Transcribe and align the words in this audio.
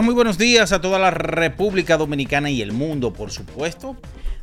Muy 0.00 0.14
buenos 0.14 0.38
días 0.38 0.72
a 0.72 0.80
toda 0.80 0.98
la 0.98 1.10
República 1.10 1.98
Dominicana 1.98 2.48
y 2.48 2.62
el 2.62 2.72
mundo, 2.72 3.12
por 3.12 3.30
supuesto. 3.30 3.94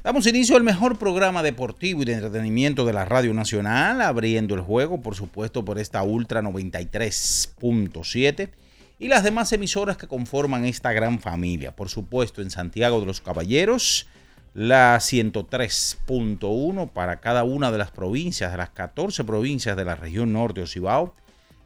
Damos 0.03 0.27
inicio 0.27 0.55
al 0.55 0.61
mejor 0.63 0.99
programa 0.99 1.41
deportivo 1.41 2.03
y 2.03 2.05
de 2.05 2.13
entretenimiento 2.13 2.85
de 2.85 2.93
la 2.93 3.05
Radio 3.05 3.33
Nacional, 3.33 3.99
abriendo 4.01 4.53
el 4.53 4.61
juego, 4.61 5.01
por 5.01 5.15
supuesto, 5.15 5.65
por 5.65 5.79
esta 5.79 6.03
Ultra 6.03 6.43
93.7 6.43 8.51
y 8.99 9.07
las 9.07 9.23
demás 9.23 9.51
emisoras 9.51 9.97
que 9.97 10.07
conforman 10.07 10.65
esta 10.65 10.93
gran 10.93 11.19
familia. 11.19 11.75
Por 11.75 11.89
supuesto, 11.89 12.43
en 12.43 12.51
Santiago 12.51 12.99
de 12.99 13.07
los 13.07 13.19
Caballeros, 13.19 14.05
la 14.53 14.97
103.1 14.97 16.91
para 16.91 17.21
cada 17.21 17.43
una 17.43 17.71
de 17.71 17.79
las 17.79 17.89
provincias, 17.89 18.51
de 18.51 18.57
las 18.57 18.69
14 18.69 19.23
provincias 19.23 19.75
de 19.75 19.85
la 19.85 19.95
región 19.95 20.31
norte 20.31 20.61
o 20.61 20.67
Cibao. 20.67 21.15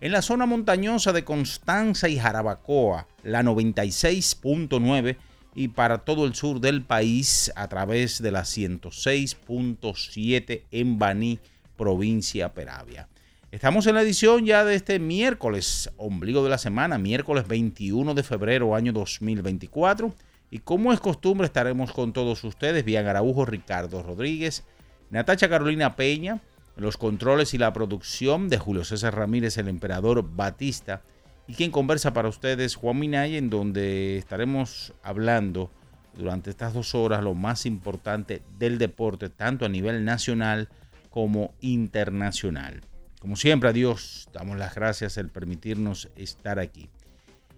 En 0.04 0.12
la 0.12 0.22
zona 0.22 0.46
montañosa 0.46 1.12
de 1.14 1.23
Constanza 1.23 2.09
y 2.09 2.20
Jarabacoa, 2.20 3.08
la 3.23 3.42
96.9 3.42 5.16
y 5.56 5.70
para 5.70 6.00
todo 6.00 6.26
el 6.26 6.36
sur 6.36 6.60
del 6.60 6.83
país 6.83 7.54
a 7.55 7.70
través 7.70 8.22
de 8.22 8.32
la 8.32 8.42
106.7 8.42 10.64
en 10.72 11.00
Baní, 11.00 11.39
provincia 11.77 12.54
Peravia. 12.54 13.08
Estamos 13.50 13.88
en 13.88 13.95
la 13.95 14.02
edición 14.02 14.45
ya 14.45 14.66
de 14.66 14.76
este 14.76 15.00
miércoles, 15.00 15.89
ombligo 15.95 16.44
de 16.44 16.50
la 16.50 16.58
semana, 16.58 16.98
miércoles 16.98 17.48
21 17.48 18.14
de 18.14 18.23
febrero 18.23 18.76
año 18.76 18.92
2024. 18.92 20.14
Y 20.52 20.60
como 20.60 20.92
es 20.92 21.00
costumbre 21.00 21.45
estaremos 21.45 21.94
con 21.94 22.11
todos 22.11 22.44
ustedes, 22.44 22.83
Bian 22.83 23.08
Araujo, 23.08 23.45
Ricardo 23.45 24.04
Rodríguez, 24.04 24.66
Natacha 25.11 25.48
Carolina 25.48 25.95
Peña, 25.95 26.42
los 26.76 26.98
controles 26.98 27.54
y 27.54 27.58
la 27.58 27.73
producción 27.73 28.50
de 28.50 28.58
Julio 28.58 28.84
César 28.84 29.16
Ramírez, 29.16 29.58
el 29.58 29.67
emperador 29.67 30.28
Batista, 30.36 31.02
y 31.48 31.54
quien 31.54 31.72
conversa 31.72 32.14
para 32.14 32.30
ustedes, 32.30 32.76
Juan 32.76 33.00
Minay, 33.00 33.36
en 33.36 33.50
donde 33.50 34.17
estaremos 34.17 34.94
hablando 35.04 35.70
durante 36.16 36.50
estas 36.50 36.73
dos 36.73 36.95
horas 36.95 37.23
lo 37.23 37.33
más 37.33 37.66
importante 37.66 38.42
del 38.58 38.78
deporte, 38.78 39.30
tanto 39.30 39.66
a 39.66 39.70
nivel 39.70 40.06
nacional 40.06 40.70
como 41.10 41.54
internacional. 41.60 42.82
Como 43.20 43.36
siempre, 43.36 43.70
a 43.70 43.73
Dios 43.73 44.30
damos 44.33 44.58
las 44.58 44.76
gracias 44.76 45.17
el 45.17 45.30
permitirnos 45.30 46.10
estar 46.16 46.60
aquí. 46.60 46.89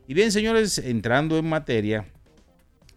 Y 0.08 0.14
bien, 0.14 0.32
señores, 0.32 0.78
entrando 0.78 1.38
en 1.38 1.50
materia, 1.50 2.06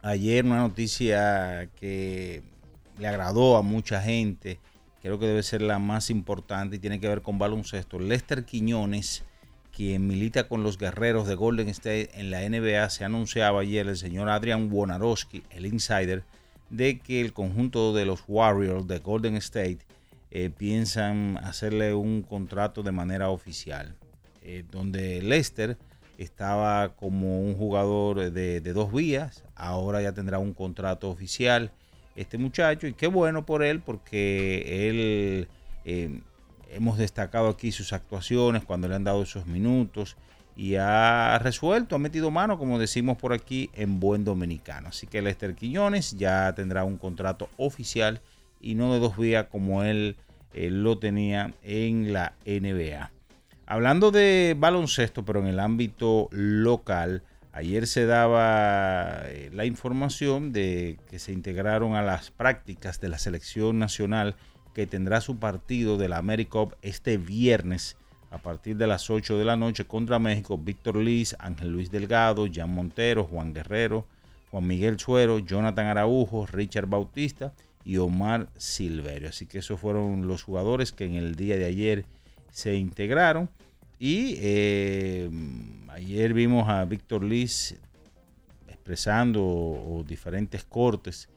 ayer 0.03 0.45
una 0.45 0.59
noticia 0.59 1.69
que 1.79 2.43
le 2.99 3.07
agradó 3.07 3.57
a 3.57 3.63
mucha 3.63 4.03
gente, 4.03 4.59
creo 5.03 5.19
que 5.19 5.27
debe 5.27 5.43
ser 5.43 5.63
la 5.63 5.79
más 5.79 6.11
importante 6.11 6.77
y 6.77 6.79
tiene 6.79 7.01
que 7.01 7.09
ver 7.09 7.23
con 7.23 7.39
baloncesto. 7.39 7.99
Lester 7.99 8.45
Quiñones, 8.45 9.25
quien 9.73 10.07
milita 10.07 10.49
con 10.49 10.63
los 10.63 10.79
guerreros 10.79 11.29
de 11.29 11.35
Golden 11.35 11.69
State 11.69 12.11
en 12.15 12.31
la 12.31 12.49
NBA, 12.49 12.91
se 12.91 13.05
anunciaba 13.05 13.61
ayer 13.61 13.87
el 13.87 13.97
señor 13.97 14.29
Adrian 14.29 14.71
Wonarowski, 14.73 15.45
el 15.51 15.67
insider, 15.67 16.25
de 16.71 16.99
que 16.99 17.21
el 17.21 17.33
conjunto 17.33 17.95
de 17.95 18.05
los 18.05 18.25
Warriors 18.27 18.87
de 18.87 18.99
Golden 18.99 19.37
State 19.37 19.79
eh, 20.31 20.51
piensan 20.51 21.39
hacerle 21.39 21.95
un 21.95 22.23
contrato 22.23 22.83
de 22.83 22.93
manera 22.93 23.31
oficial, 23.31 23.95
eh, 24.43 24.65
donde 24.71 25.23
Lester 25.23 25.79
estaba 26.19 26.95
como 26.97 27.41
un 27.41 27.55
jugador 27.55 28.31
de, 28.31 28.61
de 28.61 28.73
dos 28.73 28.93
vías, 28.93 29.45
ahora 29.55 30.03
ya 30.03 30.13
tendrá 30.13 30.39
un 30.39 30.53
contrato 30.53 31.09
oficial 31.09 31.71
este 32.21 32.39
muchacho 32.39 32.87
y 32.87 32.95
qué 32.95 33.07
bueno 33.07 33.47
por 33.47 33.63
él 33.63 33.81
porque 33.81 34.89
él 34.89 35.49
eh, 35.85 36.21
hemos 36.71 36.99
destacado 36.99 37.49
aquí 37.49 37.73
sus 37.73 37.93
actuaciones 37.93 38.65
cuando 38.65 38.89
le 38.89 38.97
han 38.97 39.05
dado 39.05 39.23
esos 39.23 39.47
minutos 39.47 40.17
y 40.57 40.75
ha 40.75 41.39
resuelto, 41.39 41.95
ha 41.95 42.01
metido 42.01 42.33
mano, 42.33 42.59
como 42.59 42.81
decimos 42.81 43.17
por 43.17 43.33
aquí, 43.33 43.71
en 43.75 44.01
buen 44.01 44.25
dominicano. 44.25 44.89
Así 44.89 45.07
que 45.07 45.23
Lester 45.23 45.55
Quiñones 45.55 46.19
ya 46.19 46.53
tendrá 46.53 46.83
un 46.83 46.99
contrato 46.99 47.49
oficial 47.57 48.21
y 48.61 48.75
no 48.75 48.93
de 48.93 48.99
dos 48.99 49.17
vías 49.17 49.47
como 49.53 49.85
él 49.85 50.17
eh, 50.53 50.69
lo 50.71 50.99
tenía 50.99 51.55
en 51.63 52.13
la 52.13 52.33
NBA. 52.45 53.13
Hablando 53.67 54.11
de 54.11 54.57
baloncesto, 54.59 55.25
pero 55.25 55.41
en 55.41 55.47
el 55.47 55.61
ámbito 55.61 56.29
local, 56.33 57.23
ayer 57.53 57.87
se 57.87 58.07
daba 58.07 59.23
eh, 59.27 59.51
la 59.53 59.65
información 59.65 60.53
de 60.53 60.99
que 61.09 61.19
se 61.19 61.33
integraron 61.33 61.95
a 61.95 62.03
las 62.03 62.31
prácticas 62.31 63.01
de 63.01 63.09
la 63.09 63.19
selección 63.19 63.79
nacional 63.79 64.37
que 64.75 64.87
tendrá 64.87 65.21
su 65.21 65.39
partido 65.39 65.97
de 65.97 66.09
la 66.09 66.19
AmeriCup 66.19 66.75
este 66.83 67.19
viernes 67.19 67.97
a 68.31 68.39
partir 68.39 68.77
de 68.77 68.87
las 68.87 69.11
8 69.11 69.39
de 69.39 69.45
la 69.45 69.57
noche 69.57 69.87
contra 69.87 70.19
México. 70.19 70.59
Víctor 70.59 70.97
Liz, 70.97 71.35
Ángel 71.39 71.73
Luis 71.73 71.91
Delgado, 71.91 72.47
Jan 72.53 72.71
Montero, 72.71 73.25
Juan 73.25 73.55
Guerrero, 73.55 74.07
Juan 74.51 74.67
Miguel 74.67 74.99
Suero, 74.99 75.39
Jonathan 75.39 75.87
Araujo, 75.87 76.47
Richard 76.47 76.87
Bautista 76.87 77.53
y 77.85 77.97
Omar 77.97 78.49
Silverio. 78.57 79.31
Así 79.31 79.47
que 79.47 79.59
esos 79.59 79.81
fueron 79.81 80.27
los 80.27 80.43
jugadores 80.43 80.93
que 80.93 81.07
en 81.07 81.15
el 81.15 81.35
día 81.37 81.57
de 81.57 81.65
ayer 81.65 82.05
se 82.51 82.75
integraron. 82.75 83.49
Y 83.99 84.37
eh, 84.39 85.29
ayer 85.89 86.33
vimos 86.33 86.69
a 86.69 86.85
Víctor 86.85 87.25
Liz 87.25 87.77
expresando 88.69 90.05
diferentes 90.07 90.63
cortes, 90.63 91.29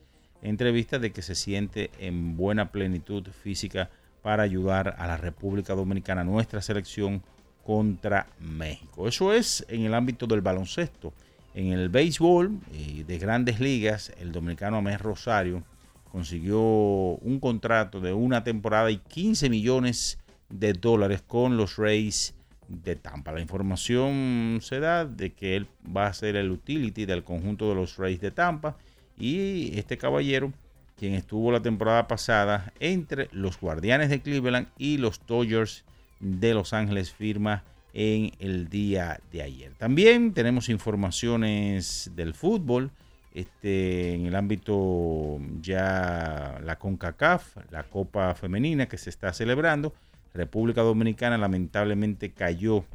entrevistas 0.43 1.01
de 1.01 1.11
que 1.11 1.23
se 1.23 1.33
siente 1.33 1.89
en 1.99 2.37
buena 2.37 2.71
plenitud 2.71 3.27
física 3.43 3.89
para 4.21 4.43
ayudar 4.43 4.95
a 4.99 5.07
la 5.07 5.17
República 5.17 5.73
Dominicana, 5.73 6.23
nuestra 6.23 6.61
selección 6.61 7.23
contra 7.65 8.27
México. 8.39 9.07
Eso 9.07 9.33
es 9.33 9.65
en 9.67 9.81
el 9.81 9.95
ámbito 9.95 10.27
del 10.27 10.41
baloncesto. 10.41 11.13
En 11.53 11.73
el 11.73 11.89
béisbol 11.89 12.59
eh, 12.73 13.03
de 13.05 13.17
grandes 13.17 13.59
ligas, 13.59 14.13
el 14.19 14.31
dominicano 14.31 14.77
Amés 14.77 15.01
Rosario 15.01 15.63
consiguió 16.11 16.59
un 16.61 17.39
contrato 17.39 17.99
de 17.99 18.13
una 18.13 18.43
temporada 18.43 18.91
y 18.91 18.97
15 18.97 19.49
millones 19.49 20.19
de 20.49 20.73
dólares 20.73 21.23
con 21.25 21.57
los 21.57 21.77
Rays 21.77 22.35
de 22.83 22.95
Tampa. 22.95 23.31
La 23.31 23.41
información 23.41 24.59
se 24.61 24.79
da 24.79 25.05
de 25.05 25.33
que 25.33 25.55
él 25.55 25.67
va 25.95 26.07
a 26.07 26.13
ser 26.13 26.35
el 26.35 26.51
utility 26.51 27.05
del 27.05 27.23
conjunto 27.23 27.69
de 27.69 27.75
los 27.75 27.97
Rays 27.97 28.21
de 28.21 28.31
Tampa 28.31 28.77
y 29.17 29.77
este 29.77 29.97
caballero, 29.97 30.53
quien 30.97 31.13
estuvo 31.13 31.51
la 31.51 31.61
temporada 31.61 32.07
pasada 32.07 32.73
entre 32.79 33.29
los 33.31 33.59
Guardianes 33.59 34.09
de 34.09 34.21
Cleveland 34.21 34.67
y 34.77 34.97
los 34.97 35.25
Dodgers 35.25 35.83
de 36.19 36.53
Los 36.53 36.73
Ángeles 36.73 37.11
firma 37.11 37.63
en 37.93 38.31
el 38.39 38.69
día 38.69 39.19
de 39.31 39.41
ayer. 39.41 39.73
También 39.77 40.33
tenemos 40.33 40.69
informaciones 40.69 42.11
del 42.15 42.33
fútbol. 42.33 42.91
Este, 43.33 44.13
en 44.13 44.25
el 44.25 44.35
ámbito 44.35 45.39
ya 45.61 46.59
la 46.63 46.77
CONCACAF, 46.77 47.57
la 47.71 47.83
Copa 47.83 48.35
Femenina 48.35 48.87
que 48.87 48.97
se 48.97 49.09
está 49.09 49.31
celebrando. 49.33 49.93
República 50.33 50.81
Dominicana 50.81 51.37
lamentablemente 51.37 52.31
cayó 52.31 52.85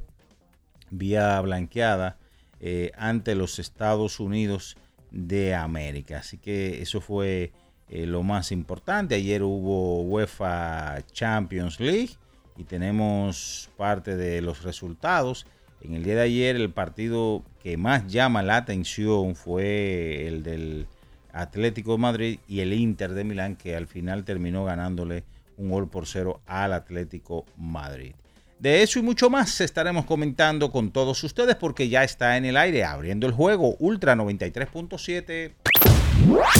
vía 0.90 1.40
blanqueada 1.40 2.16
eh, 2.60 2.92
ante 2.96 3.34
los 3.34 3.58
Estados 3.58 4.20
Unidos 4.20 4.76
de 5.10 5.54
América. 5.54 6.18
Así 6.18 6.38
que 6.38 6.80
eso 6.80 7.00
fue 7.00 7.52
eh, 7.88 8.06
lo 8.06 8.22
más 8.22 8.52
importante. 8.52 9.14
Ayer 9.14 9.42
hubo 9.42 10.02
UEFA 10.02 11.02
Champions 11.12 11.78
League 11.80 12.10
y 12.56 12.64
tenemos 12.64 13.70
parte 13.76 14.16
de 14.16 14.40
los 14.40 14.62
resultados. 14.62 15.46
En 15.82 15.94
el 15.94 16.04
día 16.04 16.16
de 16.16 16.22
ayer 16.22 16.56
el 16.56 16.70
partido 16.70 17.44
que 17.62 17.76
más 17.76 18.06
llama 18.06 18.42
la 18.42 18.56
atención 18.56 19.36
fue 19.36 20.26
el 20.26 20.42
del 20.42 20.86
Atlético 21.32 21.92
de 21.92 21.98
Madrid 21.98 22.38
y 22.48 22.60
el 22.60 22.72
Inter 22.72 23.12
de 23.12 23.24
Milán 23.24 23.56
que 23.56 23.76
al 23.76 23.86
final 23.86 24.24
terminó 24.24 24.64
ganándole 24.64 25.24
un 25.56 25.70
gol 25.70 25.88
por 25.88 26.06
cero 26.06 26.41
al 26.47 26.73
Atlético 26.73 27.44
Madrid. 27.56 28.14
De 28.58 28.82
eso 28.82 28.99
y 28.99 29.03
mucho 29.03 29.29
más 29.29 29.61
estaremos 29.61 30.06
comentando 30.06 30.70
con 30.73 30.91
todos 30.91 31.23
ustedes 31.25 31.56
porque 31.56 31.91
ya 31.91 32.05
está 32.05 32.38
en 32.38 32.47
el 32.47 32.56
aire 32.56 32.85
abriendo 32.85 33.26
el 33.26 33.32
juego 33.32 33.76
Ultra 33.79 34.14
93.7. 34.14 35.53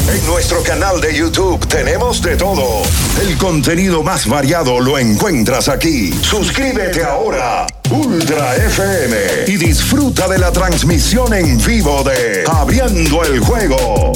En 0.09 0.27
nuestro 0.27 0.63
canal 0.63 1.01
de 1.01 1.17
YouTube 1.17 1.67
tenemos 1.67 2.21
de 2.21 2.37
todo. 2.37 2.83
El 3.21 3.37
contenido 3.39 4.03
más 4.03 4.29
variado 4.29 4.79
lo 4.79 4.99
encuentras 4.99 5.69
aquí. 5.69 6.13
Suscríbete 6.13 7.03
ahora, 7.03 7.67
Ultra 7.91 8.55
FM, 8.57 9.17
y 9.49 9.57
disfruta 9.57 10.29
de 10.29 10.39
la 10.39 10.53
transmisión 10.53 11.33
en 11.33 11.59
vivo 11.65 12.05
de 12.05 12.45
Abriendo 12.47 13.25
el 13.25 13.41
Juego. 13.41 14.13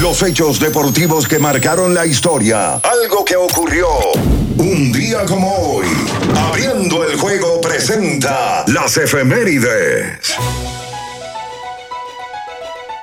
Los 0.00 0.22
hechos 0.22 0.58
deportivos 0.58 1.28
que 1.28 1.38
marcaron 1.38 1.92
la 1.92 2.06
historia. 2.06 2.76
Algo 2.76 3.22
que 3.22 3.36
ocurrió 3.36 3.86
un 4.56 4.90
día 4.92 5.26
como 5.26 5.54
hoy. 5.54 5.86
Abriendo 6.38 7.04
el 7.04 7.18
juego 7.18 7.60
presenta 7.60 8.64
las 8.68 8.96
efemérides. 8.96 10.36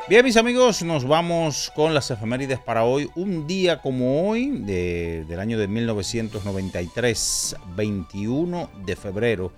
Bien, 0.10 0.26
mis 0.26 0.38
amigos, 0.38 0.82
nos 0.82 1.08
vamos 1.08 1.72
con 1.76 1.94
las 1.94 2.10
efemérides 2.10 2.58
para 2.58 2.84
hoy. 2.84 3.12
Un 3.14 3.46
día 3.46 3.80
como 3.80 4.28
hoy, 4.28 4.48
del 4.58 5.40
año 5.40 5.60
de 5.60 5.68
1993, 5.68 7.58
21 7.76 8.72
de 8.88 8.96
febrero, 8.96 9.52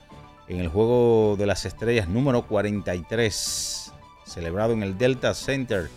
en 0.50 0.60
el 0.60 0.68
Juego 0.68 1.38
de 1.40 1.46
las 1.46 1.64
Estrellas 1.64 2.10
número 2.10 2.46
43, 2.48 3.94
celebrado 4.26 4.74
en 4.74 4.84
el 4.84 4.98
Delta 4.98 5.34
Center 5.34 5.90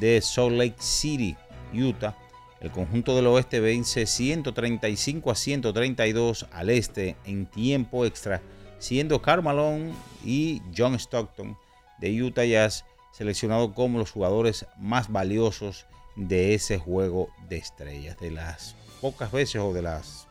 de 0.00 0.20
Salt 0.20 0.52
Lake 0.52 0.76
City, 0.78 1.36
Utah. 1.72 2.16
El 2.60 2.70
conjunto 2.70 3.14
del 3.14 3.26
oeste 3.26 3.60
vence 3.60 4.06
135 4.06 5.30
a 5.30 5.34
132 5.34 6.46
al 6.50 6.70
este 6.70 7.16
en 7.24 7.46
tiempo 7.46 8.06
extra, 8.06 8.40
siendo 8.78 9.20
Carmalone 9.20 9.92
y 10.24 10.62
John 10.76 10.94
Stockton 10.94 11.56
de 11.98 12.22
Utah 12.22 12.44
Jazz 12.44 12.84
seleccionados 13.12 13.72
como 13.74 13.98
los 13.98 14.10
jugadores 14.10 14.66
más 14.76 15.10
valiosos 15.10 15.86
de 16.16 16.54
ese 16.54 16.78
juego 16.78 17.28
de 17.48 17.58
estrellas. 17.58 18.18
De 18.18 18.30
las 18.30 18.74
pocas 19.00 19.30
veces 19.30 19.60
o 19.60 19.72
de 19.72 19.82
las 19.82 20.26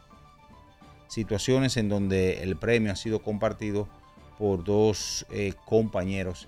situaciones 1.08 1.78
en 1.78 1.90
donde 1.90 2.42
el 2.42 2.58
premio 2.58 2.92
ha 2.92 2.96
sido 2.96 3.22
compartido 3.22 3.88
por 4.38 4.64
dos 4.64 5.26
eh, 5.30 5.54
compañeros 5.66 6.48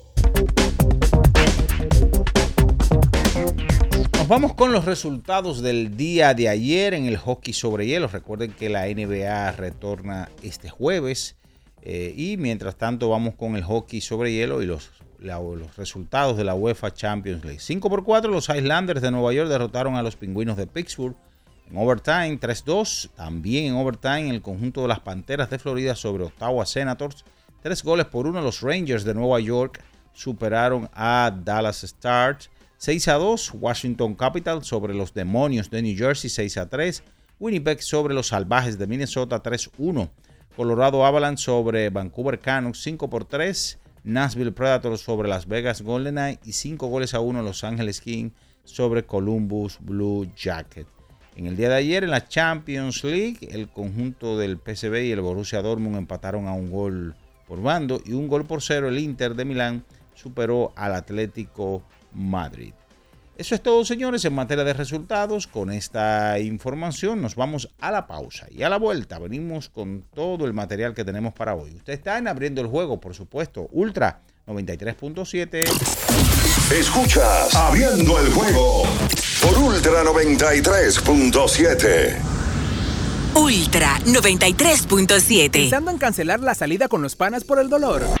Vamos 4.31 4.53
con 4.53 4.71
los 4.71 4.85
resultados 4.85 5.61
del 5.61 5.97
día 5.97 6.33
de 6.33 6.47
ayer 6.47 6.93
en 6.93 7.05
el 7.05 7.17
hockey 7.17 7.53
sobre 7.53 7.85
hielo. 7.85 8.07
Recuerden 8.07 8.53
que 8.53 8.69
la 8.69 8.85
NBA 8.85 9.51
retorna 9.51 10.29
este 10.41 10.69
jueves. 10.69 11.35
Eh, 11.81 12.13
y 12.15 12.37
mientras 12.37 12.77
tanto 12.77 13.09
vamos 13.09 13.35
con 13.35 13.57
el 13.57 13.63
hockey 13.65 13.99
sobre 13.99 14.31
hielo 14.31 14.61
y 14.61 14.67
los, 14.67 14.89
resultados 15.75 16.37
de 16.37 16.45
la 16.45 16.55
UEFA 16.55 16.93
Champions 16.93 17.43
League. 17.43 17.59
5 17.59 17.89
por 17.89 18.05
4 18.05 18.31
los 18.31 18.47
Islanders 18.47 19.01
de 19.01 19.11
Nueva 19.11 19.33
York 19.33 19.49
derrotaron 19.49 19.97
a 19.97 20.01
los 20.01 20.15
Pingüinos 20.15 20.55
de 20.55 20.65
Pittsburgh. 20.65 21.17
En 21.69 21.75
overtime 21.75 22.39
3-2. 22.39 23.09
También 23.09 23.65
en 23.65 23.73
overtime 23.73 24.29
el 24.29 24.41
conjunto 24.41 24.83
de 24.83 24.87
las 24.87 25.01
Panteras 25.01 25.49
de 25.49 25.59
Florida 25.59 25.93
sobre 25.93 26.23
Ottawa 26.23 26.65
Senators. 26.65 27.25
3 27.63 27.83
goles 27.83 28.05
por 28.05 28.27
1 28.27 28.41
los 28.41 28.61
Rangers 28.61 29.03
de 29.03 29.13
Nueva 29.13 29.41
York 29.41 29.83
superaron 30.13 30.89
a 30.93 31.35
Dallas 31.43 31.83
Stars. 31.83 32.49
6 32.81 33.09
a 33.09 33.13
2, 33.13 33.51
Washington 33.59 34.15
Capital 34.15 34.63
sobre 34.63 34.95
los 34.95 35.13
Demonios 35.13 35.69
de 35.69 35.83
New 35.83 35.95
Jersey 35.95 36.31
6 36.31 36.57
a 36.57 36.67
3, 36.67 37.03
Winnipeg 37.39 37.79
sobre 37.79 38.15
los 38.15 38.29
Salvajes 38.29 38.79
de 38.79 38.87
Minnesota 38.87 39.43
3 39.43 39.69
1, 39.77 40.11
Colorado 40.55 41.05
Avalanche 41.05 41.43
sobre 41.43 41.91
Vancouver 41.91 42.39
Canucks 42.39 42.81
5 42.81 43.07
por 43.07 43.25
3, 43.25 43.77
Nashville 44.03 44.51
Predators 44.51 45.01
sobre 45.01 45.29
Las 45.29 45.47
Vegas 45.47 45.83
Golden 45.83 46.15
Knights 46.15 46.47
y 46.47 46.53
5 46.53 46.87
goles 46.87 47.13
a 47.13 47.19
1 47.19 47.43
Los 47.43 47.63
Angeles 47.63 48.01
Kings 48.01 48.33
sobre 48.63 49.05
Columbus 49.05 49.77
Blue 49.79 50.27
Jacket. 50.35 50.87
En 51.35 51.45
el 51.45 51.55
día 51.55 51.69
de 51.69 51.75
ayer 51.75 52.03
en 52.03 52.09
la 52.09 52.27
Champions 52.27 53.03
League, 53.03 53.47
el 53.51 53.69
conjunto 53.69 54.39
del 54.39 54.57
PSV 54.57 55.03
y 55.03 55.11
el 55.11 55.21
Borussia 55.21 55.61
Dortmund 55.61 55.97
empataron 55.97 56.47
a 56.47 56.53
un 56.53 56.71
gol 56.71 57.13
por 57.47 57.61
bando 57.61 58.01
y 58.03 58.13
un 58.13 58.27
gol 58.27 58.47
por 58.47 58.63
cero 58.63 58.89
el 58.89 58.97
Inter 58.97 59.35
de 59.35 59.45
Milán 59.45 59.85
superó 60.15 60.73
al 60.75 60.95
Atlético 60.95 61.83
Madrid. 62.13 62.73
Eso 63.37 63.55
es 63.55 63.63
todo, 63.63 63.83
señores, 63.85 64.23
en 64.25 64.33
materia 64.33 64.63
de 64.63 64.73
resultados. 64.73 65.47
Con 65.47 65.71
esta 65.71 66.37
información 66.37 67.23
nos 67.23 67.35
vamos 67.35 67.69
a 67.79 67.89
la 67.89 68.05
pausa 68.05 68.45
y 68.51 68.61
a 68.61 68.69
la 68.69 68.77
vuelta 68.77 69.17
venimos 69.17 69.69
con 69.69 70.03
todo 70.13 70.45
el 70.45 70.53
material 70.53 70.93
que 70.93 71.03
tenemos 71.03 71.33
para 71.33 71.55
hoy. 71.55 71.73
Ustedes 71.75 71.97
están 71.99 72.27
abriendo 72.27 72.61
el 72.61 72.67
juego, 72.67 72.99
por 72.99 73.15
supuesto. 73.15 73.67
Ultra 73.71 74.19
93.7. 74.45 75.65
Escuchas 76.71 77.55
Abriendo 77.55 78.19
el 78.19 78.31
juego 78.31 78.83
por 79.41 79.57
Ultra 79.57 80.03
93.7. 80.03 82.15
Ultra 83.33 83.99
93.7. 84.05 85.51
Pensando 85.51 85.89
en 85.89 85.97
cancelar 85.97 86.41
la 86.41 86.53
salida 86.53 86.87
con 86.87 87.01
los 87.01 87.15
panas 87.15 87.43
por 87.43 87.57
el 87.59 87.69
dolor. 87.69 88.20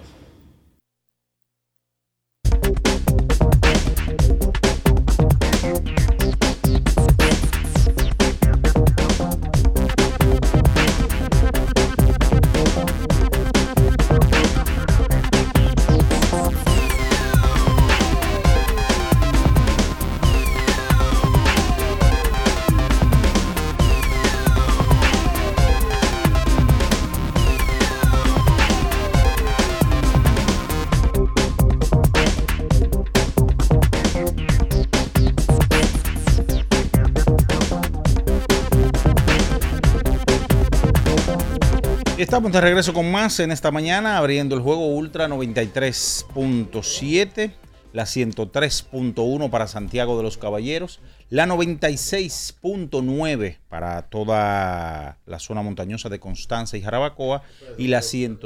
Estamos 42.31 42.53
de 42.53 42.61
regreso 42.61 42.93
con 42.93 43.11
más 43.11 43.41
en 43.41 43.51
esta 43.51 43.71
mañana, 43.71 44.17
abriendo 44.17 44.55
el 44.55 44.61
juego 44.61 44.87
Ultra 44.87 45.27
93.7, 45.27 47.51
la 47.91 48.03
103.1 48.03 49.49
para 49.49 49.67
Santiago 49.67 50.15
de 50.15 50.23
los 50.23 50.37
Caballeros, 50.37 51.01
la 51.29 51.45
96.9 51.45 53.57
para 53.67 54.03
toda 54.03 55.17
la 55.25 55.39
zona 55.39 55.61
montañosa 55.61 56.07
de 56.07 56.21
Constanza 56.21 56.77
y 56.77 56.81
Jarabacoa 56.81 57.43
y 57.77 57.87
la 57.87 58.01
100. 58.01 58.39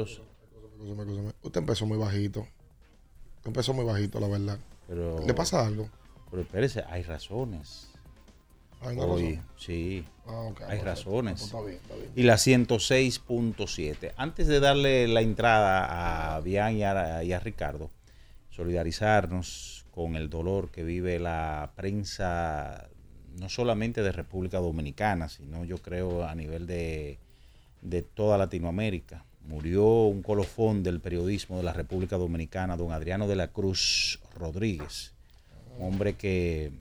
Usted 1.42 1.60
empezó 1.60 1.86
muy 1.86 1.98
bajito. 1.98 2.44
Empezó 3.44 3.72
muy 3.72 3.84
bajito, 3.84 4.18
la 4.18 4.26
verdad. 4.26 4.58
Pero, 4.88 5.24
¿Le 5.24 5.32
pasa 5.32 5.64
algo? 5.64 5.88
Pero 6.28 6.42
espérese, 6.42 6.82
hay 6.88 7.04
razones. 7.04 7.92
¿Hay 8.80 8.96
una 8.96 9.04
Hoy, 9.04 9.36
razón? 9.36 9.46
sí, 9.56 10.04
Ah, 10.28 10.50
hay 10.68 10.80
razones. 10.80 11.42
Está 11.42 11.60
bien, 11.60 11.76
está 11.76 11.94
bien. 11.94 12.10
Y 12.14 12.22
la 12.24 12.34
106.7. 12.34 14.12
Antes 14.16 14.46
de 14.48 14.60
darle 14.60 15.06
la 15.08 15.20
entrada 15.20 16.36
a 16.36 16.40
Bian 16.40 16.76
y 16.76 16.82
a, 16.84 17.22
y 17.22 17.32
a 17.32 17.40
Ricardo, 17.40 17.90
solidarizarnos 18.50 19.84
con 19.92 20.16
el 20.16 20.28
dolor 20.28 20.70
que 20.70 20.82
vive 20.82 21.18
la 21.18 21.70
prensa, 21.76 22.88
no 23.38 23.48
solamente 23.48 24.02
de 24.02 24.12
República 24.12 24.58
Dominicana, 24.58 25.28
sino 25.28 25.64
yo 25.64 25.78
creo 25.78 26.24
a 26.26 26.34
nivel 26.34 26.66
de, 26.66 27.18
de 27.82 28.02
toda 28.02 28.36
Latinoamérica. 28.36 29.24
Murió 29.46 29.84
un 29.84 30.22
colofón 30.22 30.82
del 30.82 31.00
periodismo 31.00 31.56
de 31.58 31.62
la 31.62 31.72
República 31.72 32.16
Dominicana, 32.16 32.76
don 32.76 32.92
Adriano 32.92 33.28
de 33.28 33.36
la 33.36 33.48
Cruz 33.48 34.18
Rodríguez, 34.34 35.12
un 35.78 35.86
hombre 35.86 36.14
que 36.14 36.72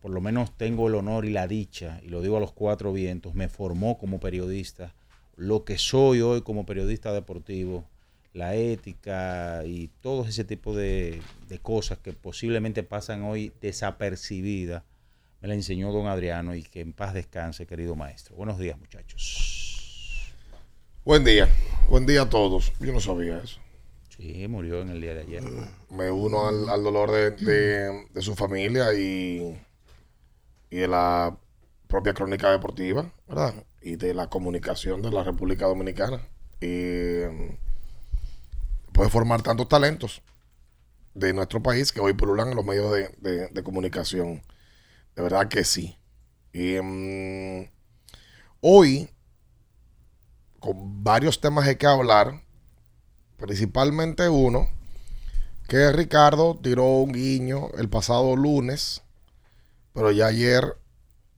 por 0.00 0.10
lo 0.10 0.20
menos 0.20 0.56
tengo 0.56 0.88
el 0.88 0.94
honor 0.94 1.24
y 1.24 1.30
la 1.30 1.46
dicha, 1.46 2.00
y 2.02 2.08
lo 2.08 2.22
digo 2.22 2.36
a 2.36 2.40
los 2.40 2.52
cuatro 2.52 2.92
vientos, 2.92 3.34
me 3.34 3.48
formó 3.48 3.98
como 3.98 4.20
periodista, 4.20 4.94
lo 5.36 5.64
que 5.64 5.78
soy 5.78 6.20
hoy 6.20 6.42
como 6.42 6.66
periodista 6.66 7.12
deportivo, 7.12 7.86
la 8.32 8.54
ética 8.54 9.62
y 9.66 9.88
todo 10.00 10.24
ese 10.24 10.44
tipo 10.44 10.74
de, 10.74 11.20
de 11.48 11.58
cosas 11.58 11.98
que 11.98 12.12
posiblemente 12.12 12.82
pasan 12.82 13.22
hoy 13.22 13.52
desapercibidas, 13.60 14.84
me 15.40 15.48
la 15.48 15.54
enseñó 15.54 15.90
don 15.90 16.06
Adriano 16.06 16.54
y 16.54 16.62
que 16.62 16.80
en 16.80 16.92
paz 16.92 17.14
descanse, 17.14 17.66
querido 17.66 17.96
maestro. 17.96 18.36
Buenos 18.36 18.58
días, 18.58 18.78
muchachos. 18.78 20.30
Buen 21.04 21.24
día. 21.24 21.48
Buen 21.88 22.04
día 22.04 22.22
a 22.22 22.28
todos. 22.28 22.72
Yo 22.78 22.92
no 22.92 23.00
sabía 23.00 23.38
eso. 23.38 23.58
Sí, 24.20 24.46
murió 24.48 24.82
en 24.82 24.90
el 24.90 25.00
día 25.00 25.14
de 25.14 25.20
ayer. 25.20 25.42
Me 25.90 26.10
uno 26.10 26.46
al, 26.46 26.82
dolor 26.84 27.10
de, 27.10 27.30
de- 27.30 28.20
su 28.22 28.34
familia 28.36 28.92
y, 28.92 29.58
y 30.68 30.76
de 30.76 30.88
la 30.88 31.38
propia 31.88 32.12
crónica 32.12 32.50
deportiva, 32.50 33.10
¿verdad? 33.26 33.54
Y 33.80 33.96
de 33.96 34.12
la 34.12 34.28
comunicación 34.28 35.00
de 35.00 35.10
la 35.10 35.24
República 35.24 35.66
Dominicana. 35.66 36.20
Y 36.60 37.22
mm, 37.26 37.56
puede 38.92 39.08
formar 39.08 39.40
tantos 39.42 39.68
talentos 39.68 40.20
de 41.14 41.32
nuestro 41.32 41.62
país 41.62 41.90
que 41.90 42.00
hoy 42.00 42.12
pululan 42.12 42.50
en 42.50 42.56
los 42.56 42.64
medios 42.64 42.92
de, 42.92 43.08
de- 43.18 43.48
de 43.48 43.62
comunicación. 43.62 44.42
De 45.16 45.22
verdad 45.22 45.48
que 45.48 45.64
sí. 45.64 45.96
Y 46.52 46.76
mm, 46.82 47.70
hoy, 48.60 49.08
con 50.58 51.02
varios 51.02 51.40
temas 51.40 51.66
hay 51.66 51.76
que 51.76 51.86
hablar, 51.86 52.42
principalmente 53.40 54.28
uno, 54.28 54.68
que 55.66 55.92
Ricardo 55.92 56.58
tiró 56.62 56.84
un 56.84 57.12
guiño 57.12 57.70
el 57.78 57.88
pasado 57.88 58.36
lunes, 58.36 59.02
pero 59.92 60.10
ya 60.10 60.26
ayer 60.26 60.76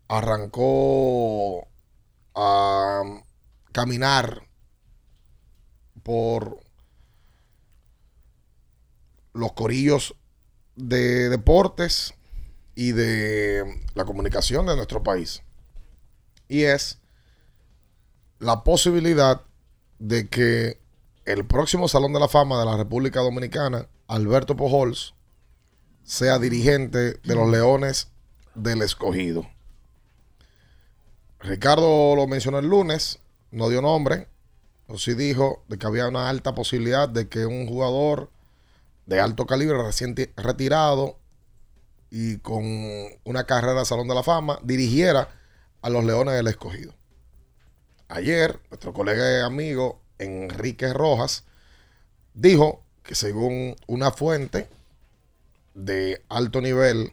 arrancó 0.09 1.69
a 2.35 3.03
caminar 3.73 4.49
por 6.03 6.61
los 9.33 9.53
corillos 9.53 10.15
de 10.77 11.29
deportes 11.29 12.15
y 12.75 12.93
de 12.93 13.65
la 13.95 14.05
comunicación 14.05 14.67
de 14.67 14.77
nuestro 14.77 15.03
país. 15.03 15.43
Y 16.49 16.65
es 16.65 16.99
la 18.39 18.65
posibilidad 18.65 19.43
de 19.99 20.29
que 20.29 20.82
el 21.25 21.45
próximo 21.45 21.89
Salón 21.89 22.13
de 22.13 22.21
la 22.21 22.29
Fama 22.29 22.59
de 22.59 22.67
la 22.67 22.77
República 22.77 23.21
Dominicana, 23.21 23.89
Alberto 24.09 24.57
Pujols, 24.57 25.15
sea 26.03 26.39
dirigente 26.39 27.15
de 27.15 27.35
los 27.35 27.49
Leones 27.49 28.09
del 28.55 28.83
Escogido. 28.83 29.49
Ricardo 31.41 32.15
lo 32.17 32.27
mencionó 32.27 32.59
el 32.59 32.67
lunes, 32.67 33.21
no 33.51 33.69
dio 33.69 33.83
nombre, 33.83 34.29
pero 34.87 34.99
sí 34.99 35.15
dijo 35.15 35.65
de 35.69 35.79
que 35.79 35.87
había 35.87 36.09
una 36.09 36.29
alta 36.29 36.55
posibilidad 36.55 37.09
de 37.09 37.29
que 37.29 37.47
un 37.47 37.67
jugador 37.67 38.31
de 39.07 39.21
alto 39.21 39.47
calibre 39.47 39.83
recién 39.83 40.15
ti- 40.15 40.31
retirado 40.37 41.19
y 42.11 42.39
con 42.39 42.65
una 43.25 43.45
carrera 43.45 43.81
de 43.81 43.85
Salón 43.85 44.09
de 44.09 44.15
la 44.15 44.23
Fama 44.23 44.59
dirigiera 44.63 45.29
a 45.81 45.89
los 45.91 46.05
Leones 46.05 46.35
del 46.35 46.49
Escogido. 46.49 46.95
Ayer, 48.09 48.61
nuestro 48.71 48.93
colega 48.93 49.39
y 49.39 49.43
amigo 49.43 50.02
Enrique 50.23 50.93
Rojas 50.93 51.45
dijo 52.35 52.83
que 53.03 53.15
según 53.15 53.77
una 53.87 54.11
fuente 54.11 54.69
de 55.75 56.23
alto 56.29 56.61
nivel, 56.61 57.13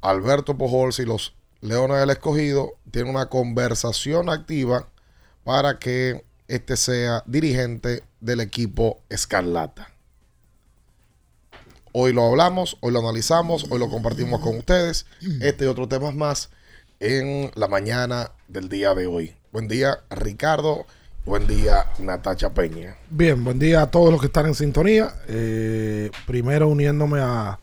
Alberto 0.00 0.58
Pujols 0.58 0.98
y 0.98 1.04
los 1.04 1.34
Leones 1.60 1.98
del 1.98 2.10
Escogido 2.10 2.74
tienen 2.90 3.14
una 3.14 3.30
conversación 3.30 4.28
activa 4.28 4.88
para 5.44 5.78
que 5.78 6.24
este 6.48 6.76
sea 6.76 7.22
dirigente 7.26 8.04
del 8.20 8.40
equipo 8.40 9.00
Escarlata. 9.08 9.90
Hoy 11.92 12.12
lo 12.12 12.26
hablamos, 12.26 12.76
hoy 12.80 12.92
lo 12.92 12.98
analizamos, 12.98 13.66
hoy 13.70 13.78
lo 13.78 13.88
compartimos 13.88 14.40
con 14.40 14.58
ustedes. 14.58 15.06
Este 15.40 15.64
y 15.64 15.68
otros 15.68 15.88
temas 15.88 16.14
más 16.14 16.50
en 16.98 17.50
la 17.54 17.68
mañana 17.68 18.32
del 18.48 18.68
día 18.68 18.94
de 18.94 19.06
hoy. 19.06 19.36
Buen 19.52 19.68
día, 19.68 20.00
Ricardo. 20.10 20.86
Buen 21.24 21.46
día, 21.46 21.86
Natacha 22.00 22.52
Peña. 22.52 22.96
Bien, 23.08 23.42
buen 23.42 23.58
día 23.58 23.80
a 23.80 23.90
todos 23.90 24.12
los 24.12 24.20
que 24.20 24.26
están 24.26 24.44
en 24.44 24.54
sintonía. 24.54 25.14
Eh, 25.26 26.10
primero 26.26 26.68
uniéndome 26.68 27.18
a 27.20 27.58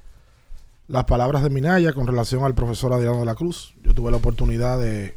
las 0.87 1.05
palabras 1.05 1.43
de 1.43 1.51
Minaya 1.51 1.93
con 1.93 2.07
relación 2.07 2.43
al 2.43 2.55
profesor 2.55 2.91
Adriano 2.91 3.19
de 3.19 3.25
la 3.25 3.35
Cruz. 3.35 3.75
Yo 3.83 3.93
tuve 3.93 4.09
la 4.09 4.17
oportunidad 4.17 4.79
de 4.79 5.15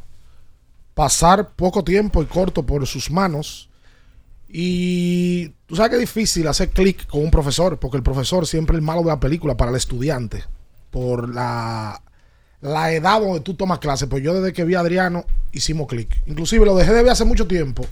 pasar 0.92 1.52
poco 1.54 1.84
tiempo 1.84 2.22
y 2.22 2.26
corto 2.26 2.66
por 2.66 2.86
sus 2.86 3.10
manos. 3.10 3.70
Y 4.46 5.48
tú 5.64 5.76
sabes 5.76 5.90
que 5.90 5.96
es 5.96 6.00
difícil 6.02 6.46
hacer 6.46 6.68
clic 6.68 7.06
con 7.06 7.22
un 7.22 7.30
profesor, 7.30 7.78
porque 7.78 7.96
el 7.96 8.02
profesor 8.02 8.46
siempre 8.46 8.76
es 8.76 8.80
el 8.80 8.84
malo 8.84 9.00
de 9.00 9.08
la 9.08 9.20
película 9.20 9.56
para 9.56 9.70
el 9.70 9.76
estudiante, 9.78 10.44
por 10.90 11.34
la, 11.34 12.02
la 12.60 12.92
edad 12.92 13.20
donde 13.20 13.40
tú 13.40 13.54
tomas 13.54 13.78
clase. 13.78 14.06
Pues 14.06 14.22
yo 14.22 14.34
desde 14.34 14.52
que 14.52 14.64
vi 14.64 14.74
a 14.74 14.80
Adriano 14.80 15.24
hicimos 15.50 15.86
clic. 15.88 16.22
Inclusive 16.26 16.66
lo 16.66 16.76
dejé 16.76 16.92
de 16.92 17.02
ver 17.02 17.12
hace 17.12 17.24
mucho 17.24 17.46
tiempo, 17.46 17.86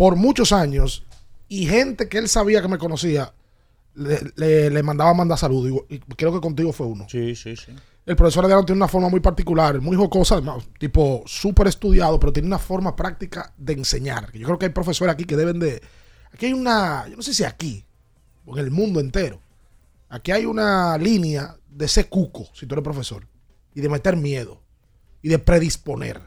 por 0.00 0.16
muchos 0.16 0.50
años, 0.52 1.04
y 1.46 1.66
gente 1.66 2.08
que 2.08 2.16
él 2.16 2.26
sabía 2.26 2.62
que 2.62 2.68
me 2.68 2.78
conocía, 2.78 3.34
le, 3.94 4.18
le- 4.36 4.70
le 4.70 4.82
mandaba 4.82 5.12
mandar 5.12 5.36
saludos. 5.36 5.84
Y, 5.90 5.96
y 5.96 5.98
creo 5.98 6.32
que 6.32 6.40
contigo 6.40 6.72
fue 6.72 6.86
uno. 6.86 7.06
Sí, 7.06 7.36
sí, 7.36 7.54
sí. 7.54 7.72
El 8.06 8.16
profesor 8.16 8.44
Adriano 8.44 8.64
tiene 8.64 8.78
una 8.78 8.88
forma 8.88 9.10
muy 9.10 9.20
particular, 9.20 9.78
muy 9.82 9.94
jocosa, 9.98 10.36
además, 10.36 10.66
tipo 10.78 11.22
súper 11.26 11.66
estudiado, 11.66 12.18
pero 12.18 12.32
tiene 12.32 12.46
una 12.46 12.58
forma 12.58 12.96
práctica 12.96 13.52
de 13.58 13.74
enseñar. 13.74 14.32
Yo 14.32 14.46
creo 14.46 14.58
que 14.58 14.66
hay 14.66 14.72
profesores 14.72 15.12
aquí 15.12 15.26
que 15.26 15.36
deben 15.36 15.58
de... 15.58 15.82
Aquí 16.32 16.46
hay 16.46 16.54
una, 16.54 17.06
yo 17.06 17.16
no 17.16 17.22
sé 17.22 17.34
si 17.34 17.44
aquí, 17.44 17.84
o 18.46 18.56
en 18.56 18.64
el 18.64 18.70
mundo 18.70 19.00
entero, 19.00 19.42
aquí 20.08 20.32
hay 20.32 20.46
una 20.46 20.96
línea 20.96 21.56
de 21.68 21.88
ser 21.88 22.08
cuco, 22.08 22.48
si 22.54 22.64
tú 22.64 22.74
eres 22.74 22.84
profesor, 22.84 23.28
y 23.74 23.82
de 23.82 23.90
meter 23.90 24.16
miedo, 24.16 24.62
y 25.20 25.28
de 25.28 25.38
predisponer. 25.38 26.22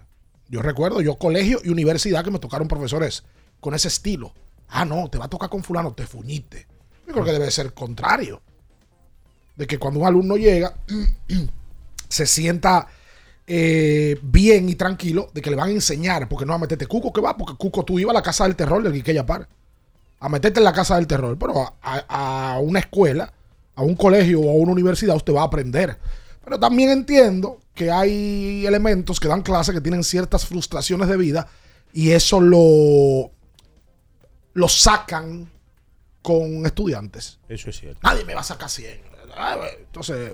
Yo 0.48 0.62
recuerdo, 0.62 1.02
yo 1.02 1.16
colegio 1.16 1.60
y 1.64 1.70
universidad 1.70 2.24
que 2.24 2.30
me 2.30 2.38
tocaron 2.38 2.68
profesores 2.68 3.24
con 3.64 3.74
ese 3.74 3.88
estilo. 3.88 4.32
Ah, 4.70 4.86
no, 4.86 5.10
te 5.10 5.18
va 5.18 5.26
a 5.26 5.30
tocar 5.30 5.50
con 5.50 5.64
fulano, 5.64 5.94
te 5.94 6.06
fuñiste. 6.06 6.68
Yo 7.08 7.14
creo 7.14 7.26
que 7.26 7.32
debe 7.32 7.50
ser 7.50 7.74
contrario. 7.74 8.42
De 9.56 9.66
que 9.66 9.80
cuando 9.80 10.00
un 10.02 10.06
alumno 10.08 10.36
llega, 10.38 10.76
se 12.10 12.26
sienta 12.26 12.88
eh, 13.48 14.18
bien 14.22 14.70
y 14.70 14.76
tranquilo 14.76 15.30
de 15.34 15.42
que 15.42 15.50
le 15.50 15.56
van 15.56 15.70
a 15.70 15.74
enseñar, 15.74 16.28
porque 16.30 16.46
no 16.46 16.52
va 16.52 16.58
a 16.58 16.60
meterte 16.60 16.88
Cuco, 16.88 17.12
que 17.12 17.22
va, 17.22 17.36
porque 17.38 17.56
Cuco 17.58 17.84
tú 17.84 18.00
ibas 18.00 18.12
a 18.12 18.20
la 18.20 18.22
casa 18.24 18.44
del 18.46 18.56
terror 18.56 18.82
del 18.84 18.94
Quiqueya 18.94 19.26
Par, 19.26 19.48
a 20.20 20.30
meterte 20.30 20.60
en 20.60 20.64
la 20.64 20.74
casa 20.74 20.96
del 20.96 21.08
terror, 21.08 21.38
pero 21.38 21.60
a, 21.60 21.74
a- 21.82 22.54
a 22.54 22.60
una 22.60 22.80
escuela, 22.80 23.32
a 23.76 23.82
un 23.84 23.96
colegio 23.96 24.40
o 24.42 24.50
a 24.50 24.54
una 24.54 24.72
universidad 24.72 25.16
usted 25.16 25.34
va 25.34 25.42
a 25.42 25.46
aprender. 25.46 25.98
Pero 26.44 26.60
también 26.60 26.90
entiendo 26.90 27.60
que 27.74 27.92
hay 27.92 28.66
elementos 28.66 29.20
que 29.20 29.28
dan 29.28 29.42
clase 29.42 29.74
que 29.74 29.82
tienen 29.82 30.04
ciertas 30.04 30.46
frustraciones 30.46 31.08
de 31.08 31.18
vida 31.18 31.48
y 31.94 32.12
eso 32.12 32.40
lo, 32.40 33.32
lo 34.54 34.68
sacan 34.68 35.50
con 36.22 36.66
estudiantes. 36.66 37.40
Eso 37.50 37.70
es 37.70 37.80
cierto. 37.80 38.00
Nadie 38.04 38.24
me 38.26 38.34
va 38.34 38.42
a 38.42 38.46
sacar 38.46 38.70
100. 38.70 39.02
Ah, 39.36 39.58
Entonces, 39.80 40.34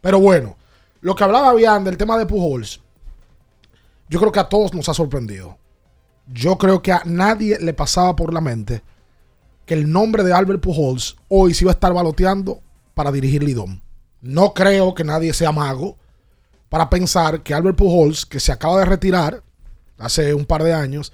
pero 0.00 0.18
bueno, 0.20 0.56
lo 1.00 1.14
que 1.14 1.24
hablaba 1.24 1.54
bien 1.54 1.84
del 1.84 1.96
tema 1.96 2.18
de 2.18 2.26
Pujols, 2.26 2.80
yo 4.08 4.18
creo 4.18 4.32
que 4.32 4.40
a 4.40 4.48
todos 4.48 4.74
nos 4.74 4.88
ha 4.88 4.94
sorprendido. 4.94 5.56
Yo 6.26 6.58
creo 6.58 6.82
que 6.82 6.92
a 6.92 7.02
nadie 7.04 7.58
le 7.60 7.72
pasaba 7.74 8.14
por 8.16 8.32
la 8.34 8.40
mente 8.40 8.82
que 9.66 9.74
el 9.74 9.90
nombre 9.90 10.24
de 10.24 10.32
Albert 10.32 10.60
Pujols 10.60 11.16
hoy 11.28 11.54
se 11.54 11.64
iba 11.64 11.70
a 11.70 11.74
estar 11.74 11.92
baloteando 11.92 12.60
para 12.94 13.12
dirigir 13.12 13.42
Lidón. 13.42 13.82
No 14.20 14.52
creo 14.52 14.94
que 14.94 15.04
nadie 15.04 15.32
sea 15.32 15.52
mago 15.52 15.96
para 16.68 16.90
pensar 16.90 17.42
que 17.42 17.54
Albert 17.54 17.78
Pujols, 17.78 18.26
que 18.26 18.40
se 18.40 18.52
acaba 18.52 18.78
de 18.80 18.84
retirar 18.84 19.42
hace 19.98 20.34
un 20.34 20.44
par 20.44 20.62
de 20.62 20.72
años, 20.72 21.12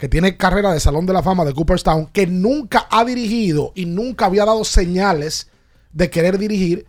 que 0.00 0.08
tiene 0.08 0.38
carrera 0.38 0.72
de 0.72 0.80
Salón 0.80 1.04
de 1.04 1.12
la 1.12 1.22
Fama 1.22 1.44
de 1.44 1.52
Cooperstown, 1.52 2.06
que 2.06 2.26
nunca 2.26 2.88
ha 2.90 3.04
dirigido 3.04 3.72
y 3.74 3.84
nunca 3.84 4.24
había 4.24 4.46
dado 4.46 4.64
señales 4.64 5.48
de 5.92 6.08
querer 6.08 6.38
dirigir, 6.38 6.86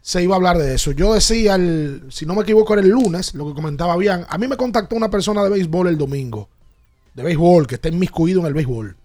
se 0.00 0.22
iba 0.22 0.36
a 0.36 0.36
hablar 0.36 0.58
de 0.58 0.72
eso. 0.72 0.92
Yo 0.92 1.12
decía, 1.12 1.58
si 2.08 2.24
no 2.24 2.36
me 2.36 2.42
equivoco, 2.42 2.72
era 2.72 2.82
el 2.82 2.88
lunes, 2.88 3.34
lo 3.34 3.48
que 3.48 3.54
comentaba 3.54 3.96
bien. 3.96 4.24
A 4.28 4.38
mí 4.38 4.46
me 4.46 4.56
contactó 4.56 4.94
una 4.94 5.10
persona 5.10 5.42
de 5.42 5.50
béisbol 5.50 5.88
el 5.88 5.98
domingo, 5.98 6.48
de 7.14 7.24
béisbol, 7.24 7.66
que 7.66 7.74
está 7.74 7.88
inmiscuido 7.88 8.38
en 8.38 8.46
el 8.46 8.54
béisbol 8.54 8.96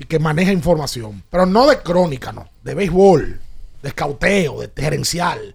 y 0.00 0.04
que 0.04 0.18
maneja 0.18 0.50
información, 0.50 1.22
pero 1.30 1.46
no 1.46 1.68
de 1.68 1.78
crónica, 1.78 2.32
no, 2.32 2.48
de 2.64 2.74
béisbol, 2.74 3.40
de 3.82 3.88
escauteo, 3.88 4.62
de 4.62 4.72
gerencial. 4.74 5.54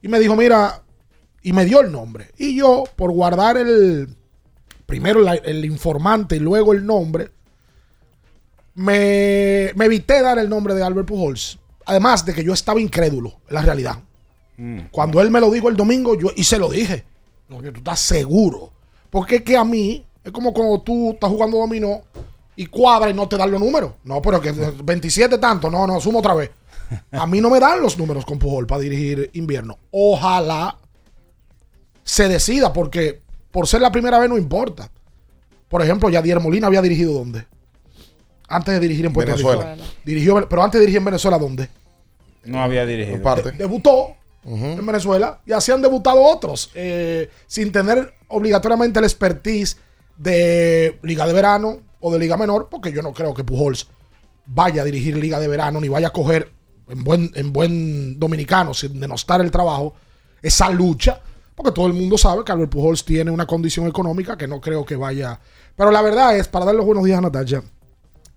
Y 0.00 0.08
me 0.08 0.18
dijo, 0.18 0.34
mira, 0.34 0.82
y 1.42 1.52
me 1.52 1.66
dio 1.66 1.82
el 1.82 1.92
nombre. 1.92 2.30
Y 2.38 2.56
yo, 2.56 2.84
por 2.96 3.12
guardar 3.12 3.58
el, 3.58 4.16
primero 4.90 5.20
la- 5.20 5.34
el 5.36 5.64
informante 5.64 6.36
y 6.36 6.40
luego 6.40 6.72
el 6.72 6.84
nombre, 6.84 7.30
me, 8.74 9.70
me 9.74 9.84
evité 9.86 10.22
dar 10.22 10.38
el 10.38 10.48
nombre 10.48 10.74
de 10.74 10.82
Albert 10.82 11.08
Pujols. 11.08 11.58
Además 11.86 12.24
de 12.24 12.34
que 12.34 12.44
yo 12.44 12.52
estaba 12.52 12.80
incrédulo 12.80 13.34
en 13.48 13.54
la 13.54 13.62
realidad. 13.62 13.98
Cuando 14.90 15.22
él 15.22 15.30
me 15.30 15.40
lo 15.40 15.50
dijo 15.50 15.70
el 15.70 15.76
domingo, 15.76 16.14
yo 16.18 16.28
y 16.36 16.44
se 16.44 16.58
lo 16.58 16.68
dije. 16.68 17.04
No, 17.48 17.62
tú 17.62 17.68
estás 17.78 17.98
seguro. 17.98 18.70
Porque 19.08 19.36
es 19.36 19.42
que 19.42 19.56
a 19.56 19.64
mí, 19.64 20.04
es 20.22 20.30
como 20.32 20.52
cuando 20.52 20.82
tú 20.82 21.12
estás 21.12 21.30
jugando 21.30 21.56
dominó 21.56 22.02
y 22.56 22.66
cuadra 22.66 23.08
y 23.08 23.14
no 23.14 23.26
te 23.26 23.38
dan 23.38 23.50
los 23.50 23.58
números. 23.60 23.92
No, 24.04 24.20
pero 24.20 24.38
que 24.38 24.52
27 24.52 25.38
tanto, 25.38 25.70
no, 25.70 25.86
no, 25.86 25.98
sumo 25.98 26.18
otra 26.18 26.34
vez. 26.34 26.50
A 27.12 27.26
mí 27.26 27.40
no 27.40 27.48
me 27.48 27.58
dan 27.58 27.80
los 27.80 27.96
números 27.96 28.26
con 28.26 28.38
Pujol 28.38 28.66
para 28.66 28.82
dirigir 28.82 29.30
invierno. 29.32 29.78
Ojalá 29.92 30.76
se 32.04 32.28
decida, 32.28 32.72
porque 32.72 33.22
por 33.50 33.66
ser 33.66 33.80
la 33.80 33.92
primera 33.92 34.18
vez 34.18 34.28
no 34.28 34.38
importa. 34.38 34.90
Por 35.68 35.82
ejemplo, 35.82 36.08
Yadier 36.10 36.40
Molina 36.40 36.66
había 36.66 36.82
dirigido 36.82 37.12
dónde? 37.12 37.46
Antes 38.48 38.74
de 38.74 38.80
dirigir 38.80 39.06
en 39.06 39.12
Puerto 39.12 39.32
Venezuela. 39.32 39.74
Rico. 39.74 39.86
Dirigió, 40.04 40.48
pero 40.48 40.62
antes 40.62 40.78
de 40.78 40.86
dirigir 40.86 40.98
en 40.98 41.04
Venezuela, 41.04 41.38
¿dónde? 41.38 41.68
No 42.44 42.60
había 42.60 42.84
dirigido. 42.84 43.22
Parte. 43.22 43.52
Debutó 43.52 44.16
en 44.44 44.84
Venezuela 44.84 45.40
y 45.44 45.52
así 45.52 45.70
han 45.70 45.82
debutado 45.82 46.22
otros, 46.22 46.70
eh, 46.74 47.28
sin 47.46 47.70
tener 47.70 48.14
obligatoriamente 48.28 48.98
el 48.98 49.04
expertise 49.04 49.76
de 50.16 50.98
Liga 51.02 51.26
de 51.26 51.32
Verano 51.32 51.80
o 52.00 52.12
de 52.12 52.18
Liga 52.18 52.36
Menor, 52.36 52.68
porque 52.70 52.92
yo 52.92 53.02
no 53.02 53.12
creo 53.12 53.34
que 53.34 53.44
Pujols 53.44 53.86
vaya 54.46 54.82
a 54.82 54.84
dirigir 54.84 55.16
Liga 55.16 55.38
de 55.38 55.48
Verano 55.48 55.80
ni 55.80 55.88
vaya 55.88 56.08
a 56.08 56.12
coger 56.12 56.50
en 56.88 57.04
buen, 57.04 57.30
en 57.34 57.52
buen 57.52 58.18
dominicano, 58.18 58.74
sin 58.74 58.98
denostar 58.98 59.40
el 59.40 59.50
trabajo, 59.50 59.94
esa 60.42 60.70
lucha, 60.70 61.20
porque 61.60 61.74
todo 61.74 61.88
el 61.88 61.92
mundo 61.92 62.16
sabe 62.16 62.42
que 62.42 62.52
Albert 62.52 62.70
Pujols 62.70 63.04
tiene 63.04 63.30
una 63.30 63.46
condición 63.46 63.86
económica 63.86 64.38
que 64.38 64.48
no 64.48 64.62
creo 64.62 64.82
que 64.86 64.96
vaya. 64.96 65.38
Pero 65.76 65.90
la 65.90 66.00
verdad 66.00 66.34
es, 66.34 66.48
para 66.48 66.64
dar 66.64 66.74
los 66.74 66.86
buenos 66.86 67.04
días 67.04 67.18
a 67.18 67.20
Natalia, 67.20 67.62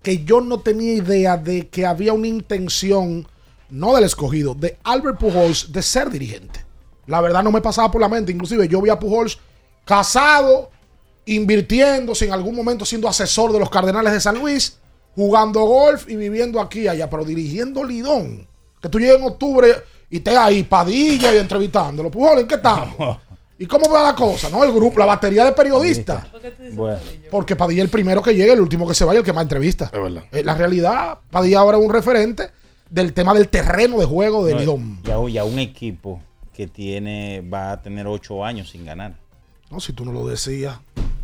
que 0.02 0.24
yo 0.24 0.42
no 0.42 0.60
tenía 0.60 0.92
idea 0.92 1.38
de 1.38 1.68
que 1.68 1.86
había 1.86 2.12
una 2.12 2.26
intención, 2.26 3.26
no 3.70 3.94
del 3.94 4.04
escogido, 4.04 4.54
de 4.54 4.76
Albert 4.84 5.18
Pujols 5.18 5.72
de 5.72 5.80
ser 5.80 6.10
dirigente. 6.10 6.66
La 7.06 7.22
verdad 7.22 7.42
no 7.42 7.50
me 7.50 7.62
pasaba 7.62 7.90
por 7.90 8.02
la 8.02 8.10
mente. 8.10 8.30
Inclusive 8.30 8.68
yo 8.68 8.82
vi 8.82 8.90
a 8.90 8.98
Pujols 8.98 9.38
casado, 9.86 10.70
invirtiendo, 11.24 12.12
en 12.20 12.30
algún 12.30 12.54
momento 12.54 12.84
siendo 12.84 13.08
asesor 13.08 13.52
de 13.52 13.58
los 13.58 13.70
Cardenales 13.70 14.12
de 14.12 14.20
San 14.20 14.38
Luis, 14.38 14.76
jugando 15.14 15.64
golf 15.64 16.10
y 16.10 16.16
viviendo 16.16 16.60
aquí 16.60 16.80
y 16.80 16.88
allá, 16.88 17.08
pero 17.08 17.24
dirigiendo 17.24 17.84
Lidón. 17.84 18.46
Que 18.82 18.90
tú 18.90 19.00
llegues 19.00 19.16
en 19.16 19.24
octubre 19.24 19.68
y 20.10 20.18
estés 20.18 20.36
ahí, 20.36 20.62
Padilla 20.62 21.34
y 21.34 21.38
entrevistándolo. 21.38 22.10
¿en 22.38 22.46
qué 22.46 22.54
estamos? 22.54 23.18
¿Y 23.58 23.66
cómo 23.66 23.88
va 23.88 24.02
la 24.02 24.14
cosa? 24.14 24.50
¿No? 24.50 24.64
El 24.64 24.72
grupo, 24.72 24.98
la 24.98 25.06
batería 25.06 25.44
de 25.44 25.52
periodistas. 25.52 26.26
Bueno, 26.72 26.98
Porque 27.30 27.54
Padilla 27.54 27.82
es 27.82 27.84
el 27.84 27.90
primero 27.90 28.20
que 28.22 28.34
llegue, 28.34 28.52
el 28.52 28.60
último 28.60 28.86
que 28.86 28.94
se 28.94 29.04
vaya, 29.04 29.20
el 29.20 29.24
que 29.24 29.32
más 29.32 29.42
entrevista. 29.42 29.86
Es 29.86 30.02
verdad. 30.02 30.24
Eh, 30.32 30.42
la 30.42 30.54
realidad, 30.54 31.18
Padilla 31.30 31.60
ahora 31.60 31.78
es 31.78 31.84
un 31.84 31.92
referente 31.92 32.50
del 32.90 33.12
tema 33.12 33.32
del 33.32 33.48
terreno 33.48 33.98
de 33.98 34.06
juego 34.06 34.44
del 34.44 34.56
no, 34.56 34.60
Lidón. 34.60 35.02
ya, 35.04 35.16
ya 35.30 35.44
un 35.44 35.58
equipo 35.58 36.20
que 36.52 36.66
tiene 36.66 37.42
va 37.42 37.72
a 37.72 37.82
tener 37.82 38.06
ocho 38.06 38.44
años 38.44 38.70
sin 38.70 38.84
ganar. 38.84 39.14
No, 39.74 39.80
si 39.80 39.92
tú 39.92 40.04
no 40.04 40.12
lo 40.12 40.24
decías. 40.28 40.78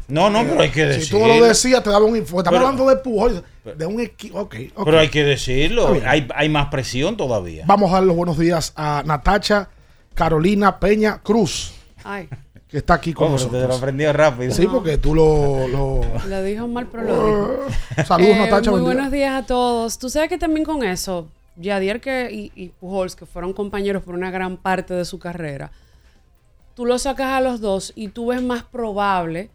No, 0.09 0.29
no, 0.29 0.43
pero 0.43 0.61
hay 0.63 0.71
que 0.71 0.85
decirlo. 0.87 1.05
Si 1.05 1.11
tú 1.11 1.19
no 1.21 1.39
lo 1.39 1.45
decías, 1.47 1.85
te 1.85 1.91
daba 1.91 2.05
un 2.05 2.17
informe. 2.17 2.41
Estamos 2.41 2.59
Pero- 2.59 2.69
hablando 2.69 2.91
de 2.91 2.97
Pujol, 2.97 3.45
de 3.79 3.87
un 3.87 4.01
equipo. 4.01 4.41
Ok, 4.41 4.57
ok. 4.75 4.85
Pero 4.85 4.99
hay 4.99 5.09
que 5.09 5.23
decirlo. 5.23 5.97
Hay, 6.05 6.27
hay 6.35 6.49
más 6.49 6.67
presión 6.67 7.17
todavía. 7.17 7.63
Vamos 7.67 7.91
a 7.93 7.95
dar 7.95 8.03
los 8.03 8.17
buenos 8.17 8.37
días 8.37 8.73
a 8.75 9.05
Natacha 9.07 9.69
Carolina 10.15 10.81
Peña 10.81 11.19
Cruz, 11.23 11.73
Ay, 12.03 12.29
que 12.69 12.79
está 12.79 12.95
aquí 12.95 13.13
con 13.13 13.29
pero 13.29 13.39
te 13.39 13.45
lo 13.45 13.53
nosotros. 13.59 13.79
aprendió 13.79 14.13
rápido. 14.13 14.53
Sí, 14.53 14.67
porque 14.67 14.99
tú 14.99 15.15
lo. 15.15 15.69
lo- 15.69 16.01
lo 16.29 16.43
dijo 16.43 16.67
mal, 16.67 16.89
pero 16.91 17.05
lo 17.05 17.27
dijo. 17.27 17.59
Saludos, 18.05 18.33
Eh, 18.35 18.39
Natacha. 18.41 18.71
Muy 18.73 18.81
buenos 18.81 19.13
días 19.13 19.45
a 19.45 19.47
todos. 19.47 19.97
Tú 20.01 20.11
sabes 20.11 20.29
que 20.29 20.39
también 20.39 20.65
con 20.67 20.83
eso, 20.83 21.29
Yadier 21.57 22.01
que, 22.01 22.29
y, 22.33 22.51
y 22.61 22.71
Pujols, 22.71 23.15
que 23.15 23.27
fueron 23.27 23.53
compañeros 23.53 24.03
por 24.03 24.15
una 24.17 24.33
gran 24.33 24.57
parte 24.57 24.93
de 24.95 25.05
su 25.05 25.21
carrera, 25.21 25.71
tú 26.75 26.87
lo 26.87 26.99
sacas 26.99 27.29
a 27.29 27.41
los 27.41 27.61
dos 27.61 27.93
y 27.97 28.09
tú 28.09 28.27
ves 28.27 28.43
más 28.43 28.63
probable, 28.65 29.51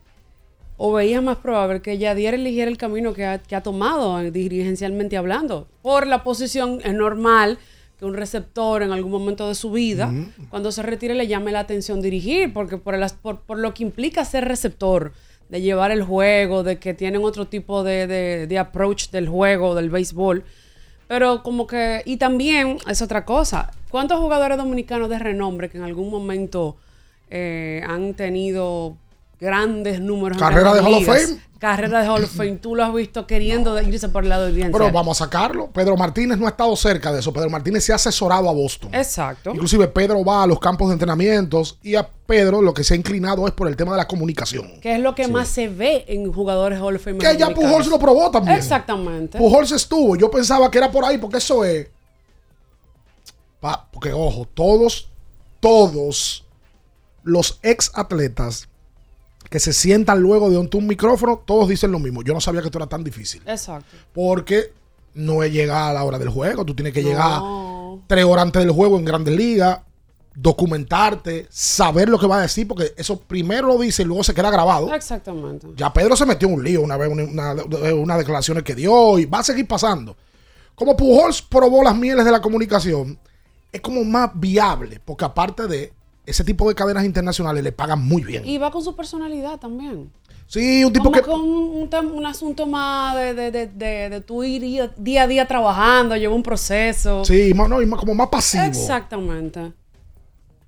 o 0.78 0.91
veías 0.91 1.23
más 1.23 1.38
probable 1.38 1.82
que 1.82 1.97
Yadier 1.97 2.34
eligiera 2.34 2.69
el 2.69 2.78
camino 2.78 3.13
que 3.13 3.25
ha, 3.25 3.38
que 3.39 3.56
ha 3.56 3.63
tomado 3.63 4.19
eh, 4.19 4.30
dirigencialmente 4.32 5.15
hablando. 5.15 5.67
Por 5.82 6.06
la 6.06 6.21
posición 6.23 6.80
es 6.84 6.93
normal 6.93 7.58
que 7.97 8.04
un 8.06 8.13
receptor 8.13 8.84
en 8.84 8.91
algún 8.91 9.12
momento 9.12 9.47
de 9.47 9.56
su 9.56 9.71
vida, 9.71 10.12
cuando 10.49 10.73
se 10.73 10.84
retire, 10.84 11.15
le 11.15 11.28
llame 11.28 11.54
la 11.54 11.62
atención 11.62 12.01
dirigir, 12.01 12.51
porque 12.51 12.78
por, 12.78 12.93
el 12.93 13.06
por, 13.21 13.39
por 13.41 13.58
lo 13.58 13.73
que 13.73 13.84
implica 13.84 14.25
ser 14.25 14.45
receptor, 14.45 15.13
de 15.47 15.62
llevar 15.62 15.91
el 15.91 16.04
juego, 16.04 16.63
de 16.63 16.78
que 16.80 16.93
tienen 16.93 17.23
otro 17.23 17.45
tipo 17.47 17.84
de, 17.84 18.06
de- 18.08 18.47
de 18.47 18.58
approach 18.60 19.12
del 19.12 19.30
juego, 19.30 19.75
del 19.75 19.89
béisbol. 19.89 20.43
Pero 21.08 21.43
como 21.43 21.67
que, 21.67 22.01
y 22.04 22.17
también 22.17 22.80
es 22.89 23.01
otra 23.01 23.23
cosa, 23.23 23.71
¿cuántos 23.89 24.19
jugadores 24.19 24.58
dominicanos 24.58 25.08
de 25.10 25.19
renombre 25.19 25.69
que 25.69 25.78
en 25.78 25.84
algún 25.84 26.10
momento 26.10 26.75
eh, 27.30 27.84
han 27.88 28.14
tenido 28.14 28.98
grandes 29.40 30.00
números? 30.02 30.38
Carrera 30.38 30.74
de 30.74 30.82
Hall 30.82 30.94
of? 30.96 31.06
Fame. 31.06 31.42
Carrera 31.58 32.02
de 32.02 32.10
Hall 32.10 32.24
of 32.24 32.30
Fame, 32.30 32.58
tú 32.58 32.76
lo 32.76 32.84
has 32.84 32.94
visto 32.94 33.26
queriendo 33.26 33.82
irse 33.82 34.10
por 34.10 34.24
el 34.24 34.30
lado 34.30 34.46
del 34.46 34.54
bien. 34.56 34.72
Pero 34.72 34.92
vamos 34.92 35.20
a 35.20 35.26
sacarlo. 35.26 35.72
Pedro 35.72 35.98
Martínez 35.98 36.38
no 36.38 36.46
ha 36.46 36.50
estado 36.50 36.76
cerca 36.76 37.12
de 37.12 37.22
eso. 37.22 37.34
Pedro 37.34 37.50
Martínez 37.50 37.84
se 37.84 37.92
ha 37.92 37.96
asesorado 37.96 38.50
a 38.50 38.54
Boston. 38.54 38.94
Exacto. 38.94 39.52
Inclusive 39.52 39.88
Pedro 39.88 40.24
va 40.24 40.44
a 40.44 40.48
los 40.48 40.60
campos 40.60 40.90
de 40.90 40.94
entrenamientos 40.94 41.80
y 41.82 41.96
a 41.96 42.08
Pedro 42.08 42.62
lo 42.62 42.72
que 42.74 42.84
se 42.84 42.94
ha 42.94 42.98
inclinado 42.98 43.48
es 43.48 43.54
por 43.54 43.68
el 43.68 43.76
tema 43.76 43.94
de 43.94 43.98
la 43.98 44.08
comunicación. 44.08 44.80
Que 44.80 44.96
es 44.96 45.00
lo 45.00 45.16
que 45.16 45.28
más 45.28 45.48
se 45.48 45.70
ve 45.70 46.06
en 46.08 46.32
jugadores 46.32 46.80
Hall 46.80 46.98
of 46.98 47.04
Fame. 47.04 47.18
Que 47.18 47.36
ya 47.36 47.50
Pujols 47.52 47.88
lo 47.88 47.98
probó 47.98 48.30
también. 48.30 48.58
Exactamente. 48.58 49.40
Pujols 49.40 49.72
estuvo. 49.72 50.16
Yo 50.18 50.30
pensaba 50.30 50.70
que 50.70 50.78
era 50.78 50.92
por 50.92 51.04
ahí 51.04 51.18
porque 51.18 51.38
eso 51.38 51.64
es... 51.66 51.88
Pa- 53.60 53.88
porque 53.92 54.12
ojo, 54.14 54.46
todos, 54.54 55.08
todos 55.60 56.44
los 57.26 57.60
ex 57.62 57.92
atletas 57.96 58.70
que 59.50 59.60
se 59.60 59.74
sientan 59.74 60.22
luego 60.22 60.50
de 60.50 60.58
un, 60.58 60.70
un 60.74 60.88
micrófono, 60.88 61.44
todos 61.46 61.68
dicen 61.68 61.92
lo 61.92 62.00
mismo. 62.00 62.24
Yo 62.24 62.34
no 62.34 62.40
sabía 62.40 62.62
que 62.62 62.68
esto 62.68 62.78
era 62.78 62.88
tan 62.88 63.04
difícil. 63.04 63.42
Exacto. 63.46 63.98
Porque 64.14 64.72
no 65.14 65.44
es 65.44 65.52
llegar 65.52 65.90
a 65.90 65.94
la 65.94 66.04
hora 66.04 66.18
del 66.18 66.30
juego. 66.30 66.66
Tú 66.66 66.74
tienes 66.74 66.94
que 66.94 67.04
llegar 67.04 67.42
tres 68.08 68.26
horas 68.26 68.44
antes 68.44 68.62
del 68.64 68.72
juego 68.72 68.98
en 68.98 69.06
Grandes 69.06 69.36
Ligas, 69.36 69.80
documentarte, 70.36 71.48
saber 71.50 72.10
lo 72.10 72.20
que 72.20 72.28
va 72.28 72.40
a 72.40 72.42
decir, 72.42 72.68
porque 72.68 72.94
eso 72.98 73.20
primero 73.20 73.68
lo 73.68 73.78
dice 73.80 74.04
y 74.04 74.06
luego 74.06 74.24
se 74.24 74.34
queda 74.34 74.52
grabado. 74.52 74.94
Exactamente. 74.94 75.68
Ya 75.76 75.92
Pedro 75.94 76.16
se 76.16 76.26
metió 76.26 76.48
en 76.48 76.56
un 76.56 76.64
lío 76.64 76.82
una 76.82 76.98
vez, 76.98 77.10
una, 77.10 77.24
una, 77.24 77.94
unas 77.94 78.18
declaraciones 78.18 78.64
que 78.64 78.76
dio 78.76 79.18
y 79.18 79.26
va 79.26 79.40
a 79.40 79.44
seguir 79.44 79.68
pasando. 79.68 80.16
Como 80.76 80.98
Pujols 80.98 81.42
probó 81.42 81.82
las 81.84 81.96
mieles 81.96 82.26
de 82.26 82.32
la 82.32 82.42
comunicación, 82.42 83.18
es 83.72 83.82
como 83.82 84.04
más 84.04 84.32
viable, 84.34 85.00
porque 85.04 85.26
aparte 85.26 85.68
de 85.68 85.94
ese 86.26 86.44
tipo 86.44 86.68
de 86.70 86.76
cadenas 86.76 87.06
internacionales 87.06 87.64
le 87.64 87.72
pagan 87.72 88.02
muy 88.04 88.24
bien. 88.24 88.46
Y 88.46 88.58
va 88.58 88.72
con 88.72 88.84
su 88.84 88.96
personalidad 88.96 89.60
también. 89.60 90.12
Sí, 90.48 90.84
un 90.84 90.94
tipo 90.94 91.06
Como 91.06 91.16
que... 91.16 91.22
con 91.24 91.42
un, 91.42 92.26
asunto 92.26 92.68
más 92.68 93.16
de, 93.16 93.34
de, 93.34 93.52
de, 93.52 93.68
de, 93.68 94.10
de 94.10 94.22
tu 94.22 94.44
ir 94.44 94.62
día, 94.62 94.92
día 94.96 95.24
a 95.24 95.28
día 95.28 95.48
trabajando, 95.48 96.16
lleva 96.16 96.36
un 96.36 96.44
proceso. 96.44 97.26
Sí, 97.26 97.54
más- 97.56 97.68
no, 97.68 97.82
y 97.82 97.86
más- 97.88 98.00
como 98.00 98.14
más 98.14 98.28
pasivo. 98.28 98.64
Exactamente. 98.64 99.74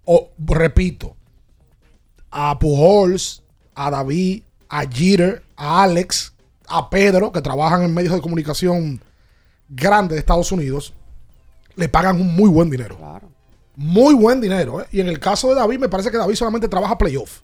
o 0.05 0.29
repito, 0.39 1.15
a 2.31 2.57
Pujols, 2.57 3.43
a 3.75 3.91
David, 3.91 4.43
a 4.69 4.81
Jeter, 4.89 5.43
a 5.55 5.83
Alex, 5.83 6.33
a 6.67 6.89
Pedro, 6.89 7.31
que 7.31 7.41
trabajan 7.41 7.83
en 7.83 7.93
medios 7.93 8.13
de 8.13 8.21
comunicación 8.21 8.99
grandes 9.69 10.15
de 10.15 10.19
Estados 10.19 10.51
Unidos, 10.51 10.93
le 11.75 11.87
pagan 11.87 12.19
un 12.19 12.35
muy 12.35 12.49
buen 12.49 12.69
dinero. 12.69 12.97
Muy 13.77 14.15
buen 14.15 14.41
dinero. 14.41 14.81
¿eh? 14.81 14.87
Y 14.91 15.01
en 15.01 15.07
el 15.07 15.19
caso 15.19 15.49
de 15.49 15.55
David, 15.55 15.77
me 15.77 15.87
parece 15.87 16.09
que 16.09 16.17
David 16.17 16.33
solamente 16.33 16.67
trabaja 16.67 16.97
playoff. 16.97 17.41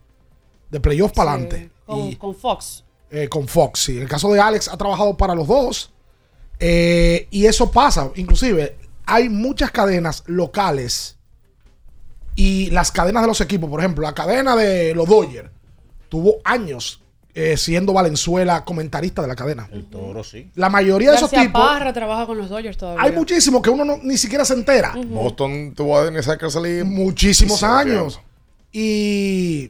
De 0.72 0.80
playoff 0.80 1.12
para 1.12 1.34
adelante. 1.34 1.70
Con, 1.86 2.16
con 2.16 2.36
Fox. 2.36 2.84
Eh, 3.12 3.30
con 3.30 3.48
Fox, 3.48 3.82
sí. 3.82 3.98
En 3.98 4.02
el 4.04 4.10
caso 4.10 4.34
de 4.34 4.42
Alex, 4.42 4.68
ha 4.68 4.76
trabajado 4.76 5.16
para 5.16 5.36
los 5.36 5.48
dos. 5.48 5.94
Eh, 6.60 7.28
y 7.30 7.46
eso 7.46 7.70
pasa. 7.70 8.10
Inclusive, 8.16 8.76
hay 9.06 9.30
muchas 9.30 9.70
cadenas 9.70 10.24
locales 10.26 11.20
y 12.36 12.72
las 12.72 12.92
cadenas 12.92 13.22
de 13.22 13.28
los 13.28 13.40
equipos. 13.40 13.70
Por 13.70 13.82
ejemplo, 13.82 14.02
la 14.02 14.16
cadena 14.16 14.56
de 14.56 14.96
los 14.96 15.08
Dodgers 15.08 15.52
tuvo 16.10 16.38
años 16.44 17.03
eh, 17.36 17.58
siendo 17.58 17.94
Valenzuela 17.94 18.64
comentarista 18.64 19.22
de 19.22 19.28
la 19.28 19.36
cadena. 19.36 19.68
El 19.72 19.86
toro, 19.86 20.24
sí. 20.24 20.50
La 20.56 20.70
mayoría 20.70 21.10
de 21.12 21.18
esos 21.18 21.32
tipos... 21.32 21.62
Parra 21.62 21.92
trabaja 21.92 22.26
con 22.28 22.38
los 22.38 22.50
Dodgers 22.50 22.78
todavía. 22.78 23.04
Hay 23.04 23.12
muchísimos 23.12 23.62
que 23.62 23.70
uno 23.72 23.84
no- 23.86 23.98
ni 24.04 24.18
siquiera 24.18 24.46
se 24.46 24.54
entera. 24.54 24.94
Boston 25.08 25.74
tuvo 25.76 25.98
a 25.98 26.06
Dennis 26.06 26.28
Eckersley 26.28 26.84
Muchísimos 26.84 27.60
Sí, 27.60 27.66
años. 27.66 28.20
Y 28.72 29.70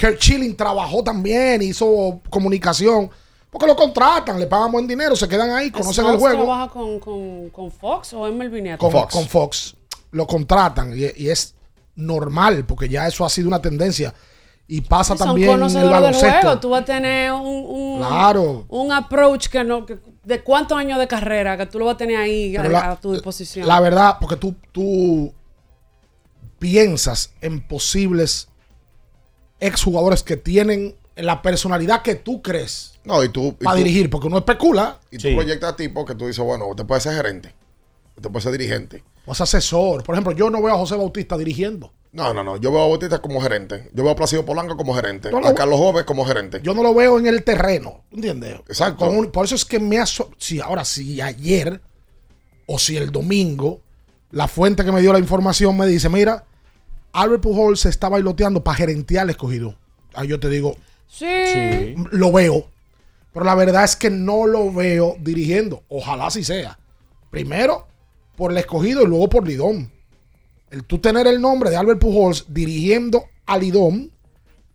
Kurt 0.00 0.16
Schilling 0.20 0.56
trabajó 0.56 1.02
también, 1.04 1.62
hizo 1.62 2.20
comunicación. 2.30 3.10
Porque 3.50 3.66
lo 3.68 3.76
contratan, 3.76 4.40
le 4.40 4.48
pagan 4.48 4.72
buen 4.72 4.86
dinero, 4.86 5.14
se 5.14 5.28
quedan 5.28 5.50
ahí, 5.50 5.70
conocen 5.70 6.06
el 6.06 6.16
juego. 6.16 6.42
trabaja 6.44 6.68
con, 6.72 6.98
con, 6.98 7.50
con 7.50 7.70
Fox 7.70 8.12
o 8.14 8.26
es 8.26 8.34
Melvin 8.34 8.64
Nieto? 8.64 8.78
con 8.78 8.90
Fox. 8.90 9.12
con 9.14 9.28
Fox. 9.28 9.76
Lo 10.10 10.26
contratan 10.26 10.92
y, 10.98 11.04
y 11.22 11.28
es 11.28 11.54
normal 11.94 12.64
porque 12.66 12.88
ya 12.88 13.06
eso 13.06 13.24
ha 13.24 13.28
sido 13.30 13.46
una 13.46 13.62
tendencia. 13.62 14.12
Y 14.66 14.80
pasa 14.80 15.14
Son 15.16 15.26
también 15.28 15.50
en 15.62 15.76
el 15.76 15.90
baloncesto. 15.90 16.40
juego. 16.40 16.58
Tú 16.60 16.70
vas 16.70 16.82
a 16.82 16.84
tener 16.86 17.32
un, 17.32 17.46
un, 17.68 17.98
Claro. 17.98 18.64
un 18.68 18.92
approach 18.92 19.48
que 19.48 19.62
no, 19.62 19.84
que- 19.84 19.98
de 20.24 20.42
cuántos 20.42 20.78
años 20.78 20.98
de 20.98 21.06
carrera 21.06 21.56
que 21.58 21.66
tú 21.66 21.78
lo 21.78 21.84
vas 21.84 21.96
a 21.96 21.98
tener 21.98 22.16
ahí 22.16 22.56
a, 22.56 22.62
Pero 22.62 22.72
la- 22.72 22.90
a 22.92 22.96
tu 23.00 23.12
disposición. 23.12 23.68
La 23.68 23.78
verdad, 23.80 24.16
porque 24.18 24.36
tú, 24.36 24.54
tú 24.72 25.32
piensas 26.58 27.32
en 27.40 27.60
posibles 27.60 28.48
exjugadores 29.60 30.22
que 30.22 30.36
tienen 30.36 30.94
la 31.16 31.42
personalidad 31.42 32.02
que 32.02 32.14
tú 32.16 32.42
crees 32.42 32.98
No, 33.04 33.22
y 33.22 33.28
tú. 33.28 33.56
y 33.60 33.64
para 33.64 33.76
tú- 33.76 33.84
dirigir, 33.84 34.10
porque 34.10 34.26
uno 34.26 34.38
especula. 34.38 34.98
Y 35.10 35.18
tú 35.18 35.28
proyectas 35.34 35.76
tipos 35.76 36.04
que 36.06 36.14
tú 36.14 36.26
dices, 36.26 36.44
bueno, 36.44 36.66
usted 36.66 36.84
puede 36.86 37.00
ser 37.00 37.14
gerente, 37.14 37.54
usted 38.16 38.30
puede 38.30 38.42
ser 38.42 38.52
dirigente. 38.52 39.04
O 39.26 39.34
sea, 39.34 39.44
asesor. 39.44 40.02
Por 40.04 40.14
ejemplo, 40.14 40.32
yo 40.32 40.50
no 40.50 40.60
veo 40.62 40.74
a 40.74 40.78
José 40.78 40.96
Bautista 40.96 41.36
dirigiendo. 41.38 41.92
No, 42.14 42.32
no, 42.32 42.44
no. 42.44 42.56
Yo 42.58 42.70
veo 42.70 42.82
a 42.84 42.86
Bautista 42.88 43.20
como 43.20 43.40
gerente. 43.40 43.90
Yo 43.92 44.04
veo 44.04 44.12
a 44.12 44.16
Placido 44.16 44.44
Polanco 44.44 44.76
como 44.76 44.94
gerente. 44.94 45.30
No, 45.32 45.38
a 45.44 45.54
Carlos 45.54 45.78
Jóvenes 45.78 46.04
como 46.04 46.24
gerente. 46.24 46.60
Yo 46.62 46.72
no 46.72 46.82
lo 46.82 46.94
veo 46.94 47.18
en 47.18 47.26
el 47.26 47.42
terreno, 47.42 48.04
¿entiendes? 48.12 48.54
Exacto. 48.68 49.04
Con 49.04 49.16
un- 49.16 49.30
por 49.32 49.44
eso 49.46 49.56
es 49.56 49.64
que 49.64 49.80
me 49.80 49.98
aso 49.98 50.30
si 50.38 50.60
ahora, 50.60 50.84
si 50.84 51.20
ayer 51.20 51.80
o 52.66 52.78
si 52.78 52.96
el 52.96 53.10
domingo, 53.10 53.80
la 54.30 54.46
fuente 54.46 54.84
que 54.84 54.92
me 54.92 55.00
dio 55.00 55.12
la 55.12 55.18
información 55.18 55.76
me 55.76 55.86
dice, 55.86 56.08
mira, 56.08 56.44
Albert 57.12 57.42
Pujol 57.42 57.76
se 57.76 57.88
está 57.88 58.08
bailoteando 58.08 58.62
para 58.62 58.76
gerentear 58.76 59.24
el 59.24 59.30
escogido. 59.30 59.74
Ahí 60.14 60.28
yo 60.28 60.38
te 60.38 60.48
digo, 60.48 60.76
Sí. 61.08 61.94
lo 62.12 62.30
veo. 62.32 62.68
Pero 63.32 63.44
la 63.44 63.56
verdad 63.56 63.82
es 63.82 63.96
que 63.96 64.10
no 64.10 64.46
lo 64.46 64.72
veo 64.72 65.16
dirigiendo. 65.18 65.82
Ojalá 65.88 66.28
así 66.28 66.44
sea. 66.44 66.78
Primero 67.30 67.88
por 68.36 68.52
el 68.52 68.58
escogido 68.58 69.02
y 69.02 69.06
luego 69.06 69.28
por 69.28 69.46
Lidón. 69.46 69.90
El 70.74 70.82
tú 70.82 70.98
tener 70.98 71.28
el 71.28 71.40
nombre 71.40 71.70
de 71.70 71.76
Albert 71.76 72.00
Pujols 72.00 72.46
dirigiendo 72.48 73.26
a 73.46 73.56
Lidón 73.56 74.10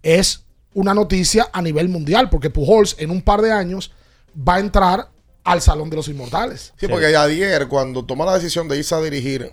es 0.02 0.46
una 0.74 0.94
noticia 0.94 1.50
a 1.52 1.62
nivel 1.62 1.90
mundial, 1.90 2.30
porque 2.30 2.50
Pujols 2.50 2.96
en 3.00 3.12
un 3.12 3.22
par 3.22 3.42
de 3.42 3.52
años 3.52 3.92
va 4.34 4.56
a 4.56 4.60
entrar 4.62 5.10
al 5.44 5.62
Salón 5.62 5.90
de 5.90 5.98
los 5.98 6.08
Inmortales. 6.08 6.74
Sí, 6.78 6.88
porque 6.88 7.08
ayer, 7.08 7.68
cuando 7.68 8.06
toma 8.06 8.24
la 8.24 8.36
decisión 8.36 8.70
de 8.70 8.78
irse 8.78 8.96
a 8.96 9.02
dirigir, 9.02 9.52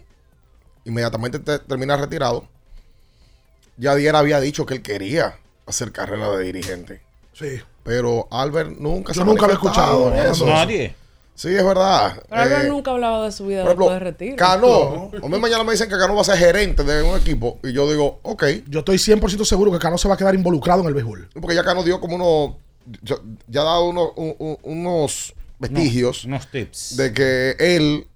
inmediatamente 0.85 1.41
te- 1.41 1.59
termina 1.59 1.97
retirado. 1.97 2.47
Ya 3.77 3.93
ayer 3.93 4.15
había 4.15 4.39
dicho 4.41 4.67
que 4.67 4.75
él 4.75 4.83
quería 4.83 5.41
hacer 5.67 5.91
carrera 5.91 6.31
de 6.31 6.45
dirigente. 6.45 7.03
Sí. 7.33 7.61
Pero 7.83 8.29
Albert 8.31 8.79
nunca 8.79 9.13
Yo 9.15 9.25
nunca 9.25 9.47
había 9.47 9.59
manifestado 9.59 10.15
escuchado 10.15 10.31
eso. 10.33 10.47
Nadie. 10.47 10.95
Sí, 11.37 11.55
es 11.55 11.63
verdad. 11.65 12.21
Pero 12.31 12.57
Eh, 12.63 12.69
nunca 12.69 12.91
hablaba 12.93 13.25
de 13.27 13.31
su 13.31 13.47
vida 13.47 13.61
por 13.63 13.69
ejemplo, 13.73 13.91
después 13.91 14.01
de 14.01 14.11
retiro. 14.11 14.37
Cano, 14.37 15.11
a 15.23 15.29
mí 15.29 15.39
mañana 15.39 15.63
me 15.65 15.73
dicen 15.73 15.89
que 15.89 15.97
Cano 15.99 16.15
va 16.15 16.23
a 16.23 16.25
ser 16.25 16.39
gerente 16.39 16.83
de 16.83 17.03
un 17.03 17.17
equipo 17.17 17.59
y 17.63 17.73
yo 17.75 17.89
digo, 17.91 18.19
ok. 18.23 18.45
Yo 18.69 18.79
estoy 18.81 18.97
100% 18.97 19.45
seguro 19.45 19.71
que 19.71 19.79
Cano 19.79 19.99
se 19.99 20.09
va 20.09 20.15
a 20.15 20.17
quedar 20.17 20.35
involucrado 20.35 20.81
en 20.81 20.89
el 20.89 20.95
béisbol. 20.95 21.29
Porque 21.41 21.55
ya 21.55 21.63
Cano 21.63 21.83
dio 21.83 22.01
como 22.01 22.17
unos, 22.17 22.57
ya, 23.03 23.17
ya 23.49 23.61
ha 23.61 23.65
dado 23.65 23.85
unos, 23.85 24.09
un- 24.17 24.35
un- 24.39 24.59
unos 24.63 25.35
vestigios 25.59 26.25
unos 26.25 26.47
tips 26.51 26.97
de 26.97 27.13
que 27.13 27.57
él 27.59 28.07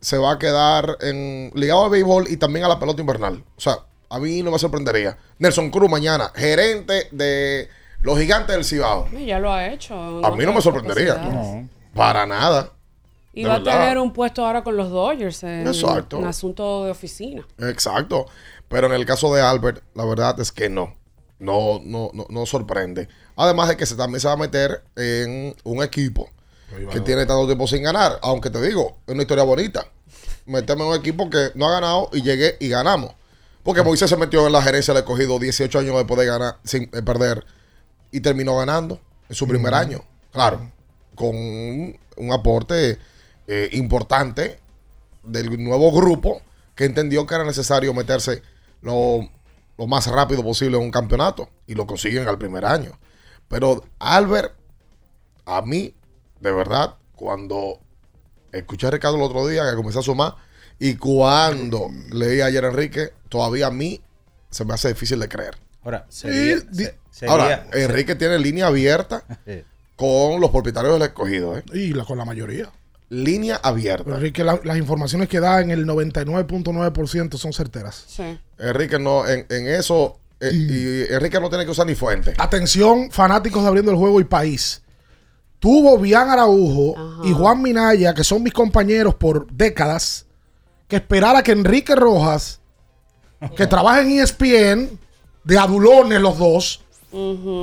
se 0.00 0.18
va 0.18 0.32
a 0.32 0.38
quedar 0.38 0.98
en, 1.00 1.50
ligado 1.54 1.84
al 1.84 1.90
béisbol 1.90 2.26
y 2.28 2.36
también 2.36 2.66
a 2.66 2.68
la 2.68 2.78
pelota 2.78 3.00
invernal. 3.00 3.42
O 3.56 3.60
sea, 3.60 3.78
a 4.10 4.18
mí 4.18 4.42
no 4.42 4.50
me 4.50 4.58
sorprendería. 4.58 5.16
Nelson 5.38 5.70
Cruz 5.70 5.90
mañana, 5.90 6.30
gerente 6.34 7.08
de 7.10 7.70
los 8.02 8.18
gigantes 8.18 8.54
del 8.54 8.64
Cibao. 8.66 9.08
Y 9.18 9.24
Ya 9.24 9.38
lo 9.38 9.50
ha 9.50 9.66
hecho. 9.68 9.94
A 10.22 10.30
mí 10.36 10.44
no 10.44 10.52
me 10.52 10.60
sorprendería. 10.60 11.14
capacidades. 11.14 11.70
Para 11.94 12.26
nada. 12.26 12.72
Y 13.32 13.44
va 13.44 13.56
a 13.56 13.62
tener 13.62 13.98
un 13.98 14.12
puesto 14.12 14.46
ahora 14.46 14.62
con 14.62 14.76
los 14.76 14.90
Dodgers 14.90 15.42
en, 15.42 15.66
Exacto. 15.66 16.18
en 16.18 16.26
asunto 16.26 16.84
de 16.84 16.92
oficina. 16.92 17.46
Exacto. 17.58 18.26
Pero 18.68 18.86
en 18.86 18.92
el 18.92 19.04
caso 19.04 19.34
de 19.34 19.42
Albert, 19.42 19.82
la 19.94 20.04
verdad 20.04 20.38
es 20.40 20.52
que 20.52 20.68
no. 20.68 20.94
No, 21.40 21.80
no, 21.84 22.10
no, 22.14 22.26
no 22.28 22.46
sorprende. 22.46 23.08
Además 23.36 23.68
de 23.68 23.76
que 23.76 23.86
se, 23.86 23.96
también 23.96 24.20
se 24.20 24.28
va 24.28 24.34
a 24.34 24.36
meter 24.36 24.84
en 24.96 25.54
un 25.64 25.82
equipo 25.82 26.30
que 26.90 27.00
tiene 27.00 27.26
tanto 27.26 27.46
tiempo 27.46 27.66
sin 27.66 27.82
ganar. 27.82 28.18
Aunque 28.22 28.50
te 28.50 28.60
digo, 28.60 28.98
es 29.06 29.12
una 29.14 29.22
historia 29.22 29.44
bonita. 29.44 29.86
Meterme 30.46 30.84
en 30.84 30.90
un 30.90 30.96
equipo 30.96 31.28
que 31.28 31.50
no 31.54 31.68
ha 31.68 31.72
ganado 31.72 32.10
y 32.12 32.22
llegué 32.22 32.56
y 32.60 32.68
ganamos. 32.68 33.12
Porque 33.62 33.82
Moisés 33.82 34.10
se 34.10 34.16
metió 34.16 34.46
en 34.46 34.52
la 34.52 34.62
gerencia 34.62 34.94
del 34.94 35.02
escogido 35.02 35.38
18 35.38 35.78
años 35.78 35.96
después 35.96 36.20
de 36.20 36.26
ganar, 36.26 36.58
sin 36.64 36.88
perder. 36.88 37.44
Y 38.12 38.20
terminó 38.20 38.56
ganando 38.56 39.00
en 39.28 39.34
su 39.34 39.48
primer 39.48 39.74
año. 39.74 40.04
Claro. 40.32 40.70
Con 41.14 41.34
un, 41.36 41.98
un 42.16 42.32
aporte 42.32 42.98
eh, 43.46 43.68
importante 43.72 44.58
del 45.22 45.62
nuevo 45.62 45.92
grupo 45.92 46.42
que 46.74 46.84
entendió 46.84 47.26
que 47.26 47.34
era 47.34 47.44
necesario 47.44 47.94
meterse 47.94 48.42
lo, 48.82 49.28
lo 49.78 49.86
más 49.86 50.06
rápido 50.08 50.42
posible 50.42 50.76
en 50.76 50.82
un 50.82 50.90
campeonato 50.90 51.48
y 51.66 51.74
lo 51.74 51.86
consiguen 51.86 52.26
al 52.28 52.38
primer 52.38 52.64
año. 52.64 52.98
Pero 53.48 53.84
Albert, 53.98 54.54
a 55.46 55.62
mí, 55.62 55.94
de 56.40 56.52
verdad, 56.52 56.96
cuando 57.14 57.80
escuché 58.52 58.86
a 58.86 58.90
Ricardo 58.90 59.16
el 59.16 59.22
otro 59.22 59.46
día 59.46 59.68
que 59.70 59.76
comencé 59.76 59.98
a 59.98 60.02
sumar 60.02 60.34
y 60.78 60.96
cuando 60.96 61.88
leí 62.10 62.40
ayer 62.40 62.64
a 62.64 62.68
Enrique, 62.68 63.12
todavía 63.28 63.68
a 63.68 63.70
mí 63.70 64.00
se 64.50 64.64
me 64.64 64.74
hace 64.74 64.88
difícil 64.88 65.18
de 65.20 65.28
creer. 65.28 65.56
Ahora, 65.82 66.06
sería- 66.08 66.58
se- 66.72 66.98
sería- 67.10 67.32
Ahora, 67.32 67.66
Enrique 67.72 68.14
tiene 68.14 68.38
línea 68.38 68.66
abierta 68.68 69.24
con 69.96 70.40
los 70.40 70.50
propietarios 70.50 70.94
del 70.94 71.02
escogido. 71.02 71.56
¿eh? 71.56 71.64
Y 71.72 71.92
la, 71.92 72.04
con 72.04 72.18
la 72.18 72.24
mayoría. 72.24 72.70
Línea 73.10 73.56
abierta. 73.62 74.04
Pero 74.04 74.16
Enrique, 74.16 74.42
la- 74.44 74.60
las 74.64 74.76
informaciones 74.78 75.28
que 75.28 75.38
da 75.40 75.60
en 75.60 75.70
el 75.70 75.86
99.9% 75.86 77.36
son 77.36 77.52
certeras. 77.52 78.04
Sí. 78.08 78.38
Enrique 78.58 78.98
no, 78.98 79.26
en, 79.28 79.46
en 79.48 79.68
eso, 79.68 80.18
eh, 80.40 80.50
y 80.52 81.12
Enrique 81.12 81.38
no 81.40 81.48
tiene 81.48 81.64
que 81.64 81.70
usar 81.70 81.86
ni 81.86 81.94
fuente. 81.94 82.34
Atención, 82.38 83.10
fanáticos 83.10 83.62
de 83.62 83.68
Abriendo 83.68 83.90
el 83.90 83.96
Juego 83.96 84.20
y 84.20 84.24
País. 84.24 84.82
Tuvo 85.58 85.98
Bian 85.98 86.28
Araujo 86.28 87.22
y 87.24 87.32
Juan 87.32 87.62
Minaya, 87.62 88.12
que 88.14 88.22
son 88.24 88.42
mis 88.42 88.52
compañeros 88.52 89.14
por 89.14 89.50
décadas, 89.50 90.26
que 90.88 90.96
esperar 90.96 91.36
a 91.36 91.42
que 91.42 91.52
Enrique 91.52 91.94
Rojas, 91.94 92.60
que 93.56 93.66
trabaja 93.66 94.02
en 94.02 94.10
ESPN, 94.20 94.98
de 95.44 95.58
adulones 95.58 96.20
los 96.20 96.38
dos, 96.38 96.83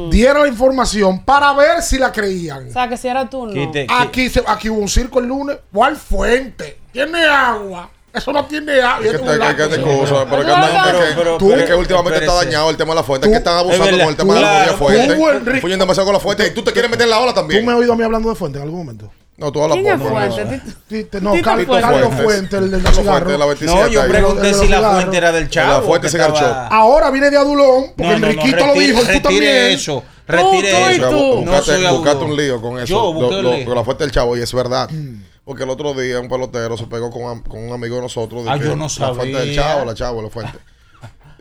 diera 0.09 0.39
la 0.39 0.47
información 0.47 1.23
para 1.23 1.53
ver 1.53 1.81
si 1.81 1.97
la 1.97 2.11
creían. 2.11 2.69
O 2.69 2.71
sea, 2.73 2.87
que 2.87 2.97
si 2.97 3.07
era 3.07 3.29
tú, 3.29 3.47
no. 3.47 3.71
Aquí, 3.89 4.29
se- 4.29 4.43
aquí 4.47 4.69
hubo 4.69 4.79
un 4.79 4.87
circo 4.89 5.19
el 5.19 5.27
lunes. 5.27 5.57
¿Cuál 5.73 5.95
fuente? 5.97 6.77
¿Tiene 6.91 7.23
agua? 7.25 7.89
Eso 8.13 8.33
no 8.33 8.45
tiene 8.45 8.81
agua. 8.81 9.05
Es 9.05 9.11
que 9.13 9.17
pero 9.19 9.29
que 9.29 9.33
andan- 10.51 10.83
Pero- 10.85 10.99
es 11.03 11.09
que- 11.09 11.15
pero- 11.15 11.37
tú- 11.37 11.53
es 11.53 11.63
que 11.63 11.73
últimamente 11.73 12.19
está 12.19 12.33
dañado 12.33 12.69
el 12.69 12.77
tema 12.77 12.91
de 12.91 12.95
la 12.95 13.03
fuente, 13.03 13.27
Tú- 13.27 13.31
es 13.31 13.35
que 13.35 13.37
están 13.39 13.57
abusando 13.57 13.85
es 13.85 13.91
verdad, 13.91 14.03
con 14.05 14.11
el 14.11 14.17
tema 14.17 14.35
de 14.35 14.41
la 14.41 14.67
tú- 14.71 14.77
fuente. 14.77 15.15
tú, 15.53 15.59
Fuyen 15.61 15.79
demasiado 15.79 16.05
con 16.05 16.13
la 16.13 16.19
fuente 16.19 16.47
y 16.47 16.51
tú 16.51 16.61
te 16.61 16.71
quieres 16.73 16.91
meter 16.91 17.05
en 17.05 17.09
la 17.11 17.19
ola 17.19 17.31
¿Tú 17.33 17.39
también. 17.39 17.65
me 17.65 17.71
has 17.71 17.77
oído 17.77 17.93
a 17.93 17.95
mí 17.95 18.03
hablando 18.03 18.29
de 18.29 18.35
fuente 18.35 18.57
en 18.57 18.63
algún 18.65 18.79
momento? 18.79 19.11
No, 19.41 19.51
tú 19.51 19.63
hablas 19.63 19.80
¿Quién 19.80 19.88
es 19.99 20.08
Fuente? 20.08 21.19
no. 21.19 21.34
Carlos 21.41 21.65
Fuentes. 21.65 22.23
Fuente, 22.23 22.58
el 22.58 22.69
del 22.71 22.82
cigarro. 22.82 23.04
Fuente 23.04 23.32
de 23.32 23.38
la 23.39 23.45
27 23.47 23.82
No, 23.82 23.88
yo 23.88 24.08
pregunté 24.08 24.54
si 24.54 24.67
la 24.67 24.91
fuente 24.91 25.17
era 25.17 25.32
del 25.32 25.49
chavo. 25.49 25.71
La 25.73 25.82
fuente 25.82 26.08
estaba- 26.08 26.39
shop. 26.39 26.56
Ahora 26.71 27.10
viene 27.10 27.32
de 27.32 27.38
Adulón, 27.38 27.86
porque 27.97 28.04
No, 28.04 28.12
no, 28.12 28.19
no, 28.19 28.27
Enriquito 28.27 28.58
lo 28.67 28.73
retire- 28.73 28.80
dijo, 28.88 28.99
y 28.99 29.01
tú 29.01 29.08
retire 29.08 29.19
también. 29.21 29.56
eso. 29.71 30.04
Retire 30.27 30.91
eso. 30.95 31.12
Buscate, 31.91 32.23
un 32.23 32.38
lío 32.38 32.62
con 32.62 32.80
eso. 32.80 33.13
Con 33.65 33.75
la 33.75 33.84
fuente 33.84 34.04
del 34.04 34.12
chavo, 34.12 34.38
y 34.38 34.41
es 34.41 34.54
verdad. 34.54 34.89
Porque 35.43 35.63
el 35.63 35.69
otro 35.71 35.95
día 35.95 36.19
un 36.19 36.30
pelotero 36.30 36.77
se 36.77 36.86
pegó 36.86 37.10
con, 37.10 37.23
un 37.23 37.73
amigo 37.73 37.95
de 37.95 38.01
nosotros. 38.04 38.45
De 38.45 38.51
Ah, 38.51 38.60
que 38.60 38.65
yo 38.65 38.75
no 38.75 38.86
La 38.99 39.13
fuente 39.13 39.38
del 39.39 39.56
sabía. 39.56 39.56
chavo, 39.56 39.86
la 39.86 39.93
chavo, 39.95 40.21
la 40.21 40.30
fuente. 40.30 40.54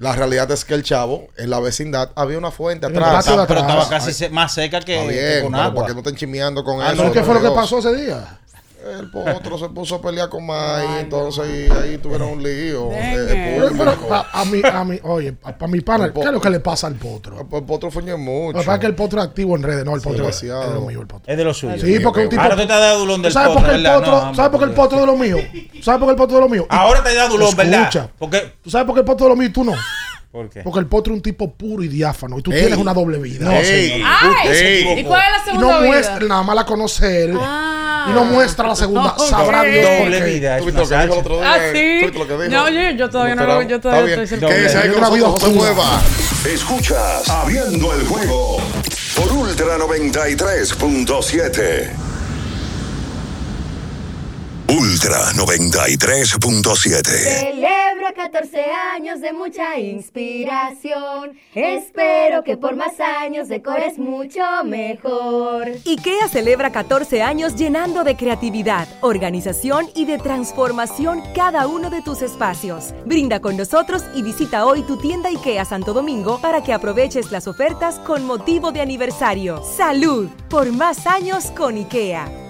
La 0.01 0.13
realidad 0.17 0.51
es 0.51 0.65
que 0.65 0.73
el 0.75 0.83
chavo, 0.83 1.29
en 1.37 1.51
la 1.51 1.61
vecindad, 1.61 2.11
había 2.17 2.39
una 2.39 2.51
fuente 2.51 2.87
atrás. 2.87 3.25
Pero 3.29 3.43
atrás. 3.43 3.61
estaba 3.63 3.89
casi 3.89 4.13
se- 4.15 4.31
más 4.31 4.53
seca 4.53 4.81
que, 4.81 4.95
Está 4.99 5.09
que 5.13 5.19
bien, 5.31 5.43
con 5.43 5.53
pero 5.53 5.63
agua. 5.63 5.75
para 5.75 5.87
que 5.89 5.93
no 5.93 5.99
estén 6.01 6.17
chimeando 6.17 6.65
con 6.65 6.81
Ah, 6.81 6.89
eso. 6.93 7.03
¿Pero 7.03 7.13
qué 7.13 7.23
fue 7.23 7.35
lo 7.35 7.43
que 7.43 7.51
pasó 7.55 7.79
ese 7.79 7.95
día? 7.95 8.39
El 8.99 9.11
potro 9.11 9.59
se 9.59 9.69
puso 9.69 9.97
a 9.97 10.01
pelear 10.03 10.29
con 10.29 10.47
May, 10.47 11.01
entonces 11.01 11.45
y 11.47 11.73
ahí 11.73 11.99
tuvieron 11.99 12.31
un 12.31 12.43
lío. 12.43 12.89
Pero, 12.91 14.15
a, 14.15 14.41
a 14.41 14.45
mí, 14.47 14.63
a 14.65 14.85
mí, 14.85 14.99
oye, 15.03 15.33
para 15.33 15.67
mi 15.67 15.81
pana, 15.81 16.07
El 16.07 16.13
¿qué 16.13 16.21
es 16.21 16.33
lo 16.33 16.41
que 16.41 16.51
le 16.51 16.61
pasa 16.61 16.87
al 16.87 16.95
potro? 16.95 17.37
Lo 17.37 17.59
El 17.59 17.65
potro 17.65 17.91
fuñe 17.91 18.17
mucho. 18.17 18.59
que 18.59 18.65
pasa 18.65 18.75
es 18.75 18.81
que 18.81 18.87
el 18.87 18.95
potro 18.95 19.21
es 19.21 19.27
activo 19.29 19.55
en 19.57 19.63
redes, 19.63 19.85
no, 19.85 19.95
el 19.95 20.01
Sí, 20.01 20.09
potro 20.09 20.29
es, 20.29 20.41
demasiado. 20.41 20.65
es 20.75 20.81
lo 20.81 20.87
mío, 20.87 21.01
el 21.01 21.07
potro. 21.07 21.31
Es 21.31 21.37
de 21.37 21.45
lo 21.45 21.53
suyo. 21.55 21.79
Sí, 21.79 22.01
porque 22.01 22.21
un 22.23 22.29
tipo. 22.31 22.43
Ahora 22.43 22.57
tú 22.57 22.63
estás 22.63 22.81
de 22.81 22.87
adulón 22.87 23.23
del 23.23 23.33
¿Sabes 23.33 23.49
por 23.49 23.57
potro, 23.59 23.71
qué 23.71 23.77
el 23.79 23.93
potro? 23.95 24.11
No, 24.27 24.35
¿Sabes 24.35 24.51
por 24.51 24.61
qué 24.61 24.65
el 24.67 24.73
potro 24.73 24.97
es 24.97 25.01
de 25.03 25.07
lo 25.07 25.17
mío? 25.17 25.37
¿Sabes 25.83 25.99
por 25.99 26.09
qué 26.09 26.11
el 26.13 26.17
potro 26.17 26.25
es 26.25 26.35
de 26.35 26.41
lo 26.41 26.49
mío? 26.49 26.67
Y- 26.71 26.75
Ahora 26.75 26.99
estás 26.99 27.13
de 27.15 27.21
adulón, 27.21 27.57
¿verdad? 27.57 27.81
Escucha. 27.83 28.09
Porque, 28.19 28.53
¿Tú 28.63 28.71
sabes 28.71 28.87
por 28.87 28.95
qué 28.95 29.01
el 29.01 29.05
potro 29.07 29.27
es 29.27 29.29
de 29.31 29.35
lo 29.35 29.37
mío 29.37 29.49
y 29.49 29.53
tú 29.53 29.65
no? 29.65 29.73
¿Por 30.33 30.49
qué? 30.49 30.63
Porque 30.63 30.79
el 30.79 30.87
potro 30.87 31.13
es 31.13 31.17
un 31.17 31.23
tipo 31.23 31.51
puro 31.53 31.83
y 31.83 31.89
diáfano 31.89 32.39
y 32.39 32.43
tú 32.43 32.53
Ey. 32.53 32.61
tienes 32.61 32.79
una 32.79 32.95
doble 32.95 33.19
vida. 33.19 33.45
No, 33.47 33.61
señor. 33.65 34.09
¡Ay! 34.09 35.01
¿Y 35.01 35.05
cuál 35.05 35.23
es 35.25 35.31
la 35.33 35.43
y 35.43 35.45
segunda 35.57 35.81
no 35.81 35.87
muestra, 35.87 36.21
nada 36.21 36.43
más 36.45 36.55
la 36.57 36.65
conoce 36.65 37.25
él. 37.25 37.37
Ah. 37.41 37.80
Y 38.09 38.13
no 38.13 38.25
muestra 38.25 38.69
la 38.69 38.77
segunda. 38.77 39.15
Ok. 39.17 39.29
Sabrá 39.29 39.63
Dios 39.63 39.87
por 39.87 39.99
Doble 40.05 40.21
vida, 40.23 40.57
es 40.57 40.61
¿Tú 40.61 40.67
viste 40.67 40.81
una 40.81 40.83
lo 40.83 40.89
que 40.89 40.95
dijo 40.95 41.03
el 41.03 41.09
salsa. 41.11 41.21
otro 41.21 41.37
día? 41.41 41.53
Ah, 41.53 41.57
¿Tú 41.57 41.63
sí. 41.77 41.99
viste 42.03 42.19
lo 42.19 42.27
que 42.27 42.33
dijo? 42.35 42.49
No, 42.51 42.65
oye, 42.65 42.97
yo 42.97 43.11
todavía 43.11 43.35
no. 43.35 43.43
Escuchas 46.47 47.29
Abriendo 47.29 47.93
el 47.95 48.07
juego 48.07 48.57
por 49.17 49.33
Ultra 49.33 49.77
93.7. 49.79 52.10
Ultra 54.71 55.33
93.7. 55.33 57.03
Celebro 57.03 58.15
14 58.15 58.65
años 58.95 59.21
de 59.21 59.33
mucha 59.33 59.77
inspiración. 59.81 61.33
Espero 61.57 62.45
que 62.45 62.57
por 62.57 62.77
más 62.77 63.01
años 63.01 63.49
decores 63.49 63.99
mucho 63.99 64.41
mejor. 64.65 65.71
IKEA 65.85 66.29
celebra 66.29 66.71
14 66.71 67.21
años 67.21 67.57
llenando 67.57 68.05
de 68.05 68.15
creatividad, 68.15 68.87
organización 69.01 69.89
y 69.97 70.05
de 70.05 70.19
transformación 70.19 71.21
cada 71.35 71.67
uno 71.67 71.91
de 71.91 72.03
tus 72.03 72.23
espacios. 72.23 72.95
Brinda 73.05 73.41
con 73.41 73.57
nosotros 73.57 74.05
y 74.15 74.23
visita 74.23 74.67
hoy 74.67 74.83
tu 74.83 74.99
tienda 74.99 75.31
IKEA 75.31 75.65
Santo 75.65 75.93
Domingo 75.93 76.41
para 76.41 76.63
que 76.63 76.73
aproveches 76.73 77.33
las 77.33 77.49
ofertas 77.49 77.99
con 77.99 78.25
motivo 78.25 78.71
de 78.71 78.83
aniversario. 78.83 79.65
¡Salud! 79.65 80.29
Por 80.49 80.71
más 80.71 81.09
años 81.09 81.47
con 81.57 81.77
IKEA. 81.77 82.50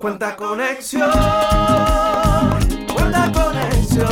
Cuánta 0.00 0.34
conexión, 0.34 1.10
cuánta 2.94 3.30
conexión. 3.32 4.08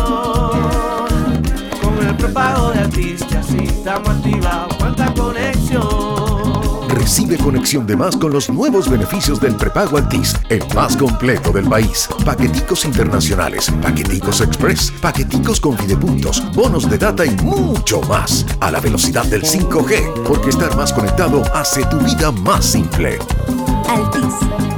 Con 1.82 2.06
el 2.06 2.14
prepago 2.14 2.72
de 2.72 2.80
artistas, 2.80 3.46
sí 3.46 3.56
estamos 3.64 4.10
activados. 4.10 4.76
Cuánta 4.76 5.14
conexión. 5.14 6.88
Recibe 6.90 7.38
conexión 7.38 7.86
de 7.86 7.96
más 7.96 8.18
con 8.18 8.32
los 8.32 8.50
nuevos 8.50 8.90
beneficios 8.90 9.40
del 9.40 9.56
prepago 9.56 9.96
Altis, 9.96 10.34
el 10.50 10.62
más 10.74 10.94
completo 10.94 11.52
del 11.52 11.66
país. 11.66 12.06
Paqueticos 12.22 12.84
internacionales, 12.84 13.72
paqueticos 13.80 14.42
express, 14.42 14.92
paqueticos 15.00 15.58
con 15.58 15.74
videopuntos, 15.78 16.52
bonos 16.52 16.90
de 16.90 16.98
data 16.98 17.24
y 17.24 17.30
mucho 17.36 18.02
más. 18.02 18.44
A 18.60 18.70
la 18.70 18.80
velocidad 18.80 19.24
del 19.24 19.42
5G, 19.42 20.24
porque 20.24 20.50
estar 20.50 20.76
más 20.76 20.92
conectado 20.92 21.42
hace 21.54 21.82
tu 21.86 21.98
vida 22.00 22.30
más 22.30 22.66
simple. 22.66 23.18
Altis. 23.88 24.77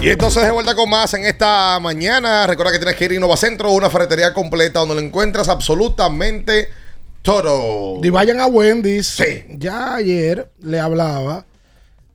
Y 0.00 0.10
entonces 0.10 0.44
de 0.44 0.52
vuelta 0.52 0.76
con 0.76 0.88
más 0.88 1.12
en 1.14 1.24
esta 1.24 1.78
mañana. 1.80 2.46
Recuerda 2.46 2.70
que 2.70 2.78
tienes 2.78 2.94
que 2.94 3.04
ir 3.06 3.10
a 3.10 3.14
Innova 3.14 3.36
Centro, 3.36 3.72
una 3.72 3.90
ferretería 3.90 4.32
completa 4.32 4.78
donde 4.78 4.94
lo 4.94 5.00
encuentras 5.00 5.48
absolutamente 5.48 6.68
todo. 7.22 8.00
Y 8.02 8.08
vayan 8.10 8.38
a 8.40 8.46
Wendy's. 8.46 9.20
Ya 9.50 9.96
ayer 9.96 10.50
le 10.60 10.78
hablaba 10.78 11.46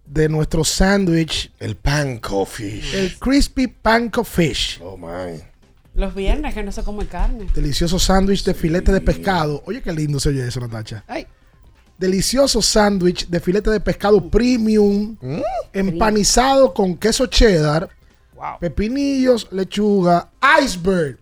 de 0.05 0.29
nuestro 0.29 0.63
sándwich. 0.63 1.51
El 1.59 1.75
panko 1.75 2.45
fish. 2.45 2.95
El 2.95 3.19
crispy 3.19 3.67
panko 3.67 4.23
fish. 4.23 4.79
Oh, 4.81 4.95
my. 4.95 5.41
Los 5.93 6.15
viernes 6.15 6.53
que 6.53 6.63
no 6.63 6.71
se 6.71 6.83
come 6.83 7.05
carne. 7.05 7.47
Delicioso 7.53 7.99
sándwich 7.99 8.45
de 8.45 8.53
filete 8.53 8.93
de 8.93 9.01
pescado. 9.01 9.61
Oye, 9.65 9.81
qué 9.81 9.91
lindo 9.91 10.21
se 10.21 10.29
oye 10.29 10.47
eso, 10.47 10.61
Natacha. 10.61 11.03
Ay. 11.05 11.27
Delicioso 11.97 12.61
sándwich 12.61 13.27
de 13.27 13.39
filete 13.39 13.69
de 13.69 13.79
pescado 13.79 14.29
premium, 14.29 15.15
empanizado 15.71 16.73
con 16.73 16.97
queso 16.97 17.27
cheddar, 17.27 17.89
pepinillos, 18.59 19.47
lechuga, 19.51 20.29
iceberg 20.61 21.17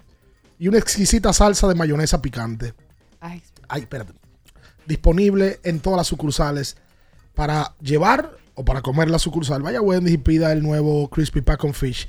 y 0.58 0.68
una 0.68 0.78
exquisita 0.78 1.34
salsa 1.34 1.68
de 1.68 1.76
mayonesa 1.76 2.22
picante. 2.22 2.74
Ay, 3.20 3.42
espérate. 3.76 4.14
Disponible 4.86 5.60
en 5.64 5.80
todas 5.80 5.98
las 5.98 6.08
sucursales 6.08 6.78
para 7.36 7.76
llevar 7.82 8.38
o 8.56 8.66
para 8.66 8.82
comer 8.82 9.10
la 9.10 9.20
sucursal. 9.20 9.62
Vaya 9.62 9.82
Wendy's 9.82 10.14
y 10.14 10.18
pida 10.18 10.52
el 10.52 10.64
nuevo 10.64 11.10
Crispy 11.10 11.42
Pack 11.42 11.64
on 11.64 11.74
Fish. 11.74 12.08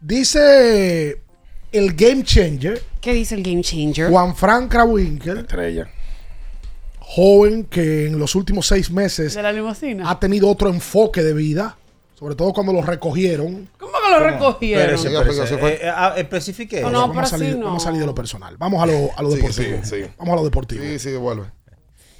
Dice 0.00 1.22
el 1.72 1.94
Game 1.94 2.24
Changer. 2.24 2.82
¿Qué 3.00 3.12
dice 3.12 3.34
el 3.34 3.42
Game 3.42 3.62
Changer? 3.62 4.10
Juan 4.10 4.34
Frank 4.34 4.70
Krawinkel. 4.70 5.38
Estrella. 5.38 5.88
Joven 7.10 7.64
que 7.64 8.06
en 8.06 8.18
los 8.18 8.34
últimos 8.34 8.66
seis 8.66 8.90
meses 8.90 9.34
¿De 9.34 9.42
la 9.42 9.50
limusina? 9.52 10.10
ha 10.10 10.20
tenido 10.20 10.48
otro 10.48 10.68
enfoque 10.68 11.22
de 11.22 11.32
vida. 11.32 11.76
sobre 12.18 12.34
todo 12.34 12.52
cuando 12.52 12.72
lo 12.72 12.82
recogieron. 12.82 13.68
¿Cómo 13.78 13.92
que 13.92 14.10
lo 14.10 14.18
recogieron? 14.20 14.94
Eh, 14.94 15.78
eh, 15.82 15.90
ah, 15.94 16.14
especifique. 16.18 16.82
No, 16.82 16.90
no, 16.90 17.00
vamos, 17.00 17.14
pero 17.16 17.26
a 17.26 17.30
salir, 17.30 17.56
no. 17.56 17.64
vamos 17.66 17.82
a 17.82 17.86
salir 17.86 18.00
de 18.00 18.06
lo 18.06 18.14
personal. 18.14 18.56
Vamos 18.58 18.82
a 18.82 18.86
lo, 18.86 19.08
a 19.16 19.22
lo 19.22 19.30
Sí, 19.30 19.36
deportivo. 19.36 19.78
sí, 19.84 19.90
sí. 20.02 20.10
Vamos 20.18 20.32
a 20.32 20.36
lo 20.36 20.44
deportivo. 20.44 20.82
Sí, 20.82 20.98
sí, 20.98 21.16
vuelve. 21.16 21.44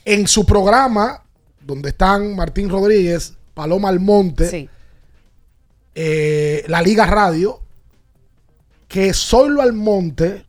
En 0.05 0.27
su 0.27 0.47
programa, 0.47 1.23
donde 1.61 1.91
están 1.91 2.35
Martín 2.35 2.71
Rodríguez, 2.71 3.35
Paloma 3.55 3.89
Almonte, 3.91 4.49
Sí. 4.49 4.69
eh, 5.95 6.65
la 6.69 6.81
Liga 6.81 7.05
Radio, 7.07 7.61
que 8.87 9.13
Zoilo 9.13 9.61
Almonte 9.61 10.47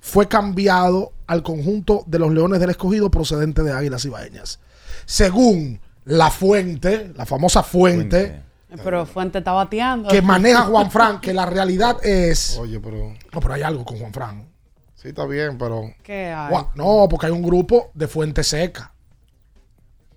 fue 0.00 0.28
cambiado 0.28 1.12
al 1.26 1.42
conjunto 1.42 2.04
de 2.06 2.18
los 2.18 2.32
Leones 2.32 2.60
del 2.60 2.70
Escogido 2.70 3.10
procedente 3.10 3.62
de 3.62 3.72
Águilas 3.72 4.04
Ibaeñas. 4.04 4.60
Según 5.06 5.80
la 6.04 6.30
fuente, 6.30 7.12
la 7.16 7.26
famosa 7.26 7.62
fuente, 7.62 8.42
Pero 8.82 9.06
Fuente 9.06 9.38
está 9.38 9.52
bateando. 9.52 10.08
que 10.08 10.20
maneja 10.20 10.62
Juan 10.62 10.90
Fran, 10.90 11.20
que 11.20 11.32
la 11.32 11.46
realidad 11.46 12.04
es... 12.04 12.58
Oye, 12.58 12.80
pero. 12.80 13.14
No, 13.32 13.40
pero 13.40 13.54
hay 13.54 13.62
algo 13.62 13.84
con 13.84 13.98
Juan 13.98 14.12
Fran. 14.12 14.48
Sí, 14.96 15.08
está 15.08 15.24
bien, 15.26 15.56
pero. 15.58 15.92
¿Qué 16.02 16.26
hay? 16.32 16.50
Juan- 16.50 16.66
no, 16.74 17.06
porque 17.08 17.26
hay 17.26 17.32
un 17.32 17.42
grupo 17.42 17.90
de 17.94 18.08
fuente 18.08 18.42
seca. 18.42 18.92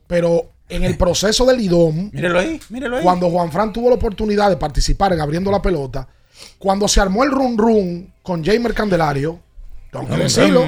Pero 0.08 0.52
en 0.70 0.84
el 0.84 0.98
proceso 0.98 1.46
del 1.46 1.60
IDOM, 1.62 2.10
Mírelo 2.14 2.40
ahí, 2.40 2.60
mírelo 2.70 2.98
ahí. 2.98 3.04
cuando 3.04 3.30
Juan 3.30 3.52
Fran 3.52 3.72
tuvo 3.74 3.90
la 3.90 3.96
oportunidad 3.96 4.50
de 4.50 4.58
participar 4.58 5.14
en 5.14 5.22
abriendo 5.22 5.52
la 5.52 5.62
pelota, 5.62 6.08
cuando 6.58 6.88
se 6.88 7.00
armó 7.02 7.24
el 7.24 7.32
run 7.32 7.58
run 7.58 8.14
con 8.22 8.44
Jamer 8.44 8.74
Candelario, 8.74 9.40
tengo 9.92 10.08
que 10.08 10.18
decirlo, 10.18 10.66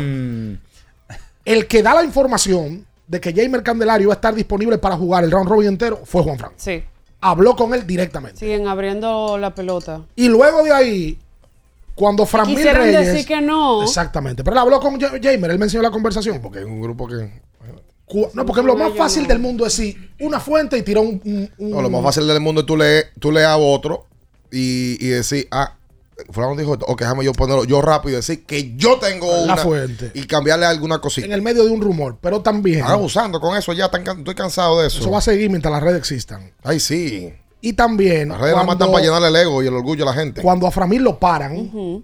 el 1.54 1.68
que 1.68 1.82
da 1.84 1.93
la 1.95 2.04
información 2.04 2.86
de 3.08 3.20
que 3.20 3.34
Jamer 3.34 3.64
Candelario 3.64 4.06
iba 4.06 4.14
a 4.14 4.16
estar 4.16 4.36
disponible 4.36 4.78
para 4.78 4.95
jugar 4.95 5.24
el 5.24 5.32
round 5.32 5.50
robin 5.50 5.68
entero 5.70 6.02
fue 6.06 6.22
Juan 6.22 6.38
Fran. 6.38 6.52
Sí. 6.58 6.84
Habló 7.22 7.56
con 7.56 7.74
él 7.74 7.86
directamente. 7.88 8.39
Siguen 8.39 8.68
abriendo 8.68 9.38
la 9.38 9.54
pelota. 9.56 10.02
Y 10.16 10.28
luego 10.30 10.64
de 10.64 10.72
ahí, 10.72 11.20
cuando 11.95 12.26
Fran 12.26 12.45
Quisieran 12.45 12.84
Reyes, 12.84 13.08
decir 13.08 13.26
que 13.28 13.41
no. 13.41 13.82
Exactamente. 13.84 14.43
Pero 14.43 14.54
él 14.56 14.60
habló 14.60 14.80
con 14.80 15.00
Ja- 15.02 15.10
Jamer, 15.22 15.52
él 15.52 15.60
mencionó 15.60 15.84
la 15.84 15.91
conversación. 15.91 16.39
Porque 16.41 16.60
es 16.60 16.66
un 16.66 16.82
grupo 16.82 17.08
que. 17.08 17.41
No, 18.34 18.45
porque 18.45 18.62
lo 18.64 18.76
más 18.76 18.93
fácil 18.95 19.28
del 19.28 19.39
mundo 19.39 19.66
es 19.66 19.74
si 19.74 19.95
una 20.20 20.39
fuente 20.39 20.78
y 20.78 20.84
tiró 20.84 21.02
un. 21.02 21.22
un- 21.26 21.52
un- 21.58 21.70
No, 21.72 21.82
lo 21.82 21.89
más 21.89 22.04
fácil 22.04 22.26
del 22.28 22.39
mundo 22.39 22.62
es 22.62 22.68
tú 22.68 22.78
lees, 22.78 23.06
tú 23.20 23.32
lees 23.32 23.47
a 23.47 23.58
otro 23.58 24.06
y, 24.52 25.04
y 25.04 25.10
decir, 25.10 25.47
ah, 25.52 25.76
fulano 26.32 26.56
dijo 26.56 26.74
esto, 26.74 26.86
ok, 26.88 27.00
déjame 27.02 27.24
yo 27.26 27.34
ponerlo 27.34 27.64
yo 27.66 27.82
rápido 27.82 28.14
y 28.14 28.16
decir 28.18 28.46
que 28.46 28.76
yo 28.76 28.98
tengo 29.00 29.28
La 29.46 29.54
una 29.54 29.58
fuente. 29.58 30.12
y 30.14 30.26
cambiarle 30.28 30.66
alguna 30.66 31.00
cosita. 31.00 31.26
en 31.26 31.34
el 31.34 31.42
medio 31.42 31.64
de 31.66 31.72
un 31.72 31.82
rumor. 31.82 32.18
Pero 32.22 32.42
también. 32.42 32.80
Están 32.80 32.94
abusando 32.94 33.40
con 33.40 33.58
eso, 33.58 33.74
ya 33.74 33.86
están 33.86 34.04
estoy 34.20 34.36
cansado 34.36 34.82
de 34.82 34.88
eso. 34.88 35.00
Eso 35.00 35.12
va 35.12 35.20
a 35.20 35.22
seguir 35.22 35.50
mientras 35.50 35.72
las 35.72 35.82
redes 35.84 36.00
existan. 36.00 36.52
Ay, 36.64 36.80
sí. 36.80 37.34
Y 37.62 37.74
también. 37.74 38.30
Las 38.30 38.40
redes 38.40 38.54
cuando- 38.54 38.74
están 38.74 38.92
para 38.92 39.04
llenarle 39.04 39.28
el 39.28 39.36
ego 39.36 39.62
y 39.64 39.68
el 39.68 39.74
orgullo 39.74 40.04
a 40.04 40.08
la 40.08 40.14
gente. 40.14 40.42
Cuando 40.42 40.66
a 40.68 40.72
Framil 40.72 41.02
lo 41.04 41.20
paran, 41.20 42.04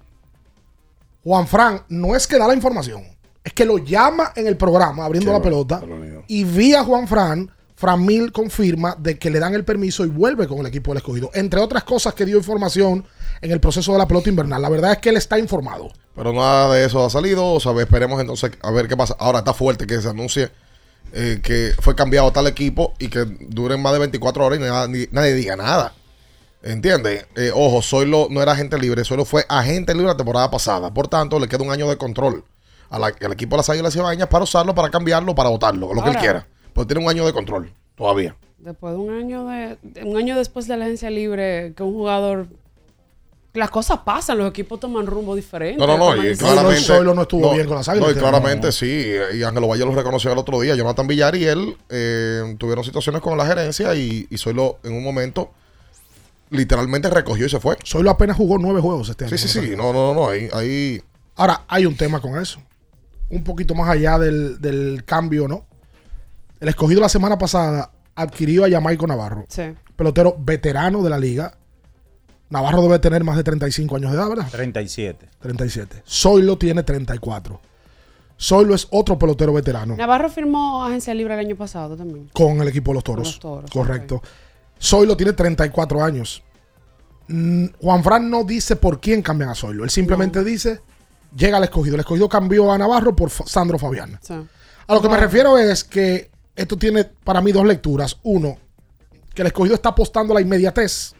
Juan 1.23 1.47
Fran 1.47 1.81
no 1.89 2.15
es 2.15 2.27
que 2.27 2.37
da 2.37 2.47
la 2.47 2.53
información, 2.53 3.03
es 3.43 3.53
que 3.53 3.65
lo 3.65 3.77
llama 3.79 4.31
en 4.35 4.47
el 4.47 4.57
programa 4.57 5.05
abriendo 5.05 5.31
la 5.31 5.41
pelota 5.41 5.81
y 6.27 6.43
vía 6.43 6.83
Juan 6.83 7.07
Fran, 7.07 7.49
Framil 7.75 8.31
confirma 8.31 8.95
de 8.97 9.19
que 9.19 9.29
le 9.29 9.39
dan 9.39 9.53
el 9.53 9.65
permiso 9.65 10.05
y 10.05 10.09
vuelve 10.09 10.47
con 10.47 10.59
el 10.59 10.65
equipo 10.67 10.91
del 10.91 10.97
escogido. 10.99 11.29
Entre 11.33 11.59
otras 11.59 11.83
cosas 11.83 12.13
que 12.13 12.25
dio 12.25 12.37
información 12.37 13.05
en 13.41 13.51
el 13.51 13.59
proceso 13.59 13.91
de 13.91 13.97
la 13.97 14.07
pelota 14.07 14.29
invernal. 14.29 14.61
La 14.61 14.69
verdad 14.69 14.93
es 14.93 14.97
que 14.99 15.09
él 15.09 15.17
está 15.17 15.37
informado. 15.37 15.89
Pero 16.15 16.31
nada 16.31 16.73
de 16.73 16.85
eso 16.85 17.05
ha 17.05 17.09
salido. 17.09 17.45
O 17.53 17.59
sea, 17.59 17.73
esperemos 17.73 18.19
entonces 18.21 18.51
a 18.61 18.71
ver 18.71 18.87
qué 18.87 18.95
pasa. 18.95 19.15
Ahora 19.19 19.39
está 19.39 19.53
fuerte 19.53 19.85
que 19.85 20.01
se 20.01 20.07
anuncie 20.09 20.49
eh, 21.13 21.39
que 21.43 21.73
fue 21.81 21.95
cambiado 21.95 22.31
tal 22.31 22.47
equipo 22.47 22.93
y 22.97 23.09
que 23.09 23.25
duren 23.25 23.81
más 23.81 23.93
de 23.93 23.99
24 23.99 24.45
horas 24.45 24.59
y 24.59 24.61
nada- 24.61 24.87
ni- 24.87 25.07
nadie 25.11 25.33
diga 25.33 25.55
nada. 25.57 25.93
¿Entiendes? 26.63 27.25
Eh, 27.35 27.51
ojo, 27.53 27.81
Zoilo 27.81 28.27
no 28.31 28.41
era 28.41 28.53
agente 28.53 28.77
libre, 28.79 29.03
Zoilo 29.05 29.23
fue 29.25 29.45
agente 29.49 29.93
libre 29.93 30.07
la 30.07 30.17
temporada 30.17 30.49
pasada. 30.49 30.91
Por 30.93 31.07
tanto, 31.07 31.39
le 31.39 31.47
queda 31.47 31.63
un 31.63 31.71
año 31.71 31.87
de 31.87 31.97
control 31.97 32.43
a 32.89 32.97
la- 32.99 33.07
al 33.21 33.31
equipo 33.33 33.55
de 33.55 33.57
las 33.59 33.69
Águilas 33.69 33.93
Cibaeñas 33.93 34.27
para 34.29 34.43
usarlo, 34.45 34.73
para 34.73 34.89
cambiarlo, 34.89 35.35
para 35.35 35.49
votarlo, 35.49 35.93
lo 35.93 36.01
que 36.01 36.09
él 36.09 36.15
quiera. 36.21 36.47
Pero 36.75 36.85
tiene 36.85 37.03
un 37.03 37.09
año 37.09 37.25
de 37.25 37.33
control 37.33 37.71
todavía. 37.95 38.35
Después 38.59 38.93
de 38.93 38.99
un 38.99 39.09
año 39.11 39.47
de, 39.47 39.77
de- 39.81 40.03
un 40.03 40.15
año 40.17 40.37
después 40.37 40.67
de 40.67 40.77
la 40.77 40.85
agencia 40.85 41.09
libre, 41.09 41.73
que 41.75 41.81
un 41.81 41.93
jugador 41.93 42.47
las 43.53 43.69
cosas 43.69 43.99
pasan, 44.03 44.37
los 44.37 44.49
equipos 44.49 44.79
toman 44.81 45.05
rumbo 45.07 45.33
diferente. 45.33 45.77
No, 45.79 45.87
no, 45.87 45.97
no. 45.97 46.15
Y 46.29 46.35
claramente. 46.35 46.81
Zoilo 46.81 47.13
no 47.13 47.21
estuvo 47.21 47.53
bien 47.53 47.65
con 47.67 47.77
las 47.77 47.87
Águilas, 47.87 48.09
No, 48.09 48.13
y 48.13 48.19
claramente 48.19 48.71
sí. 48.73 49.13
Y 49.33 49.43
Ángelo 49.43 49.67
Valle 49.69 49.85
lo 49.85 49.95
reconoció 49.95 50.29
el 50.33 50.37
otro 50.37 50.59
día. 50.59 50.75
Jonathan 50.75 51.07
Villar 51.07 51.35
y 51.37 51.45
él 51.45 51.77
eh, 51.89 52.55
tuvieron 52.57 52.83
situaciones 52.83 53.21
con 53.21 53.37
la 53.37 53.45
gerencia 53.45 53.95
y, 53.95 54.27
y 54.29 54.37
Zoilo 54.37 54.79
en 54.83 54.93
un 54.93 55.03
momento 55.03 55.51
literalmente 56.49 57.09
recogió 57.09 57.45
y 57.45 57.49
se 57.49 57.59
fue. 57.61 57.77
Zoilo 57.85 58.09
apenas 58.11 58.35
jugó 58.35 58.57
nueve 58.57 58.81
juegos 58.81 59.07
este 59.09 59.25
año. 59.25 59.37
Sí, 59.37 59.47
sí, 59.47 59.61
sí. 59.61 59.73
No, 59.77 59.93
no, 59.93 60.13
no. 60.13 60.27
Ahí, 60.29 60.49
ahí 60.53 61.01
Ahora, 61.37 61.63
hay 61.69 61.85
un 61.85 61.95
tema 61.95 62.19
con 62.21 62.37
eso. 62.37 62.59
Un 63.29 63.43
poquito 63.43 63.73
más 63.73 63.89
allá 63.89 64.17
del, 64.19 64.59
del 64.61 65.03
cambio, 65.05 65.47
¿no? 65.47 65.65
El 66.59 66.69
escogido 66.69 67.01
la 67.01 67.09
semana 67.09 67.37
pasada 67.37 67.91
adquirió 68.15 68.65
a 68.65 68.69
Jamaico 68.69 69.05
Navarro, 69.07 69.45
Sí. 69.49 69.63
pelotero 69.95 70.35
veterano 70.39 71.01
de 71.03 71.09
la 71.09 71.17
liga. 71.19 71.57
Navarro 72.49 72.81
debe 72.83 72.99
tener 72.99 73.23
más 73.23 73.35
de 73.37 73.43
35 73.43 73.95
años 73.95 74.11
de 74.11 74.17
edad, 74.17 74.29
¿verdad? 74.29 74.47
37. 74.51 75.29
37. 75.39 76.03
Zoilo 76.07 76.57
tiene 76.57 76.83
34. 76.83 77.59
Zoilo 78.39 78.75
es 78.75 78.87
otro 78.91 79.17
pelotero 79.17 79.53
veterano 79.53 79.95
Navarro 79.95 80.29
firmó 80.29 80.83
agencia 80.83 81.13
libre 81.13 81.33
el 81.35 81.39
año 81.39 81.55
pasado 81.55 81.95
también. 81.95 82.29
con 82.33 82.61
el 82.61 82.67
equipo 82.67 82.91
de 82.91 82.95
los 82.95 83.03
toros. 83.03 83.27
los 83.27 83.39
Toros, 83.39 83.71
Correcto. 83.71 84.21
Zoilo 84.81 85.15
tiene 85.17 85.33
34 85.33 86.03
años. 86.03 86.43
Mm, 87.27 87.65
Juan 87.81 88.03
Fran 88.03 88.29
no 88.29 88.43
dice 88.43 88.75
por 88.75 88.99
quién 88.99 89.21
cambian 89.21 89.49
a 89.49 89.55
Zoilo. 89.55 89.83
Él 89.83 89.89
simplemente 89.89 90.43
dice, 90.43 90.81
llega 91.35 91.57
al 91.57 91.63
escogido. 91.63 91.95
El 91.95 92.01
escogido 92.01 92.27
cambió 92.29 92.71
a 92.71 92.77
Navarro 92.77 93.15
por 93.15 93.29
Sandro 93.31 93.79
Fabián. 93.79 94.19
Sí. 94.21 94.33
A 94.87 94.93
lo 94.93 95.01
que 95.01 95.09
me 95.09 95.17
refiero 95.17 95.57
es 95.57 95.83
que 95.83 96.29
esto 96.55 96.77
tiene 96.77 97.03
para 97.03 97.41
mí 97.41 97.51
dos 97.51 97.65
lecturas. 97.65 98.17
Uno, 98.23 98.57
que 99.33 99.41
el 99.41 99.47
escogido 99.47 99.75
está 99.75 99.89
apostando 99.89 100.33
a 100.33 100.35
la 100.35 100.41
inmediatez, 100.41 101.13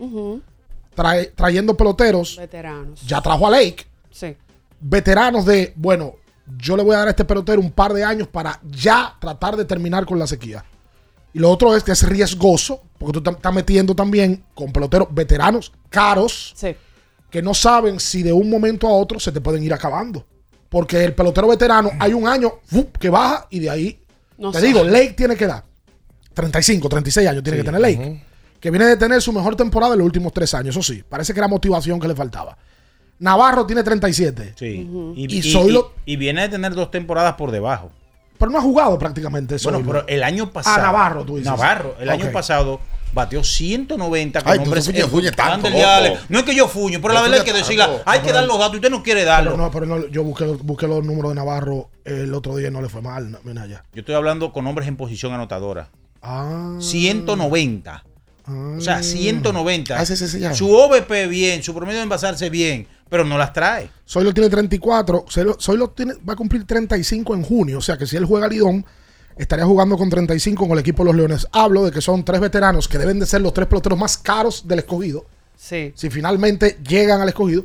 trae- 0.95 1.31
trayendo 1.35 1.75
peloteros. 1.75 2.37
Veteranos. 2.37 3.01
Ya 3.05 3.21
trajo 3.21 3.47
a 3.47 3.51
Lake. 3.51 3.85
Sí. 4.11 4.35
Veteranos 4.79 5.45
de, 5.45 5.73
bueno, 5.75 6.15
yo 6.57 6.77
le 6.77 6.83
voy 6.83 6.95
a 6.95 6.99
dar 6.99 7.07
a 7.07 7.11
este 7.11 7.25
pelotero 7.25 7.59
un 7.59 7.71
par 7.71 7.93
de 7.93 8.03
años 8.03 8.27
para 8.27 8.59
ya 8.63 9.15
tratar 9.19 9.55
de 9.57 9.65
terminar 9.65 10.05
con 10.05 10.19
la 10.19 10.27
sequía. 10.27 10.63
Y 11.33 11.39
lo 11.39 11.49
otro 11.51 11.75
es 11.75 11.83
que 11.83 11.91
es 11.91 12.03
riesgoso, 12.07 12.81
porque 12.97 13.19
tú 13.19 13.29
estás 13.29 13.53
metiendo 13.53 13.93
también 13.95 14.43
con 14.53 14.71
peloteros 14.71 15.09
veteranos 15.11 15.71
caros 15.89 16.53
Sí. 16.55 16.75
que 17.29 17.41
no 17.41 17.53
saben 17.53 17.99
si 17.99 18.23
de 18.23 18.31
un 18.31 18.49
momento 18.49 18.87
a 18.87 18.91
otro 18.93 19.19
se 19.19 19.31
te 19.33 19.41
pueden 19.41 19.61
ir 19.63 19.73
acabando. 19.73 20.25
Porque 20.69 21.03
el 21.03 21.13
pelotero 21.13 21.47
veterano 21.47 21.89
hay 21.99 22.13
un 22.13 22.27
año 22.27 22.53
que 22.99 23.09
baja 23.09 23.47
y 23.49 23.59
de 23.59 23.69
ahí, 23.69 23.99
No 24.37 24.51
te 24.51 24.61
digo, 24.61 24.83
Lake 24.83 25.13
tiene 25.13 25.35
que 25.35 25.47
dar 25.47 25.63
35, 26.33 26.89
36 26.89 27.27
años 27.29 27.43
tiene 27.43 27.57
que 27.59 27.63
tener 27.63 27.79
Lake. 27.81 28.23
Que 28.59 28.71
viene 28.71 28.85
de 28.85 28.97
tener 28.97 29.21
su 29.21 29.31
mejor 29.31 29.55
temporada 29.55 29.93
en 29.93 29.99
los 29.99 30.05
últimos 30.05 30.33
tres 30.33 30.53
años, 30.53 30.75
eso 30.75 30.81
sí. 30.93 31.03
Parece 31.07 31.33
que 31.33 31.39
era 31.39 31.47
motivación 31.47 31.99
que 31.99 32.07
le 32.07 32.15
faltaba. 32.15 32.57
Navarro 33.19 33.65
tiene 33.65 33.83
37. 33.83 34.53
Sí. 34.57 34.89
Y, 35.15 35.35
Y, 35.35 35.37
y- 35.39 35.41
Zoilo- 35.53 35.91
y- 36.05 36.13
y 36.13 36.15
viene 36.17 36.41
de 36.41 36.49
tener 36.49 36.73
dos 36.73 36.91
temporadas 36.91 37.35
por 37.35 37.51
debajo. 37.51 37.91
pero 38.37 38.51
no 38.51 38.57
ha 38.57 38.61
jugado 38.61 38.99
prácticamente 38.99 39.55
Bueno, 39.63 39.77
Zoilo. 39.79 39.91
pero 39.93 40.07
el 40.09 40.23
año 40.23 40.51
pasado. 40.51 40.75
Ah, 40.79 40.81
Navarro, 40.81 41.23
tú 41.23 41.37
dices. 41.37 41.49
Navarro, 41.51 41.95
el 41.99 42.09
año 42.09 42.29
pasado 42.33 42.81
batió 43.15 43.43
190 43.43 44.41
con 44.43 44.51
Ay, 44.53 44.59
hombres 44.59 44.85
tanto, 45.35 45.69
loco. 45.69 45.81
dale. 45.81 46.17
No 46.29 46.39
es 46.39 46.45
que 46.45 46.53
yo 46.53 46.67
fuño, 46.67 46.99
pero 47.01 47.13
No 47.13 47.15
la 47.15 47.21
verdad 47.21 47.37
fuñes 47.39 47.51
que 47.53 47.57
decirla. 47.57 47.87
tanto. 47.87 48.03
Hay 48.05 48.19
que 48.19 48.25
pero 48.25 48.37
dar 48.37 48.45
los 48.45 48.59
datos 48.59 48.73
y 48.73 48.75
usted 48.77 48.89
no 48.91 49.01
quiere 49.01 49.21
Pero 49.21 49.31
darlo. 49.31 49.57
no, 49.57 49.71
pero 49.71 49.85
no, 49.87 50.07
yo 50.07 50.23
busqué, 50.23 50.43
busqué 50.45 50.87
los 50.87 51.03
números 51.03 51.31
de 51.31 51.35
Navarro 51.35 51.89
el 52.03 52.31
otro 52.35 52.55
día 52.57 52.67
y 52.67 52.71
no 52.71 52.81
le 52.81 52.89
fue 52.89 53.01
mal. 53.01 53.39
mira 53.43 53.65
ya. 53.65 53.83
Yo 53.93 54.01
estoy 54.01 54.13
hablando 54.13 54.53
con 54.53 54.67
hombres 54.67 54.87
en 54.87 54.97
posición 54.97 55.33
anotadora. 55.33 55.89
Ah. 56.21 56.75
190. 56.79 58.03
O 58.47 58.79
sea, 58.79 59.01
190. 59.01 59.97
Ah, 59.99 60.05
sí, 60.05 60.15
sí, 60.15 60.27
sí, 60.27 60.39
ya. 60.39 60.53
Su 60.53 60.69
OVP 60.71 61.25
bien, 61.27 61.63
su 61.63 61.73
promedio 61.73 61.97
de 61.97 62.03
envasarse 62.03 62.49
bien, 62.51 62.87
pero 63.09 63.23
no 63.25 63.37
las 63.39 63.53
trae. 63.53 63.89
Zoilo 64.07 64.33
tiene 64.35 64.49
34. 64.51 65.25
Zoilo, 65.29 65.57
Zoilo 65.59 65.89
tiene, 65.89 66.13
va 66.27 66.33
a 66.33 66.35
cumplir 66.35 66.63
35 66.65 67.33
en 67.33 67.41
junio. 67.43 67.79
O 67.79 67.81
sea 67.81 67.97
que 67.97 68.05
si 68.05 68.17
él 68.17 68.25
juega 68.25 68.47
Lidón, 68.47 68.85
estaría 69.37 69.65
jugando 69.65 69.97
con 69.97 70.09
35 70.09 70.63
con 70.63 70.71
el 70.73 70.79
equipo 70.79 71.03
de 71.03 71.07
los 71.07 71.15
Leones. 71.15 71.47
Hablo 71.51 71.83
de 71.85 71.91
que 71.91 72.01
son 72.01 72.23
tres 72.23 72.39
veteranos 72.41 72.87
que 72.87 72.97
deben 72.97 73.19
de 73.19 73.25
ser 73.25 73.41
los 73.41 73.53
tres 73.53 73.67
peloteros 73.67 73.97
más 73.99 74.17
caros 74.17 74.67
del 74.67 74.79
escogido. 74.79 75.25
Sí. 75.55 75.91
Si 75.95 76.09
finalmente 76.09 76.77
llegan 76.87 77.21
al 77.21 77.29
escogido. 77.29 77.63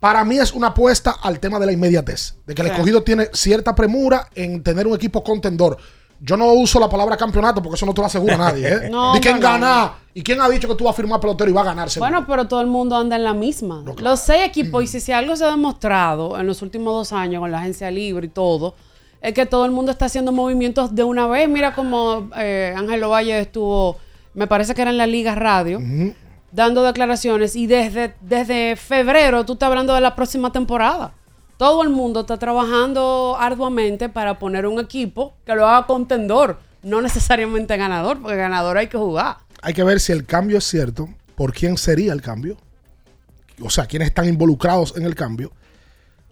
Para 0.00 0.24
mí 0.24 0.36
es 0.38 0.52
una 0.52 0.68
apuesta 0.68 1.12
al 1.22 1.38
tema 1.38 1.60
de 1.60 1.66
la 1.66 1.72
inmediatez. 1.72 2.34
De 2.46 2.54
que 2.54 2.62
el 2.62 2.68
Sí. 2.68 2.72
escogido 2.72 3.02
tiene 3.04 3.28
cierta 3.32 3.74
premura 3.74 4.28
en 4.34 4.62
tener 4.62 4.86
un 4.86 4.94
equipo 4.96 5.22
contendor. 5.22 5.76
Yo 6.20 6.36
no 6.36 6.52
uso 6.52 6.78
la 6.80 6.88
palabra 6.88 7.16
campeonato 7.16 7.62
porque 7.62 7.76
eso 7.76 7.86
no 7.86 7.94
te 7.94 8.00
lo 8.00 8.06
asegura 8.08 8.36
nadie. 8.38 8.68
¿eh? 8.68 8.90
No, 8.90 9.14
¿De 9.14 9.20
quién 9.20 9.34
no, 9.34 9.40
no. 9.40 9.48
gana? 9.48 9.92
¿Y 10.14 10.22
quién 10.22 10.40
ha 10.40 10.48
dicho 10.48 10.66
que 10.68 10.74
tú 10.74 10.84
vas 10.84 10.92
a 10.94 10.96
firmar 10.96 11.20
pelotero 11.20 11.50
y 11.50 11.52
va 11.52 11.62
a 11.62 11.64
ganar? 11.64 11.88
seguro? 11.88 12.10
Bueno, 12.10 12.26
pero 12.28 12.46
todo 12.48 12.60
el 12.60 12.66
mundo 12.66 12.96
anda 12.96 13.14
en 13.16 13.24
la 13.24 13.32
misma. 13.34 13.84
Los 13.98 14.20
seis 14.20 14.42
equipos, 14.44 14.82
y 14.84 14.86
si, 14.88 15.00
si 15.00 15.12
algo 15.12 15.34
se 15.36 15.44
ha 15.44 15.50
demostrado 15.50 16.38
en 16.38 16.46
los 16.46 16.62
últimos 16.62 16.94
dos 16.94 17.12
años 17.12 17.40
con 17.40 17.50
la 17.52 17.60
agencia 17.60 17.90
libre 17.90 18.26
y 18.26 18.30
todo, 18.30 18.74
es 19.22 19.32
que 19.32 19.46
todo 19.46 19.64
el 19.64 19.70
mundo 19.70 19.92
está 19.92 20.06
haciendo 20.06 20.32
movimientos 20.32 20.94
de 20.94 21.04
una 21.04 21.26
vez. 21.26 21.48
Mira 21.48 21.74
como 21.74 22.28
eh, 22.36 22.74
Ángelo 22.76 23.08
Valle 23.08 23.40
estuvo 23.40 23.96
me 24.34 24.46
parece 24.46 24.74
que 24.74 24.82
era 24.82 24.90
en 24.90 24.98
la 24.98 25.06
Liga 25.06 25.34
Radio, 25.34 25.80
dando 26.52 26.82
declaraciones 26.82 27.54
y 27.56 27.66
desde, 27.66 28.14
desde 28.20 28.76
febrero 28.76 29.44
tú 29.44 29.54
estás 29.54 29.68
hablando 29.68 29.94
de 29.94 30.00
la 30.00 30.14
próxima 30.14 30.52
temporada. 30.52 31.14
Todo 31.58 31.82
el 31.82 31.90
mundo 31.90 32.20
está 32.20 32.38
trabajando 32.38 33.36
arduamente 33.38 34.08
para 34.08 34.38
poner 34.38 34.66
un 34.66 34.80
equipo 34.80 35.34
que 35.44 35.54
lo 35.54 35.68
haga 35.68 35.86
contendor, 35.86 36.58
no 36.82 37.00
necesariamente 37.00 37.76
ganador, 37.76 38.20
porque 38.20 38.36
ganador 38.36 38.78
hay 38.78 38.88
que 38.88 38.98
jugar. 38.98 39.36
Hay 39.60 39.74
que 39.74 39.84
ver 39.84 40.00
si 40.00 40.12
el 40.12 40.24
cambio 40.24 40.58
es 40.58 40.64
cierto, 40.64 41.08
por 41.36 41.52
quién 41.52 41.76
sería 41.76 42.12
el 42.12 42.22
cambio, 42.22 42.56
o 43.60 43.70
sea, 43.70 43.86
quiénes 43.86 44.08
están 44.08 44.28
involucrados 44.28 44.94
en 44.96 45.04
el 45.04 45.14
cambio. 45.14 45.52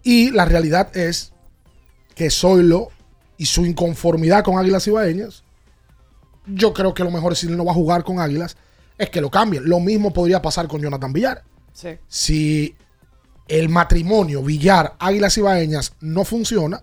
Y 0.03 0.31
la 0.31 0.45
realidad 0.45 0.95
es 0.97 1.31
que 2.15 2.29
Zoilo 2.29 2.89
y 3.37 3.45
su 3.45 3.65
inconformidad 3.65 4.43
con 4.43 4.57
Águilas 4.57 4.87
Ibaeñas, 4.87 5.43
yo 6.45 6.73
creo 6.73 6.93
que 6.93 7.03
lo 7.03 7.11
mejor 7.11 7.35
si 7.35 7.47
él 7.47 7.57
no 7.57 7.65
va 7.65 7.71
a 7.71 7.75
jugar 7.75 8.03
con 8.03 8.19
Águilas 8.19 8.57
es 8.97 9.09
que 9.09 9.21
lo 9.21 9.29
cambien. 9.29 9.67
Lo 9.67 9.79
mismo 9.79 10.13
podría 10.13 10.41
pasar 10.41 10.67
con 10.67 10.81
Jonathan 10.81 11.13
Villar. 11.13 11.43
Sí. 11.73 11.89
Si 12.07 12.75
el 13.47 13.69
matrimonio 13.69 14.43
Villar, 14.43 14.95
Águilas 14.99 15.37
Ibaeñas 15.37 15.93
no 16.01 16.23
funciona, 16.23 16.81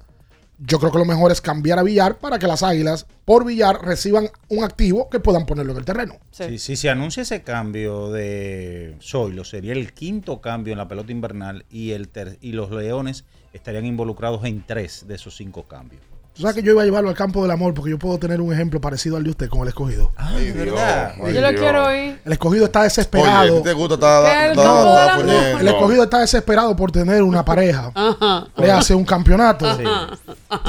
yo 0.59 0.81
creo 0.81 0.91
que 0.91 0.99
lo 0.99 1.05
mejor 1.05 1.31
es 1.31 1.41
cambiar 1.41 1.79
a 1.79 1.85
Villar 1.85 2.19
para 2.19 2.39
que 2.41 2.49
las 2.49 2.65
Águilas 2.65 3.07
por 3.25 3.45
Villar 3.45 3.81
reciban 3.85 4.29
un 4.49 4.65
activo 4.65 5.09
que 5.09 5.21
puedan 5.21 5.47
ponerlo 5.47 5.71
en 5.73 5.79
el 5.79 5.85
terreno. 5.85 6.17
Si, 6.33 6.59
si 6.59 6.75
se 6.75 6.91
anuncia 6.91 7.23
ese 7.23 7.43
cambio 7.43 8.11
de 8.11 8.97
Zoilo, 9.01 9.45
sería 9.45 9.73
el 9.73 9.93
quinto 9.93 10.41
cambio 10.41 10.73
en 10.73 10.79
la 10.79 10.89
pelota 10.89 11.13
invernal 11.13 11.65
y, 11.71 11.93
el 11.93 12.09
ter- 12.09 12.39
y 12.41 12.53
los 12.53 12.73
Leones 12.73 13.25
estarían 13.59 13.85
involucrados 13.87 14.45
en 14.45 14.65
tres 14.65 15.07
de 15.07 15.15
esos 15.17 15.37
cinco 15.37 15.65
cambios. 15.65 16.18
Tú 16.39 16.43
sabes 16.43 16.55
que 16.55 16.63
yo 16.63 16.71
iba 16.71 16.83
a 16.83 16.85
llevarlo 16.85 17.09
al 17.09 17.17
campo 17.17 17.43
del 17.43 17.51
amor 17.51 17.75
porque 17.75 17.91
yo 17.91 17.99
puedo 17.99 18.17
tener 18.17 18.41
un 18.41 18.53
ejemplo 18.53 18.81
parecido 18.81 19.17
al 19.17 19.25
de 19.25 19.31
usted 19.31 19.49
con 19.49 19.63
el 19.63 19.69
escogido. 19.69 20.13
Ay, 20.17 20.53
¿verdad? 20.53 21.15
Yo 21.35 21.41
lo 21.41 21.49
quiero 21.59 21.87
oír. 21.87 22.21
El 22.25 22.33
escogido 22.33 22.65
está 22.67 22.85
desesperado. 22.85 23.55
Oye, 23.55 23.63
¿te 23.65 23.73
gusta? 23.73 23.95
Está, 23.95 24.23
¿Qué? 24.25 24.45
¿El 24.45 24.51
está- 24.53 25.17
poniendo. 25.17 25.59
El 25.59 25.69
escogido 25.69 26.03
está 26.05 26.21
desesperado 26.21 26.77
por 26.77 26.93
tener 26.93 27.25
una 27.25 27.45
pareja. 27.45 27.91
Ajá. 27.95 28.47
Le 28.57 28.71
hace 28.71 28.95
un 28.95 29.05
campeonato. 29.05 29.67
Ajá. 29.67 30.11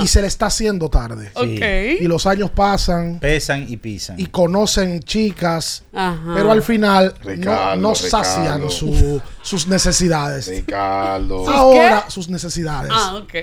Y 0.02 0.08
se 0.08 0.22
le 0.22 0.28
está 0.28 0.48
haciendo 0.48 0.90
tarde. 0.90 1.32
Ok. 1.36 2.02
Y 2.02 2.08
los 2.08 2.26
años 2.26 2.50
pasan 2.50 3.20
Pesan 3.20 3.66
y 3.70 3.78
pisan. 3.78 4.20
y 4.20 4.26
conocen 4.26 5.02
chicas. 5.04 5.84
Ajá. 5.94 6.34
Pero 6.34 6.52
al 6.52 6.64
final 6.64 7.14
no- 7.24 7.30
Ricardo, 7.30 7.76
no, 7.82 7.94
sacian 7.94 8.70
su- 8.72 9.22
sus 9.44 9.68
necesidades. 9.68 10.48
Ricardo. 10.48 11.48
Ahora 11.48 12.06
sus 12.10 12.28
necesidades. 12.28 12.92
Ah, 12.94 13.16
ok. 13.22 13.34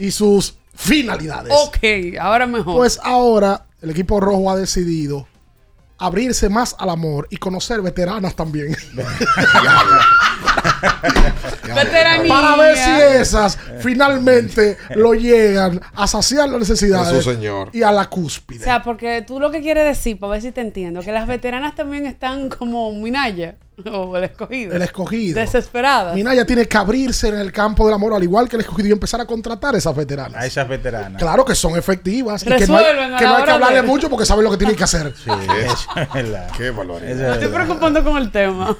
Y 0.00 0.10
sus 0.10 0.54
finalidades. 0.76 1.52
Ok, 1.52 1.78
ahora 2.20 2.46
mejor. 2.46 2.76
Pues 2.76 3.00
ahora 3.02 3.66
el 3.82 3.90
equipo 3.90 4.20
rojo 4.20 4.50
ha 4.50 4.56
decidido 4.56 5.26
abrirse 5.98 6.48
más 6.48 6.76
al 6.78 6.90
amor 6.90 7.26
y 7.30 7.38
conocer 7.38 7.80
veteranas 7.80 8.36
también. 8.36 8.76
Veteranía. 11.74 12.28
Para 12.28 12.56
ver 12.56 12.76
si 12.76 12.90
esas 13.20 13.58
finalmente 13.80 14.76
lo 14.94 15.14
llegan 15.14 15.80
a 15.94 16.06
saciar 16.06 16.48
las 16.48 16.60
necesidades 16.60 17.24
Señor. 17.24 17.70
y 17.72 17.82
a 17.82 17.92
la 17.92 18.02
O 18.02 18.10
cúspide. 18.10 18.64
sea, 18.64 18.82
porque 18.82 19.22
tú 19.26 19.40
lo 19.40 19.50
que 19.50 19.60
quieres 19.62 19.84
decir, 19.84 20.18
para 20.18 20.32
ver 20.32 20.42
si 20.42 20.52
te 20.52 20.60
entiendo, 20.60 21.00
que 21.00 21.12
las 21.12 21.26
veteranas 21.26 21.74
también 21.74 22.06
están 22.06 22.48
como 22.48 22.92
Minaya 22.92 23.56
o 23.92 24.16
el 24.16 24.24
escogido. 24.24 24.74
El 24.74 24.82
escogido. 24.82 25.38
Desesperadas. 25.40 26.14
Minaya 26.14 26.44
tiene 26.46 26.66
que 26.66 26.76
abrirse 26.76 27.28
en 27.28 27.36
el 27.36 27.52
campo 27.52 27.84
del 27.84 27.94
amor, 27.94 28.14
al 28.14 28.22
igual 28.22 28.48
que 28.48 28.56
el 28.56 28.62
escogido, 28.62 28.88
y 28.88 28.92
empezar 28.92 29.20
a 29.20 29.26
contratar 29.26 29.74
a 29.74 29.78
esas 29.78 29.94
veteranas. 29.94 30.42
A 30.42 30.46
esas 30.46 30.68
veteranas. 30.68 31.20
Claro 31.20 31.44
que 31.44 31.54
son 31.54 31.76
efectivas 31.76 32.42
y 32.42 32.46
que 32.46 32.66
no 32.66 32.76
hay, 32.78 32.84
que, 32.86 33.24
no 33.24 33.36
hay 33.36 33.44
que 33.44 33.50
hablarle 33.50 33.82
de- 33.82 33.86
mucho 33.86 34.08
porque 34.08 34.24
saben 34.26 34.44
lo 34.44 34.50
que 34.50 34.56
tienen 34.56 34.76
que 34.76 34.84
hacer. 34.84 35.12
Sí, 35.16 35.30
es 35.30 36.08
verdad. 36.14 36.50
Qué 36.56 36.70
barbaridad. 36.70 37.10
Eso 37.10 37.20
Me 37.22 37.28
es 37.28 37.34
estoy 37.34 37.48
preocupando 37.48 38.04
con 38.04 38.16
el 38.16 38.30
tema. 38.30 38.76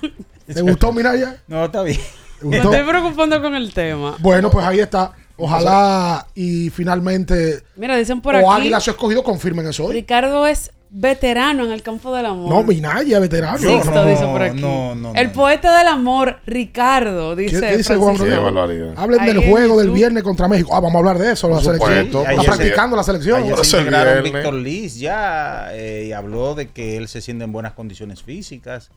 ¿Te 0.46 0.60
gustó, 0.62 0.92
Minaya? 0.92 1.36
No, 1.46 1.64
está 1.66 1.82
bien. 1.82 2.00
¿Te 2.40 2.46
Me 2.46 2.56
estoy 2.58 2.82
preocupando 2.84 3.40
con 3.42 3.54
el 3.54 3.72
tema. 3.72 4.16
Bueno, 4.18 4.50
pues 4.50 4.64
ahí 4.66 4.80
está. 4.80 5.12
Ojalá 5.38 6.26
y 6.34 6.70
finalmente 6.70 7.62
Mira, 7.76 7.94
dicen 7.96 8.22
por 8.22 8.34
o 8.36 8.38
aquí. 8.38 8.62
Águila 8.62 8.80
su 8.80 8.90
escogido 8.90 9.22
confirmen 9.22 9.66
eso 9.68 9.84
hoy. 9.84 9.92
Ricardo 9.92 10.46
es 10.46 10.70
veterano 10.90 11.64
en 11.64 11.72
el 11.72 11.82
campo 11.82 12.14
del 12.14 12.26
amor. 12.26 12.48
No, 12.48 12.62
Minaya, 12.62 13.18
veterano. 13.18 13.58
Sixto 13.58 13.90
No, 13.90 14.04
dice 14.06 14.24
por 14.24 14.42
aquí. 14.42 14.60
no, 14.60 14.94
no, 14.94 15.12
el 15.14 15.26
no. 15.28 15.32
poeta 15.32 15.76
del 15.78 15.88
amor, 15.88 16.38
Ricardo, 16.46 17.34
dice. 17.36 17.60
¿Qué 17.60 17.76
dice 17.78 17.96
Juan. 17.96 18.14
Qué 18.16 18.20
Rodríguez? 18.22 18.42
barbaridad. 18.42 18.94
Hablen 18.96 19.20
Ahí 19.20 19.26
del 19.34 19.48
juego 19.50 19.78
del 19.78 19.90
viernes 19.90 20.22
contra 20.22 20.48
México. 20.48 20.70
Ah, 20.74 20.80
vamos 20.80 20.94
a 20.94 20.98
hablar 20.98 21.18
de 21.18 21.32
eso, 21.32 21.48
la 21.48 21.60
selección. 21.60 21.92
Está 22.06 22.20
Ayer 22.28 22.40
se- 22.40 22.46
practicando 22.46 22.96
la 22.96 23.02
selección. 23.02 23.42
Ayer 23.42 23.64
se 23.64 23.78
integraron. 23.78 24.24
Víctor 24.24 24.54
Liz 24.54 24.98
ya 24.98 25.68
eh, 25.72 26.06
y 26.08 26.12
habló 26.12 26.54
de 26.54 26.68
que 26.70 26.96
él 26.96 27.08
se 27.08 27.20
siente 27.20 27.44
en 27.44 27.52
buenas 27.52 27.72
condiciones 27.72 28.22
físicas. 28.22 28.90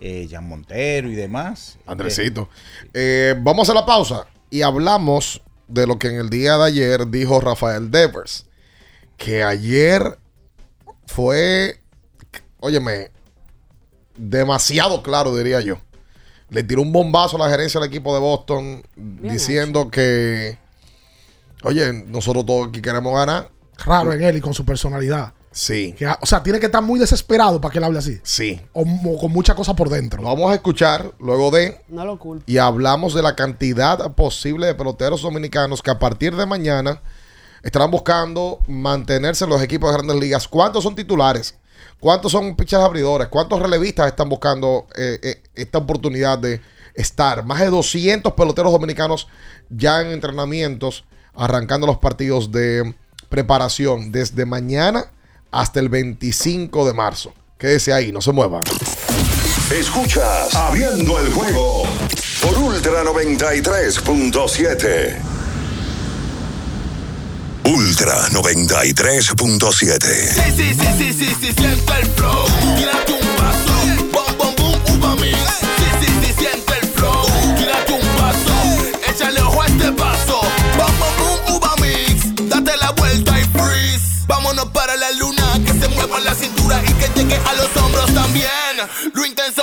Eh, 0.00 0.28
Jan 0.30 0.48
Montero 0.48 1.10
y 1.10 1.14
demás. 1.14 1.78
Andresito. 1.86 2.48
Eh, 2.94 3.34
vamos 3.40 3.68
a 3.68 3.74
la 3.74 3.84
pausa 3.84 4.26
y 4.48 4.62
hablamos 4.62 5.42
de 5.68 5.86
lo 5.86 5.98
que 5.98 6.08
en 6.08 6.16
el 6.16 6.30
día 6.30 6.56
de 6.56 6.64
ayer 6.64 7.06
dijo 7.08 7.40
Rafael 7.40 7.90
Devers. 7.90 8.46
Que 9.18 9.42
ayer 9.44 10.16
fue, 11.14 11.80
óyeme, 12.60 13.10
demasiado 14.16 15.02
claro, 15.02 15.34
diría 15.36 15.60
yo. 15.60 15.76
Le 16.50 16.62
tiró 16.62 16.82
un 16.82 16.92
bombazo 16.92 17.36
a 17.36 17.40
la 17.46 17.50
gerencia 17.50 17.80
del 17.80 17.88
equipo 17.88 18.12
de 18.14 18.20
Boston 18.20 18.82
diciendo 18.96 19.90
que, 19.90 20.58
oye, 21.62 21.92
nosotros 21.92 22.44
todos 22.46 22.68
aquí 22.68 22.80
queremos 22.82 23.14
ganar. 23.14 23.50
Raro 23.84 24.12
en 24.12 24.22
él 24.22 24.36
y 24.36 24.40
con 24.40 24.52
su 24.54 24.64
personalidad. 24.64 25.32
Sí, 25.52 25.94
Que, 25.98 26.06
o 26.06 26.26
sea, 26.26 26.44
tiene 26.44 26.60
que 26.60 26.66
estar 26.66 26.80
muy 26.82 27.00
desesperado 27.00 27.60
para 27.60 27.72
que 27.72 27.78
él 27.78 27.84
hable 27.84 27.98
así. 27.98 28.20
sí. 28.22 28.60
O, 28.72 28.82
o 28.82 29.18
con 29.18 29.32
mucha 29.32 29.56
cosa 29.56 29.74
por 29.74 29.88
dentro. 29.88 30.22
Lo 30.22 30.28
vamos 30.28 30.52
a 30.52 30.54
escuchar 30.54 31.12
luego 31.18 31.50
de 31.50 31.80
No 31.88 32.04
lo 32.04 32.20
culpo. 32.20 32.44
y 32.46 32.58
hablamos 32.58 33.14
de 33.14 33.22
la 33.22 33.34
cantidad 33.34 34.12
posible 34.14 34.68
de 34.68 34.74
peloteros 34.76 35.22
dominicanos 35.22 35.82
que 35.82 35.90
a 35.90 35.98
partir 35.98 36.36
de 36.36 36.46
mañana 36.46 37.00
estarán 37.62 37.90
buscando 37.90 38.60
mantenerse 38.66 39.44
en 39.44 39.50
los 39.50 39.62
equipos 39.62 39.90
de 39.90 39.98
grandes 39.98 40.16
ligas. 40.16 40.48
¿Cuántos 40.48 40.84
son 40.84 40.94
titulares? 40.94 41.54
¿Cuántos 41.98 42.32
son 42.32 42.56
pitchers 42.56 42.82
abridores? 42.82 43.28
¿Cuántos 43.28 43.60
relevistas 43.60 44.06
están 44.06 44.28
buscando 44.28 44.86
eh, 44.96 45.18
eh, 45.22 45.42
esta 45.54 45.78
oportunidad 45.78 46.38
de 46.38 46.60
estar? 46.94 47.44
Más 47.44 47.60
de 47.60 47.68
200 47.68 48.32
peloteros 48.32 48.72
dominicanos 48.72 49.28
ya 49.68 50.00
en 50.00 50.08
entrenamientos, 50.08 51.04
arrancando 51.34 51.86
los 51.86 51.98
partidos 51.98 52.50
de 52.50 52.94
preparación 53.28 54.12
desde 54.12 54.46
mañana 54.46 55.12
hasta 55.50 55.80
el 55.80 55.90
25 55.90 56.86
de 56.86 56.94
marzo. 56.94 57.34
Quédese 57.58 57.92
ahí, 57.92 58.12
no 58.12 58.22
se 58.22 58.32
muevan. 58.32 58.62
Escuchas 59.70 60.54
Abriendo 60.54 61.20
el 61.20 61.30
juego 61.32 61.82
por 62.42 62.58
Ultra 62.58 63.04
93.7. 63.04 65.29
Ultra 67.70 68.28
93.7. 68.30 70.34
Sí, 70.34 70.42
sí, 70.56 70.74
sí, 70.74 70.86
sí, 70.98 71.12
sí, 71.12 71.36
sí, 71.40 71.52
siente 71.56 71.92
el 72.00 72.06
flow. 72.16 72.44
Tírate 72.76 73.12
un 73.12 73.20
paso. 73.36 73.72
Bom, 74.10 74.26
bom, 74.38 74.52
boom, 74.56 74.74
uva 74.98 75.14
mix. 75.14 75.38
Sí, 75.78 75.84
sí, 76.00 76.06
sí, 76.20 76.32
siente 76.36 76.72
el 76.82 76.88
flow. 76.88 77.24
Tírate 77.56 77.92
un 77.92 78.00
paso. 78.18 78.52
Échale 79.08 79.40
ojo 79.42 79.62
a 79.62 79.66
este 79.66 79.92
paso. 79.92 80.40
Bom, 80.76 80.92
bom, 80.98 81.14
boom, 81.46 81.58
uva 81.58 81.72
mix. 81.76 82.34
Date 82.48 82.76
la 82.76 82.90
vuelta 82.90 83.38
y 83.38 83.44
freeze. 83.44 84.24
Vámonos 84.26 84.66
para 84.70 84.96
la 84.96 85.12
luna. 85.12 85.60
Que 85.64 85.72
se 85.72 85.86
mueva 85.90 86.18
la 86.18 86.34
cintura 86.34 86.82
y 86.84 86.92
que 86.94 87.08
llegue 87.14 87.36
a 87.36 87.52
los 87.54 87.68
hombros 87.76 88.12
también. 88.12 88.48
Lo 89.14 89.24
intenso 89.24 89.62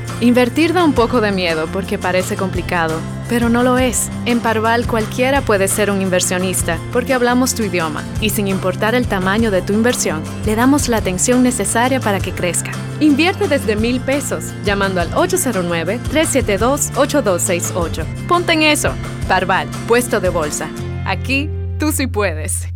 Invertir 0.21 0.71
da 0.71 0.85
un 0.85 0.93
poco 0.93 1.19
de 1.19 1.31
miedo 1.31 1.67
porque 1.73 1.97
parece 1.97 2.35
complicado, 2.35 2.99
pero 3.27 3.49
no 3.49 3.63
lo 3.63 3.79
es. 3.79 4.11
En 4.25 4.39
Parval 4.39 4.85
cualquiera 4.85 5.41
puede 5.41 5.67
ser 5.67 5.89
un 5.89 5.99
inversionista 5.99 6.77
porque 6.93 7.15
hablamos 7.15 7.55
tu 7.55 7.63
idioma 7.63 8.03
y 8.21 8.29
sin 8.29 8.47
importar 8.47 8.93
el 8.93 9.07
tamaño 9.07 9.49
de 9.49 9.63
tu 9.63 9.73
inversión, 9.73 10.21
le 10.45 10.55
damos 10.55 10.89
la 10.89 10.97
atención 10.97 11.41
necesaria 11.41 11.99
para 11.99 12.19
que 12.19 12.33
crezca. 12.33 12.71
Invierte 12.99 13.47
desde 13.47 13.75
mil 13.75 13.99
pesos 13.99 14.53
llamando 14.63 15.01
al 15.01 15.09
809-372-8268. 15.13 18.05
Ponte 18.27 18.53
en 18.53 18.61
eso. 18.61 18.93
Parval, 19.27 19.67
puesto 19.87 20.19
de 20.19 20.29
bolsa. 20.29 20.69
Aquí 21.03 21.49
tú 21.79 21.91
sí 21.91 22.05
puedes. 22.05 22.67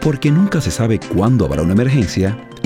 Porque 0.00 0.30
nunca 0.30 0.60
se 0.60 0.70
sabe 0.70 1.00
cuándo 1.00 1.46
habrá 1.46 1.62
una 1.62 1.72
emergencia, 1.72 2.38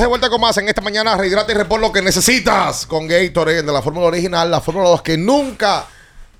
De 0.00 0.06
vuelta 0.06 0.30
con 0.30 0.40
más 0.40 0.56
en 0.56 0.68
esta 0.68 0.80
mañana, 0.80 1.16
rehidrata 1.16 1.52
y 1.52 1.54
repon 1.54 1.80
lo 1.80 1.92
que 1.92 2.00
necesitas 2.00 2.86
con 2.86 3.06
Gatorade 3.06 3.62
de 3.62 3.72
la 3.72 3.82
fórmula 3.82 4.06
original, 4.06 4.50
la 4.50 4.60
fórmula 4.60 4.88
2 4.88 5.02
que 5.02 5.18
nunca, 5.18 5.86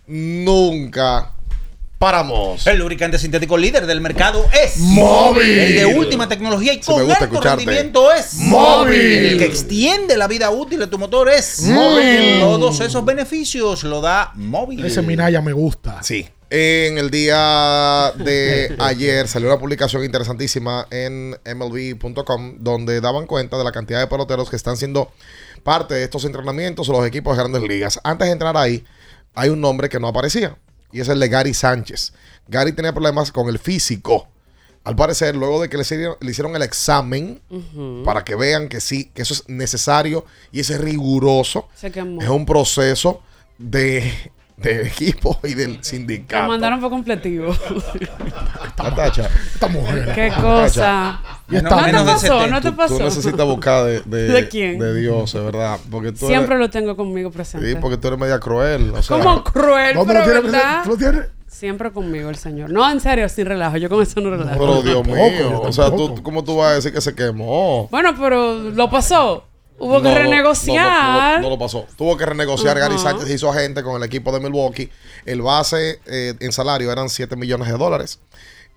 nunca 0.07 1.33
paramos. 1.99 2.67
El 2.67 2.79
lubricante 2.79 3.19
sintético 3.19 3.57
líder 3.57 3.87
del 3.87 4.01
mercado 4.01 4.49
es 4.65 4.79
Móvil. 4.79 5.59
El 5.59 5.75
de 5.77 5.87
última 5.87 6.29
tecnología 6.29 6.73
y 6.73 6.79
me 6.79 6.83
con 6.83 7.05
gusta 7.05 7.13
alto 7.13 7.25
escucharte. 7.27 7.65
rendimiento 7.65 8.11
es 8.11 8.35
Móvil. 8.35 9.01
El 9.01 9.39
que 9.39 9.45
extiende 9.45 10.17
la 10.17 10.27
vida 10.27 10.51
útil 10.51 10.81
de 10.81 10.89
tu 10.89 10.99
motor 10.99 11.29
es 11.29 11.61
Móvil. 11.61 12.41
Todos 12.41 12.81
esos 12.81 13.05
beneficios 13.05 13.85
lo 13.85 14.01
da 14.01 14.33
móvil. 14.35 14.85
Ese 14.85 15.03
Minaya 15.03 15.41
me 15.41 15.53
gusta. 15.53 16.03
Sí. 16.03 16.27
En 16.55 16.99
el 16.99 17.11
día 17.11 18.13
de 18.15 18.77
ayer 18.79 19.27
salió 19.27 19.49
una 19.49 19.59
publicación 19.59 20.05
interesantísima 20.05 20.87
en 20.91 21.31
MLB.com 21.31 22.57
donde 22.59 23.01
daban 23.01 23.27
cuenta 23.27 23.57
de 23.57 23.65
la 23.65 23.73
cantidad 23.73 24.01
de 24.01 24.07
peloteros 24.07 24.51
que 24.51 24.57
están 24.57 24.77
siendo 24.77 25.11
parte 25.63 25.95
de 25.95 26.05
estos 26.05 26.27
entrenamientos 26.27 26.91
o 26.91 26.93
los 26.93 27.07
equipos 27.07 27.35
de 27.35 27.43
grandes 27.43 27.63
ligas. 27.63 28.01
Antes 28.05 28.27
de 28.27 28.33
entrar 28.33 28.55
ahí, 28.59 28.85
hay 29.33 29.49
un 29.49 29.63
nombre 29.63 29.89
que 29.89 29.99
no 29.99 30.09
aparecía 30.09 30.59
y 30.93 31.01
es 31.01 31.09
el 31.09 31.21
de 31.21 31.29
Gary 31.31 31.55
Sánchez. 31.55 32.13
Gary 32.49 32.73
tenía 32.73 32.93
problemas 32.93 33.33
con 33.33 33.49
el 33.49 33.59
físico. 33.59 34.29
Al 34.85 34.95
parecer, 34.95 35.35
luego 35.35 35.63
de 35.63 35.71
que 35.71 35.79
le 35.79 35.85
hicieron, 35.85 36.17
le 36.21 36.33
hicieron 36.33 36.55
el 36.55 36.61
examen 36.61 37.41
para 38.05 38.25
que 38.25 38.35
vean 38.35 38.69
que 38.69 38.83
sí, 38.83 39.11
que 39.15 39.23
eso 39.23 39.33
es 39.33 39.49
necesario 39.49 40.27
y 40.51 40.61
es 40.61 40.79
riguroso, 40.79 41.71
es 41.81 42.29
un 42.29 42.45
proceso 42.45 43.23
de, 43.57 44.13
de 44.57 44.87
equipo 44.87 45.39
y 45.45 45.55
del 45.55 45.77
Lo 45.79 45.83
sindicato. 45.83 46.47
mandaron 46.49 46.81
por 46.81 46.91
completivo. 46.91 47.55
Natacha. 48.79 49.29
Esta 49.55 49.69
mujer. 49.69 50.13
Qué 50.15 50.33
cosa. 50.41 51.21
Y 51.51 51.57
¿No 51.57 51.63
te 51.63 51.93
pasó? 52.05 52.47
¿No 52.47 52.61
te 52.61 52.71
Tú- 52.71 52.77
pasó? 52.77 52.97
Tú 52.99 53.05
necesitas 53.05 53.47
buscar 53.47 53.85
de, 53.85 54.01
de, 54.03 54.29
¿De 54.29 54.49
quién? 54.49 54.79
de 54.79 54.95
Dios, 55.01 55.33
de 55.33 55.41
verdad. 55.41 55.79
Porque 55.91 56.13
tú 56.13 56.27
Siempre 56.27 56.55
eres, 56.57 56.67
lo 56.67 56.71
tengo 56.71 56.97
conmigo 56.97 57.31
presente. 57.31 57.69
sí, 57.71 57.77
porque 57.81 57.97
tú 57.97 58.09
eres 58.09 58.19
media 58.21 58.39
cruel. 58.39 58.93
O 58.95 59.03
sea, 59.03 59.19
¿Cómo 59.19 59.43
cruel? 59.45 59.95
¿Dónde 59.95 60.15
pero 60.15 60.25
lo 60.25 60.31
tienes 60.33 60.53
¿verdad? 60.53 60.83
¿Tú 60.85 60.91
lo 60.91 60.97
tienes? 60.97 61.27
Siempre 61.47 61.93
conmigo 61.93 62.29
el 62.31 62.37
señor. 62.37 62.71
No, 62.71 62.91
en 62.91 62.99
serio, 63.01 63.29
sin 63.29 63.47
relajo. 63.47 63.77
Yo 63.77 63.89
con 63.89 64.03
eso 64.03 64.21
no 64.21 64.31
relajo. 64.31 64.59
Pero 64.59 64.83
Dios 64.83 65.07
mío. 65.07 65.61
O 65.61 65.73
sea, 65.73 65.91
tú, 65.91 66.21
¿cómo 66.23 66.43
tú 66.43 66.57
vas 66.57 66.73
a 66.73 66.75
decir 66.77 66.93
que 66.93 67.01
se 67.01 67.15
quemó? 67.15 67.89
Bueno, 67.91 68.15
pero 68.19 68.55
lo 68.71 68.91
pasó. 68.91 69.45
Hubo 69.83 69.99
No, 69.99 70.03
que 70.05 70.15
renegociar. 70.15 71.33
No, 71.33 71.37
no, 71.39 71.43
no 71.43 71.51
lo 71.51 71.59
pasó. 71.59 71.89
Tuvo 71.97 72.17
que 72.17 72.25
renegociar. 72.25 72.79
Gary 72.79 72.95
Ajá. 72.95 73.11
Sánchez 73.11 73.29
hizo 73.31 73.51
agente 73.51 73.83
con 73.83 73.97
el 73.97 74.05
equipo 74.05 74.31
de 74.31 74.39
Milwaukee. 74.39 74.89
El 75.25 75.43
base 75.43 75.99
eh, 76.07 76.35
en 76.39 76.53
salario 76.53 76.93
eran 76.93 77.09
7 77.09 77.35
millones 77.35 77.67
de 77.67 77.77
dólares 77.77 78.21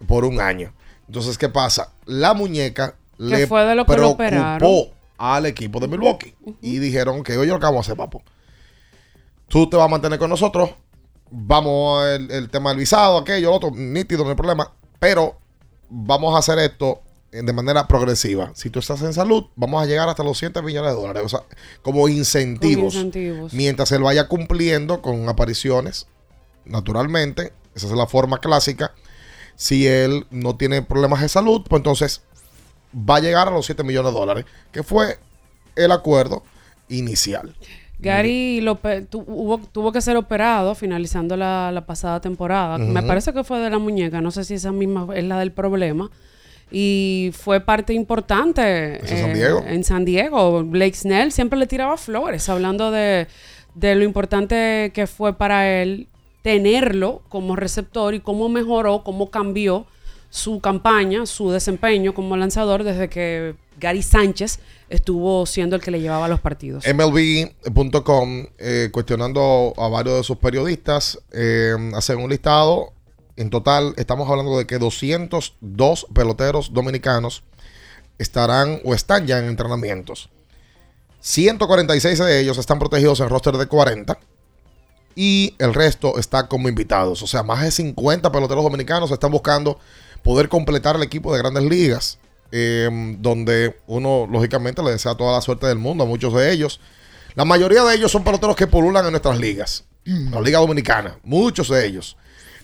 por 0.08 0.26
un 0.26 0.42
año. 0.42 0.74
Entonces, 1.06 1.38
¿qué 1.38 1.48
pasa? 1.48 1.94
La 2.06 2.34
muñeca 2.34 2.96
le 3.20 3.46
fue 3.46 3.66
de 3.66 3.76
lo 3.76 3.86
que 3.86 3.98
lo 3.98 4.18
preocupó 4.18 4.96
al 5.20 5.46
equipo 5.46 5.80
de 5.80 5.88
Milwaukee. 5.88 6.34
Y 6.60 6.80
dijeron 6.80 7.22
que, 7.22 7.38
oye, 7.38 7.52
lo 7.52 7.60
que 7.60 7.66
vamos 7.68 7.86
a 7.88 7.92
hacer, 7.92 7.98
papo. 7.98 8.24
Tú 9.48 9.70
te 9.70 9.78
vas 9.78 9.86
a 9.86 9.90
mantener 9.90 10.18
con 10.18 10.32
nosotros. 10.32 10.72
Vamos 11.30 12.04
el, 12.08 12.32
el 12.32 12.50
tema 12.50 12.72
del 12.72 12.80
visado, 12.80 13.20
aquello, 13.20 13.52
lo 13.52 13.56
otro, 13.56 13.70
nítido, 13.70 14.24
no 14.24 14.32
hay 14.32 14.36
problema. 14.36 14.74
Pero 14.98 15.38
vamos 15.88 16.34
a 16.34 16.40
hacer 16.40 16.58
esto 16.58 17.04
de 17.44 17.54
manera 17.54 17.88
progresiva. 17.88 18.52
Si 18.56 18.70
tú 18.70 18.80
estás 18.80 19.02
en 19.02 19.14
salud, 19.14 19.46
vamos 19.56 19.82
a 19.82 19.86
llegar 19.86 20.08
hasta 20.10 20.24
los 20.24 20.38
100 20.38 20.54
millones 20.64 20.92
de 20.94 21.02
dólares. 21.02 21.24
O 21.26 21.30
sea, 21.30 21.42
como 21.82 22.08
incentivos. 22.08 22.94
Mientras 23.54 23.92
él 23.92 24.04
vaya 24.04 24.28
cumpliendo 24.28 25.02
con 25.02 25.28
apariciones, 25.30 26.08
naturalmente, 26.66 27.54
esa 27.76 27.88
es 27.88 27.94
la 27.94 28.08
forma 28.08 28.40
clásica. 28.40 28.94
Si 29.56 29.88
él 29.88 30.26
no 30.32 30.56
tiene 30.58 30.82
problemas 30.82 31.22
de 31.22 31.30
salud, 31.30 31.64
pues 31.68 31.80
entonces 31.80 32.22
va 32.94 33.18
a 33.18 33.20
llegar 33.20 33.48
a 33.48 33.52
los 33.52 33.66
7 33.66 33.84
millones 33.84 34.14
de 34.14 34.20
dólares, 34.20 34.46
que 34.72 34.84
fue 34.84 35.18
el 35.76 35.92
acuerdo 35.92 36.44
inicial. 36.90 37.56
Gary 38.00 38.60
lo 38.62 38.76
pe- 38.76 39.02
tu- 39.04 39.24
hubo- 39.26 39.58
tuvo 39.72 39.92
que 39.94 40.02
ser 40.02 40.18
operado 40.18 40.76
finalizando 40.76 41.38
la, 41.38 41.72
la 41.72 41.86
pasada 41.86 42.20
temporada. 42.20 42.78
Me 42.78 43.02
parece 43.08 43.32
que 43.34 43.44
fue 43.46 43.60
de 43.60 43.70
la 43.70 43.80
muñeca. 43.80 44.20
No 44.22 44.32
sé 44.32 44.44
si 44.44 44.54
esa 44.56 44.72
misma 44.74 45.08
es 45.16 45.24
la 45.24 45.40
del 45.40 45.54
problema. 45.54 46.12
Y 46.72 47.32
fue 47.34 47.62
parte 47.62 47.94
importante 47.94 48.62
eh, 48.62 49.00
¿Es 49.04 49.12
en 49.12 49.18
San 49.20 49.34
Diego? 49.34 49.64
en 49.68 49.84
San 49.84 50.06
Diego. 50.06 50.64
Blake 50.64 50.96
Snell 50.96 51.32
siempre 51.32 51.60
le 51.60 51.68
tiraba 51.68 51.98
flores, 51.98 52.50
hablando 52.50 52.92
de, 52.92 53.28
de 53.76 53.96
lo 53.96 54.04
importante 54.04 54.92
que 54.94 55.08
fue 55.08 55.38
para 55.38 55.82
él 55.82 56.08
tenerlo 56.42 57.22
como 57.30 57.56
receptor 57.56 58.14
y 58.14 58.20
cómo 58.20 58.50
mejoró, 58.50 59.04
cómo 59.04 59.32
cambió 59.32 59.86
su 60.30 60.60
campaña, 60.60 61.26
su 61.26 61.50
desempeño 61.50 62.14
como 62.14 62.36
lanzador 62.36 62.84
desde 62.84 63.10
que 63.10 63.56
Gary 63.80 64.04
Sánchez 64.04 64.60
estuvo 64.90 65.46
siendo 65.46 65.76
el 65.76 65.82
que 65.82 65.92
le 65.92 66.02
llevaba 66.02 66.28
los 66.28 66.40
partidos. 66.40 66.84
MLB.com, 66.86 68.46
eh, 68.58 68.90
cuestionando 68.92 69.74
a 69.78 69.88
varios 69.88 70.18
de 70.18 70.24
sus 70.24 70.38
periodistas, 70.38 71.20
eh, 71.32 71.74
hacen 71.96 72.20
un 72.20 72.30
listado. 72.30 72.92
En 73.38 73.50
total, 73.50 73.94
estamos 73.98 74.30
hablando 74.30 74.58
de 74.58 74.66
que 74.66 74.78
202 74.78 76.08
peloteros 76.14 76.74
dominicanos 76.74 77.44
estarán 78.18 78.80
o 78.86 78.94
están 78.94 79.28
ya 79.28 79.40
en 79.40 79.46
entrenamientos. 79.46 80.30
146 81.20 82.20
de 82.20 82.40
ellos 82.40 82.58
están 82.58 82.80
protegidos 82.80 83.20
en 83.20 83.30
roster 83.30 83.58
de 83.58 83.66
40 83.66 84.18
y 85.16 85.56
el 85.60 85.74
resto 85.74 86.18
está 86.18 86.48
como 86.48 86.70
invitados. 86.70 87.24
O 87.24 87.28
sea, 87.28 87.44
más 87.44 87.62
de 87.62 87.72
50 87.72 88.32
peloteros 88.32 88.64
dominicanos 88.64 89.12
están 89.12 89.32
buscando 89.32 89.80
poder 90.24 90.50
completar 90.50 90.96
el 90.96 91.04
equipo 91.04 91.34
de 91.34 91.40
grandes 91.40 91.64
ligas, 91.64 92.20
eh, 92.52 92.90
donde 93.20 93.80
uno 93.88 94.28
lógicamente 94.32 94.84
le 94.84 94.92
desea 94.92 95.16
toda 95.16 95.34
la 95.34 95.42
suerte 95.42 95.68
del 95.68 95.78
mundo 95.78 96.04
a 96.04 96.08
muchos 96.08 96.34
de 96.34 96.52
ellos. 96.52 96.80
La 97.34 97.44
mayoría 97.44 97.84
de 97.84 97.96
ellos 97.96 98.12
son 98.12 98.24
peloteros 98.24 98.56
que 98.56 98.68
pululan 98.68 99.06
en 99.06 99.12
nuestras 99.12 99.38
ligas, 99.40 99.84
la 100.06 100.40
Liga 100.40 100.60
Dominicana, 100.60 101.18
muchos 101.24 101.68
de 101.70 101.86
ellos. 101.86 102.16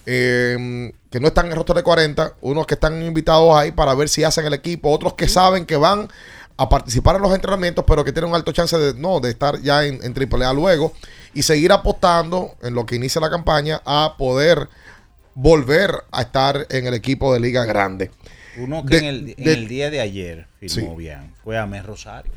Eh, 0.05 0.91
que 1.09 1.19
no 1.19 1.27
están 1.27 1.45
en 1.47 1.51
el 1.51 1.57
roster 1.57 1.75
de 1.75 1.83
40, 1.83 2.35
unos 2.41 2.65
que 2.65 2.73
están 2.75 3.01
invitados 3.03 3.55
ahí 3.55 3.71
para 3.71 3.93
ver 3.95 4.09
si 4.09 4.23
hacen 4.23 4.45
el 4.45 4.53
equipo, 4.53 4.89
otros 4.91 5.13
que 5.13 5.27
saben 5.27 5.65
que 5.65 5.75
van 5.77 6.07
a 6.57 6.69
participar 6.69 7.15
en 7.15 7.21
los 7.23 7.33
entrenamientos, 7.33 7.83
pero 7.87 8.03
que 8.03 8.11
tienen 8.11 8.29
un 8.29 8.35
alto 8.35 8.51
chance 8.51 8.77
de 8.77 8.93
no, 8.93 9.19
de 9.19 9.29
estar 9.31 9.59
ya 9.61 9.83
en, 9.85 9.99
en 10.03 10.13
AAA 10.15 10.53
luego 10.53 10.93
y 11.33 11.41
seguir 11.43 11.71
apostando 11.71 12.55
en 12.61 12.73
lo 12.75 12.85
que 12.85 12.95
inicia 12.95 13.19
la 13.21 13.29
campaña 13.29 13.81
a 13.85 14.15
poder 14.17 14.69
volver 15.33 15.91
a 16.11 16.21
estar 16.21 16.67
en 16.69 16.87
el 16.87 16.93
equipo 16.93 17.33
de 17.33 17.39
Liga 17.39 17.65
Grande. 17.65 18.11
Uno 18.57 18.85
que 18.85 18.95
De- 18.95 18.99
en, 18.99 19.05
el, 19.05 19.35
en 19.37 19.43
de- 19.45 19.53
el 19.53 19.67
día 19.67 19.89
de 19.89 20.01
ayer 20.01 20.47
firmó 20.59 20.91
Sí. 20.91 20.95
bien 20.97 21.33
fue 21.43 21.57
Amés 21.57 21.85
Rosario. 21.85 22.31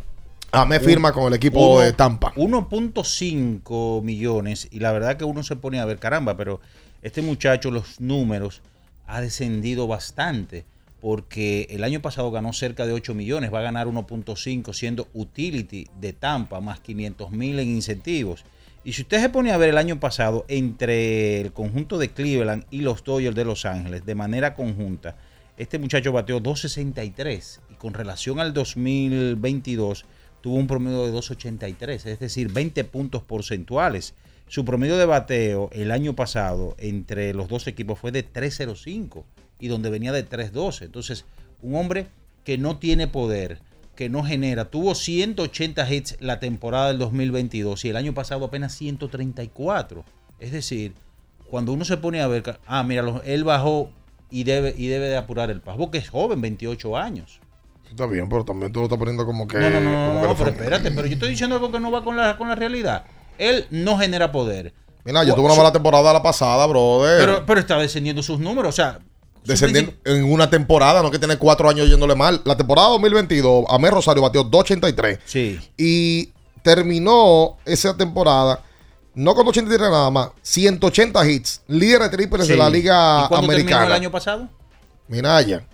Me 0.68 0.78
firma 0.78 1.10
con 1.12 1.24
el 1.24 1.34
equipo 1.34 1.80
de 1.80 1.92
Tampa. 1.92 2.32
1.5 2.36 4.02
millones 4.02 4.68
y 4.70 4.78
la 4.80 4.92
verdad 4.92 5.16
que 5.16 5.24
uno 5.24 5.42
se 5.42 5.56
pone 5.56 5.80
a 5.80 5.84
ver, 5.84 5.98
caramba, 5.98 6.36
pero 6.36 6.60
este 7.04 7.20
muchacho 7.20 7.70
los 7.70 8.00
números 8.00 8.62
ha 9.06 9.20
descendido 9.20 9.86
bastante 9.86 10.64
porque 11.02 11.66
el 11.68 11.84
año 11.84 12.00
pasado 12.00 12.30
ganó 12.30 12.54
cerca 12.54 12.86
de 12.86 12.94
8 12.94 13.12
millones, 13.12 13.52
va 13.52 13.58
a 13.58 13.62
ganar 13.62 13.86
1.5 13.86 14.72
siendo 14.72 15.06
utility 15.12 15.86
de 16.00 16.14
Tampa 16.14 16.62
más 16.62 16.80
500 16.80 17.30
mil 17.30 17.58
en 17.58 17.68
incentivos. 17.68 18.46
Y 18.84 18.94
si 18.94 19.02
usted 19.02 19.20
se 19.20 19.28
pone 19.28 19.52
a 19.52 19.58
ver 19.58 19.68
el 19.68 19.76
año 19.76 20.00
pasado 20.00 20.46
entre 20.48 21.42
el 21.42 21.52
conjunto 21.52 21.98
de 21.98 22.08
Cleveland 22.08 22.64
y 22.70 22.80
los 22.80 23.04
Dodgers 23.04 23.36
de 23.36 23.44
Los 23.44 23.66
Ángeles 23.66 24.06
de 24.06 24.14
manera 24.14 24.54
conjunta, 24.54 25.16
este 25.58 25.78
muchacho 25.78 26.10
bateó 26.10 26.42
2.63 26.42 27.60
y 27.70 27.74
con 27.74 27.92
relación 27.92 28.40
al 28.40 28.54
2022 28.54 30.06
tuvo 30.40 30.56
un 30.56 30.66
promedio 30.66 31.04
de 31.04 31.12
2.83, 31.12 32.06
es 32.06 32.18
decir, 32.18 32.50
20 32.50 32.82
puntos 32.84 33.22
porcentuales. 33.22 34.14
Su 34.46 34.64
promedio 34.64 34.96
de 34.96 35.06
bateo 35.06 35.70
el 35.72 35.90
año 35.90 36.14
pasado 36.14 36.76
entre 36.78 37.32
los 37.34 37.48
dos 37.48 37.66
equipos 37.66 37.98
fue 37.98 38.12
de 38.12 38.24
3.05 38.24 39.24
y 39.58 39.68
donde 39.68 39.90
venía 39.90 40.12
de 40.12 40.28
3.12. 40.28 40.82
Entonces, 40.82 41.24
un 41.62 41.76
hombre 41.76 42.06
que 42.44 42.58
no 42.58 42.78
tiene 42.78 43.08
poder, 43.08 43.60
que 43.96 44.08
no 44.08 44.22
genera, 44.22 44.66
tuvo 44.66 44.94
180 44.94 45.92
hits 45.92 46.16
la 46.20 46.40
temporada 46.40 46.88
del 46.88 46.98
2022 46.98 47.84
y 47.84 47.88
el 47.88 47.96
año 47.96 48.12
pasado 48.12 48.44
apenas 48.44 48.74
134. 48.74 50.04
Es 50.38 50.52
decir, 50.52 50.94
cuando 51.48 51.72
uno 51.72 51.84
se 51.84 51.96
pone 51.96 52.20
a 52.20 52.26
ver, 52.26 52.58
ah, 52.66 52.82
mira, 52.82 53.22
él 53.24 53.44
bajó 53.44 53.90
y 54.30 54.44
debe, 54.44 54.74
y 54.76 54.88
debe 54.88 55.08
de 55.08 55.16
apurar 55.16 55.50
el 55.50 55.60
paso, 55.60 55.78
porque 55.78 55.98
es 55.98 56.10
joven, 56.10 56.40
28 56.40 56.96
años. 56.96 57.40
Está 57.88 58.06
bien, 58.06 58.28
pero 58.28 58.44
también 58.44 58.72
tú 58.72 58.80
lo 58.80 58.86
estás 58.86 58.98
poniendo 58.98 59.24
como 59.24 59.46
que. 59.46 59.58
No, 59.58 59.70
no, 59.70 59.80
no, 59.80 60.14
no, 60.14 60.26
no, 60.26 60.34
pero 60.36 60.50
espérate, 60.50 60.90
pero 60.90 61.06
yo 61.06 61.14
estoy 61.14 61.30
diciendo 61.30 61.56
algo 61.56 61.70
que 61.70 61.78
no 61.78 61.90
va 61.90 62.02
con 62.02 62.16
la, 62.16 62.36
con 62.36 62.48
la 62.48 62.56
realidad. 62.56 63.04
Él 63.38 63.66
no 63.70 63.98
genera 63.98 64.32
poder. 64.32 64.72
Mira, 65.04 65.22
yo 65.24 65.34
tuve 65.34 65.46
una 65.46 65.54
mala 65.54 65.72
temporada 65.72 66.12
la 66.12 66.22
pasada, 66.22 66.66
brother. 66.66 67.20
Pero, 67.20 67.46
pero 67.46 67.60
está 67.60 67.78
descendiendo 67.78 68.22
sus 68.22 68.38
números, 68.38 68.70
o 68.70 68.72
sea. 68.72 68.98
Descendiendo 69.44 69.92
en 70.04 70.24
una 70.24 70.48
temporada, 70.48 71.02
no 71.02 71.10
que 71.10 71.18
tiene 71.18 71.36
cuatro 71.36 71.68
años 71.68 71.88
yéndole 71.88 72.14
mal. 72.14 72.40
La 72.44 72.56
temporada 72.56 72.88
2022, 72.88 73.66
Amé 73.68 73.90
Rosario 73.90 74.22
batió 74.22 74.42
283. 74.42 75.18
Sí. 75.26 75.60
Y 75.76 76.30
terminó 76.62 77.58
esa 77.66 77.94
temporada, 77.94 78.62
no 79.14 79.34
con 79.34 79.44
283 79.44 79.90
nada 79.90 80.10
más, 80.10 80.30
180 80.40 81.28
hits, 81.28 81.60
líder 81.68 82.00
de 82.02 82.08
triples 82.08 82.48
de 82.48 82.56
la 82.56 82.70
Liga 82.70 83.24
¿Y 83.26 83.28
cuándo 83.28 83.48
terminó 83.48 83.52
Americana. 83.52 83.86
el 83.86 83.92
año 83.92 84.10
pasado? 84.10 84.48
Minaya. 85.06 85.66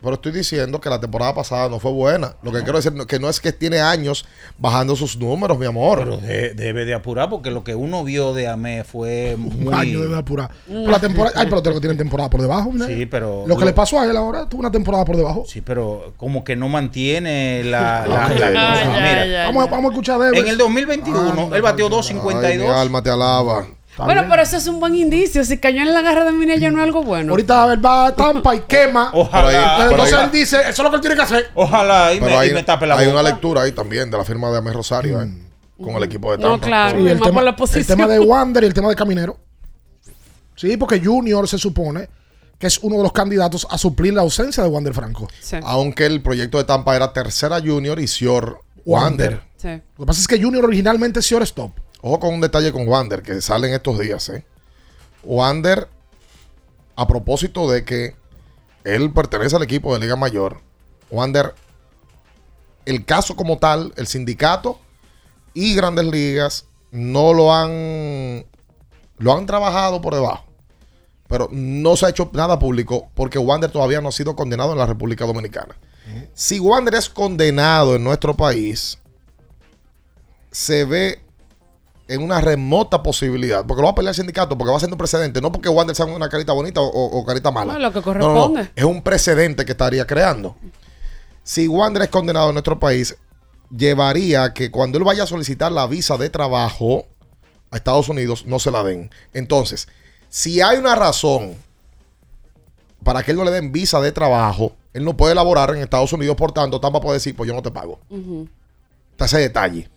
Pero 0.00 0.14
estoy 0.14 0.30
diciendo 0.30 0.80
que 0.80 0.88
la 0.88 1.00
temporada 1.00 1.34
pasada 1.34 1.68
no 1.68 1.80
fue 1.80 1.90
buena. 1.90 2.36
Lo 2.44 2.52
que 2.52 2.62
quiero 2.62 2.78
decir 2.78 2.92
que 3.08 3.18
no 3.18 3.28
es 3.28 3.40
que 3.40 3.50
tiene 3.52 3.80
años 3.80 4.24
bajando 4.56 4.94
sus 4.94 5.16
números, 5.16 5.58
mi 5.58 5.66
amor. 5.66 5.98
Pero 5.98 6.16
de- 6.18 6.54
debe 6.54 6.84
de 6.84 6.94
apurar 6.94 7.28
porque 7.28 7.50
lo 7.50 7.64
que 7.64 7.74
uno 7.74 8.04
vio 8.04 8.32
de 8.32 8.46
Amé 8.46 8.84
fue 8.84 9.34
muy... 9.36 9.66
Un 9.66 9.74
año 9.74 10.00
debe 10.00 10.16
apurar. 10.16 10.50
Pero 10.68 10.88
la 10.88 11.00
temporada, 11.00 11.40
hay 11.40 11.48
peloteros 11.48 11.78
que 11.78 11.80
tienen 11.80 11.98
temporada 11.98 12.30
por 12.30 12.40
debajo. 12.40 12.70
mira. 12.70 12.86
Sí, 12.86 13.06
pero... 13.06 13.44
Lo 13.48 13.56
que 13.56 13.64
le 13.64 13.72
pasó 13.72 13.98
a 13.98 14.04
él 14.04 14.16
ahora, 14.16 14.48
tuvo 14.48 14.60
una 14.60 14.70
temporada 14.70 15.04
por 15.04 15.16
debajo. 15.16 15.44
Sí, 15.48 15.62
pero 15.62 16.12
como 16.16 16.44
que 16.44 16.54
no 16.54 16.68
mantiene 16.68 17.64
la... 17.64 18.06
la- 18.06 18.26
Ay, 18.26 18.38
la- 18.38 18.46
ay, 18.46 18.54
la- 18.54 18.72
ay, 18.74 18.86
mira, 18.88 19.22
ay, 19.22 19.34
ay. 19.34 19.46
Vamos, 19.52 19.68
vamos 19.68 19.86
a 19.86 19.92
escuchar 19.94 20.20
a 20.20 20.24
Devers. 20.26 20.42
en 20.44 20.48
el 20.48 20.58
2021 20.58 21.56
él 21.56 21.62
bateó 21.62 21.90
2.52. 21.90 22.44
Ay, 22.44 22.58
mi 22.58 22.66
alma 22.66 23.02
te 23.02 23.10
alaba. 23.10 23.66
Bueno, 24.04 24.24
pero 24.28 24.42
eso 24.42 24.56
es 24.56 24.66
un 24.66 24.80
buen 24.80 24.94
indicio. 24.94 25.44
Si 25.44 25.58
cayó 25.58 25.80
en 25.82 25.92
la 25.92 26.02
garra 26.02 26.24
de 26.24 26.32
Minella 26.32 26.70
no 26.70 26.78
es 26.78 26.84
algo 26.84 27.02
bueno. 27.02 27.32
Ahorita 27.32 27.62
a 27.62 27.66
ver, 27.66 27.84
va 27.84 28.06
a 28.06 28.14
Tampa 28.14 28.54
y 28.54 28.60
quema. 28.60 29.10
Ojalá. 29.14 29.88
Entonces 29.90 30.18
él 30.22 30.30
dice, 30.30 30.56
eso 30.60 30.70
es 30.70 30.78
lo 30.78 30.90
que 30.90 30.96
él 30.96 31.00
tiene 31.00 31.16
que 31.16 31.22
hacer. 31.22 31.50
Ojalá 31.54 32.12
y 32.14 32.20
Pero 32.20 32.30
me, 32.30 32.36
hay, 32.36 32.50
y 32.50 32.54
me 32.54 32.62
tape 32.62 32.86
la 32.86 32.96
hay 32.96 33.06
boca. 33.06 33.20
una 33.20 33.28
lectura 33.28 33.62
ahí 33.62 33.72
también 33.72 34.10
de 34.10 34.16
la 34.18 34.24
firma 34.24 34.50
de 34.50 34.58
Amé 34.58 34.72
Rosario 34.72 35.20
eh, 35.22 35.28
con 35.82 35.94
el 35.96 36.02
equipo 36.04 36.32
de 36.32 36.38
No, 36.38 36.50
Tampa. 36.52 36.66
claro. 36.66 36.98
Sí, 37.00 37.08
el, 37.08 37.20
tema, 37.20 37.42
la 37.42 37.56
el 37.74 37.86
tema 37.86 38.06
de 38.06 38.18
Wander 38.20 38.64
y 38.64 38.66
el 38.66 38.74
tema 38.74 38.88
de 38.88 38.96
Caminero. 38.96 39.38
Sí, 40.54 40.76
porque 40.76 41.00
Junior 41.00 41.46
se 41.48 41.58
supone 41.58 42.08
que 42.58 42.66
es 42.66 42.78
uno 42.78 42.96
de 42.96 43.02
los 43.04 43.12
candidatos 43.12 43.66
a 43.70 43.78
suplir 43.78 44.12
la 44.14 44.22
ausencia 44.22 44.62
de 44.62 44.68
Wander 44.68 44.92
Franco. 44.92 45.28
Sí. 45.40 45.56
Aunque 45.62 46.06
el 46.06 46.20
proyecto 46.22 46.58
de 46.58 46.64
Tampa 46.64 46.96
era 46.96 47.12
tercera 47.12 47.60
junior 47.60 48.00
y 48.00 48.08
Sior 48.08 48.62
Wander. 48.84 49.40
Sí. 49.56 49.68
Lo 49.96 50.04
que 50.04 50.06
pasa 50.06 50.20
es 50.20 50.26
que 50.28 50.40
Junior 50.42 50.64
originalmente 50.64 51.20
es 51.20 51.26
shortstop. 51.26 51.72
Ojo 52.00 52.20
con 52.20 52.34
un 52.34 52.40
detalle 52.40 52.72
con 52.72 52.86
Wander 52.86 53.22
que 53.22 53.40
sale 53.40 53.68
en 53.68 53.74
estos 53.74 53.98
días. 53.98 54.28
¿eh? 54.28 54.44
Wander, 55.24 55.88
a 56.96 57.06
propósito 57.06 57.70
de 57.70 57.84
que 57.84 58.14
él 58.84 59.12
pertenece 59.12 59.56
al 59.56 59.62
equipo 59.62 59.92
de 59.92 60.00
Liga 60.00 60.16
Mayor, 60.16 60.60
Wander, 61.10 61.54
el 62.86 63.04
caso 63.04 63.36
como 63.36 63.58
tal, 63.58 63.92
el 63.96 64.06
sindicato 64.06 64.78
y 65.54 65.74
Grandes 65.74 66.06
Ligas 66.06 66.66
no 66.90 67.34
lo 67.34 67.52
han, 67.52 68.46
lo 69.18 69.36
han 69.36 69.46
trabajado 69.46 70.00
por 70.00 70.14
debajo. 70.14 70.44
Pero 71.26 71.48
no 71.52 71.96
se 71.96 72.06
ha 72.06 72.08
hecho 72.08 72.30
nada 72.32 72.58
público 72.58 73.10
porque 73.14 73.38
Wander 73.38 73.70
todavía 73.70 74.00
no 74.00 74.08
ha 74.08 74.12
sido 74.12 74.34
condenado 74.34 74.72
en 74.72 74.78
la 74.78 74.86
República 74.86 75.26
Dominicana. 75.26 75.76
Si 76.32 76.58
Wander 76.58 76.94
es 76.94 77.10
condenado 77.10 77.94
en 77.96 78.04
nuestro 78.04 78.34
país, 78.34 78.98
se 80.50 80.86
ve 80.86 81.20
en 82.08 82.22
una 82.22 82.40
remota 82.40 83.02
posibilidad, 83.02 83.66
porque 83.66 83.82
lo 83.82 83.86
va 83.86 83.92
a 83.92 83.94
pelear 83.94 84.12
el 84.12 84.16
sindicato, 84.16 84.56
porque 84.56 84.70
va 84.70 84.78
a 84.78 84.80
ser 84.80 84.90
un 84.90 84.96
precedente, 84.96 85.40
no 85.42 85.52
porque 85.52 85.68
Wander 85.68 85.94
sea 85.94 86.06
una 86.06 86.28
carita 86.28 86.52
bonita 86.52 86.80
o, 86.80 87.24
carita 87.26 87.50
mala. 87.50 87.74
No, 87.74 87.78
lo 87.78 87.92
que 87.92 88.00
No, 88.00 88.06
no, 88.06 88.12
no. 88.12 88.24
corresponde. 88.24 88.70
Es 88.74 88.84
un 88.84 89.02
precedente 89.02 89.64
que 89.64 89.72
estaría 89.72 90.06
creando. 90.06 90.56
Si 91.42 91.68
Wander 91.68 92.02
es 92.02 92.08
condenado 92.08 92.48
en 92.48 92.54
nuestro 92.54 92.78
país, 92.78 93.16
llevaría 93.70 94.54
que 94.54 94.70
cuando 94.70 94.98
él 94.98 95.04
vaya 95.04 95.24
a 95.24 95.26
solicitar 95.26 95.70
la 95.70 95.86
visa 95.86 96.16
de 96.16 96.30
trabajo 96.30 97.04
a 97.70 97.76
Estados 97.76 98.08
Unidos, 98.08 98.46
no 98.46 98.58
se 98.58 98.70
la 98.70 98.82
den. 98.82 99.10
Entonces, 99.34 99.88
si 100.30 100.62
hay 100.62 100.78
una 100.78 100.94
razón 100.94 101.56
para 103.04 103.22
que 103.22 103.30
él 103.32 103.36
no 103.36 103.44
le 103.44 103.50
den 103.50 103.70
visa 103.70 104.00
de 104.00 104.12
trabajo, 104.12 104.72
él 104.94 105.04
no 105.04 105.16
puede 105.16 105.32
elaborar 105.32 105.70
en 105.70 105.82
Estados 105.82 106.12
Unidos, 106.12 106.36
por 106.36 106.52
tanto, 106.52 106.80
Tampa 106.80 107.00
puede 107.00 107.16
decir, 107.16 107.36
pues 107.36 107.48
yo 107.48 107.54
no 107.54 107.62
te 107.62 107.70
pago. 107.70 107.98
Está 109.12 109.26
ese 109.26 109.38
detalle. 109.38 109.90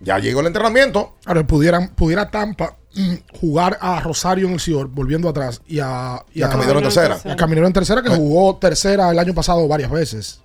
Ya 0.00 0.18
llegó 0.18 0.40
el 0.40 0.46
entrenamiento. 0.46 1.14
Ahora, 1.26 1.46
pudieran, 1.46 1.88
pudiera 1.94 2.30
Tampa 2.30 2.76
mm, 2.94 3.14
jugar 3.38 3.78
a 3.80 4.00
Rosario 4.00 4.46
en 4.46 4.54
el 4.54 4.60
Cior, 4.60 4.88
volviendo 4.88 5.28
atrás, 5.28 5.60
y 5.66 5.78
a, 5.80 6.24
Y 6.32 6.42
a 6.42 6.48
Caminero 6.48 6.78
en 6.78 6.84
tercera. 6.84 7.18
y 7.22 7.28
a 7.28 7.36
Caminero 7.36 7.66
en 7.66 7.72
tercera, 7.72 8.02
que 8.02 8.08
jugó 8.08 8.56
tercera 8.56 9.10
el 9.10 9.18
año 9.18 9.34
pasado 9.34 9.68
varias 9.68 9.90
veces. 9.90 10.40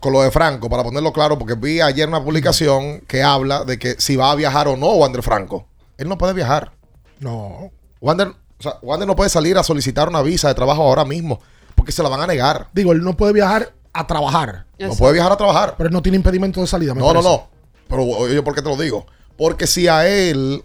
Con 0.00 0.12
lo 0.12 0.22
de 0.22 0.30
Franco, 0.30 0.70
para 0.70 0.82
ponerlo 0.82 1.12
claro, 1.12 1.38
porque 1.38 1.54
vi 1.54 1.80
ayer 1.80 2.08
una 2.08 2.22
publicación 2.22 3.00
que 3.00 3.22
habla 3.22 3.64
de 3.64 3.78
que 3.78 3.96
si 3.98 4.16
va 4.16 4.30
a 4.30 4.34
viajar 4.34 4.68
o 4.68 4.76
no 4.76 4.92
Wander 4.92 5.22
Franco. 5.22 5.66
Él 5.98 6.08
no 6.08 6.16
puede 6.16 6.32
viajar. 6.32 6.72
No. 7.18 7.70
Wander, 8.00 8.28
o 8.28 8.62
sea, 8.62 8.78
Wander 8.80 9.06
no 9.08 9.16
puede 9.16 9.28
salir 9.28 9.58
a 9.58 9.64
solicitar 9.64 10.08
una 10.08 10.22
visa 10.22 10.48
de 10.48 10.54
trabajo 10.54 10.82
ahora 10.82 11.04
mismo, 11.04 11.40
porque 11.74 11.92
se 11.92 12.02
la 12.02 12.08
van 12.08 12.20
a 12.20 12.26
negar. 12.26 12.68
Digo, 12.72 12.92
él 12.92 13.02
no 13.02 13.16
puede 13.16 13.32
viajar 13.32 13.74
a 13.92 14.06
trabajar. 14.06 14.66
No 14.78 14.94
puede 14.94 15.14
viajar 15.14 15.32
a 15.32 15.36
trabajar. 15.36 15.74
Pero 15.76 15.88
él 15.88 15.92
no 15.92 16.00
tiene 16.00 16.16
impedimento 16.16 16.60
de 16.60 16.68
salida. 16.68 16.94
me 16.94 17.00
No, 17.00 17.12
no, 17.12 17.20
no. 17.20 17.57
Pero 17.88 18.04
oye, 18.04 18.42
¿por 18.42 18.54
qué 18.54 18.62
te 18.62 18.68
lo 18.68 18.76
digo? 18.76 19.06
Porque 19.36 19.66
si 19.66 19.88
a 19.88 20.06
él, 20.06 20.62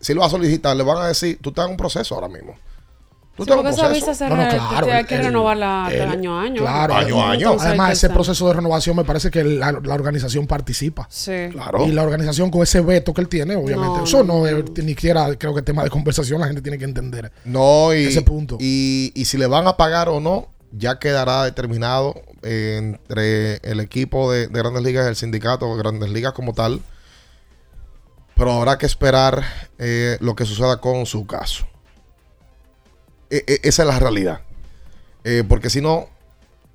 si 0.00 0.14
lo 0.14 0.20
va 0.20 0.26
a 0.26 0.30
solicitar, 0.30 0.76
le 0.76 0.82
van 0.82 0.98
a 0.98 1.08
decir, 1.08 1.38
tú 1.40 1.50
estás 1.50 1.66
en 1.66 1.72
un 1.72 1.76
proceso 1.76 2.14
ahora 2.14 2.28
mismo. 2.28 2.54
Tú 3.36 3.44
Sí, 3.44 3.50
porque 3.52 3.70
esa 3.70 3.88
visa 3.88 4.14
se 4.14 4.28
No, 4.28 4.36
no, 4.36 4.48
claro, 4.48 4.86
te- 4.86 4.92
hay 4.92 5.04
que 5.04 5.20
renovarla 5.20 5.88
de 5.90 6.02
año 6.02 6.38
a 6.38 6.42
año. 6.42 6.62
Claro, 6.62 6.94
Año 6.94 7.20
a 7.20 7.32
año. 7.32 7.56
Además, 7.58 7.92
ese 7.94 8.08
proceso 8.08 8.46
de 8.46 8.54
renovación 8.54 8.94
me 8.94 9.04
parece 9.04 9.28
que 9.28 9.42
la, 9.42 9.72
la 9.72 9.94
organización 9.94 10.46
participa. 10.46 11.08
Sí. 11.10 11.48
Claro. 11.50 11.84
Y 11.84 11.90
la 11.90 12.04
organización 12.04 12.50
con 12.52 12.62
ese 12.62 12.80
veto 12.80 13.12
que 13.12 13.20
él 13.22 13.28
tiene, 13.28 13.56
obviamente. 13.56 13.98
No, 13.98 14.04
eso 14.04 14.22
no, 14.22 14.46
es 14.46 14.64
ni 14.76 14.90
siquiera 14.90 15.34
creo 15.36 15.52
que 15.52 15.62
tema 15.62 15.82
de 15.82 15.90
conversación 15.90 16.40
la 16.40 16.46
gente 16.46 16.62
tiene 16.62 16.78
que 16.78 16.84
entender. 16.84 17.32
No, 17.44 17.92
y, 17.92 18.04
Ese 18.04 18.22
punto. 18.22 18.56
Y, 18.60 19.10
y 19.16 19.24
si 19.24 19.36
le 19.36 19.48
van 19.48 19.66
a 19.66 19.76
pagar 19.76 20.08
o 20.08 20.20
no, 20.20 20.50
ya 20.70 21.00
quedará 21.00 21.42
determinado 21.42 22.14
eh, 22.44 22.76
entre 22.78 23.56
el 23.68 23.80
equipo 23.80 24.30
de, 24.30 24.46
de 24.48 24.58
Grandes 24.60 24.82
Ligas 24.82 25.06
el 25.06 25.16
sindicato 25.16 25.70
de 25.72 25.78
Grandes 25.82 26.10
Ligas 26.10 26.32
como 26.32 26.52
tal. 26.52 26.80
Pero 28.36 28.52
habrá 28.52 28.78
que 28.78 28.86
esperar 28.86 29.44
eh, 29.78 30.16
lo 30.20 30.34
que 30.34 30.44
suceda 30.44 30.80
con 30.80 31.06
su 31.06 31.26
caso. 31.26 31.66
E- 33.30 33.44
e- 33.46 33.60
esa 33.62 33.82
es 33.82 33.88
la 33.88 33.98
realidad. 33.98 34.40
Eh, 35.24 35.44
porque 35.48 35.70
si 35.70 35.80
no, 35.80 36.08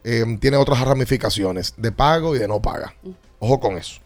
eh, 0.03 0.25
tiene 0.39 0.57
otras 0.57 0.79
ramificaciones 0.81 1.73
de 1.77 1.91
pago 1.91 2.35
y 2.35 2.39
de 2.39 2.47
no 2.47 2.61
paga. 2.61 2.95
Ojo 3.39 3.59
con 3.59 3.77
eso. 3.77 4.01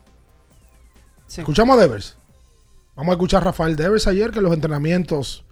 Escuchamos 1.28 1.78
a 1.78 1.82
Devers. 1.82 2.16
Vamos 2.95 3.11
a 3.11 3.14
escuchar 3.14 3.41
a 3.41 3.45
Rafael 3.45 3.76
Devers 3.76 4.05
ayer 4.07 4.32
que 4.32 4.38
en 4.39 4.43
los 4.45 4.53
entrenamientos 4.53 5.43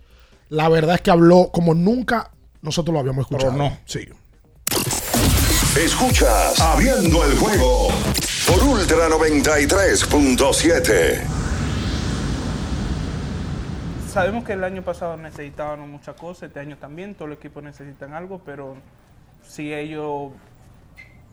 la 0.49 0.69
verdad 0.69 0.95
es 0.95 1.01
que 1.01 1.09
habló 1.11 1.49
como 1.51 1.73
nunca 1.73 2.31
nosotros 2.61 2.93
lo 2.93 2.99
habíamos 2.99 3.23
escuchado. 3.25 3.53
no. 3.53 3.77
Sí. 3.85 4.07
Escuchas 5.77 6.59
Abriendo 6.59 7.23
el 7.23 7.37
juego 7.37 7.87
por 8.45 8.61
Ultra 8.61 9.07
93.7. 9.07 11.21
Sabemos 14.09 14.43
que 14.43 14.51
el 14.51 14.65
año 14.65 14.81
pasado 14.81 15.15
necesitaban 15.15 15.89
muchas 15.89 16.17
cosas, 16.17 16.49
este 16.49 16.59
año 16.59 16.77
también, 16.77 17.15
todos 17.15 17.29
los 17.29 17.37
equipos 17.37 17.63
necesitan 17.63 18.13
algo, 18.13 18.41
pero 18.45 18.75
si 19.47 19.73
ellos, 19.73 20.33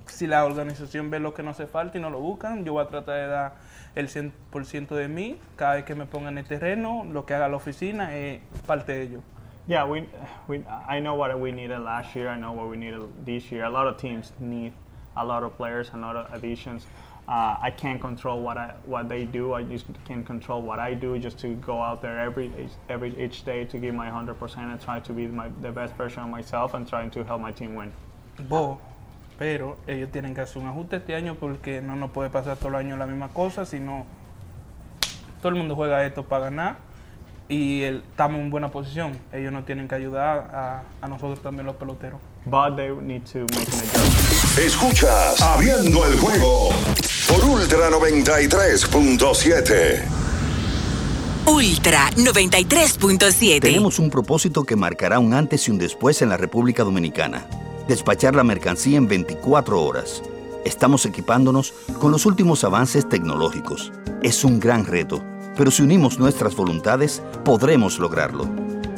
si 0.06 0.28
la 0.28 0.44
organización 0.44 1.10
ve 1.10 1.18
lo 1.18 1.34
que 1.34 1.42
no 1.42 1.50
hace 1.50 1.66
falta 1.66 1.98
y 1.98 2.00
no 2.00 2.08
lo 2.08 2.20
buscan, 2.20 2.64
yo 2.64 2.74
voy 2.74 2.84
a 2.84 2.86
tratar 2.86 3.16
de 3.16 3.26
dar 3.26 3.54
el 3.96 4.08
100% 4.08 4.94
de 4.94 5.08
mí 5.08 5.40
cada 5.56 5.74
vez 5.74 5.84
que 5.84 5.96
me 5.96 6.06
ponga 6.06 6.28
en 6.28 6.38
el 6.38 6.46
terreno, 6.46 7.04
lo 7.10 7.26
que 7.26 7.34
haga 7.34 7.48
la 7.48 7.56
oficina 7.56 8.16
es 8.16 8.40
parte 8.68 8.92
de 8.92 9.02
ello. 9.02 9.20
Yeah, 9.68 9.84
we, 9.84 10.08
we, 10.48 10.64
I 10.88 10.98
know 10.98 11.14
what 11.14 11.38
we 11.38 11.52
needed 11.52 11.80
last 11.80 12.16
year. 12.16 12.30
I 12.30 12.38
know 12.40 12.52
what 12.52 12.70
we 12.70 12.78
needed 12.78 13.02
this 13.26 13.52
year. 13.52 13.64
A 13.64 13.70
lot 13.70 13.86
of 13.86 13.98
teams 13.98 14.32
need 14.40 14.72
a 15.14 15.22
lot 15.22 15.42
of 15.42 15.54
players, 15.58 15.90
a 15.92 15.98
lot 15.98 16.16
of 16.16 16.32
additions. 16.32 16.86
Uh, 17.28 17.54
I 17.60 17.70
can't 17.70 18.00
control 18.00 18.40
what 18.40 18.56
I 18.56 18.72
what 18.86 19.10
they 19.10 19.26
do. 19.26 19.52
I 19.52 19.62
just 19.62 19.84
can 20.06 20.24
control 20.24 20.62
what 20.62 20.78
I 20.78 20.94
do. 20.94 21.18
Just 21.18 21.38
to 21.40 21.48
go 21.56 21.82
out 21.82 22.00
there 22.00 22.18
every 22.18 22.50
every 22.88 23.12
each 23.22 23.44
day 23.44 23.66
to 23.66 23.76
give 23.76 23.94
my 23.94 24.08
100% 24.08 24.56
and 24.56 24.80
try 24.80 25.00
to 25.00 25.12
be 25.12 25.26
my, 25.26 25.50
the 25.60 25.70
best 25.70 25.94
version 25.96 26.22
of 26.22 26.30
myself 26.30 26.72
and 26.72 26.88
trying 26.88 27.10
to 27.10 27.22
help 27.22 27.42
my 27.42 27.52
team 27.52 27.74
win. 27.74 27.92
Bo, 28.48 28.80
pero 29.38 29.76
ellos 29.86 30.10
tienen 30.10 30.34
que 30.34 30.40
hacer 30.40 30.62
un 30.62 30.68
ajuste 30.68 30.96
este 30.96 31.14
año 31.14 31.34
porque 31.34 31.82
no 31.82 31.94
nos 31.94 32.10
puede 32.10 32.30
pasar 32.30 32.56
todo 32.56 32.70
el 32.70 32.76
año 32.76 32.96
la 32.96 33.06
misma 33.06 33.28
cosa, 33.28 33.66
sino 33.66 34.06
todo 35.42 35.50
el 35.50 35.56
mundo 35.56 35.76
juega 35.76 36.06
esto 36.06 36.22
para 36.22 36.44
ganar 36.44 36.87
y 37.48 37.82
el, 37.82 38.02
estamos 38.10 38.40
en 38.40 38.50
buena 38.50 38.70
posición. 38.70 39.18
Ellos 39.32 39.52
nos 39.52 39.64
tienen 39.64 39.88
que 39.88 39.94
ayudar 39.94 40.50
a, 40.52 40.82
a 41.00 41.08
nosotros 41.08 41.40
también 41.42 41.64
los 41.66 41.76
peloteros. 41.76 42.20
But 42.44 42.76
they 42.76 42.90
need 43.02 43.22
to 43.32 43.38
make 43.40 43.68
an 43.68 43.80
adjustment. 43.80 44.58
Escuchas 44.58 45.40
Abriendo 45.40 46.04
el 46.06 46.18
juego 46.18 46.70
por 47.28 47.44
Ultra 47.44 47.90
93.7. 47.90 50.02
Ultra 51.46 52.10
93.7. 52.16 53.60
Tenemos 53.60 53.98
un 53.98 54.10
propósito 54.10 54.64
que 54.64 54.76
marcará 54.76 55.18
un 55.18 55.32
antes 55.32 55.66
y 55.68 55.70
un 55.70 55.78
después 55.78 56.20
en 56.22 56.28
la 56.28 56.36
República 56.36 56.84
Dominicana. 56.84 57.46
Despachar 57.86 58.34
la 58.34 58.44
mercancía 58.44 58.98
en 58.98 59.08
24 59.08 59.82
horas. 59.82 60.22
Estamos 60.64 61.06
equipándonos 61.06 61.72
con 62.00 62.10
los 62.10 62.26
últimos 62.26 62.64
avances 62.64 63.08
tecnológicos. 63.08 63.92
Es 64.22 64.44
un 64.44 64.60
gran 64.60 64.84
reto, 64.84 65.22
pero 65.58 65.72
si 65.72 65.82
unimos 65.82 66.20
nuestras 66.20 66.54
voluntades, 66.54 67.20
podremos 67.44 67.98
lograrlo. 67.98 68.48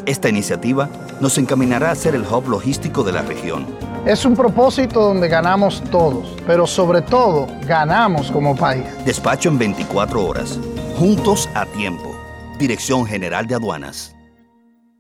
Esta 0.05 0.29
iniciativa 0.29 0.91
nos 1.19 1.39
encaminará 1.39 1.91
a 1.91 1.95
ser 1.95 2.15
el 2.15 2.23
hub 2.23 2.49
logístico 2.49 3.03
de 3.03 3.13
la 3.13 3.23
región. 3.23 3.67
Es 4.05 4.27
un 4.27 4.37
propósito 4.37 5.01
donde 5.01 5.29
ganamos 5.29 5.83
todos, 5.91 6.37
pero 6.47 6.67
sobre 6.67 7.01
todo 7.01 7.47
ganamos 7.67 8.31
como 8.31 8.55
país. 8.55 8.85
Despacho 9.07 9.49
en 9.49 9.59
24 9.59 10.23
horas. 10.23 10.61
Juntos 10.99 11.49
a 11.55 11.65
tiempo. 11.65 12.15
Dirección 12.59 13.07
General 13.07 13.47
de 13.47 13.55
Aduanas. 13.55 14.15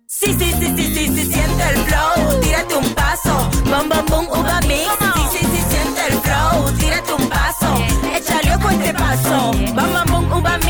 Sí, 0.07 0.33
sí, 0.33 0.53
sí, 0.59 0.73
sí, 0.75 0.95
sí, 0.95 1.09
sí, 1.09 1.33
siente 1.33 1.63
el 1.75 1.77
flow, 1.85 2.41
tírate 2.41 2.75
un 2.75 2.95
paso, 2.95 3.51
bom, 3.65 3.89
bom, 3.89 4.07
bom, 4.09 4.41
uva 4.41 4.61
mix. 4.63 4.89
Sí, 5.15 5.39
sí, 5.39 5.47
sí, 5.47 5.63
siente 5.69 6.07
el 6.09 6.19
flow, 6.21 6.77
tírate 6.79 7.13
un 7.13 7.29
paso, 7.29 7.75
échale 8.17 8.57
ojo 8.57 8.71
este 8.71 8.93
paso, 8.95 9.53
bom, 9.75 9.93
bom, 9.93 10.29
bom, 10.31 10.39
uva 10.41 10.59
mix. 10.59 10.70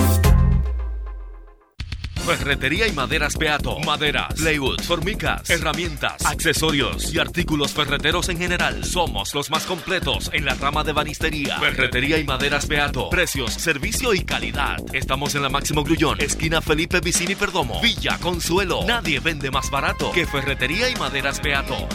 Ferretería 2.37 2.87
y 2.87 2.93
maderas 2.93 3.37
Beato. 3.37 3.77
Maderas, 3.79 4.33
plywood, 4.35 4.79
formicas, 4.83 5.49
herramientas, 5.49 6.25
accesorios 6.25 7.13
y 7.13 7.19
artículos 7.19 7.73
ferreteros 7.73 8.29
en 8.29 8.37
general. 8.37 8.85
Somos 8.85 9.35
los 9.35 9.49
más 9.49 9.65
completos 9.65 10.29
en 10.31 10.45
la 10.45 10.53
rama 10.53 10.85
de 10.85 10.93
banistería. 10.93 11.59
Ferretería 11.59 12.19
y 12.19 12.23
maderas 12.23 12.69
Beato. 12.69 13.09
Precios, 13.09 13.53
servicio 13.53 14.13
y 14.13 14.23
calidad. 14.23 14.77
Estamos 14.93 15.35
en 15.35 15.41
la 15.41 15.49
Máximo 15.49 15.83
Grullón, 15.83 16.21
esquina 16.21 16.61
Felipe 16.61 17.01
Vicini 17.01 17.35
Perdomo, 17.35 17.81
Villa 17.81 18.17
Consuelo. 18.17 18.85
Nadie 18.87 19.19
vende 19.19 19.51
más 19.51 19.69
barato 19.69 20.13
que 20.13 20.25
Ferretería 20.25 20.89
y 20.89 20.95
maderas 20.95 21.41
Beato. 21.41 21.89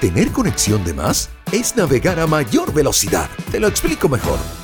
Tener 0.00 0.32
conexión 0.32 0.84
de 0.84 0.92
más 0.92 1.30
es 1.52 1.76
navegar 1.76 2.18
a 2.18 2.26
mayor 2.26 2.74
velocidad. 2.74 3.30
Te 3.52 3.60
lo 3.60 3.68
explico 3.68 4.08
mejor. 4.08 4.63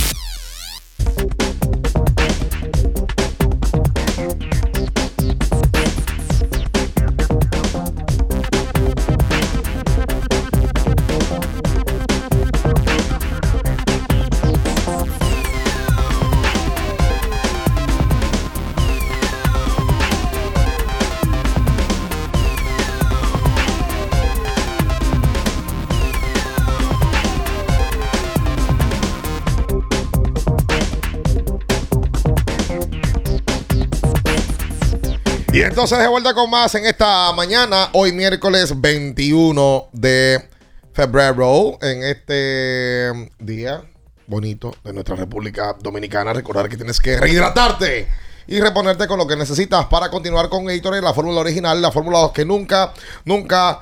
Entonces 35.81 35.97
de 35.97 36.09
vuelta 36.09 36.35
con 36.35 36.47
más 36.47 36.75
en 36.75 36.85
esta 36.85 37.33
mañana, 37.33 37.89
hoy 37.93 38.11
miércoles 38.11 38.79
21 38.79 39.87
de 39.91 40.47
febrero, 40.93 41.79
en 41.81 42.03
este 42.03 43.31
día 43.39 43.81
bonito 44.27 44.75
de 44.83 44.93
nuestra 44.93 45.15
República 45.15 45.75
Dominicana. 45.81 46.33
Recordar 46.33 46.69
que 46.69 46.77
tienes 46.77 46.99
que 46.99 47.19
rehidratarte 47.19 48.07
y 48.45 48.59
reponerte 48.59 49.07
con 49.07 49.17
lo 49.17 49.25
que 49.25 49.35
necesitas 49.35 49.87
para 49.87 50.11
continuar 50.11 50.49
con 50.49 50.65
Gatorade, 50.65 51.01
la 51.01 51.15
fórmula 51.15 51.39
original, 51.39 51.81
la 51.81 51.91
fórmula 51.91 52.19
2 52.19 52.31
que 52.31 52.45
nunca, 52.45 52.93
nunca 53.25 53.81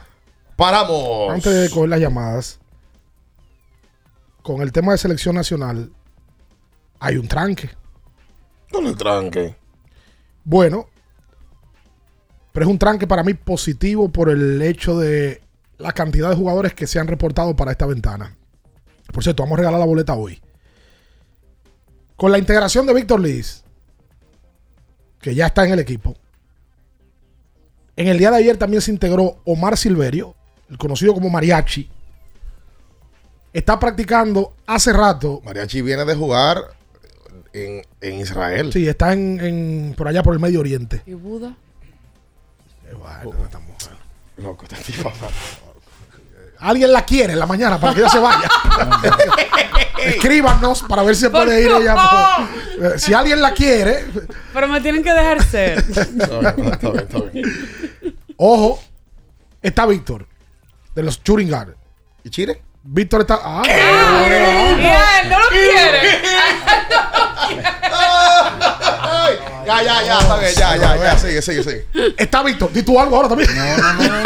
paramos. 0.55 1.33
Antes 1.33 1.53
de 1.53 1.69
coger 1.69 1.89
las 1.89 1.99
llamadas, 1.99 2.59
con 4.41 4.61
el 4.61 4.71
tema 4.71 4.93
de 4.93 4.99
selección 4.99 5.35
nacional, 5.35 5.91
hay 7.01 7.17
un 7.17 7.27
tranque. 7.27 7.69
¿Dónde 8.71 8.91
el 8.91 8.95
tranque? 8.95 9.57
Bueno, 10.45 10.87
pero 12.51 12.65
es 12.65 12.71
un 12.71 12.79
tranque 12.79 13.07
para 13.07 13.23
mí 13.23 13.33
positivo 13.33 14.09
por 14.09 14.29
el 14.29 14.61
hecho 14.61 14.97
de 14.97 15.41
la 15.77 15.91
cantidad 15.93 16.29
de 16.29 16.35
jugadores 16.35 16.73
que 16.73 16.87
se 16.87 16.99
han 16.99 17.07
reportado 17.07 17.55
para 17.55 17.71
esta 17.71 17.85
ventana. 17.85 18.35
Por 19.13 19.23
cierto, 19.23 19.43
vamos 19.43 19.57
a 19.57 19.59
regalar 19.61 19.79
la 19.79 19.85
boleta 19.85 20.13
hoy. 20.13 20.41
Con 22.15 22.31
la 22.31 22.37
integración 22.37 22.85
de 22.85 22.93
Víctor 22.93 23.19
Liz, 23.21 23.63
que 25.21 25.33
ya 25.35 25.47
está 25.47 25.65
en 25.65 25.71
el 25.73 25.79
equipo. 25.79 26.15
En 27.95 28.07
el 28.07 28.17
día 28.17 28.31
de 28.31 28.37
ayer 28.37 28.57
también 28.57 28.81
se 28.81 28.91
integró 28.91 29.37
Omar 29.45 29.77
Silverio, 29.77 30.35
el 30.69 30.77
conocido 30.77 31.13
como 31.13 31.29
Mariachi. 31.29 31.89
Está 33.51 33.79
practicando 33.79 34.53
hace 34.67 34.93
rato. 34.93 35.41
Mariachi 35.43 35.81
viene 35.81 36.05
de 36.05 36.15
jugar 36.15 36.57
en, 37.53 37.81
en 38.01 38.19
Israel. 38.19 38.71
Sí, 38.71 38.87
está 38.87 39.13
en, 39.13 39.39
en- 39.39 39.93
por 39.97 40.07
allá 40.07 40.21
por 40.23 40.33
el 40.33 40.39
Medio 40.39 40.59
Oriente. 40.59 41.01
¿Y 41.05 41.13
Buda? 41.13 41.55
Loco, 44.37 44.63
esta 44.63 44.77
tipa. 44.77 45.11
Alguien 46.59 46.91
la 46.91 47.05
quiere 47.05 47.33
en 47.33 47.39
la 47.39 47.45
mañana 47.45 47.79
para 47.79 47.93
que 47.93 48.01
ella 48.01 48.09
se 48.09 48.19
vaya. 48.19 48.49
Escríbanos 50.03 50.83
para 50.83 51.03
ver 51.03 51.15
si 51.15 51.21
se 51.21 51.29
puede 51.29 51.61
ir 51.61 51.71
ella. 51.71 51.95
Si 52.97 53.13
alguien 53.13 53.41
la 53.41 53.53
quiere, 53.53 54.05
Pero 54.53 54.67
me 54.67 54.81
tienen 54.81 55.03
que 55.03 55.13
dejar 55.13 55.43
ser. 55.43 55.83
ojo, 58.37 58.81
está 59.61 59.85
Víctor 59.85 60.27
de 60.95 61.03
los 61.03 61.21
Shooting 61.21 61.49
Guard. 61.49 61.75
¿Y 62.23 62.29
Chile? 62.29 62.61
Víctor 62.83 63.21
está. 63.21 63.39
Ah, 63.41 63.61
Bien, 63.65 65.29
no 65.29 65.39
lo 65.39 65.47
quiere. 65.49 65.99
Ya, 69.69 69.83
ya, 69.83 70.03
ya, 70.03 70.19
está 70.19 70.39
bien, 70.39 70.51
ya, 70.55 70.77
ya, 70.77 70.97
ya, 70.97 71.17
sigue, 71.19 71.41
sigue, 71.43 71.63
sigue. 71.63 71.85
Está 72.17 72.41
Víctor. 72.41 72.73
Di 72.73 72.81
tú 72.81 72.99
algo 72.99 73.15
ahora 73.15 73.29
también. 73.29 73.49
No, 73.55 73.93
no, 73.93 74.21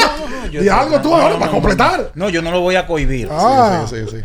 no. 0.48 0.50
Di 0.62 0.70
algo 0.70 1.02
tú 1.02 1.14
ahora 1.14 1.38
para 1.38 1.52
completar. 1.52 2.12
No, 2.16 2.30
yo 2.30 2.42
no 2.42 2.50
lo 2.50 2.62
voy 2.62 2.76
a 2.78 2.88
cohibir. 2.88 3.28
Ah. 3.30 3.86
Sí, 3.90 3.98
sí, 4.10 4.18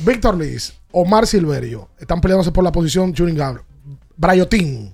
Víctor 0.00 0.36
Liz, 0.36 0.74
Omar 0.90 1.28
Silverio, 1.28 1.90
están 1.96 2.20
peleándose 2.20 2.50
por 2.50 2.64
la 2.64 2.72
posición 2.72 3.12
Shooting 3.12 3.36
Guard. 3.36 3.60
Brayotín. 4.16 4.92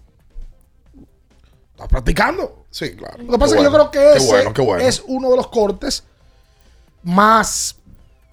¿Está 1.71 1.89
practicando? 1.89 2.67
Sí, 2.71 2.95
claro. 2.95 3.23
Lo 3.23 3.33
que 3.33 3.39
pasa 3.39 3.55
es 3.55 3.59
que 3.59 3.65
yo 3.65 3.73
creo 3.73 3.91
que 3.91 3.99
qué 3.99 4.17
ese 4.19 4.27
bueno, 4.27 4.53
qué 4.53 4.61
bueno. 4.61 4.85
es 4.85 5.03
uno 5.07 5.31
de 5.31 5.37
los 5.37 5.47
cortes 5.47 6.05
más 7.03 7.77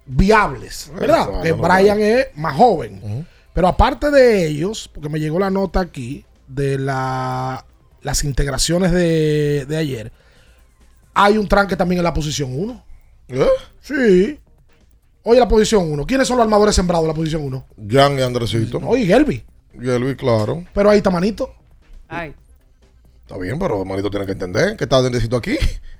viables, 0.04 0.90
¿verdad? 1.00 1.40
Que 1.40 1.48
no, 1.52 1.56
no, 1.56 1.62
Brian 1.62 1.98
es 1.98 2.26
más 2.34 2.54
joven. 2.58 3.26
Pero 3.54 3.68
aparte 3.68 4.10
de 4.10 4.46
ellos, 4.46 4.90
porque 4.92 5.08
me 5.08 5.18
llegó 5.18 5.38
la 5.38 5.48
nota 5.48 5.80
aquí 5.80 6.26
de 6.48 6.78
la, 6.78 7.64
las 8.02 8.24
integraciones 8.24 8.92
de, 8.92 9.66
de 9.66 9.76
ayer, 9.76 10.12
hay 11.14 11.38
un 11.38 11.48
tranque 11.48 11.76
también 11.76 11.98
en 11.98 12.04
la 12.04 12.14
posición 12.14 12.50
1. 12.52 12.84
¿Eh? 13.28 13.46
Sí. 13.80 14.38
Oye, 15.24 15.38
la 15.38 15.48
posición 15.48 15.90
1. 15.90 16.06
¿Quiénes 16.06 16.26
son 16.26 16.36
los 16.36 16.44
armadores 16.44 16.74
sembrados 16.74 17.04
en 17.04 17.08
la 17.08 17.14
posición 17.14 17.42
1? 17.44 17.66
Jan 17.88 18.18
y 18.18 18.22
Andresito. 18.22 18.78
Oye, 18.78 19.06
Gelby. 19.06 19.44
Gelby, 19.80 20.16
claro. 20.16 20.64
Pero 20.74 20.90
ahí 20.90 20.98
está 20.98 21.10
Manito. 21.10 21.54
Ay. 22.08 22.34
Está 23.20 23.38
bien, 23.38 23.58
pero 23.58 23.84
Manito 23.84 24.10
tiene 24.10 24.26
que 24.26 24.32
entender 24.32 24.76
que 24.76 24.84
está 24.84 24.98
Andresito 24.98 25.36
aquí 25.36 25.56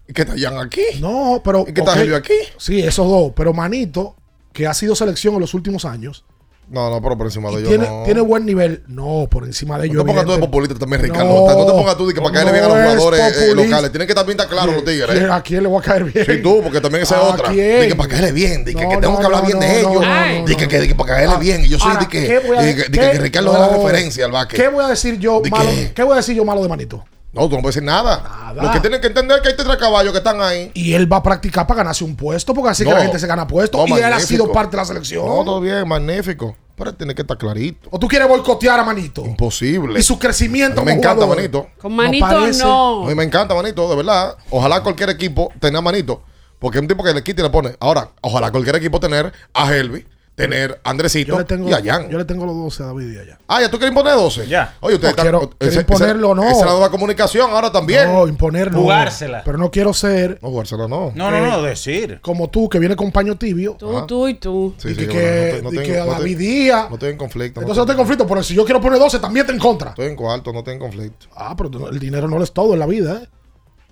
y 0.09 0.13
que 0.13 0.23
está 0.23 0.35
Jan 0.37 0.59
aquí. 0.59 0.83
No, 1.01 1.41
pero. 1.45 1.65
¿Y 1.67 1.73
qué 1.73 1.81
está. 1.81 1.95
Gelby 1.95 2.15
aquí? 2.15 2.35
Sí, 2.59 2.81
esos 2.83 3.09
dos. 3.09 3.33
Pero 3.37 3.53
Manito, 3.53 4.17
que 4.53 4.67
ha 4.67 4.75
sido 4.75 4.97
selección 4.97 5.35
en 5.35 5.41
los 5.41 5.55
últimos 5.55 5.85
años, 5.85 6.25
No, 6.73 6.89
no, 6.89 7.03
pero 7.03 7.19
por 7.19 7.27
encima 7.27 7.51
de 7.51 7.57
ellos 7.59 7.69
tiene, 7.69 7.87
no. 7.87 8.03
tiene 8.05 8.21
buen 8.23 8.47
nivel. 8.47 8.83
No, 8.89 9.29
por 9.31 9.45
encima 9.45 9.79
de 9.79 9.89
No 9.89 9.93
ellos. 9.93 10.05
te 10.05 10.09
pongas 10.09 10.25
tú 10.25 10.33
de 10.33 10.39
populista 10.39 10.79
también, 10.79 11.03
Ricardo. 11.03 11.25
No, 11.25 11.47
No, 11.55 11.67
te 11.67 11.73
pongas 11.73 11.97
tú 11.99 12.07
de 12.09 12.15
que 12.15 12.21
para 12.23 12.33
caerle 12.33 12.53
bien 12.53 12.65
a 12.65 12.69
los 12.69 12.77
no 12.79 12.83
es 12.85 12.97
jugadores 12.97 13.21
eh, 13.21 13.25
populista. 13.49 13.63
locales. 13.77 13.93
Tienen 13.93 14.07
que 14.07 14.13
estar 14.13 14.27
bien 14.27 14.39
claros 14.39 14.75
los 14.75 14.85
tigres. 14.85 15.11
¿Quién- 15.11 15.25
¿eh? 15.27 15.33
¿A 15.33 15.43
quién 15.43 15.63
le 15.63 15.69
voy 15.69 15.79
a 15.81 15.83
caer 15.85 16.05
bien? 16.05 16.25
Sí, 16.27 16.43
tú, 16.43 16.61
porque 16.63 16.81
también 16.81 17.03
esa 17.03 17.17
es 17.17 17.21
¿A 17.21 17.25
otra. 17.35 17.49
quién? 17.51 17.81
De 17.81 17.89
que 17.89 17.95
para 17.95 18.09
caerle 18.09 18.33
bien, 18.33 18.65
de 18.65 18.75
que, 18.75 18.83
No, 18.85 18.89
que 18.89 18.97
tengo 18.97 19.13
no, 19.13 19.19
que 19.21 19.25
hablar 19.27 19.41
no, 19.43 19.47
bien 19.49 19.59
no, 19.61 19.67
de 19.67 19.83
no, 19.83 19.91
ellos. 19.91 20.03
no, 20.41 20.47
de 20.47 20.57
que, 20.57 20.69
que, 20.69 20.81
de 20.81 20.89
que 20.89 20.95
para 20.95 21.15
caerle 21.15 21.35
Ah, 21.37 21.39
bien. 21.39 21.65
Y 21.65 21.69
yo 21.69 21.79
soy 21.79 21.89
ahora, 21.91 22.01
de 22.01 22.09
que, 22.09 22.27
¿qué 22.27 22.39
voy 22.39 22.57
a- 22.57 22.63
de 22.63 22.75
que, 22.75 22.83
de 22.85 22.91
que 22.91 23.11
qué- 23.13 23.19
Ricardo 23.19 23.53
es 23.53 23.61
la 23.61 23.67
no. 23.67 23.73
referencia 23.85 24.25
al 24.25 24.33
básquet. 24.33 24.59
¿Qué 24.61 24.69
voy 24.69 24.83
a 24.85 24.89
decir 24.89 25.19
yo 25.19 25.41
¿De 25.43 25.51
malo? 25.51 25.69
qué? 25.71 25.93
¿Qué 25.95 26.03
voy 26.03 26.13
a 26.15 26.17
decir 26.17 26.35
yo 26.37 26.45
malo 26.47 26.63
de 26.63 26.69
Manito? 26.71 27.05
No, 27.33 27.49
tú 27.49 27.57
no 27.57 27.63
puedes 27.63 27.77
decir 27.77 27.83
nada. 27.83 28.53
Lo 28.55 28.71
que 28.71 28.81
tienen 28.81 29.01
que 29.01 29.07
entender 29.07 29.39
es 29.39 29.43
que 29.43 29.49
hay 29.49 29.57
tres 29.57 29.77
caballos 29.77 30.13
que 30.13 30.19
están 30.19 30.41
ahí. 30.43 30.71
Y 30.75 30.93
él 30.93 31.11
va 31.11 31.19
a 31.19 31.23
practicar 31.23 31.67
para 31.67 31.79
ganarse 31.79 32.05
un 32.05 32.15
puesto, 32.15 32.53
porque 32.53 32.71
así 32.71 32.85
que 32.85 32.91
la 32.91 33.03
gente 33.03 33.19
se 33.19 33.27
gana 33.27 33.47
puestos. 33.47 33.89
No, 33.89 33.99
y 33.99 34.01
él 34.01 34.13
ha 34.13 34.21
sido 34.21 34.53
parte 34.53 34.73
de 34.73 34.83
la 34.83 34.85
selección. 34.85 35.27
No, 35.27 35.45
todo 35.45 35.61
bien, 35.61 35.89
magnífico. 35.89 36.55
Pero 36.77 36.91
él 36.91 36.97
tiene 36.97 37.15
que 37.15 37.23
estar 37.23 37.39
clarito. 37.39 37.89
¿O 37.91 37.99
tú 37.99 38.09
quieres 38.09 38.29
boicotear 38.29 38.81
a 38.81 38.85
Manito? 38.85 39.25
Imposible. 39.25 39.99
Y 39.99 40.03
su 40.03 40.19
crecimiento 40.19 40.81
A 40.81 40.85
mí 40.85 40.91
me 40.91 40.97
encanta 40.97 41.25
jugador. 41.25 41.37
Manito. 41.37 41.69
Con 41.79 41.95
Manito 41.95 42.27
no. 42.59 43.05
A 43.05 43.09
mí 43.09 43.15
me 43.15 43.25
encanta 43.25 43.55
Manito, 43.55 43.89
de 43.89 43.97
verdad. 43.97 44.37
Ojalá 44.51 44.83
cualquier 44.83 45.11
equipo 45.11 45.53
tenga 45.61 45.81
Manito. 45.81 46.23
Porque 46.59 46.79
es 46.79 46.83
un 46.83 46.89
tipo 46.89 47.03
que 47.03 47.13
le 47.13 47.23
quita 47.23 47.41
y 47.41 47.45
le 47.45 47.51
pone. 47.51 47.77
Ahora, 47.81 48.11
ojalá 48.21 48.51
cualquier 48.51 48.77
equipo 48.77 49.01
tener 49.01 49.33
a 49.53 49.75
Helvi, 49.75 50.07
tener 50.35 50.81
a 50.83 50.91
Andresito 50.91 51.33
Yo 51.33 51.39
le, 51.39 51.45
tengo, 51.45 51.69
y 51.69 51.73
a 51.75 51.83
Jan. 51.83 52.09
yo 52.09 52.17
le 52.17 52.25
tengo 52.25 52.47
los 52.47 52.57
12 52.57 52.83
a 52.83 52.87
David 52.87 53.13
y 53.13 53.19
allá. 53.19 53.39
Ah, 53.47 53.61
¿ya 53.61 53.71
tú 53.71 53.77
quieres 53.77 53.91
imponer 53.91 54.15
12? 54.15 54.47
Ya. 54.49 54.75
Oye, 54.81 54.95
ustedes 54.95 55.15
No, 55.17 55.23
quiero- 55.23 55.51
quiero 55.59 55.81
imponerlo, 55.81 56.35
no. 56.35 56.43
Esa 56.45 56.53
es 56.61 56.65
la 56.65 56.71
nueva 56.73 56.91
comunicación 56.91 57.51
ahora 57.51 57.71
también. 57.71 58.11
No, 58.11 58.27
imponer 58.27 58.73
no. 58.73 58.81
Jugársela. 58.81 59.43
Pero 59.45 59.59
no 59.59 59.71
quiero 59.71 59.93
ser 59.93 60.39
No, 60.43 60.49
jugársela 60.49 60.89
no. 60.89 61.13
No, 61.15 61.31
no, 61.31 61.47
no, 61.47 61.63
decir. 61.63 62.19
como 62.23 62.49
tú, 62.49 62.69
que 62.71 62.79
viene 62.79 62.97
con 62.97 63.13
paño 63.13 63.37
tibio. 63.37 63.77
Tú, 63.79 64.07
tú 64.07 64.27
y 64.29 64.35
tú. 64.35 64.75
Sí, 64.79 64.89
y 64.89 64.95
sí, 64.95 65.07
que, 65.07 65.07
bueno, 65.07 65.21
no 65.23 65.23
te- 65.23 65.63
no 65.63 65.71
y 65.71 65.77
tengo- 65.77 65.87
que 65.93 65.99
no 65.99 66.05
te- 66.17 66.21
David 66.23 66.39
Díaz. 66.39 66.89
No 66.89 66.95
estoy 66.97 67.11
en 67.11 67.17
conflicto. 67.19 67.61
Entonces 67.61 67.87
no 67.87 67.87
te 67.93 67.97
conflicto, 67.97 68.27
pero 68.27 68.43
si 68.43 68.55
yo 68.55 68.65
quiero 68.65 68.81
poner 68.81 68.99
12, 68.99 69.19
también 69.19 69.45
te 69.47 69.53
en 69.53 69.59
contra. 69.59 69.91
Estoy 69.91 70.07
en 70.07 70.17
cuarto, 70.17 70.51
no 70.53 70.61
estoy 70.61 70.75
en 70.75 70.81
conflicto. 70.81 71.27
Ah, 71.37 71.55
pero 71.57 71.89
el 71.91 71.99
dinero 71.99 72.27
no 72.27 72.39
lo 72.39 72.45
es 72.45 72.53
todo 72.53 72.73
en 72.73 72.79
la 72.79 72.87
vida, 72.87 73.21
¿eh? 73.23 73.29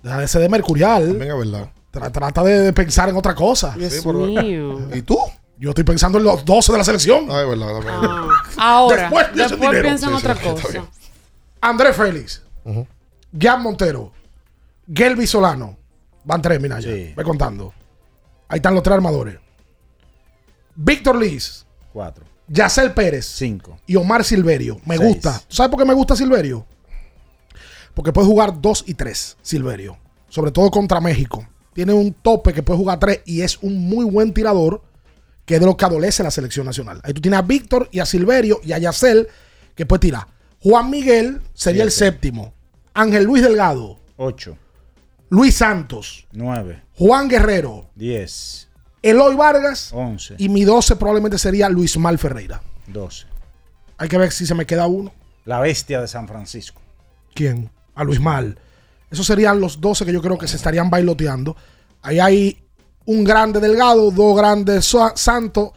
Deja 0.01 0.17
de 0.19 0.27
ser 0.27 0.41
de 0.41 0.49
mercurial. 0.49 1.07
También 1.09 1.31
es 1.31 1.37
verdad. 1.37 1.69
Tra- 1.93 2.11
trata 2.11 2.43
de, 2.43 2.61
de 2.61 2.73
pensar 2.73 3.09
en 3.09 3.17
otra 3.17 3.35
cosa. 3.35 3.75
Dios 3.77 3.93
por- 3.97 4.15
mío. 4.15 4.79
¿Y 4.93 5.01
tú? 5.03 5.17
Yo 5.61 5.69
estoy 5.69 5.83
pensando 5.83 6.17
en 6.17 6.23
los 6.23 6.43
12 6.43 6.71
de 6.71 6.77
la 6.79 6.83
selección. 6.83 7.27
Ah, 7.29 7.41
es 7.43 7.47
verdad. 7.47 7.67
también. 7.73 7.93
Ah, 8.01 8.27
ahora, 8.57 9.01
Después 9.03 9.27
de 9.27 9.31
ese 9.31 9.41
después 9.49 9.59
dinero. 9.69 9.83
piensa 9.83 10.05
en 10.07 10.11
Sí, 10.11 10.17
otra 10.17 10.35
cosa. 10.35 10.85
Andrés 11.61 11.95
Félix, 11.95 12.41
Ujú. 12.65 12.87
Jan 13.39 13.61
Montero, 13.61 14.11
Gelby 14.91 15.27
Solano. 15.27 15.77
Van 16.23 16.41
tres, 16.41 16.59
Minaya. 16.59 16.91
Sí. 16.91 17.13
Ve 17.15 17.23
contando. 17.23 17.73
Ahí 18.47 18.57
están 18.57 18.73
los 18.73 18.83
tres 18.83 18.95
armadores. 18.95 19.37
Víctor 20.75 21.15
Liz, 21.17 21.65
4. 21.93 22.25
Yacel 22.47 22.93
Pérez 22.93 23.25
5. 23.27 23.79
y 23.87 23.95
Omar 23.95 24.23
Silverio. 24.23 24.79
Me 24.85 24.97
Seis. 24.97 25.07
gusta. 25.09 25.39
¿Tú 25.47 25.55
sabes 25.55 25.69
por 25.69 25.79
qué 25.79 25.85
me 25.85 25.93
gusta 25.93 26.15
Silverio? 26.15 26.65
Porque 27.93 28.11
puede 28.11 28.27
jugar 28.27 28.59
2 28.61 28.85
y 28.87 28.93
3, 28.95 29.37
Silverio. 29.41 29.97
Sobre 30.29 30.51
todo 30.51 30.71
contra 30.71 30.99
México. 31.01 31.45
Tiene 31.73 31.93
un 31.93 32.13
tope 32.13 32.53
que 32.53 32.63
puede 32.63 32.79
jugar 32.79 32.99
3 32.99 33.21
y 33.25 33.41
es 33.41 33.57
un 33.61 33.87
muy 33.87 34.05
buen 34.05 34.33
tirador 34.33 34.81
que 35.45 35.55
es 35.55 35.59
de 35.59 35.65
lo 35.65 35.75
que 35.77 35.85
adolece 35.85 36.23
la 36.23 36.31
selección 36.31 36.65
nacional. 36.65 37.01
Ahí 37.03 37.13
tú 37.13 37.21
tienes 37.21 37.39
a 37.39 37.43
Víctor 37.43 37.89
y 37.91 37.99
a 37.99 38.05
Silverio 38.05 38.59
y 38.63 38.73
a 38.73 38.77
Yacel 38.77 39.27
que 39.75 39.85
puede 39.85 40.01
tirar. 40.01 40.27
Juan 40.59 40.89
Miguel 40.89 41.41
sería 41.53 41.83
el 41.83 41.91
séptimo. 41.91 42.53
Ángel 42.93 43.23
Luis 43.23 43.43
Delgado. 43.43 43.99
8. 44.17 44.57
Luis 45.29 45.55
Santos. 45.55 46.27
9. 46.33 46.83
Juan 46.95 47.27
Guerrero. 47.27 47.89
10. 47.95 48.67
Eloy 49.01 49.35
Vargas. 49.35 49.91
11. 49.93 50.35
Y 50.37 50.49
mi 50.49 50.63
12 50.63 50.95
probablemente 50.97 51.37
sería 51.37 51.69
Luis 51.69 51.97
Mal 51.97 52.19
Ferreira. 52.19 52.61
12. 52.87 53.25
Hay 53.97 54.09
que 54.09 54.17
ver 54.17 54.31
si 54.31 54.45
se 54.45 54.53
me 54.53 54.65
queda 54.65 54.87
uno. 54.87 55.11
La 55.45 55.59
bestia 55.59 56.01
de 56.01 56.07
San 56.07 56.27
Francisco. 56.27 56.81
¿Quién? 57.33 57.69
A 57.95 58.03
Luis 58.03 58.19
Mal. 58.19 58.57
Esos 59.09 59.25
serían 59.25 59.59
los 59.59 59.81
12 59.81 60.05
que 60.05 60.13
yo 60.13 60.21
creo 60.21 60.37
que 60.37 60.47
se 60.47 60.57
estarían 60.57 60.89
bailoteando. 60.89 61.55
Ahí 62.01 62.19
hay 62.19 62.63
un 63.11 63.23
grande 63.23 63.59
Delgado, 63.59 64.11
dos 64.11 64.35
grandes 64.37 64.85
Sa- 64.85 65.13
Santos, 65.15 65.71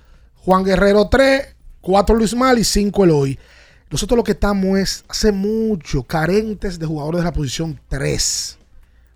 Juan 0.45 0.65
Guerrero 0.65 1.09
3, 1.09 1.55
4 1.81 2.15
Luis 2.15 2.35
Mal 2.35 2.59
y 2.59 2.65
5 2.65 3.05
Eloy. 3.05 3.39
Nosotros 3.91 4.17
lo 4.17 4.25
que 4.25 4.33
estamos 4.33 4.79
es 4.79 5.05
hace 5.09 5.31
mucho 5.33 6.03
carentes 6.03 6.79
de 6.79 6.87
jugadores 6.87 7.21
de 7.21 7.25
la 7.25 7.33
posición 7.33 7.81
3. 7.89 8.59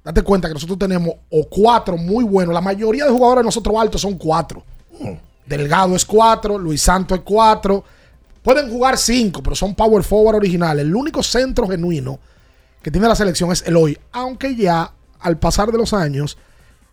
Date 0.04 0.22
cuenta 0.22 0.48
que 0.48 0.54
nosotros 0.54 0.78
tenemos 0.78 1.14
o 1.30 1.46
cuatro 1.48 1.96
muy 1.96 2.24
buenos. 2.24 2.54
La 2.54 2.60
mayoría 2.60 3.04
de 3.04 3.10
jugadores 3.10 3.42
de 3.42 3.46
nosotros 3.46 3.76
altos 3.78 4.00
son 4.00 4.16
cuatro. 4.16 4.62
Delgado 5.46 5.96
es 5.96 6.04
4, 6.04 6.58
Luis 6.58 6.82
Santos 6.82 7.18
es 7.18 7.24
4. 7.24 7.84
Pueden 8.42 8.70
jugar 8.70 8.96
5, 8.96 9.42
pero 9.42 9.56
son 9.56 9.74
power 9.74 10.02
forward 10.02 10.36
originales. 10.36 10.84
El 10.84 10.94
único 10.94 11.22
centro 11.22 11.66
genuino 11.68 12.18
que 12.82 12.90
tiene 12.90 13.08
la 13.08 13.16
selección 13.16 13.50
es 13.52 13.62
Eloy. 13.66 13.98
Aunque 14.12 14.54
ya, 14.54 14.92
al 15.20 15.38
pasar 15.38 15.70
de 15.72 15.78
los 15.78 15.92
años, 15.92 16.38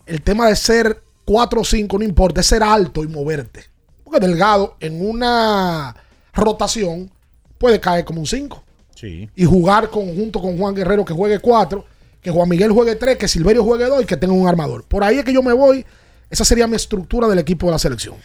el 0.05 0.21
tema 0.21 0.47
de 0.47 0.55
ser 0.55 1.01
4 1.25 1.61
o 1.61 1.65
5 1.65 1.97
no 1.97 2.03
importa, 2.05 2.41
es 2.41 2.47
ser 2.47 2.63
alto 2.63 3.03
y 3.03 3.07
moverte. 3.07 3.65
Porque 4.03 4.19
Delgado 4.19 4.75
en 4.79 5.07
una 5.07 5.95
rotación 6.33 7.11
puede 7.57 7.79
caer 7.79 8.05
como 8.05 8.19
un 8.21 8.27
5 8.27 8.63
Sí. 8.95 9.29
y 9.35 9.45
jugar 9.45 9.89
con, 9.89 10.15
junto 10.15 10.39
con 10.41 10.57
Juan 10.57 10.73
Guerrero 10.73 11.03
que 11.03 11.13
juegue 11.13 11.39
4, 11.39 11.85
que 12.21 12.31
Juan 12.31 12.47
Miguel 12.47 12.71
juegue 12.71 12.95
3, 12.95 13.17
que 13.17 13.27
Silverio 13.27 13.63
juegue 13.63 13.85
2 13.85 14.03
y 14.03 14.05
que 14.05 14.15
tenga 14.17 14.33
un 14.33 14.47
armador. 14.47 14.83
Por 14.85 15.03
ahí 15.03 15.17
es 15.17 15.25
que 15.25 15.33
yo 15.33 15.43
me 15.43 15.53
voy. 15.53 15.85
Esa 16.29 16.45
sería 16.45 16.67
mi 16.67 16.75
estructura 16.75 17.27
del 17.27 17.39
equipo 17.39 17.65
de 17.67 17.73
la 17.73 17.79
selección. 17.79 18.15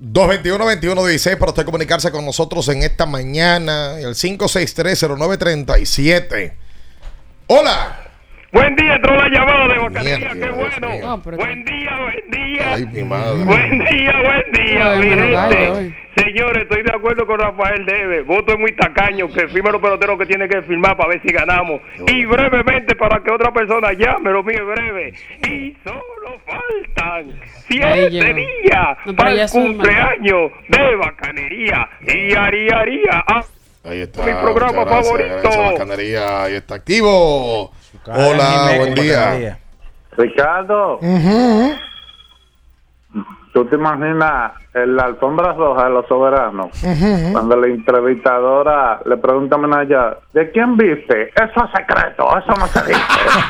221-21-16 0.00 1.36
para 1.38 1.50
usted 1.50 1.64
comunicarse 1.64 2.12
con 2.12 2.24
nosotros 2.24 2.68
en 2.68 2.84
esta 2.84 3.04
mañana. 3.06 3.98
El 3.98 4.14
563-0937. 4.14 6.52
Hola. 7.48 8.07
Buen 8.50 8.74
día, 8.76 8.94
entró 8.94 9.14
la 9.14 9.28
llamada 9.28 9.68
de 9.68 9.78
Bacanería, 9.78 10.28
qué 10.30 10.34
Dios 10.36 10.56
bueno. 10.56 11.18
Buen 11.36 11.64
día, 11.64 11.98
buen 12.00 12.30
día. 12.30 12.74
Ay, 12.74 12.86
mi 12.86 13.02
madre. 13.04 13.44
Buen 13.44 13.78
día, 13.84 14.22
buen 14.24 14.52
día, 14.52 14.90
Ay, 14.90 14.98
mi 15.00 15.08
gente. 15.10 15.94
Señores, 16.16 16.62
estoy 16.62 16.82
de 16.82 16.92
acuerdo 16.96 17.26
con 17.26 17.38
Rafael 17.38 17.84
Debe. 17.84 18.22
Voto 18.22 18.54
es 18.54 18.58
muy 18.58 18.72
tacaño, 18.72 19.28
que 19.28 19.48
firme 19.48 19.70
los 19.70 19.82
peloteros 19.82 20.18
que 20.18 20.24
tiene 20.26 20.48
que 20.48 20.62
firmar 20.62 20.96
para 20.96 21.10
ver 21.10 21.20
si 21.22 21.28
ganamos. 21.30 21.82
Y 22.06 22.24
brevemente, 22.24 22.96
para 22.96 23.22
que 23.22 23.30
otra 23.30 23.52
persona 23.52 23.92
llame, 23.92 24.30
lo 24.30 24.42
mío 24.42 24.58
es 24.60 24.66
breve. 24.66 25.14
Y 25.46 25.76
solo 25.84 26.40
faltan 26.46 27.38
siete 27.68 28.34
días 28.34 28.98
No, 29.04 29.14
para 29.14 29.32
el 29.42 29.50
cumpleaños 29.50 30.52
de 30.68 30.96
Bacanería. 30.96 31.88
Y 32.00 32.34
haría, 32.34 32.78
haría. 32.78 33.24
Ah, 33.26 33.44
Ahí 33.84 34.00
está. 34.00 34.24
Mi 34.24 34.32
programa 34.32 34.84
gracias, 34.84 35.06
favorito. 35.06 35.36
gracias, 35.42 35.72
Bacanería. 35.72 36.42
Ahí 36.44 36.54
está 36.54 36.74
activo. 36.76 37.72
Hola, 38.06 38.72
buen 38.78 38.94
día. 38.94 39.58
Ricardo, 40.16 40.98
¿tú 43.52 43.64
te 43.66 43.76
imaginas 43.76 44.52
en 44.74 44.96
la 44.96 45.04
alfombra 45.04 45.52
roja 45.52 45.84
de 45.84 45.90
los 45.90 46.06
soberanos? 46.08 46.68
Cuando 47.32 47.56
la 47.56 47.66
entrevistadora 47.68 49.00
le 49.04 49.16
pregunta 49.18 49.56
a 49.56 49.58
Menaya, 49.58 50.16
¿de 50.32 50.50
quién 50.50 50.76
viste? 50.76 51.28
Eso 51.30 51.64
es 51.64 51.70
secreto, 51.76 52.28
eso 52.38 52.52
no 52.58 52.66
se 52.66 52.80
dice. 52.86 53.00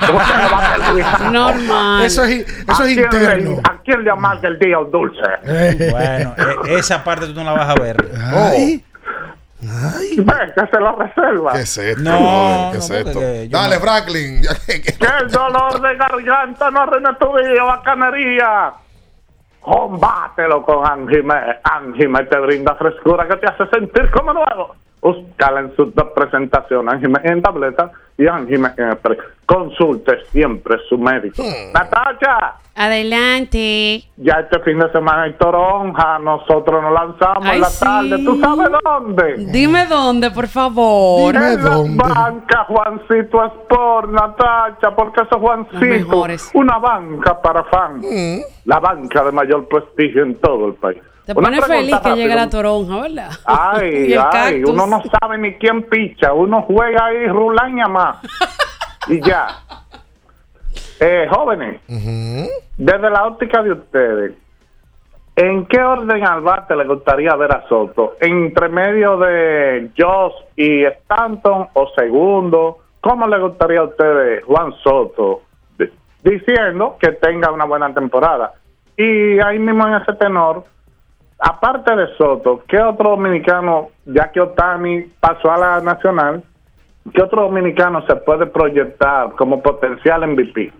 Usted 0.03 0.43
no 0.43 0.57
va 0.57 0.65
a 0.65 0.75
televisar. 0.77 1.33
Normal. 1.33 2.05
Eso 2.05 2.25
es, 2.25 2.41
eso 2.69 2.83
¿A 2.83 2.87
es 2.87 2.95
quién 2.95 2.97
le- 2.97 3.03
interno. 3.05 3.61
¿A 3.65 3.79
quién 3.83 4.05
le 4.05 4.11
amarga 4.11 4.49
el 4.49 4.59
día 4.59 4.77
dulce? 4.91 5.91
Bueno, 5.91 6.35
e- 6.67 6.75
esa 6.75 7.03
parte 7.03 7.27
tú 7.29 7.35
no 7.35 7.45
la 7.45 7.53
vas 7.53 7.69
a 7.71 7.75
ver. 7.81 7.97
Ay. 8.35 8.85
Ven, 9.61 10.53
que 10.55 10.67
se 10.71 10.81
lo 10.81 10.95
reserva. 10.97 11.53
¿Qué 11.53 11.61
es 11.61 11.79
esto? 11.79 12.03
No? 12.03 12.19
¿Qué 12.71 12.79
no, 12.79 12.85
es 12.85 12.91
esto? 12.91 13.19
que 13.21 13.49
Dale, 13.51 13.75
no- 13.77 13.81
Franklin. 13.81 14.43
Que 14.67 15.07
el 15.25 15.31
dolor 15.31 15.81
de 15.81 15.97
garganta 15.97 16.71
no 16.71 16.81
arruine 16.83 17.11
tu 17.19 17.37
día, 17.37 17.63
bacanería. 17.65 18.73
Combátelo 19.61 20.63
con 20.63 20.87
Angime. 20.87 21.35
Angime 21.65 22.25
te 22.27 22.39
brinda 22.39 22.75
frescura 22.77 23.27
que 23.27 23.37
te 23.37 23.47
hace 23.49 23.67
sentir 23.69 24.11
como 24.13 24.33
nuevo. 24.33 24.77
Búscala 25.01 25.61
en 25.61 25.77
sus 25.77 25.95
dos 25.95 26.09
presentaciones, 26.15 26.95
Angime 26.95 27.21
en 27.25 27.41
tableta 27.43 27.91
y 28.17 28.27
Angime 28.27 28.71
en 28.77 28.93
spray. 28.97 29.17
Consulte 29.47 30.25
siempre 30.31 30.77
su 30.89 30.99
médico. 30.99 31.43
Natacha, 31.73 32.57
Adelante. 32.75 34.03
ya 34.17 34.35
este 34.41 34.59
fin 34.61 34.79
de 34.79 34.91
semana 34.93 35.23
hay 35.23 35.33
toronja. 35.35 36.19
Nosotros 36.19 36.83
nos 36.83 36.93
lanzamos 36.93 37.45
Ay, 37.47 37.55
en 37.57 37.61
la 37.61 37.67
sí. 37.69 37.85
tarde. 37.85 38.25
¿Tú 38.25 38.41
sabes 38.41 38.69
dónde? 38.85 39.35
Dime 39.53 39.87
dónde, 39.87 40.31
por 40.31 40.47
favor. 40.49 41.35
en 41.35 41.65
la 41.65 42.05
banca 42.15 42.65
Juancito 42.65 43.45
Sport, 43.47 44.11
Natacha, 44.11 44.95
porque 44.97 45.23
eso 45.23 45.37
es 45.37 45.41
Juancito. 45.41 46.27
Una 46.59 46.79
banca 46.79 47.41
para 47.41 47.65
fans. 47.65 48.05
La 48.65 48.79
banca 48.81 49.25
de 49.25 49.33
mayor 49.33 49.67
prestigio 49.69 50.23
en 50.25 50.35
todo 50.41 50.67
el 50.67 50.75
país. 50.75 50.99
Te 51.29 51.33
Una 51.39 51.49
pone 51.49 51.61
pregunta 51.61 51.77
feliz 51.77 52.01
que 52.01 52.11
llegue 52.23 52.35
rápida. 52.35 52.45
la 52.47 52.51
toronja, 52.51 53.01
¿verdad? 53.03 53.31
Y 53.39 53.45
Ay, 53.45 54.13
el 54.15 54.19
ay, 54.19 54.29
cactus. 54.33 54.71
uno 54.71 54.87
no 54.87 55.03
sabe 55.21 55.37
ni 55.37 55.53
quién 55.57 55.83
picha. 55.83 56.33
Uno 56.33 56.63
juega 56.63 57.05
ahí 57.05 57.27
rulaña 57.27 57.87
más. 57.87 58.17
y 59.09 59.21
ya. 59.21 59.47
Eh, 61.01 61.29
jóvenes, 61.31 61.83
desde 62.79 63.11
la 63.11 63.27
óptica 63.27 63.63
de 63.63 63.73
ustedes, 63.73 64.33
¿en 65.37 65.67
qué 65.67 65.81
orden 65.83 66.27
al 66.27 66.41
bate 66.41 66.75
le 66.75 66.87
gustaría 66.87 67.37
ver 67.37 67.55
a 67.55 67.69
Soto? 67.69 68.17
¿Entre 68.21 68.69
medio 68.71 69.19
de 69.19 69.91
Josh 69.99 70.33
y 70.57 70.85
Stanton 70.85 71.69
o 71.75 71.89
segundo? 71.95 72.79
¿Cómo 73.03 73.29
le 73.29 73.39
gustaría 73.39 73.81
a 73.81 73.85
ustedes 73.85 74.43
Juan 74.47 74.73
Soto? 74.83 75.43
Diciendo 76.25 76.97
que 76.99 77.13
tenga 77.13 77.53
una 77.53 77.67
buena 77.67 77.93
temporada. 77.93 78.55
Y 78.97 79.39
ahí 79.41 79.59
mismo 79.59 79.87
en 79.87 79.95
ese 80.03 80.15
tenor, 80.15 80.65
aparte 81.39 81.95
de 81.95 82.17
Soto, 82.17 82.63
¿qué 82.69 82.79
otro 82.79 83.11
dominicano, 83.11 83.91
ya 84.07 84.31
que 84.33 84.41
Otani 84.41 85.03
pasó 85.21 85.51
a 85.51 85.59
la 85.59 85.81
nacional, 85.81 86.43
qué 87.15 87.23
otro 87.23 87.43
dominicano 87.43 88.05
se 88.07 88.17
puede 88.17 88.47
proyectar 88.47 89.33
como 89.33 89.63
potencial 89.63 90.27
MVP? 90.27 90.73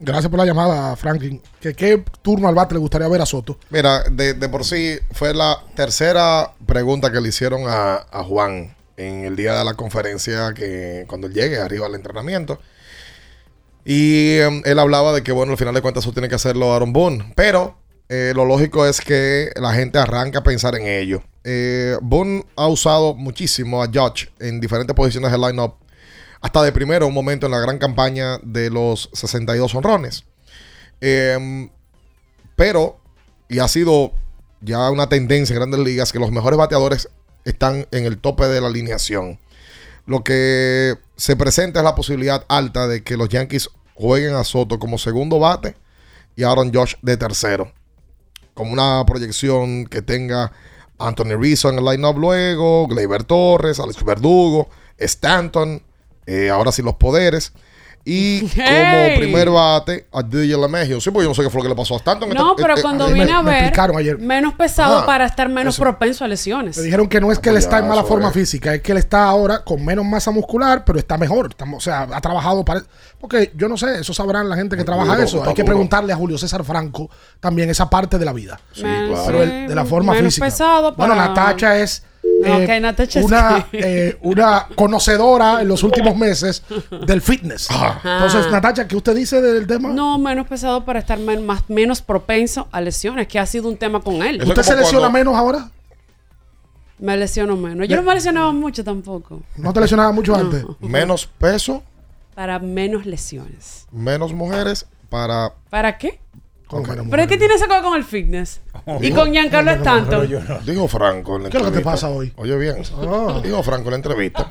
Gracias 0.00 0.28
por 0.28 0.38
la 0.40 0.46
llamada, 0.46 0.96
Franklin. 0.96 1.40
¿Qué, 1.60 1.74
¿Qué 1.74 2.02
turno 2.22 2.48
al 2.48 2.56
bate 2.56 2.74
le 2.74 2.80
gustaría 2.80 3.06
ver 3.06 3.20
a 3.20 3.26
Soto? 3.26 3.58
Mira, 3.70 4.02
de, 4.10 4.34
de 4.34 4.48
por 4.48 4.64
sí 4.64 4.98
fue 5.12 5.32
la 5.32 5.58
tercera 5.76 6.50
pregunta 6.66 7.12
que 7.12 7.20
le 7.20 7.28
hicieron 7.28 7.62
a, 7.68 8.00
a 8.10 8.24
Juan 8.24 8.74
en 8.96 9.24
el 9.24 9.36
día 9.36 9.54
de 9.56 9.64
la 9.64 9.74
conferencia 9.74 10.54
que 10.54 11.04
cuando 11.06 11.28
él 11.28 11.34
llegue 11.34 11.58
arriba 11.58 11.86
al 11.86 11.94
entrenamiento. 11.94 12.58
Y 13.84 14.38
em, 14.38 14.62
él 14.64 14.78
hablaba 14.78 15.12
de 15.12 15.22
que, 15.22 15.32
bueno, 15.32 15.52
al 15.52 15.58
final 15.58 15.74
de 15.74 15.82
cuentas 15.82 16.04
eso 16.04 16.12
tiene 16.12 16.28
que 16.28 16.36
hacerlo 16.36 16.72
Aaron 16.72 16.92
Boone. 16.92 17.32
Pero 17.34 17.76
eh, 18.14 18.34
lo 18.34 18.44
lógico 18.44 18.84
es 18.84 19.00
que 19.00 19.50
la 19.56 19.72
gente 19.72 19.98
arranca 19.98 20.40
a 20.40 20.42
pensar 20.42 20.74
en 20.74 20.86
ello. 20.86 21.22
Eh, 21.44 21.96
Boone 22.02 22.44
ha 22.56 22.66
usado 22.66 23.14
muchísimo 23.14 23.82
a 23.82 23.86
Judge 23.86 24.30
en 24.38 24.60
diferentes 24.60 24.94
posiciones 24.94 25.32
del 25.32 25.40
lineup. 25.40 25.76
Hasta 26.42 26.62
de 26.62 26.72
primero, 26.72 27.06
un 27.06 27.14
momento 27.14 27.46
en 27.46 27.52
la 27.52 27.60
gran 27.60 27.78
campaña 27.78 28.36
de 28.42 28.68
los 28.68 29.08
62 29.14 29.74
honrones. 29.74 30.24
Em, 31.00 31.70
pero, 32.54 33.00
y 33.48 33.60
ha 33.60 33.68
sido 33.68 34.12
ya 34.60 34.90
una 34.90 35.08
tendencia 35.08 35.54
en 35.54 35.60
grandes 35.60 35.80
ligas, 35.80 36.12
que 36.12 36.18
los 36.18 36.30
mejores 36.30 36.58
bateadores 36.58 37.08
están 37.46 37.86
en 37.92 38.04
el 38.04 38.18
tope 38.18 38.44
de 38.44 38.60
la 38.60 38.66
alineación. 38.66 39.40
Lo 40.04 40.22
que 40.22 40.98
se 41.16 41.34
presenta 41.34 41.80
es 41.80 41.84
la 41.84 41.94
posibilidad 41.94 42.44
alta 42.48 42.88
de 42.88 43.02
que 43.02 43.16
los 43.16 43.30
Yankees 43.30 43.70
jueguen 43.94 44.34
a 44.34 44.44
Soto 44.44 44.78
como 44.78 44.98
segundo 44.98 45.38
bate 45.38 45.76
y 46.36 46.42
Aaron 46.42 46.74
Josh 46.74 46.96
de 47.00 47.16
tercero. 47.16 47.72
Como 48.54 48.72
una 48.72 49.04
proyección 49.06 49.86
que 49.86 50.02
tenga 50.02 50.52
Anthony 50.98 51.36
Rizzo 51.38 51.70
en 51.70 51.78
el 51.78 51.84
lineup 51.84 52.18
luego, 52.18 52.86
Gleyber 52.86 53.24
Torres, 53.24 53.80
Alex 53.80 54.04
Verdugo, 54.04 54.68
Stanton, 54.98 55.82
eh, 56.26 56.50
ahora 56.50 56.72
sí 56.72 56.82
los 56.82 56.94
poderes. 56.94 57.52
Y 58.04 58.48
Hey. 58.56 59.10
como 59.14 59.20
primer 59.20 59.50
bate, 59.50 60.08
a 60.12 60.22
DJ 60.24 60.56
Lemegio. 60.58 61.00
Sí, 61.00 61.10
porque 61.10 61.24
yo 61.24 61.28
no 61.30 61.34
sé 61.36 61.42
qué 61.42 61.50
fue 61.50 61.60
lo 61.60 61.62
que 61.62 61.68
le 61.68 61.76
pasó 61.76 61.94
a 61.94 61.98
Stanton. 61.98 62.30
No, 62.30 62.56
pero 62.56 62.76
eh, 62.76 62.82
cuando 62.82 63.06
eh, 63.08 63.12
vine 63.12 63.26
me- 63.26 63.32
a 63.32 63.42
ver, 63.42 63.72
ayer. 63.96 64.18
menos 64.18 64.54
pesado 64.54 64.98
Ajá. 64.98 65.06
para 65.06 65.24
estar 65.26 65.48
menos 65.48 65.74
Eso. 65.76 65.82
propenso 65.84 66.24
a 66.24 66.28
lesiones. 66.28 66.76
Me 66.76 66.82
dijeron 66.82 67.08
que 67.08 67.20
no 67.20 67.30
es 67.30 67.38
que 67.38 67.50
él 67.50 67.56
está 67.56 67.78
en 67.78 67.86
mala 67.86 68.02
forma 68.02 68.28
es. 68.28 68.34
física, 68.34 68.74
es 68.74 68.82
que 68.82 68.90
él 68.90 68.98
está 68.98 69.24
ahora 69.26 69.62
con 69.62 69.84
menos 69.84 70.04
masa 70.04 70.32
muscular, 70.32 70.84
pero 70.84 70.98
está 70.98 71.16
mejor. 71.16 71.46
Estamos- 71.50 71.78
o 71.78 71.80
sea, 71.80 72.08
ha 72.12 72.20
trabajado 72.20 72.64
para. 72.64 72.82
Porque 73.20 73.52
yo 73.54 73.68
no 73.68 73.76
sé, 73.76 74.00
eso 74.00 74.12
sabrán 74.12 74.48
la 74.48 74.56
gente 74.56 74.74
que 74.74 74.80
Muy 74.80 74.86
trabaja 74.86 75.12
duro, 75.12 75.22
eso. 75.22 75.36
está 75.38 75.50
Hay 75.50 75.54
que 75.54 75.62
duro. 75.62 75.74
preguntarle 75.74 76.12
a 76.12 76.16
Julio 76.16 76.38
César 76.38 76.64
Franco 76.64 77.08
también 77.38 77.70
esa 77.70 77.88
parte 77.88 78.18
de 78.18 78.24
la 78.24 78.32
vida. 78.32 78.60
Sí, 78.72 78.82
claro. 78.82 79.22
Pero 79.26 79.42
el- 79.44 79.68
de 79.68 79.74
la 79.76 79.84
forma 79.84 80.12
menos 80.12 80.26
física. 80.34 80.46
pesado 80.46 80.92
Bueno, 80.96 81.14
Natacha 81.14 81.78
es. 81.78 82.02
No, 82.42 82.58
eh, 82.60 83.22
una, 83.22 83.66
eh, 83.72 84.18
una 84.22 84.66
conocedora 84.74 85.62
en 85.62 85.68
los 85.68 85.82
últimos 85.82 86.16
meses 86.16 86.62
del 87.06 87.20
fitness. 87.22 87.68
Ah. 87.70 88.00
Entonces, 88.02 88.50
Natacha, 88.50 88.86
¿qué 88.88 88.96
usted 88.96 89.14
dice 89.14 89.40
del 89.40 89.66
tema? 89.66 89.90
No, 89.90 90.18
menos 90.18 90.46
pesado 90.46 90.84
para 90.84 90.98
estar 90.98 91.18
men- 91.18 91.44
más, 91.46 91.62
menos 91.68 92.02
propenso 92.02 92.68
a 92.72 92.80
lesiones, 92.80 93.26
que 93.28 93.38
ha 93.38 93.46
sido 93.46 93.68
un 93.68 93.76
tema 93.76 94.00
con 94.00 94.22
él. 94.22 94.40
Eso 94.40 94.48
¿Usted 94.50 94.62
se 94.62 94.76
lesiona 94.76 95.08
cuando- 95.10 95.18
menos 95.18 95.34
ahora? 95.36 95.70
Me 96.98 97.16
lesiono 97.16 97.56
menos. 97.56 97.88
Yo 97.88 97.96
no 97.96 98.02
me 98.02 98.14
lesionaba 98.14 98.52
mucho 98.52 98.84
tampoco. 98.84 99.42
¿No 99.56 99.72
te 99.72 99.80
lesionaba 99.80 100.12
mucho 100.12 100.34
antes? 100.36 100.64
Menos 100.80 101.26
peso, 101.26 101.82
Para 102.34 102.58
menos 102.60 103.06
lesiones. 103.06 103.86
menos 103.90 104.32
mujeres 104.32 104.86
para. 105.08 105.52
¿Para 105.68 105.98
qué? 105.98 106.20
¿Cómo 106.72 106.84
que 106.84 106.96
no, 106.96 107.04
¿Pero 107.10 107.22
es 107.22 107.28
que 107.28 107.36
tiene 107.36 107.52
esa 107.52 107.68
cosa 107.68 107.82
con 107.82 107.94
el 107.98 108.02
fitness? 108.02 108.62
y 109.02 109.10
con 109.12 109.30
Giancarlo 109.30 109.72
Stanton. 109.72 110.26
Dijo 110.64 110.88
Franco 110.88 111.36
en 111.36 111.42
la 111.42 111.50
¿Qué 111.50 111.58
es 111.58 111.62
lo 111.62 111.70
que 111.70 111.78
te 111.78 111.84
pasa 111.84 112.08
hoy? 112.08 112.32
Oye 112.36 112.56
bien. 112.56 112.76
Ah. 112.96 113.42
Dijo 113.44 113.62
Franco 113.62 113.88
en 113.88 113.90
la 113.90 113.96
entrevista 113.96 114.50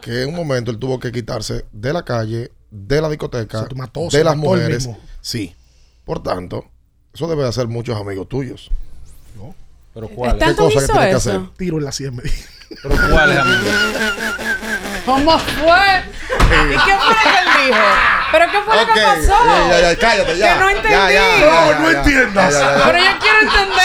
que 0.00 0.24
en 0.24 0.30
un 0.30 0.34
momento 0.34 0.72
él 0.72 0.78
tuvo 0.78 0.98
que 0.98 1.12
quitarse 1.12 1.66
de 1.70 1.92
la 1.92 2.04
calle, 2.04 2.50
de 2.72 3.00
la 3.00 3.08
discoteca, 3.08 3.68
mató, 3.76 4.08
de 4.10 4.24
las 4.24 4.36
mujeres. 4.36 4.90
Sí. 5.20 5.54
Por 6.04 6.20
tanto, 6.20 6.64
eso 7.14 7.28
debe 7.28 7.44
de 7.44 7.50
hacer 7.50 7.68
muchos 7.68 7.96
amigos 7.96 8.28
tuyos. 8.28 8.68
Pero 9.94 10.08
¿cuál? 10.08 10.32
¿Qué 10.32 10.44
¿Stanton 10.46 10.64
cosa 10.64 10.78
que 10.78 10.84
hizo 10.84 10.92
tiene 10.94 11.08
que 11.10 11.14
hacer? 11.14 11.40
Tiro 11.56 11.78
en 11.78 11.84
la 11.84 11.92
sien. 11.92 12.20
Pero 12.82 12.96
¿cuál 13.08 13.30
es, 13.30 13.38
amigo? 13.38 13.70
¿Cómo 15.06 15.38
fue? 15.38 16.02
¿Y 16.40 16.72
qué 16.72 16.96
fue 16.98 17.14
lo 17.14 17.22
que 17.22 17.38
él 17.38 17.66
dijo? 17.68 17.78
¿Pero 18.32 18.46
qué 18.50 18.62
fue 18.62 18.74
lo 18.76 18.86
que 18.86 19.00
pasó? 19.00 19.32
eh, 19.44 19.68
ya, 19.68 19.80
ya, 19.80 19.98
cállate, 19.98 20.38
ya. 20.38 20.54
Que 20.54 20.58
no 20.60 20.70
entendí. 20.70 20.90
Ya, 20.90 21.10
ya, 21.12 21.22
No, 21.38 21.70
ya, 21.70 21.78
no 21.78 21.90
ya, 21.92 21.98
entiendas. 21.98 22.52
ya, 22.54 22.60
ya, 22.60 22.76
ya. 22.78 22.84
Pero 22.86 22.98
yo 22.98 23.18
quiero 23.20 23.38
entender. 23.42 23.82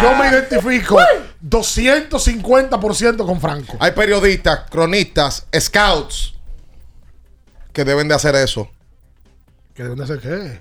Yo 0.02 0.14
me 0.16 0.28
identifico 0.28 0.98
250% 1.46 3.26
con 3.26 3.40
Franco. 3.40 3.76
Hay 3.80 3.92
periodistas, 3.92 4.60
cronistas, 4.70 5.46
scouts 5.58 6.34
que 7.72 7.84
deben 7.84 8.08
de 8.08 8.14
hacer 8.14 8.34
eso. 8.36 8.70
¿Qué 9.74 9.82
deben 9.82 9.98
de 9.98 10.04
hacer 10.04 10.20
qué? 10.20 10.60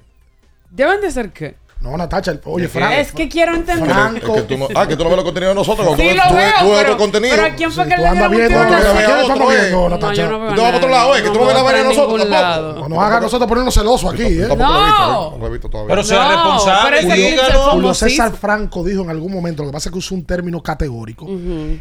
¿Deben 0.70 1.02
de 1.02 1.12
ser 1.12 1.32
qué? 1.32 1.56
No, 1.82 1.96
Natacha, 1.96 2.32
el- 2.32 2.42
oye. 2.44 2.68
Franco. 2.68 2.94
Es 2.94 3.12
que 3.14 3.30
quiero 3.30 3.56
entender. 3.56 3.90
Franco. 3.90 4.36
Es 4.36 4.42
que 4.42 4.48
tú 4.54 4.58
no, 4.58 4.68
ah, 4.76 4.86
que 4.86 4.98
tú 4.98 5.04
no 5.06 5.10
ves 5.12 5.16
los 5.16 5.24
contenidos 5.26 5.52
de 5.56 5.60
nosotros. 5.62 5.88
cuando 5.88 6.04
Sí 6.04 6.10
tú, 6.10 6.16
lo 6.18 6.24
tú- 6.28 6.36
veo, 6.36 6.52
tú 6.60 6.66
ves 6.66 6.74
pero, 6.80 6.82
otro 6.82 6.98
contenido. 6.98 7.36
pero 7.38 7.48
¿a 7.48 7.56
quién 7.56 7.72
fue 7.72 7.84
Sí, 7.86 7.90
que 7.90 7.96
tú 7.96 8.02
le 8.02 8.08
andas 8.10 8.30
dieron 8.30 8.32
un 8.32 8.38
viendo, 8.38 8.48
tiro 8.50 8.62
en 8.62 8.68
tú 8.68 8.72
la 8.74 8.78
andas 8.80 8.92
sien? 8.92 9.08
viendo, 9.08 9.22
estamos 9.22 9.48
otro, 9.48 9.62
viendo. 9.62 9.90
Natacha. 9.90 10.24
No, 10.24 10.30
yo 10.30 10.40
no 10.40 10.56
Tú 10.56 10.62
vas 10.62 10.72
para 10.72 10.78
otro 10.78 10.90
lado, 10.90 11.16
eh, 11.16 11.24
que 11.24 11.30
tú 11.30 11.40
no 11.40 11.46
ves 11.46 11.56
la 11.56 11.62
vaina 11.64 11.80
de 11.80 11.86
nosotros 11.86 12.30
tampoco. 12.30 12.80
No 12.82 12.90
nos 12.90 13.00
haga 13.04 13.18
a 13.18 13.20
nosotros 13.22 13.48
ponernos 13.50 13.74
celosos 13.74 14.14
aquí, 14.14 14.24
¿eh? 14.24 14.46
Tampoco 14.48 14.72
lo 14.72 14.80
he 14.82 14.86
visto, 14.86 15.08
No. 15.08 15.32
No 15.32 15.38
lo 15.38 15.48
he 15.48 15.50
visto 15.52 15.70
todavía. 15.70 15.90
Pero 15.90 16.04
sea 16.04 16.28
responsable, 16.28 17.52
Julio 17.72 17.94
César. 17.94 18.32
Franco 18.36 18.84
dijo 18.84 19.02
en 19.04 19.10
algún 19.10 19.32
momento, 19.34 19.64
lo 19.64 19.70
que 19.70 19.74
pasa 19.74 19.90
es 19.90 19.94
que 19.94 20.00
usó 20.00 20.16
un 20.16 20.26
término 20.26 20.62
categórico, 20.62 21.28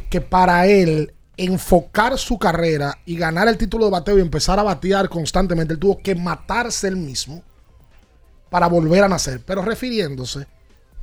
que 0.09 0.21
para 0.21 0.67
él 0.67 1.13
enfocar 1.37 2.19
su 2.19 2.39
carrera 2.39 2.99
y 3.05 3.17
ganar 3.17 3.47
el 3.49 3.57
título 3.57 3.85
de 3.87 3.91
bateo 3.93 4.19
y 4.19 4.21
empezar 4.21 4.59
a 4.59 4.63
batear 4.63 5.09
constantemente, 5.09 5.73
él 5.75 5.79
tuvo 5.79 5.99
que 5.99 6.15
matarse 6.15 6.89
él 6.89 6.97
mismo 6.97 7.43
para 8.51 8.67
volver 8.67 9.05
a 9.05 9.09
nacer, 9.09 9.41
pero 9.45 9.63
refiriéndose 9.63 10.47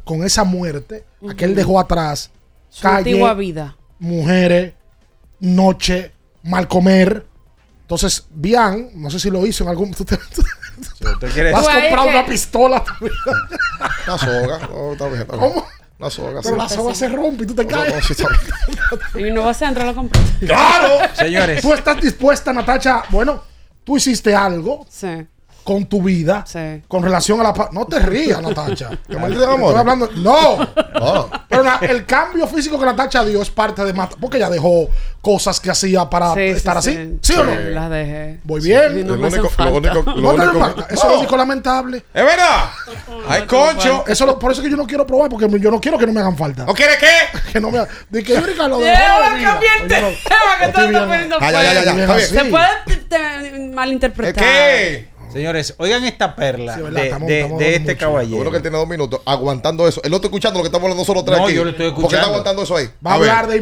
con 0.03 0.23
esa 0.23 0.43
muerte 0.43 1.05
a 1.29 1.33
que 1.33 1.45
él 1.45 1.55
dejó 1.55 1.79
atrás, 1.79 2.29
Su 2.69 2.81
calle, 2.83 2.97
antigua 2.97 3.33
vida. 3.33 3.75
mujeres, 3.99 4.73
noche, 5.39 6.11
mal 6.43 6.67
comer. 6.67 7.25
Entonces, 7.81 8.25
Bian, 8.31 8.89
no 8.95 9.09
sé 9.09 9.19
si 9.19 9.29
lo 9.29 9.45
hizo 9.45 9.63
en 9.63 9.69
algún... 9.69 9.91
tú 9.93 10.03
te- 10.05 10.17
Si 10.97 11.05
usted 11.07 11.29
quiere 11.31 11.51
Vas 11.53 11.65
a 11.67 11.71
Pues, 11.71 11.83
comprar 11.85 12.07
una 12.09 12.25
pistola. 12.25 12.83
Una 14.07 14.17
soga. 14.17 14.59
No, 14.67 14.91
está 14.93 15.07
bien, 15.07 15.21
está 15.21 15.37
bien. 15.37 15.49
¿Cómo? 15.53 15.65
Una 15.99 16.09
soga. 16.09 16.41
Pero 16.43 16.55
sí. 16.55 16.61
la 16.61 16.69
soga 16.69 16.93
se 16.95 17.07
rompe 17.07 17.43
y 17.45 17.47
tú 17.47 17.55
te 17.55 17.63
No, 17.63 17.69
caes. 17.69 17.95
no, 17.95 18.01
sí, 18.01 18.11
está 18.13 18.25
bien. 19.13 19.27
Y 19.27 19.31
no 19.31 19.43
vas 19.43 19.61
a 19.61 19.67
entrar 19.69 19.85
a 19.87 19.91
la 19.91 19.95
compra. 19.95 20.21
¡Claro! 20.41 20.97
Señores. 21.13 21.61
Tú 21.61 21.73
estás 21.73 22.01
dispuesta, 22.01 22.51
Natacha. 22.51 23.03
Bueno, 23.09 23.41
tú 23.85 23.95
hiciste 23.97 24.35
algo 24.35 24.85
Sí. 24.89 25.25
Con 25.65 25.85
tu 25.87 26.01
vida 26.01 26.45
Sí. 26.47 26.83
con 26.87 27.03
relación 27.03 27.41
a 27.41 27.43
la. 27.43 27.69
No 27.73 27.85
te 27.85 27.99
rías, 27.99 28.41
Natacha. 28.41 28.91
¿Te 29.09 29.17
maldito 29.17 29.49
amor? 29.51 29.69
Estoy 29.75 29.79
hablando. 29.81 30.09
No. 30.15 30.59
Ah. 30.93 31.45
Pero 31.49 31.63
na- 31.63 31.79
el 31.81 32.05
cambio 32.05 32.47
físico 32.47 32.79
que 32.79 32.85
Natacha 32.85 33.25
dio 33.25 33.41
es 33.41 33.49
parte 33.49 33.83
de. 33.83 33.91
mat- 33.93 34.15
Porque 34.21 34.37
ella 34.37 34.49
dejó 34.49 34.87
cosas 35.21 35.59
que 35.59 35.71
hacía 35.71 36.07
para 36.09 36.33
Sí, 36.35 36.39
estar 36.41 36.81
sí. 36.83 36.89
así. 36.91 37.17
¿Sí 37.21 37.33
o 37.33 37.43
no? 37.43 37.55
Las 37.55 37.89
dejé. 37.89 38.39
Voy 38.43 38.61
bien. 38.61 39.05
No 39.07 39.15
Lo 39.15 39.27
único- 39.27 39.41
lo 39.43 39.49
falta. 39.49 39.73
único- 39.73 40.11
lo 40.13 40.21
No 40.21 40.29
único- 40.43 40.59
falta. 40.59 40.87
Eso 40.89 41.03
es 41.07 41.11
lo 41.13 41.19
único 41.19 41.35
lamentable. 41.37 41.97
¡Es 42.13 42.23
verdad! 42.25 42.69
¡Hay 43.27 43.41
concho! 43.47 44.03
Eso 44.07 44.25
lo- 44.27 44.37
por 44.37 44.51
eso 44.51 44.61
que 44.61 44.69
yo 44.69 44.77
no 44.77 44.85
quiero 44.85 45.05
probar, 45.07 45.29
porque 45.31 45.47
yo 45.59 45.71
no 45.71 45.81
quiero 45.81 45.97
que 45.97 46.05
no 46.05 46.13
me 46.13 46.19
hagan 46.19 46.37
falta. 46.37 46.63
¿No 46.65 46.73
quiere 46.75 46.93
qué? 46.99 47.39
Que 47.53 47.59
no 47.59 47.71
me 47.71 47.79
ha- 47.79 47.87
de 48.09 48.23
que 48.23 48.35
Yurika 48.35 48.67
lo 48.67 48.77
dejó 48.79 49.01
de 49.31 49.37
vida. 49.39 49.59
Se 52.19 52.45
puede 52.45 52.67
te- 53.09 53.69
malinterpretar. 53.73 54.43
¿Qué? 54.43 55.09
Señores, 55.35 55.75
oigan 55.79 56.03
esta 56.05 56.33
perla 56.35 56.75
Sí, 56.75 56.81
de, 56.81 57.03
estamos- 57.03 57.27
de- 57.27 57.39
estamos 57.41 57.59
de 57.59 57.65
dando 57.65 57.77
este 57.77 57.93
mucho. 57.93 57.97
Caballero. 58.05 58.35
bueno 58.37 58.51
que 58.51 58.57
él 58.57 58.63
tiene 58.63 58.77
dos 58.77 58.87
minutos 58.87 59.19
aguantando 59.25 59.85
eso. 59.87 60.01
Él 60.03 60.09
no 60.11 60.15
está 60.15 60.27
escuchando 60.27 60.59
lo 60.59 60.63
que 60.63 60.67
estamos 60.67 60.83
hablando 60.85 61.01
nosotros 61.01 61.25
tres 61.25 61.37
No, 61.37 61.43
aquí. 61.45 61.55
yo 61.55 61.63
lo 61.65 61.71
estoy 61.71 61.91
¿Por 61.91 61.95
qué 61.95 62.01
está 62.05 62.07
escuchando. 62.07 62.27
aguantando 62.27 62.63
eso 62.63 62.75
ahí? 62.77 62.89
Va 63.05 63.13
a 63.13 63.17
ver, 63.17 63.29
hablar 63.29 63.47
de, 63.47 63.59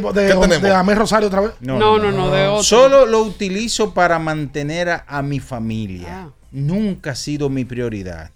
de, 0.48 0.60
de 0.60 0.72
Amé 0.76 0.94
Rosario 0.96 1.28
otra 1.30 1.42
vez. 1.42 1.52
No, 1.62 1.80
no, 1.80 1.98
no, 2.12 2.30
de 2.30 2.48
otro. 2.48 2.64
Solo 2.64 3.06
lo 3.08 3.22
utilizo 3.24 3.94
para 3.94 4.20
mantener 4.20 4.90
a, 4.90 5.06
a 5.08 5.22
mi 5.24 5.40
familia. 5.40 6.08
Ah. 6.10 6.30
Nunca 6.52 7.12
ha 7.12 7.16
sido 7.16 7.50
mi 7.50 7.66
prioridad. 7.66 8.30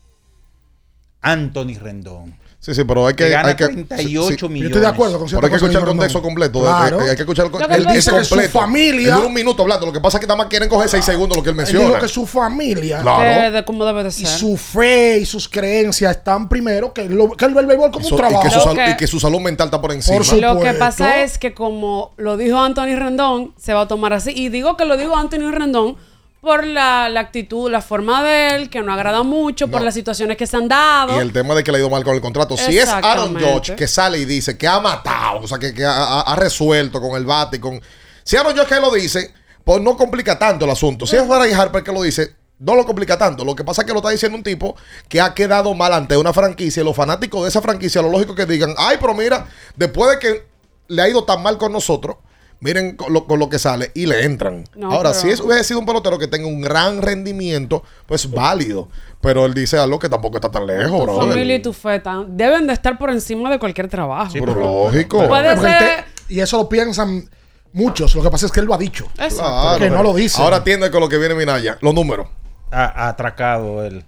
Anthony 1.22 1.76
Rendón. 1.80 2.36
Sí, 2.60 2.74
sí, 2.74 2.84
pero 2.84 3.06
hay 3.08 3.14
que. 3.14 3.26
Que 3.26 3.30
gana 3.30 3.50
hay 3.50 3.56
que 3.56 3.68
38 3.68 4.36
Yo 4.36 4.50
millones. 4.50 4.72
estoy 4.72 4.82
de 4.82 4.88
acuerdo 4.88 5.20
con 5.20 5.28
Pero 5.30 5.42
hay 5.44 5.50
que 5.50 5.56
escuchar 5.58 5.82
el 5.84 5.88
contexto 5.88 6.22
completo. 6.24 6.60
de- 6.60 6.66
Claro. 6.66 7.00
hay, 7.02 7.10
hay 7.10 7.16
que 7.16 7.22
escuchar 7.22 7.46
el, 7.46 7.52
que 7.52 7.58
el- 7.64 7.72
él 7.72 7.86
dice 7.94 8.12
que 8.12 8.24
su 8.24 8.30
completo. 8.36 8.60
familia- 8.60 9.10
Él 9.10 9.14
dura 9.16 9.28
un 9.28 9.34
minuto 9.34 9.62
hablando. 9.62 9.86
Lo 9.86 9.94
que 9.94 10.02
pasa 10.02 10.18
es 10.18 10.22
que 10.22 10.28
nada 10.28 10.38
más 10.38 10.48
quieren 10.48 10.68
coger 10.68 10.90
seis 10.90 11.06
segundos 11.06 11.38
lo 11.38 11.44
que 11.44 11.50
él 11.52 11.54
Él 11.54 11.58
menciona. 11.58 11.86
dijo 11.88 12.00
que 12.00 12.08
su 12.08 12.26
familia 12.26 13.02
Claro. 13.02 13.20
Que 13.46 13.52
de 13.52 13.64
cómo 13.64 13.86
debe 13.86 14.04
de 14.04 14.10
y 14.10 14.12
ser. 14.12 14.28
su 14.28 14.58
fe 14.58 15.20
y 15.20 15.26
sus 15.26 15.48
creencias 15.48 16.18
están 16.18 16.50
primero 16.50 16.92
que, 16.94 17.08
lo, 17.08 17.30
que 17.32 17.46
él 17.46 17.56
el 17.58 17.66
béisbol 17.68 17.92
como 17.92 18.06
Y 18.06 18.10
su- 18.10 18.16
un 18.16 18.20
y, 18.20 18.24
trabajo. 18.24 18.44
que 18.44 18.50
su 18.50 18.60
sal- 18.60 18.76
que- 18.76 18.90
y 18.92 18.98
que 18.98 19.08
su 19.08 19.20
salud 19.20 19.40
mental 19.40 19.68
está 19.68 19.80
por 19.80 19.92
encima. 19.92 20.18
Por 20.18 20.38
Lo 20.40 20.60
que 20.60 20.74
pasa 20.74 21.22
es 21.22 21.38
que 21.38 21.54
como 21.54 22.14
lo 22.18 22.38
dijo 22.38 22.60
Anthony 22.60 22.96
Rendón, 22.98 23.54
se 23.58 23.74
va 23.76 23.82
a 23.82 23.88
tomar 23.88 24.14
así. 24.14 24.32
Y 24.36 24.50
digo 24.50 24.76
que 24.78 24.86
lo 24.86 24.98
dijo 24.98 25.16
Anthony 25.16 25.52
Rendón 25.52 25.96
por 26.42 26.66
la, 26.66 27.10
la 27.10 27.20
actitud, 27.20 27.70
la 27.70 27.82
forma 27.82 28.24
de 28.24 28.56
él, 28.56 28.70
que 28.70 28.82
no 28.82 28.94
agrada 28.94 29.24
mucho, 29.24 29.68
por 29.68 29.82
las 29.82 29.94
situaciones 29.94 30.38
que 30.38 30.48
se 30.48 30.58
han 30.58 30.68
dado. 30.68 31.16
Y 31.16 31.20
el 31.20 31.34
tema 31.34 31.56
de 31.56 31.64
que 31.64 31.72
le 31.72 31.78
ha 31.78 31.82
ido 31.82 31.90
mal 31.90 32.04
con 32.04 32.16
el 32.16 32.22
contrato. 32.22 32.56
Si 32.56 32.78
es 32.78 32.88
Aaron. 32.88 33.36
Judge 33.36 33.76
que 33.76 33.88
sale 33.88 34.20
y 34.20 34.26
dice 34.26 34.58
que 34.58 34.68
ha 34.68 34.80
matado, 34.80 35.42
o 35.42 35.48
sea, 35.48 35.58
que, 35.58 35.74
que 35.74 35.86
ha, 35.86 36.36
resuelto 36.36 37.02
con 37.02 37.18
el 37.18 37.26
bate 37.26 37.60
con. 37.60 37.82
Si 38.24 38.36
Aaron 38.38 38.56
Judge 38.56 38.68
que 38.68 38.80
lo 38.80 38.92
dice, 38.92 39.34
pues 39.64 39.82
no 39.82 39.98
complica 39.98 40.38
tanto 40.38 40.66
el 40.66 40.72
asunto. 40.72 41.06
Si 41.06 41.16
es 41.16 41.28
Barry 41.28 41.52
Harper 41.52 41.84
que 41.84 41.92
lo 41.92 42.02
dice, 42.02 42.36
no 42.60 42.76
lo 42.76 42.86
complica 42.86 43.18
tanto. 43.18 43.44
Lo 43.44 43.56
que 43.56 43.64
pasa 43.64 43.82
es 43.82 43.86
que 43.86 43.94
lo 43.94 44.00
está 44.00 44.10
diciendo 44.10 44.38
un 44.38 44.44
tipo 44.44 44.76
que 45.10 45.22
ha 45.22 45.34
quedado 45.34 45.74
mal 45.74 45.94
ante 45.94 46.18
una 46.18 46.34
franquicia 46.34 46.82
y 46.82 46.86
los 46.86 46.96
fanáticos 46.96 47.44
de 47.44 47.50
esa 47.50 47.62
franquicia, 47.62 48.02
lo 48.02 48.10
lógico 48.10 48.36
que 48.36 48.46
digan, 48.46 48.74
ay, 48.78 48.98
pero 49.00 49.14
mira, 49.14 49.48
después 49.76 50.12
de 50.12 50.20
que 50.20 50.48
le 50.88 51.02
ha 51.02 51.10
ido 51.10 51.24
tan 51.24 51.42
mal 51.42 51.58
con 51.58 51.72
nosotros. 51.72 52.18
Miren 52.60 52.96
con 52.96 53.14
lo, 53.14 53.26
con 53.28 53.38
lo 53.38 53.50
que 53.50 53.60
sale 53.60 53.92
y 53.94 54.08
le 54.08 54.24
entran. 54.24 54.64
No, 54.76 54.92
Ahora, 54.92 55.12
pero- 55.12 55.22
si 55.22 55.30
es, 55.30 55.40
hubiese 55.40 55.64
sido 55.64 55.80
un 55.80 55.86
pelotero 55.86 56.18
que 56.18 56.28
tenga 56.28 56.48
un 56.48 56.62
gran 56.62 57.02
rendimiento, 57.02 57.84
pues 58.08 58.30
válido. 58.32 58.90
Pero 59.22 59.46
él 59.46 59.54
dice 59.54 59.78
algo 59.78 60.00
que 60.00 60.10
tampoco 60.10 60.38
está 60.38 60.50
tan 60.50 60.66
lejos, 60.66 61.00
tu 61.00 61.04
bro. 61.04 61.20
familia 61.22 61.56
y 61.56 61.62
tu 61.62 61.72
fe 61.74 62.00
tan- 62.00 62.36
deben 62.36 62.66
de 62.68 62.74
estar 62.74 62.98
por 62.98 63.10
encima 63.12 63.52
de 63.52 63.60
cualquier 63.60 63.88
trabajo. 63.90 64.32
Pero 64.34 64.56
lógico. 64.56 65.22
Ser- 65.62 66.06
y 66.30 66.40
eso 66.40 66.58
lo 66.58 66.68
piensan 66.70 67.30
muchos. 67.74 68.16
Lo 68.16 68.24
que 68.24 68.30
pasa 68.32 68.48
es 68.48 68.52
que 68.52 68.60
él 68.60 68.66
lo 68.66 68.74
ha 68.74 68.78
dicho. 68.78 69.06
Exacto. 69.20 69.36
Claro. 69.44 69.78
Que 69.80 69.90
no 69.90 70.02
lo 70.04 70.14
dice. 70.16 70.42
Ahora 70.42 70.58
atiende 70.58 70.90
con 70.90 71.02
lo 71.02 71.10
que 71.10 71.18
viene 71.18 71.36
Minaya. 71.36 71.78
Los 71.82 71.94
números. 71.94 72.28
Ha, 72.72 72.86
ha 72.86 73.08
atracado 73.10 73.86
él. 73.86 74.04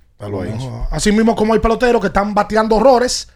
Así 0.92 1.12
mismo 1.12 1.36
como 1.36 1.54
hay 1.54 1.60
peloteros 1.60 2.02
que 2.02 2.08
están 2.08 2.34
bateando 2.34 2.76
horrores, 2.76 3.30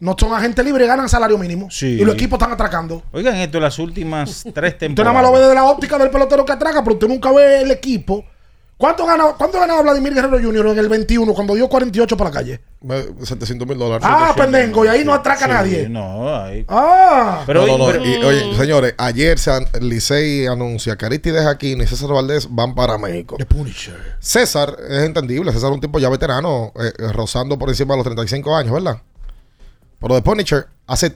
no 0.00 0.16
son 0.18 0.32
agentes 0.34 0.64
libres 0.64 0.84
y 0.86 0.88
ganan 0.88 1.08
salario 1.08 1.38
mínimo. 1.38 1.70
Sí. 1.70 1.86
Y 2.00 2.04
los 2.04 2.14
equipos 2.14 2.38
están 2.38 2.52
atracando. 2.52 3.02
Oigan 3.12 3.36
esto, 3.36 3.60
las 3.60 3.78
últimas 3.78 4.44
tres 4.54 4.72
Usted 4.74 4.90
nada 4.96 5.12
más 5.12 5.22
lo 5.22 5.32
ve 5.32 5.38
temporadas. 5.38 5.40
desde 5.42 5.54
la 5.54 5.64
óptica 5.64 5.98
del 5.98 6.10
pelotero 6.10 6.44
que 6.44 6.52
atraca, 6.52 6.82
pero 6.82 6.94
usted 6.94 7.08
nunca 7.08 7.30
ve 7.32 7.62
el 7.62 7.70
equipo 7.70 8.24
¿Cuánto 8.76 9.04
ganaba, 9.04 9.36
¿Cuánto 9.36 9.60
ganaba 9.60 9.82
Vladimir 9.82 10.14
Guerrero 10.14 10.40
Jr. 10.42 10.68
en 10.68 10.78
el 10.78 10.88
21 10.88 11.34
cuando 11.34 11.54
dio 11.54 11.68
48 11.68 12.16
para 12.16 12.30
la 12.30 12.34
calle? 12.34 12.60
Me- 12.80 13.04
700 13.26 13.68
mil 13.68 13.76
dólares. 13.76 14.02
Ah, 14.10 14.32
pendengo, 14.34 14.86
y 14.86 14.88
ahí 14.88 15.04
no 15.04 15.12
atraca 15.12 15.44
a 15.44 15.48
nadie. 15.48 15.86
No, 15.86 16.34
ahí. 16.34 16.64
Ah, 16.66 17.42
Pero, 17.46 17.66
No, 17.66 17.76
no, 17.76 17.84
no, 17.84 17.86
pero- 17.92 18.06
y, 18.06 18.14
oye, 18.24 18.56
señores, 18.56 18.94
ayer 18.96 19.38
se 19.38 19.50
an- 19.52 19.66
Licey 19.82 20.46
anuncia 20.46 20.96
que 20.96 21.04
Aristides 21.04 21.44
Aquino 21.44 21.82
y 21.84 21.86
César 21.86 22.08
Valdés 22.08 22.48
van 22.50 22.74
para 22.74 22.96
México. 22.96 23.36
César 24.18 24.76
es 24.88 25.02
entendible, 25.04 25.52
César 25.52 25.68
es 25.70 25.74
un 25.74 25.80
tipo 25.82 25.98
ya 25.98 26.08
veterano, 26.08 26.72
eh, 26.80 26.90
eh, 26.98 27.12
rozando 27.12 27.58
por 27.58 27.68
encima 27.68 27.92
de 27.92 27.98
los 27.98 28.04
35 28.04 28.56
años, 28.56 28.72
¿verdad? 28.72 29.02
Pero 30.00 30.14
de 30.14 30.22
Punisher 30.22 30.66
hace 30.86 31.14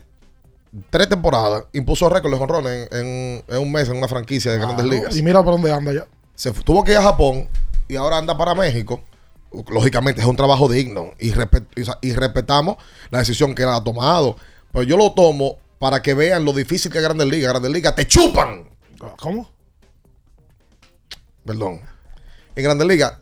tres 0.90 1.08
temporadas 1.08 1.64
impuso 1.72 2.08
récord 2.08 2.32
de 2.32 2.38
jonrones 2.38 2.88
en, 2.92 2.98
en- 3.06 3.44
en 3.48 3.58
un 3.58 3.72
mes 3.72 3.88
en 3.88 3.96
una 3.96 4.08
franquicia 4.08 4.52
de 4.52 4.58
grandes 4.58 4.86
ligas. 4.86 5.16
Y 5.16 5.22
mira 5.22 5.42
por 5.42 5.54
dónde 5.54 5.72
anda 5.72 5.92
ya. 5.92 6.06
Se 6.34 6.50
tuvo 6.52 6.84
que 6.84 6.92
ir 6.92 6.98
a 6.98 7.02
Japón 7.02 7.48
y 7.88 7.96
ahora 7.96 8.18
anda 8.18 8.36
para 8.36 8.54
México. 8.54 9.02
Lógicamente 9.68 10.20
es 10.20 10.26
un 10.26 10.34
trabajo 10.36 10.68
digno 10.68 11.12
y, 11.20 11.28
y, 12.02 12.12
respetamos 12.12 12.76
la 13.10 13.20
decisión 13.20 13.54
que 13.54 13.62
él 13.62 13.68
ha 13.68 13.82
tomado. 13.84 14.36
Pero 14.72 14.82
yo 14.82 14.96
lo 14.96 15.12
tomo 15.12 15.58
para 15.78 16.02
que 16.02 16.12
vean 16.14 16.44
lo 16.44 16.52
difícil 16.52 16.90
que 16.90 16.98
es 16.98 17.04
Grandes 17.04 17.28
Ligas. 17.28 17.50
Grandes 17.52 17.70
Ligas 17.70 17.94
te 17.94 18.04
chupan. 18.06 18.68
¿Cómo? 19.20 19.48
Perdón. 21.44 21.80
En 22.56 22.64
Grandes 22.64 22.86
Ligas 22.88 23.12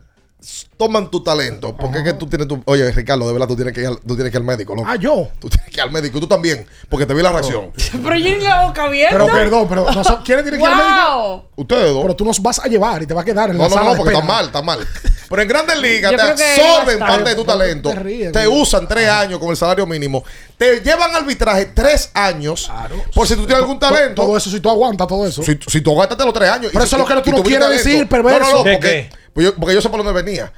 toman 0.77 1.11
tu 1.11 1.23
talento. 1.23 1.77
Porque 1.77 1.99
es 1.99 2.05
que 2.05 2.13
tú 2.15 2.27
tienes 2.27 2.49
tu. 2.49 2.61
Oye, 2.65 2.91
Ricardo, 2.91 3.27
de 3.27 3.33
verdad, 3.33 3.47
tú 3.49 3.55
tienes 3.57 3.73
que 3.75 3.81
ir 3.83 3.87
al, 3.87 3.99
tú 4.01 4.15
tienes 4.15 4.31
que 4.31 4.37
ir 4.39 4.41
al 4.41 4.47
médico, 4.47 4.75
¿no? 4.75 4.83
Ah, 4.87 4.97
yo. 4.97 5.29
Tú 5.39 5.49
tienes 5.49 5.69
que 5.71 5.77
ir 5.77 5.81
al 5.83 5.91
médico. 5.93 6.19
Y 6.19 6.21
tú 6.21 6.27
también. 6.27 6.67
Porque 6.89 7.07
te 7.07 7.15
vi 7.15 7.23
la 7.23 7.31
reacción. 7.33 7.71
Pero 8.03 8.17
yo 8.17 8.29
en 8.29 8.43
la 8.45 8.67
boca 8.67 8.85
abierta. 8.85 9.17
Pero 9.19 9.33
perdón, 9.33 9.67
pero 9.69 9.91
no 9.93 10.05
son- 10.05 10.23
¿quiénes 10.23 10.45
tienen 10.45 10.61
que 10.61 10.67
ir 10.67 10.73
al 10.73 10.77
médico? 10.79 11.49
Ustedes 11.57 11.93
dos. 11.93 12.03
Pero 12.03 12.17
tú 12.17 12.25
nos 12.25 12.41
vas 12.43 12.59
a 12.59 12.67
llevar 12.67 13.03
y 13.03 13.07
te 13.07 13.15
va 13.15 13.23
a 13.23 13.25
quedar 13.25 13.51
en 13.51 13.57
No, 13.57 13.65
la 13.65 13.69
no, 13.69 13.75
sala 13.75 13.85
no, 13.87 13.91
de 13.93 13.97
porque 13.99 14.13
está 14.15 14.21
espera. 14.25 14.37
mal, 14.37 14.47
está 14.47 14.63
mal. 14.63 14.89
Pero 15.33 15.43
en 15.43 15.49
Grandes 15.49 15.79
Ligas 15.79 16.11
Yo 16.13 16.19
te 16.19 16.23
creo 16.25 16.37
que 16.37 16.43
absorben 16.61 16.97
iba 16.99 17.07
a 17.07 17.09
parte 17.09 17.29
de 17.31 17.35
tu 17.37 17.41
estar- 17.43 17.59
talento. 17.59 17.89
te 17.91 17.95
ríes, 18.01 18.33
te 18.33 18.47
güey. 18.47 18.61
usan 18.61 18.87
tres 18.89 19.09
años 19.09 19.39
con 19.39 19.49
el 19.51 19.57
salario 19.57 19.87
mínimo. 19.87 20.23
Te 20.59 20.81
llevan 20.81 21.11
al 21.11 21.23
arbitraje 21.23 21.67
tres 21.67 22.11
años. 22.13 22.71
Por 23.15 23.27
si 23.27 23.35
tú 23.35 23.47
tienes 23.47 23.63
algún 23.63 23.79
talento. 23.79 24.21
Todo 24.23 24.37
eso, 24.37 24.51
si 24.51 24.61
tú 24.61 24.69
aguantas 24.69 25.07
todo 25.09 25.27
eso. 25.27 25.43
Si, 25.43 25.59
si 25.69 25.81
tú 25.81 25.91
aguantaste 25.93 26.23
los 26.25 26.35
tres 26.35 26.51
años. 26.51 26.71
Pero 26.73 26.85
y- 26.85 26.87
eso 26.87 26.97
es 26.97 27.01
lo 27.01 27.07
que 27.09 27.15
y- 27.15 27.23
tú 27.23 27.31
no 27.31 27.37
tuviste 27.43 27.59
quieres 27.59 27.85
decir, 27.85 28.09
perverso. 28.09 28.41
No, 28.41 28.51
no, 28.51 28.59
no, 28.59 28.65
¿De 28.65 28.73
porque, 28.75 29.11
pues 29.33 29.47
yo, 29.47 29.55
porque 29.57 29.75
yo 29.75 29.81
sé 29.81 29.89
por 29.89 30.03
dónde 30.03 30.21
venía. 30.23 30.53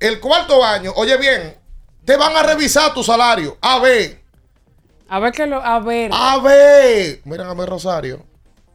El 0.00 0.20
cuarto 0.20 0.64
año, 0.64 0.92
oye 0.96 1.16
bien, 1.16 1.56
te 2.04 2.16
van 2.16 2.36
a 2.36 2.42
revisar 2.42 2.94
tu 2.94 3.02
salario. 3.02 3.56
A 3.60 3.78
ver, 3.80 4.20
A 5.08 5.18
ver 5.20 5.32
que 5.32 5.46
lo. 5.46 5.62
A 5.62 5.78
ver. 5.80 6.10
a 6.14 6.38
ver. 6.38 7.20
Miren 7.24 7.46
a 7.46 7.54
ver, 7.54 7.68
Rosario. 7.68 8.24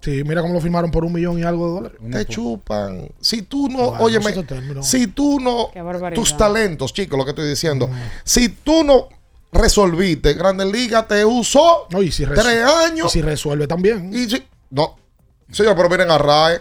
Sí, 0.01 0.21
mira 0.25 0.41
cómo 0.41 0.53
lo 0.55 0.59
firmaron 0.59 0.91
por 0.91 1.05
un 1.05 1.13
millón 1.13 1.39
y 1.39 1.43
algo 1.43 1.65
de 1.67 1.73
dólares. 1.75 1.97
Te 2.11 2.25
chupan. 2.25 3.07
Si 3.21 3.43
tú 3.43 3.69
no, 3.69 3.91
Bueno, 3.91 4.03
óyeme, 4.03 4.33
si 4.81 5.07
tú 5.07 5.39
no, 5.39 5.69
Qué 5.71 5.81
barbaridad. 5.81 6.21
tus 6.21 6.35
talentos, 6.35 6.91
chicos, 6.93 7.17
lo 7.17 7.23
que 7.23 7.29
estoy 7.31 7.47
diciendo, 7.47 7.89
si 8.25 8.49
tú 8.49 8.83
no 8.83 9.07
resolviste, 9.53 10.33
Grandes 10.33 10.67
Ligas 10.67 11.07
te 11.07 11.23
usó 11.23 11.87
No, 11.89 12.01
y 12.01 12.11
si 12.11 12.25
res- 12.25 12.37
tres 12.37 12.65
años. 12.65 13.07
Y 13.07 13.09
si 13.19 13.21
resuelve 13.21 13.65
también. 13.67 14.11
Y 14.13 14.29
si- 14.29 14.43
no, 14.71 14.97
señor, 15.51 15.75
pero 15.77 15.89
miren 15.89 16.11
a 16.11 16.17
RAE. 16.17 16.59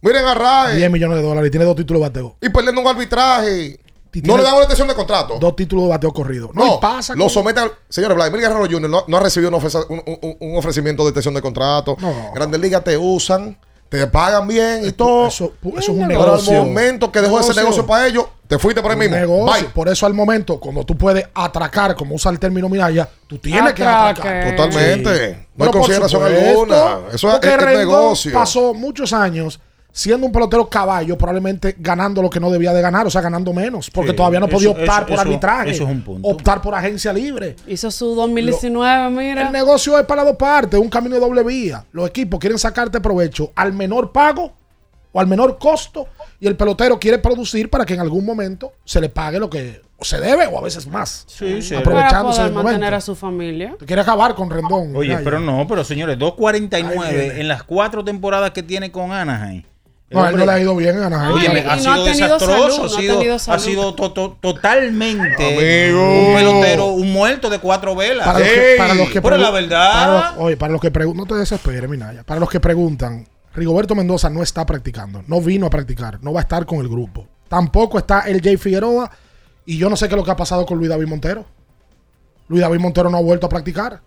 Miren 0.00 0.24
a 0.26 0.34
RAE. 0.34 0.76
10 0.76 0.90
millones 0.90 1.18
de 1.18 1.22
dólares 1.24 1.48
y 1.48 1.50
tiene 1.50 1.64
dos 1.66 1.76
títulos 1.76 2.00
de 2.02 2.08
bateo. 2.08 2.36
Y 2.40 2.48
perdiendo 2.50 2.80
un 2.80 2.86
arbitraje. 2.86 3.80
Y 4.12 4.22
No 4.22 4.36
le 4.36 4.42
dan 4.42 4.52
una 4.54 4.62
extensión 4.62 4.88
de 4.88 4.94
contrato. 4.94 5.38
Dos 5.38 5.54
títulos 5.54 5.84
de 5.84 5.90
bateo 5.90 6.12
corrido. 6.12 6.50
No, 6.54 6.64
No, 6.66 6.80
pasa. 6.80 7.14
lo 7.14 7.28
someten 7.28 7.64
al. 7.64 7.72
Señores, 7.88 8.16
Vladimir 8.16 8.40
Guerrero 8.40 8.64
Jr. 8.68 8.88
no, 8.90 9.04
no 9.06 9.16
ha 9.16 9.20
recibido 9.20 9.48
un, 9.50 9.54
ofreza- 9.62 9.84
un- 9.88 10.02
un- 10.06 10.36
un 10.40 10.56
ofrecimiento 10.56 11.02
de 11.04 11.10
extensión 11.10 11.34
de 11.34 11.42
contrato. 11.42 11.96
No. 12.00 12.32
Grandes 12.34 12.60
Ligas 12.60 12.82
te 12.82 12.96
usan, 12.96 13.56
te 13.88 14.06
pagan 14.08 14.48
bien 14.48 14.86
y 14.86 14.92
todo. 14.92 15.28
Eso, 15.28 15.52
eso 15.62 15.78
es 15.78 15.88
un 15.88 16.08
Pero 16.08 16.20
al 16.22 16.26
negocio. 16.26 16.64
momento 16.64 17.12
que 17.12 17.20
dejó 17.20 17.38
ese 17.40 17.54
negocio 17.54 17.86
para 17.86 18.06
ellos, 18.08 18.24
te 18.48 18.58
fuiste 18.58 18.80
por 18.82 18.90
ahí 18.90 18.96
Un 18.96 19.00
mismo. 19.00 19.16
negocio. 19.16 19.52
Bye. 19.62 19.72
Por 19.74 19.88
eso 19.88 20.06
al 20.06 20.14
momento, 20.14 20.58
cuando 20.58 20.84
tú 20.84 20.96
puedes 20.96 21.26
atracar, 21.34 21.94
como 21.94 22.14
usa 22.16 22.32
el 22.32 22.38
término 22.40 22.68
Minaya, 22.68 23.08
tú 23.28 23.38
tienes 23.38 23.72
que 23.74 23.84
atracar. 23.84 24.56
Totalmente. 24.56 25.10
Sí. 25.32 25.32
No 25.54 25.64
hay 25.66 25.70
Pero 25.70 25.70
consideración 25.72 26.22
alguna. 26.24 26.98
Eso 27.12 27.28
es, 27.28 27.34
porque 27.34 27.48
es- 27.48 27.54
es 27.54 27.60
Rendón 27.60 27.78
negocio. 27.78 28.32
pasó 28.32 28.74
muchos 28.74 29.12
años 29.12 29.60
siendo 29.98 30.26
un 30.28 30.32
pelotero 30.32 30.68
caballo, 30.70 31.18
probablemente 31.18 31.74
ganando 31.76 32.22
lo 32.22 32.30
que 32.30 32.38
no 32.38 32.52
debía 32.52 32.72
de 32.72 32.80
ganar, 32.80 33.04
o 33.04 33.10
sea, 33.10 33.20
ganando 33.20 33.52
menos, 33.52 33.90
porque 33.90 34.12
Sí, 34.12 34.16
todavía 34.16 34.38
no 34.38 34.46
eso- 34.46 34.54
podía 34.56 34.70
optar 34.70 34.86
eso- 35.02 35.06
por 35.06 35.12
eso- 35.14 35.20
arbitraje, 35.22 35.70
eso 35.70 35.82
es 35.84 35.90
un 35.90 36.02
punto. 36.02 36.28
optar 36.28 36.62
por 36.62 36.72
agencia 36.76 37.12
libre. 37.12 37.56
Hizo 37.66 37.90
su 37.90 38.14
2019, 38.14 39.10
mira. 39.10 39.42
El 39.46 39.52
negocio 39.52 39.98
es 39.98 40.06
para 40.06 40.22
dos 40.22 40.36
partes, 40.36 40.78
un 40.78 40.88
camino 40.88 41.16
de 41.16 41.20
doble 41.20 41.42
vía. 41.42 41.84
Los 41.90 42.08
equipos 42.08 42.38
quieren 42.38 42.58
sacarte 42.60 43.00
provecho 43.00 43.50
al 43.56 43.72
menor 43.72 44.12
pago 44.12 44.52
o 45.10 45.18
al 45.20 45.26
menor 45.26 45.58
costo 45.58 46.06
y 46.38 46.46
el 46.46 46.54
pelotero 46.54 46.98
quiere 47.00 47.18
producir 47.18 47.68
para 47.68 47.84
que 47.84 47.94
en 47.94 48.00
algún 48.00 48.24
momento 48.24 48.74
se 48.84 49.00
le 49.00 49.08
pague 49.08 49.40
lo 49.40 49.50
que 49.50 49.82
se 50.00 50.20
debe 50.20 50.46
o 50.46 50.56
a 50.58 50.62
veces 50.62 50.86
más. 50.86 51.24
Sí, 51.26 51.60
sí. 51.60 51.70
Para 51.70 51.80
Aprovechándose 51.80 52.38
poder 52.42 52.54
del 52.54 52.62
mantener 52.62 52.94
a 52.94 53.00
su 53.00 53.16
familia. 53.16 53.74
Te 53.80 53.84
quiere 53.84 54.02
acabar 54.02 54.36
con 54.36 54.48
Rendón. 54.48 54.94
Oye, 54.94 55.16
pero 55.24 55.40
no, 55.40 55.66
pero 55.66 55.82
señores, 55.82 56.14
Ahí 56.14 56.20
2.49 56.20 57.10
viene. 57.10 57.40
en 57.40 57.48
las 57.48 57.64
cuatro 57.64 58.04
temporadas 58.04 58.52
que 58.52 58.62
tiene 58.62 58.92
con 58.92 59.10
Anaheim. 59.10 59.64
No, 60.10 60.24
a 60.24 60.30
él 60.30 60.36
no 60.38 60.46
le 60.46 60.52
ha 60.52 60.58
ido 60.60 60.74
bien 60.74 60.96
en 60.96 61.02
Anaheim. 61.02 61.34
Oye, 61.34 61.48
ha 61.68 61.76
no 61.76 61.82
sido 61.82 61.92
ha 61.92 61.96
tenido 62.04 62.04
desastroso, 62.34 62.88
salud, 62.88 63.10
ha 63.10 63.28
no 63.28 63.34
ha 63.34 63.38
sido, 63.38 63.52
ha 63.54 63.58
sido 63.58 63.94
to- 63.94 64.12
to- 64.12 64.38
totalmente 64.40 65.46
Amigo. 65.88 66.28
un 66.30 66.34
pelotero, 66.34 66.86
un 66.86 67.12
muerto 67.12 67.50
de 67.50 67.58
cuatro 67.58 67.94
velas. 67.94 68.26
Para 68.26 68.38
los 68.38 68.48
que, 68.48 68.74
para 68.78 68.94
los 68.94 69.10
que 69.10 69.20
pero 69.20 69.36
pregu- 69.36 69.40
la 69.40 69.50
verdad- 69.50 69.92
para 69.92 70.30
los- 70.30 70.38
oye, 70.46 70.56
para 70.56 70.72
los 70.72 70.80
que 70.80 70.90
preguntan, 70.90 71.26
no 71.28 71.34
te 71.34 71.34
desesperes, 71.38 71.90
Minaya. 71.90 72.24
Para 72.24 72.40
los 72.40 72.48
que 72.48 72.58
preguntan, 72.58 73.26
Rigoberto 73.54 73.94
Mendoza 73.94 74.30
no 74.30 74.42
está 74.42 74.64
practicando, 74.64 75.22
no 75.26 75.42
vino 75.42 75.66
a 75.66 75.70
practicar, 75.70 76.18
no 76.22 76.32
va 76.32 76.40
a 76.40 76.42
estar 76.42 76.64
con 76.64 76.78
el 76.78 76.88
grupo. 76.88 77.26
Tampoco 77.48 77.98
está 77.98 78.20
el 78.20 78.40
Jay 78.40 78.56
Figueroa 78.56 79.10
y 79.66 79.76
yo 79.76 79.90
no 79.90 79.96
sé 79.96 80.08
qué 80.08 80.14
es 80.14 80.18
lo 80.18 80.24
que 80.24 80.30
ha 80.30 80.36
pasado 80.36 80.64
con 80.64 80.78
Luis 80.78 80.88
David 80.88 81.06
Montero. 81.08 81.44
Luis 82.48 82.62
David 82.62 82.78
Montero 82.80 83.10
no 83.10 83.18
ha 83.18 83.22
vuelto 83.22 83.44
a 83.46 83.50
practicar. 83.50 84.00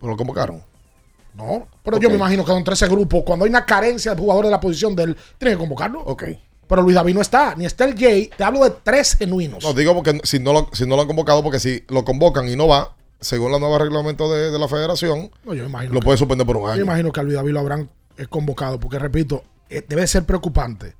Pero 0.00 0.10
lo 0.12 0.16
convocaron. 0.16 0.62
No, 1.34 1.66
pero 1.82 1.98
yo 1.98 2.08
me 2.10 2.16
imagino 2.16 2.44
que 2.44 2.52
entre 2.52 2.74
ese 2.74 2.88
grupo, 2.88 3.24
cuando 3.24 3.44
hay 3.44 3.50
una 3.50 3.64
carencia 3.64 4.14
de 4.14 4.20
jugadores 4.20 4.48
de 4.48 4.52
la 4.52 4.60
posición 4.60 4.94
de 4.96 5.04
él, 5.04 5.16
tiene 5.38 5.54
que 5.54 5.58
convocarlo. 5.58 6.00
Ok. 6.02 6.24
Pero 6.66 6.82
Luis 6.82 6.94
David 6.94 7.14
no 7.14 7.20
está, 7.20 7.54
ni 7.56 7.64
está 7.66 7.84
el 7.84 7.98
Jay. 7.98 8.30
Te 8.36 8.44
hablo 8.44 8.62
de 8.64 8.70
tres 8.82 9.16
genuinos. 9.16 9.62
No, 9.64 9.72
digo 9.72 9.94
porque 9.94 10.20
si 10.24 10.38
no, 10.38 10.52
lo, 10.52 10.68
si 10.72 10.86
no 10.86 10.94
lo 10.96 11.02
han 11.02 11.08
convocado, 11.08 11.42
porque 11.42 11.58
si 11.58 11.84
lo 11.88 12.04
convocan 12.04 12.48
y 12.48 12.54
no 12.56 12.68
va, 12.68 12.94
según 13.20 13.50
la 13.52 13.58
nueva 13.58 13.78
reglamento 13.78 14.32
de, 14.32 14.50
de 14.50 14.58
la 14.58 14.68
federación, 14.68 15.30
No, 15.44 15.52
yo 15.54 15.64
me 15.64 15.68
imagino 15.68 15.94
lo 15.94 16.00
que- 16.00 16.04
puede 16.04 16.18
suspender 16.18 16.46
por 16.46 16.56
un 16.56 16.62
Yo 16.64 16.68
año. 16.70 16.82
imagino 16.82 17.10
que 17.12 17.20
a 17.20 17.22
Luis 17.24 17.34
David 17.36 17.52
lo 17.52 17.60
habrán 17.60 17.90
eh, 18.16 18.26
convocado, 18.28 18.78
porque 18.78 18.98
repito, 18.98 19.42
eh, 19.68 19.84
debe 19.88 20.06
ser 20.06 20.24
preocupante 20.24 20.94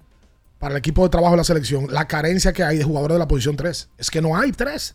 para 0.59 0.73
el 0.75 0.79
equipo 0.79 1.03
de 1.05 1.09
trabajo 1.11 1.33
de 1.33 1.39
la 1.39 1.45
selección 1.45 1.87
la 1.91 2.07
carencia 2.09 2.53
que 2.53 2.63
hay 2.65 2.77
de 2.79 2.85
jugadores 2.85 3.15
de 3.15 3.19
la 3.21 3.29
posición 3.29 3.57
3. 3.57 3.89
Es 3.97 4.11
que 4.11 4.21
no 4.21 4.37
hay 4.37 4.53
tres. 4.53 4.95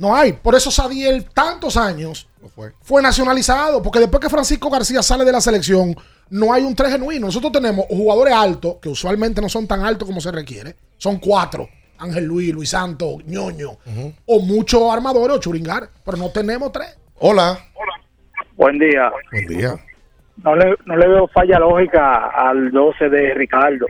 No 0.00 0.16
hay. 0.16 0.32
Por 0.32 0.54
eso 0.54 0.70
Sadiel, 0.70 1.26
tantos 1.26 1.76
años, 1.76 2.26
No 2.40 2.48
fue. 2.48 2.72
fue 2.80 3.02
nacionalizado. 3.02 3.82
Porque 3.82 3.98
después 3.98 4.18
que 4.20 4.30
Francisco 4.30 4.70
García 4.70 5.02
sale 5.02 5.26
de 5.26 5.32
la 5.32 5.42
selección, 5.42 5.94
no 6.30 6.52
hay 6.54 6.62
un 6.64 6.74
tres 6.74 6.92
genuino. 6.92 7.26
Nosotros 7.26 7.52
tenemos 7.52 7.84
jugadores 7.90 8.32
altos, 8.32 8.76
que 8.80 8.88
usualmente 8.88 9.42
no 9.42 9.48
son 9.50 9.66
tan 9.66 9.82
altos 9.84 10.08
como 10.08 10.20
se 10.22 10.32
requiere. 10.32 10.74
Son 10.96 11.18
cuatro. 11.18 11.68
Ángel 11.98 12.24
Luis, 12.24 12.50
Luis 12.54 12.70
Santos, 12.70 13.16
ñoño. 13.26 13.72
O 14.24 14.40
muchos 14.40 14.90
armadores 14.90 15.36
o 15.36 15.40
churingar. 15.40 15.90
Pero 16.02 16.16
no 16.16 16.30
tenemos 16.30 16.72
tres. 16.72 16.96
Hola. 17.18 17.58
Buen 18.56 18.78
día. 18.78 19.12
Buen 19.30 19.46
día. 19.48 19.74
No 20.42 20.56
le, 20.56 20.76
no 20.86 20.96
le 20.96 21.08
veo 21.08 21.28
falla 21.28 21.58
lógica 21.58 22.28
al 22.34 22.70
12 22.70 23.10
de 23.10 23.34
Ricardo. 23.34 23.84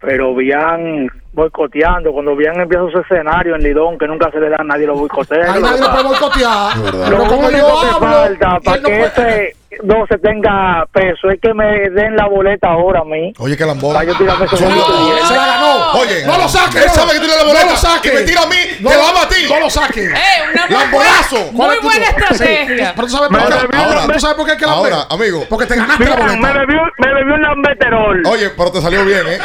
Pero 0.00 0.34
Bian 0.34 1.08
boicoteando. 1.38 2.12
Cuando 2.12 2.36
Bian 2.36 2.60
empieza 2.60 2.84
su 2.92 2.98
escenario 3.00 3.54
en 3.54 3.62
Lidón, 3.62 3.96
que 3.98 4.06
nunca 4.06 4.30
se 4.30 4.38
le 4.40 4.50
da 4.50 4.56
a 4.60 4.64
nadie, 4.64 4.86
lo 4.86 4.94
boicotea. 4.96 5.52
Ahí 5.54 5.62
nadie 5.62 5.80
lo 5.80 5.90
puede 5.90 6.04
boicotear. 6.04 6.72
Es 6.76 7.08
Lo 7.10 7.22
único 7.24 7.40
que 7.80 7.86
hablo, 7.86 7.98
falta 7.98 8.58
para 8.62 8.76
no 8.80 8.88
que 8.88 8.96
puede- 9.14 9.48
ese 9.48 9.56
12 9.82 10.18
tenga 10.18 10.84
peso 10.92 11.28
es 11.30 11.38
que 11.40 11.52
me 11.54 11.90
den 11.90 12.16
la 12.16 12.26
boleta 12.26 12.68
ahora 12.68 13.00
a 13.00 13.04
mí. 13.04 13.32
Oye, 13.38 13.56
que 13.56 13.64
lambón. 13.66 13.92
Para 13.94 14.04
yo 14.06 14.16
tirarme 14.16 14.46
billetes. 14.46 15.28
Se 15.28 15.36
la 15.36 15.46
ganó. 15.46 15.92
Oye, 15.92 16.26
no 16.26 16.38
lo 16.38 16.48
saque. 16.48 16.78
Él 16.78 16.84
no. 16.88 16.94
sabe 16.94 17.12
que 17.12 17.18
tiene 17.20 17.36
la 17.36 17.44
boleta. 17.44 17.64
No 17.64 17.70
lo 17.72 17.76
saque. 17.76 18.08
Y 18.08 18.12
me 18.14 18.20
tira 18.22 18.42
a 18.42 18.46
mí, 18.46 18.56
No, 18.80 18.90
te 18.90 18.96
la 18.96 19.02
va 19.12 19.22
a 19.22 19.28
ti. 19.28 19.44
No 19.48 19.60
lo 19.60 19.70
saque. 19.70 20.04
¡Eh! 20.06 20.10
Muy 20.68 20.76
¡Lambonazo! 20.78 21.36
buena, 21.36 21.52
¿Cuál 21.56 21.68
muy 21.68 21.76
es 21.76 21.82
buena 21.82 22.06
estrategia. 22.06 22.92
Pero 22.96 23.06
tú 23.08 23.12
sabes 23.12 23.28
por 23.28 23.38
qué. 23.70 23.76
Ahora, 23.76 24.12
¿Tú 24.12 24.20
sabes 24.20 24.36
por 24.36 24.46
qué 24.46 24.52
hay 24.52 24.58
que 24.58 24.66
la 24.66 24.72
Ahora, 24.72 25.06
amigo. 25.10 25.44
Porque 25.48 25.66
te 25.66 25.76
ganaste 25.76 26.04
la 26.04 26.10
Mira, 26.16 26.24
me 26.26 26.36
boleta. 26.36 26.58
bebió, 26.60 26.80
me 26.98 27.14
bebió 27.14 27.34
un 27.34 27.42
lambeterol. 27.42 28.22
Oye, 28.26 28.50
pero 28.56 28.72
te 28.72 28.80
salió 28.80 29.04
bien, 29.04 29.26
¿eh? 29.28 29.38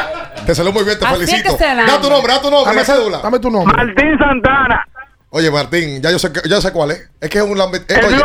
Te 0.45 0.55
salió 0.55 0.71
muy 0.71 0.83
bien, 0.83 0.97
te 0.97 1.05
es 1.05 1.11
felicito. 1.11 1.57
Da 1.87 2.01
tu 2.01 2.09
nombre, 2.09 2.33
da 2.33 2.41
tu 2.41 2.49
nombre, 2.51 2.73
Dame, 2.73 2.85
cédula. 2.85 3.17
dame 3.19 3.39
tu 3.39 3.49
nombre. 3.51 3.75
Martín 3.75 4.17
Santana. 4.17 4.87
Oye, 5.29 5.49
Martín, 5.49 6.01
ya 6.01 6.11
yo 6.11 6.19
sé, 6.19 6.31
que- 6.31 6.47
ya 6.47 6.61
sé 6.61 6.71
cuál 6.71 6.91
es. 6.91 7.09
Es 7.19 7.29
que 7.29 7.39
es 7.39 7.43
un 7.43 7.57
lambe... 7.57 7.79
eh, 7.87 8.01
oye, 8.07 8.17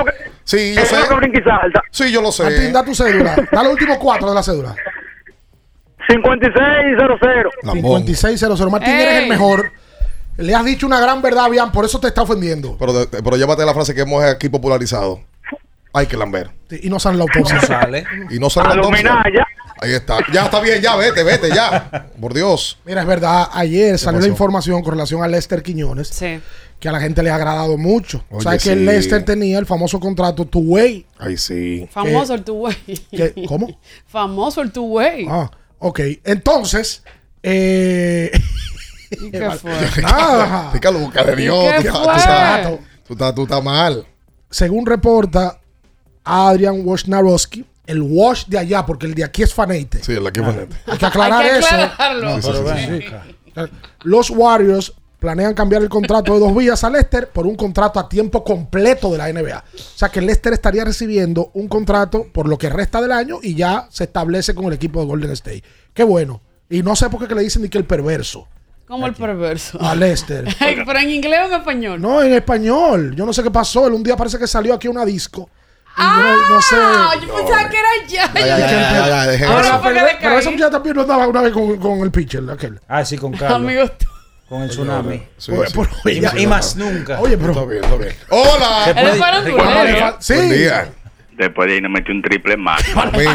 sí, 0.44 0.74
yo 0.74 0.84
sé. 0.84 0.96
mismo 0.96 1.08
que 1.08 1.14
brinca 1.14 1.38
y 1.40 1.42
salta. 1.42 1.82
Sí, 1.90 2.12
yo 2.12 2.20
lo 2.20 2.30
sé. 2.32 2.42
Martín, 2.44 2.72
da 2.72 2.84
tu 2.84 2.94
cédula. 2.94 3.34
Da 3.50 3.62
los 3.62 3.72
últimos 3.72 3.96
cuatro 3.98 4.28
de 4.28 4.34
la 4.34 4.42
cédula. 4.42 4.74
5600. 6.08 7.52
Lambón. 7.62 8.04
5600. 8.04 8.70
Martín, 8.70 8.90
Ey. 8.90 9.02
eres 9.02 9.22
el 9.22 9.28
mejor. 9.28 9.72
Le 10.36 10.54
has 10.54 10.64
dicho 10.64 10.86
una 10.86 11.00
gran 11.00 11.20
verdad, 11.20 11.50
Bian, 11.50 11.72
por 11.72 11.84
eso 11.84 11.98
te 11.98 12.08
está 12.08 12.22
ofendiendo. 12.22 12.76
Pero, 12.78 12.92
de- 12.92 13.06
pero 13.22 13.36
llévate 13.36 13.64
la 13.66 13.74
frase 13.74 13.94
que 13.94 14.02
hemos 14.02 14.22
aquí 14.24 14.48
popularizado. 14.48 15.20
Hay 15.92 16.06
que 16.06 16.16
lamber. 16.16 16.50
Sí, 16.70 16.80
Y 16.84 16.90
no 16.90 17.00
sale 17.00 17.16
la 17.16 17.24
autopsia. 17.24 17.56
No 17.56 17.62
sale. 17.62 18.04
Y 18.30 18.38
no 18.38 18.50
sale 18.50 18.68
A 18.68 18.74
la 18.74 18.82
autopsia. 18.82 19.22
Ahí 19.80 19.92
está. 19.92 20.18
Ya 20.32 20.44
está 20.46 20.60
bien, 20.60 20.80
ya, 20.82 20.96
vete, 20.96 21.22
vete, 21.22 21.48
ya. 21.54 22.08
Por 22.20 22.34
Dios. 22.34 22.78
Mira, 22.84 23.00
es 23.02 23.06
verdad, 23.06 23.48
ayer 23.52 23.98
salió 23.98 24.20
la 24.20 24.26
información 24.28 24.82
con 24.82 24.92
relación 24.92 25.22
a 25.22 25.28
Lester 25.28 25.62
Quiñones. 25.62 26.10
Que 26.80 26.88
a 26.88 26.92
la 26.92 27.00
gente 27.00 27.22
le 27.24 27.30
ha 27.30 27.34
agradado 27.34 27.76
mucho. 27.76 28.24
Oye, 28.30 28.42
¿Sabes 28.44 28.62
que 28.62 28.74
sí. 28.74 28.76
Lester 28.84 29.24
tenía 29.24 29.58
el 29.58 29.66
famoso 29.66 29.98
contrato 29.98 30.44
two 30.44 30.60
way? 30.60 31.04
Ay, 31.18 31.36
sí. 31.36 31.88
Famoso 31.90 32.34
el 32.34 32.44
two-way. 32.44 32.76
que- 33.10 33.44
¿Cómo? 33.48 33.66
Famoso 34.06 34.60
el 34.62 34.70
two-way. 34.70 35.26
Ah, 35.28 35.50
ok. 35.80 36.00
Entonces, 36.22 37.02
eh, 37.42 38.30
¿Qué 39.10 39.50
fue? 39.60 39.72
Nada. 40.02 40.70
Ricardo, 40.72 40.98
busca 41.00 41.24
de 41.24 41.34
Dios. 41.36 41.64
¿Qué 41.82 41.88
tú 41.88 41.96
estás- 41.96 42.04
fue? 42.04 42.12
tú 42.12 42.18
estás- 42.18 42.78
Tú 43.08 43.12
estás, 43.14 43.34
tú 43.34 43.42
estás 43.44 43.64
mal. 43.64 44.06
según 44.50 44.86
reporta 44.86 45.58
Adrian 46.22 46.86
Wojnarowski, 46.86 47.64
el 47.88 48.00
Wash 48.02 48.44
de 48.46 48.58
allá, 48.58 48.86
porque 48.86 49.06
el 49.06 49.14
de 49.14 49.24
aquí 49.24 49.42
es 49.42 49.52
fanate. 49.52 50.02
Sí, 50.02 50.12
el 50.12 50.22
de 50.22 50.28
aquí 50.28 50.38
es 50.40 50.46
fanate. 50.46 50.76
Hay 50.86 50.98
que 50.98 51.06
aclarar 51.06 51.42
Hay 51.42 51.50
que 51.50 51.58
eso. 51.58 51.68
aclararlo. 51.74 52.28
No, 52.30 52.36
Sí, 52.36 52.42
sí, 52.42 52.48
pero 52.52 52.58
sí, 52.58 52.86
ven 52.90 53.00
sí. 53.02 53.06
acá. 53.08 53.70
Los 54.04 54.30
Warriors 54.30 54.92
planean 55.18 55.52
cambiar 55.54 55.82
el 55.82 55.88
contrato 55.88 56.32
de 56.34 56.38
dos 56.38 56.54
vías 56.54 56.84
a 56.84 56.90
Lester 56.90 57.28
por 57.30 57.44
un 57.46 57.56
contrato 57.56 57.98
a 57.98 58.08
tiempo 58.08 58.44
completo 58.44 59.10
de 59.10 59.18
la 59.18 59.32
NBA. 59.32 59.64
O 59.74 59.78
sea 59.98 60.10
que 60.10 60.20
Lester 60.20 60.52
estaría 60.52 60.84
recibiendo 60.84 61.50
un 61.54 61.66
contrato 61.66 62.26
por 62.32 62.48
lo 62.48 62.56
que 62.56 62.68
resta 62.70 63.00
del 63.02 63.10
año 63.10 63.40
y 63.42 63.56
ya 63.56 63.88
se 63.90 64.04
establece 64.04 64.54
con 64.54 64.66
el 64.66 64.74
equipo 64.74 65.00
de 65.00 65.06
Golden 65.06 65.32
State. 65.32 65.64
Qué 65.92 66.04
bueno. 66.04 66.40
Y 66.70 66.82
no 66.84 66.94
sé 66.94 67.10
por 67.10 67.20
qué 67.20 67.26
que 67.26 67.34
le 67.34 67.42
dicen 67.42 67.62
ni 67.62 67.68
que 67.68 67.78
el 67.78 67.84
perverso 67.84 68.46
Como 68.86 69.06
el 69.08 69.14
perverso. 69.14 69.78
a 69.80 69.94
Lester. 69.96 70.44
Pero 70.58 70.98
en 71.00 71.10
inglés 71.10 71.40
o 71.42 71.46
en 71.46 71.52
español. 71.54 72.00
No, 72.00 72.22
en 72.22 72.34
español. 72.34 73.16
Yo 73.16 73.26
no 73.26 73.32
sé 73.32 73.42
qué 73.42 73.50
pasó. 73.50 73.88
Él 73.88 73.94
un 73.94 74.02
día 74.04 74.16
parece 74.16 74.38
que 74.38 74.46
salió 74.46 74.74
aquí 74.74 74.86
a 74.86 74.90
una 74.90 75.04
disco. 75.04 75.50
Yo 75.98 76.04
no, 76.22 76.48
no 76.48 76.62
sé. 76.62 76.76
Ah, 76.78 77.14
yo 77.20 77.34
pensaba 77.34 77.68
que 77.68 77.76
era 77.76 77.88
ya. 78.06 78.32
Ya, 78.34 78.46
ya, 78.46 78.58
ya, 78.58 78.68
ya, 78.68 79.06
ya, 79.08 79.26
dejen 79.26 79.48
Ahora 79.48 79.68
eso. 79.68 79.80
fue 79.80 79.94
que 79.94 80.00
pero, 80.20 80.38
ese 80.38 80.50
muchacho 80.50 80.70
también 80.70 80.96
no 80.96 81.02
andaba 81.02 81.26
una 81.26 81.42
vez 81.42 81.52
con, 81.52 81.76
con 81.78 81.98
el 82.00 82.10
pitcher, 82.10 82.42
aquel. 82.50 82.80
Ah, 82.88 83.04
sí, 83.04 83.18
con 83.18 83.32
Carlos. 83.32 83.56
Amigo, 83.60 83.84
Con 84.48 84.62
el 84.62 84.70
tsunami. 84.70 85.22
Sí, 85.36 85.52
Oye, 85.52 85.66
sí. 85.68 85.74
pero- 86.04 86.38
Y, 86.38 86.46
más 86.46 86.76
nunca. 86.76 87.20
Oye, 87.20 87.34
Está 87.34 87.46
pero. 87.46 87.66
bien, 87.66 87.84
está 87.84 87.96
bien. 87.96 88.16
Hola. 88.30 88.84
Puede-. 88.94 89.12
Ricardo, 89.92 90.16
Sí. 90.20 90.34
Buen 90.34 90.50
día. 90.50 90.88
Después 91.38 91.68
de 91.68 91.74
ahí 91.76 91.80
nos 91.80 91.90
metió 91.92 92.12
un 92.12 92.20
triple 92.20 92.56
más. 92.56 92.82
Amigo. 92.96 93.30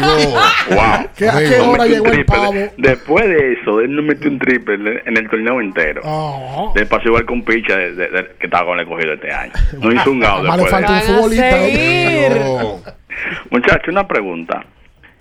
wow. 0.70 1.08
¿Qué- 1.16 1.28
¿A 1.28 1.38
qué 1.38 1.58
hora 1.60 1.86
llegó 1.86 2.06
el 2.06 2.24
pavo? 2.24 2.52
Después 2.76 3.26
de 3.26 3.54
eso, 3.54 3.80
él 3.80 3.96
nos 3.96 4.04
metió 4.04 4.30
un 4.30 4.38
triple 4.38 5.02
en 5.06 5.16
el 5.16 5.28
torneo 5.28 5.60
entero. 5.60 6.02
Ah. 6.04 6.72
Le 6.76 6.86
pasó 6.86 7.08
igual 7.08 7.24
con 7.24 7.42
Picha 7.42 7.76
de, 7.76 7.94
de- 7.94 8.08
de- 8.08 8.26
que 8.38 8.46
estaba 8.46 8.66
con 8.66 8.78
el 8.78 8.86
cogido 8.86 9.14
este 9.14 9.32
año. 9.32 9.52
No 9.80 9.92
hizo 9.92 10.10
un 10.10 10.20
gao 10.20 10.42
después 10.56 10.70
de 10.70 10.98
eso. 10.98 11.14
Futbolista. 11.14 12.94
Muchachos, 13.50 13.88
una 13.88 14.06
pregunta. 14.06 14.64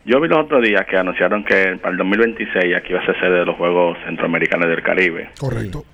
Yo 0.05 0.19
vi 0.19 0.27
los 0.27 0.39
otros 0.43 0.61
días 0.61 0.85
que 0.89 0.97
anunciaron 0.97 1.45
que 1.45 1.77
para 1.81 1.91
el 1.91 1.97
2026 1.97 2.75
aquí 2.75 2.91
va 2.93 2.99
a 2.99 3.05
ser 3.05 3.17
sede 3.21 3.39
de 3.39 3.45
los 3.45 3.55
Juegos 3.55 3.97
Centroamericanos 4.05 4.67
del 4.67 4.81
Caribe. 4.83 5.29
Correcto. 5.39 5.85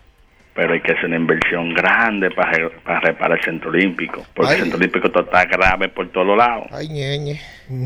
Pero 0.60 0.74
hay 0.74 0.82
que 0.82 0.92
hacer 0.92 1.06
una 1.06 1.16
inversión 1.16 1.74
grande 1.74 2.32
para, 2.32 2.52
re- 2.52 2.70
para 2.84 3.00
reparar 3.00 3.38
el 3.38 3.46
Centro 3.46 3.70
Olímpico. 3.70 4.26
Porque 4.36 4.52
Ay. 4.52 4.56
el 4.58 4.62
Centro 4.64 4.78
Olímpico 4.78 5.08
está 5.08 5.46
grave 5.46 5.88
por 5.88 6.12
todos 6.12 6.36
lados. 6.38 6.68
Ay, 6.72 6.90
ñeñe. 6.90 7.40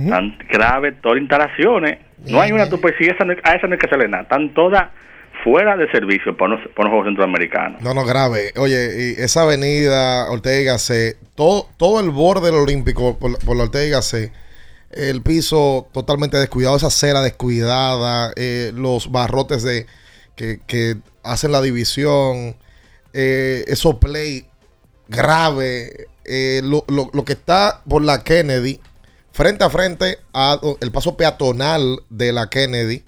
Tan 0.09 0.35
grave 0.49 0.93
todas 0.93 1.17
las 1.17 1.21
instalaciones. 1.21 1.99
No 2.25 2.41
hay 2.41 2.51
una, 2.51 2.67
tú 2.67 2.81
pues 2.81 2.95
sí, 2.97 3.05
esa 3.05 3.25
no- 3.25 3.35
a 3.43 3.53
esa 3.53 3.67
no 3.67 3.73
hay 3.73 3.77
que 3.79 3.85
hacerle 3.85 4.07
nada. 4.07 4.23
Están 4.23 4.55
todas 4.55 4.85
fuera 5.43 5.77
de 5.77 5.87
servicio 5.91 6.35
por 6.35 6.49
los, 6.49 6.61
Juegos 6.75 7.05
Centroamericanos. 7.05 7.79
No, 7.83 7.93
no, 7.93 8.05
grave. 8.05 8.53
Oye, 8.57 9.13
y 9.17 9.21
esa 9.21 9.43
avenida 9.43 10.31
Ortega 10.31 10.79
C, 10.79 11.15
todo, 11.35 11.67
todo 11.77 11.99
el 11.99 12.09
borde 12.09 12.47
del 12.47 12.55
Olímpico 12.59 13.19
por, 13.19 13.37
por 13.45 13.55
la 13.55 13.65
Ortega 13.65 14.01
C, 14.01 14.31
el 14.89 15.21
piso 15.21 15.87
totalmente 15.93 16.37
descuidado, 16.37 16.75
esa 16.77 16.87
acera 16.87 17.21
descuidada, 17.21 18.31
eh, 18.35 18.71
los 18.73 19.11
barrotes 19.11 19.61
de 19.61 19.85
que, 20.35 20.57
que 20.65 20.95
hacen 21.23 21.51
la 21.51 21.61
división, 21.61 22.55
eh, 23.13 23.63
esos 23.67 23.95
play 23.95 24.47
grave, 25.07 26.07
eh, 26.25 26.61
lo, 26.63 26.83
lo- 26.87 27.09
lo 27.13 27.25
que 27.25 27.33
está 27.33 27.81
por 27.87 28.01
la 28.03 28.23
Kennedy, 28.23 28.79
frente 29.31 29.63
a 29.63 29.69
frente 29.69 30.19
a 30.33 30.59
el 30.81 30.91
paso 30.91 31.15
peatonal 31.17 32.01
de 32.09 32.31
la 32.31 32.49
Kennedy, 32.49 33.03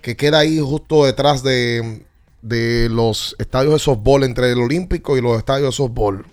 que 0.00 0.16
queda 0.16 0.40
ahí 0.40 0.58
justo 0.58 1.04
detrás 1.04 1.42
de, 1.42 2.04
de 2.42 2.88
los 2.90 3.36
estadios 3.38 3.72
de 3.74 3.78
softball, 3.78 4.24
entre 4.24 4.50
el 4.50 4.58
Olímpico 4.60 5.16
y 5.16 5.20
los 5.20 5.38
estadios 5.38 5.68
de 5.68 5.72
softball. 5.76 6.26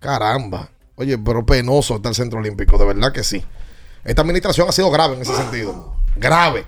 Caramba. 0.00 0.70
Oye, 0.96 1.16
pero 1.18 1.46
penoso 1.46 1.96
está 1.96 2.08
el 2.08 2.14
Centro 2.16 2.40
Olímpico, 2.40 2.76
de 2.78 2.84
verdad 2.86 3.12
que 3.12 3.22
sí. 3.22 3.44
Esta 4.04 4.22
administración 4.22 4.68
ha 4.68 4.72
sido 4.72 4.90
grave 4.90 5.14
en 5.16 5.22
ese 5.22 5.36
sentido. 5.36 5.94
Grave. 6.16 6.66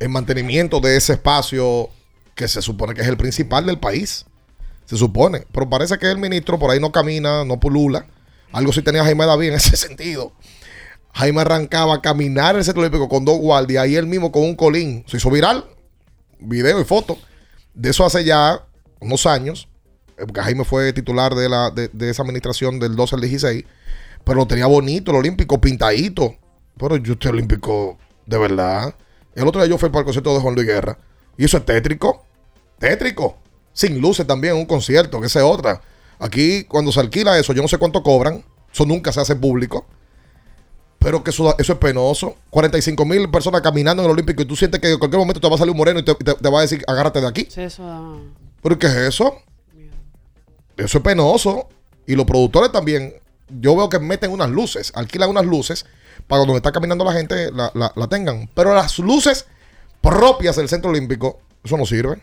El 0.00 0.08
mantenimiento 0.08 0.80
de 0.80 0.96
ese 0.96 1.12
espacio 1.12 1.90
que 2.34 2.48
se 2.48 2.62
supone 2.62 2.94
que 2.94 3.02
es 3.02 3.08
el 3.08 3.16
principal 3.16 3.66
del 3.66 3.78
país. 3.78 4.24
Se 4.90 4.96
supone. 4.96 5.46
Pero 5.52 5.70
parece 5.70 5.96
que 5.98 6.10
el 6.10 6.18
ministro 6.18 6.58
por 6.58 6.68
ahí 6.72 6.80
no 6.80 6.90
camina, 6.90 7.44
no 7.44 7.60
pulula. 7.60 8.06
Algo 8.50 8.72
sí 8.72 8.82
tenía 8.82 9.04
Jaime 9.04 9.24
David 9.24 9.50
en 9.50 9.54
ese 9.54 9.76
sentido. 9.76 10.32
Jaime 11.14 11.42
arrancaba 11.42 11.94
a 11.94 12.02
caminar 12.02 12.56
el 12.56 12.64
Centro 12.64 12.80
Olímpico 12.82 13.08
con 13.08 13.24
dos 13.24 13.38
guardias 13.38 13.86
y 13.86 13.94
él 13.94 14.08
mismo 14.08 14.32
con 14.32 14.42
un 14.42 14.56
colín. 14.56 15.04
Se 15.06 15.18
hizo 15.18 15.30
viral. 15.30 15.64
Video 16.40 16.80
y 16.80 16.84
foto. 16.84 17.16
De 17.72 17.90
eso 17.90 18.04
hace 18.04 18.24
ya 18.24 18.66
unos 18.98 19.26
años. 19.26 19.68
eh, 20.18 20.24
Porque 20.26 20.40
Jaime 20.42 20.64
fue 20.64 20.92
titular 20.92 21.36
de, 21.36 21.48
la, 21.48 21.70
de, 21.70 21.88
de 21.92 22.10
esa 22.10 22.22
administración 22.22 22.80
del 22.80 22.96
12 22.96 23.14
al 23.14 23.20
16. 23.20 23.64
Pero 24.24 24.38
lo 24.38 24.46
tenía 24.48 24.66
bonito, 24.66 25.12
el 25.12 25.18
olímpico, 25.18 25.60
pintadito. 25.60 26.34
Pero 26.76 26.96
yo 26.96 27.12
estoy 27.12 27.30
olímpico 27.30 27.96
de 28.26 28.38
verdad. 28.38 28.92
El 29.36 29.46
otro 29.46 29.60
día 29.62 29.70
yo 29.70 29.78
fui 29.78 29.88
para 29.90 30.00
el 30.00 30.04
concierto 30.06 30.34
de 30.34 30.40
Juan 30.40 30.56
Luis 30.56 30.66
Guerra. 30.66 30.98
Y 31.36 31.44
eso 31.44 31.58
es 31.58 31.64
tétrico. 31.64 32.26
Tétrico. 32.80 33.38
Sin 33.72 34.00
luces 34.00 34.26
también, 34.26 34.54
un 34.56 34.66
concierto, 34.66 35.20
que 35.20 35.26
esa 35.28 35.40
es 35.40 35.44
otra. 35.44 35.80
Aquí, 36.18 36.64
cuando 36.64 36.92
se 36.92 37.00
alquila 37.00 37.38
eso, 37.38 37.52
yo 37.52 37.62
no 37.62 37.68
sé 37.68 37.78
cuánto 37.78 38.02
cobran. 38.02 38.44
Eso 38.72 38.84
nunca 38.84 39.12
se 39.12 39.20
hace 39.20 39.34
público. 39.36 39.86
Pero 40.98 41.24
que 41.24 41.30
eso, 41.30 41.56
eso 41.58 41.72
es 41.72 41.78
penoso. 41.78 42.36
45 42.50 43.04
mil 43.06 43.30
personas 43.30 43.62
caminando 43.62 44.02
en 44.02 44.06
el 44.06 44.12
Olímpico 44.12 44.42
y 44.42 44.44
tú 44.44 44.54
sientes 44.54 44.80
que 44.80 44.90
en 44.92 44.98
cualquier 44.98 45.18
momento 45.18 45.40
te 45.40 45.48
va 45.48 45.54
a 45.54 45.58
salir 45.58 45.72
un 45.72 45.78
moreno 45.78 45.98
y 46.00 46.04
te, 46.04 46.14
te- 46.14 46.34
te 46.34 46.48
va 46.50 46.58
a 46.58 46.62
decir, 46.62 46.82
agárrate 46.86 47.20
de 47.22 47.26
aquí. 47.26 47.46
Sí, 47.48 47.62
eso 47.62 47.86
da- 47.86 48.18
¿Pero 48.62 48.78
qué 48.78 48.86
es 48.86 48.94
eso? 48.94 49.34
Eso 50.76 50.98
es 50.98 51.04
penoso. 51.04 51.68
Y 52.06 52.14
los 52.16 52.26
productores 52.26 52.70
también, 52.72 53.14
yo 53.60 53.76
veo 53.76 53.88
que 53.88 53.98
meten 53.98 54.30
unas 54.30 54.50
luces, 54.50 54.92
alquilan 54.94 55.30
unas 55.30 55.46
luces 55.46 55.86
para 56.26 56.40
donde 56.40 56.56
está 56.56 56.70
caminando 56.72 57.04
la 57.04 57.12
gente 57.12 57.50
la, 57.52 57.70
la- 57.74 57.92
la 57.96 58.06
tengan. 58.08 58.50
Pero 58.54 58.74
las 58.74 58.98
luces 58.98 59.46
propias 60.02 60.56
del 60.56 60.68
Centro 60.68 60.90
Olímpico, 60.90 61.38
eso 61.64 61.76
no 61.78 61.86
sirve. 61.86 62.20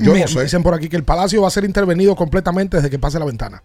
Yo 0.00 0.12
Me- 0.12 0.20
no 0.20 0.28
sé. 0.28 0.42
Dicen 0.42 0.62
por 0.62 0.74
aquí 0.74 0.88
que 0.88 0.96
el 0.96 1.04
palacio 1.04 1.42
va 1.42 1.48
a 1.48 1.50
ser 1.50 1.64
intervenido 1.64 2.14
completamente 2.16 2.76
desde 2.76 2.90
que 2.90 2.98
pase 2.98 3.18
la 3.18 3.24
ventana. 3.24 3.62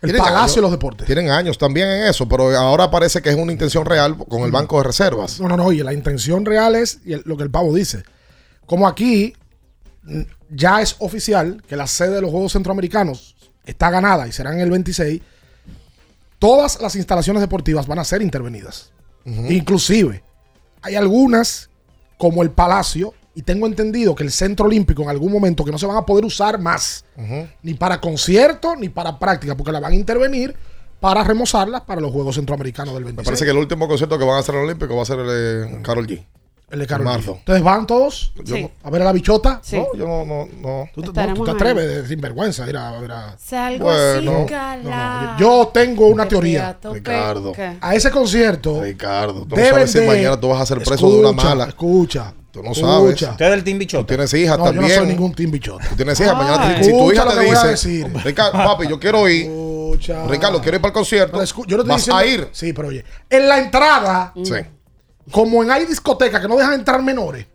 El 0.00 0.16
palacio 0.16 0.56
de 0.56 0.62
los 0.62 0.70
deportes. 0.72 1.06
Tienen 1.06 1.30
años 1.30 1.58
también 1.58 1.88
en 1.88 2.06
eso, 2.06 2.28
pero 2.28 2.50
ahora 2.58 2.90
parece 2.90 3.22
que 3.22 3.30
es 3.30 3.36
una 3.36 3.52
intención 3.52 3.86
real 3.86 4.16
con 4.16 4.42
el 4.42 4.50
Banco 4.50 4.78
de 4.78 4.84
Reservas. 4.84 5.38
No, 5.38 5.46
no, 5.48 5.56
no. 5.56 5.66
Oye, 5.66 5.84
la 5.84 5.92
intención 5.92 6.44
real 6.44 6.74
es 6.74 6.98
y 7.04 7.14
lo 7.24 7.36
que 7.36 7.44
el 7.44 7.50
pavo 7.52 7.72
dice. 7.72 8.02
Como 8.66 8.88
aquí 8.88 9.32
mm, 10.02 10.22
ya 10.50 10.82
es 10.82 10.96
oficial 10.98 11.62
que 11.68 11.76
la 11.76 11.86
sede 11.86 12.16
de 12.16 12.20
los 12.20 12.32
Juegos 12.32 12.52
Centroamericanos 12.52 13.36
está 13.64 13.90
ganada 13.90 14.26
y 14.26 14.32
será 14.32 14.52
en 14.52 14.58
el 14.58 14.70
26, 14.72 15.22
todas 16.40 16.80
las 16.80 16.96
instalaciones 16.96 17.40
deportivas 17.40 17.86
van 17.86 18.00
a 18.00 18.04
ser 18.04 18.22
intervenidas. 18.22 18.90
Inclusive, 19.24 20.24
hay 20.80 20.96
algunas, 20.96 21.70
como 22.18 22.42
el 22.42 22.50
Palacio, 22.50 23.14
y 23.34 23.42
tengo 23.42 23.66
entendido 23.66 24.14
que 24.14 24.24
el 24.24 24.30
Centro 24.30 24.66
Olímpico 24.66 25.02
en 25.02 25.08
algún 25.08 25.32
momento 25.32 25.64
que 25.64 25.70
no 25.72 25.78
se 25.78 25.86
van 25.86 25.96
a 25.96 26.04
poder 26.06 26.24
usar 26.24 26.58
más, 26.58 27.04
ni 27.62 27.74
para 27.74 28.00
conciertos, 28.00 28.76
ni 28.78 28.88
para 28.88 29.18
práctica, 29.18 29.56
porque 29.56 29.72
la 29.72 29.80
van 29.80 29.92
a 29.92 29.96
intervenir 29.96 30.54
para 31.00 31.24
remozarlas 31.24 31.80
para 31.82 32.00
los 32.00 32.12
Juegos 32.12 32.36
Centroamericanos 32.36 32.94
del 32.94 33.04
26. 33.04 33.26
Me 33.26 33.30
parece 33.30 33.44
que 33.44 33.50
el 33.50 33.56
último 33.58 33.88
concierto 33.88 34.18
que 34.18 34.24
van 34.24 34.36
a 34.36 34.38
hacer 34.40 34.54
en 34.54 34.60
el 34.60 34.66
Olímpico 34.68 34.94
va 34.96 35.02
a 35.02 35.06
ser 35.06 35.18
el 35.18 35.26
de 35.26 35.82
Carol 35.82 36.06
G. 36.06 36.24
El 36.70 36.78
de 36.78 36.86
Karol 36.86 37.06
En 37.06 37.12
G. 37.12 37.16
marzo. 37.16 37.32
¿Ustedes 37.32 37.62
van 37.62 37.86
todos? 37.86 38.32
Yo 38.44 38.54
Sí. 38.56 38.62
no. 38.62 38.70
A 38.82 38.90
ver 38.90 39.02
a 39.02 39.04
la 39.06 39.12
bichota. 39.12 39.60
Sí. 39.62 39.76
No, 39.76 39.86
yo 39.94 40.06
no, 40.06 40.24
no, 40.24 40.48
no. 40.60 40.88
¿Tú, 40.94 41.02
te- 41.12 41.26
no, 41.26 41.34
tú 41.34 41.50
atreves 41.50 41.86
de 41.86 42.06
sinvergüenza 42.08 42.64
a 42.64 42.70
ir 42.70 42.76
a, 42.78 42.98
ver 43.00 43.12
a- 43.12 43.36
Salgo 43.38 43.84
Bueno. 43.86 44.36
así, 44.38 44.46
cala. 44.48 45.36
Yo 45.38 45.70
tengo 45.74 46.06
una 46.06 46.26
teoría. 46.26 46.78
Ricardo. 46.90 47.52
A 47.80 47.94
ese 47.94 48.10
concierto. 48.10 48.80
Ricardo, 48.82 49.44
tú 49.44 49.54
no 49.56 49.64
sabes 49.66 49.90
si 49.92 49.98
de- 49.98 50.06
mañana 50.06 50.40
tú 50.40 50.48
vas 50.48 50.60
a 50.62 50.66
ser 50.66 50.82
preso 50.82 51.10
de 51.10 51.18
una 51.18 51.32
mala. 51.32 51.64
Escucha. 51.64 52.32
Tú 52.52 52.62
no 52.62 52.72
escucha. 52.72 52.86
sabes. 52.86 53.22
Usted 53.22 53.44
es 53.46 53.50
del 53.50 53.64
Team 53.64 53.78
Bichota. 53.78 54.02
Tú 54.02 54.06
tienes 54.08 54.34
hijas 54.34 54.58
No, 54.58 54.66
yo 54.66 54.72
no 54.72 54.80
también. 54.80 54.98
soy 54.98 55.08
ningún 55.08 55.34
team 55.34 55.50
bichota. 55.50 55.88
Tú 55.88 55.96
tienes 55.96 56.20
hijas. 56.20 56.36
Mañana, 56.36 56.68
Ay. 56.68 56.74
te- 56.76 56.84
si 56.84 56.90
tu 56.92 57.10
hija 57.12 57.26
te 57.26 57.40
dice. 57.40 58.08
Ricardo, 58.24 58.52
papi, 58.52 58.86
yo 58.88 59.00
quiero 59.00 59.26
ir. 59.28 59.46
Escucha. 59.46 60.26
Ricardo, 60.26 60.60
quiero 60.60 60.76
ir 60.76 60.80
para 60.82 60.90
el 60.90 60.94
concierto. 60.94 61.32
Yo 61.42 61.42
no 61.42 61.82
estoy 61.82 61.88
vas 61.88 61.96
diciendo- 61.96 62.16
a 62.18 62.26
ir. 62.26 62.48
Sí, 62.52 62.72
pero 62.74 62.88
oye. 62.88 63.04
En 63.30 63.48
la 63.48 63.58
entrada, 63.58 64.32
Sí. 64.44 64.52
como 65.30 65.62
en 65.62 65.70
hay 65.70 65.86
discotecas 65.86 66.40
que 66.42 66.48
no 66.48 66.56
dejan 66.56 66.74
entrar 66.74 67.02
menores, 67.02 67.46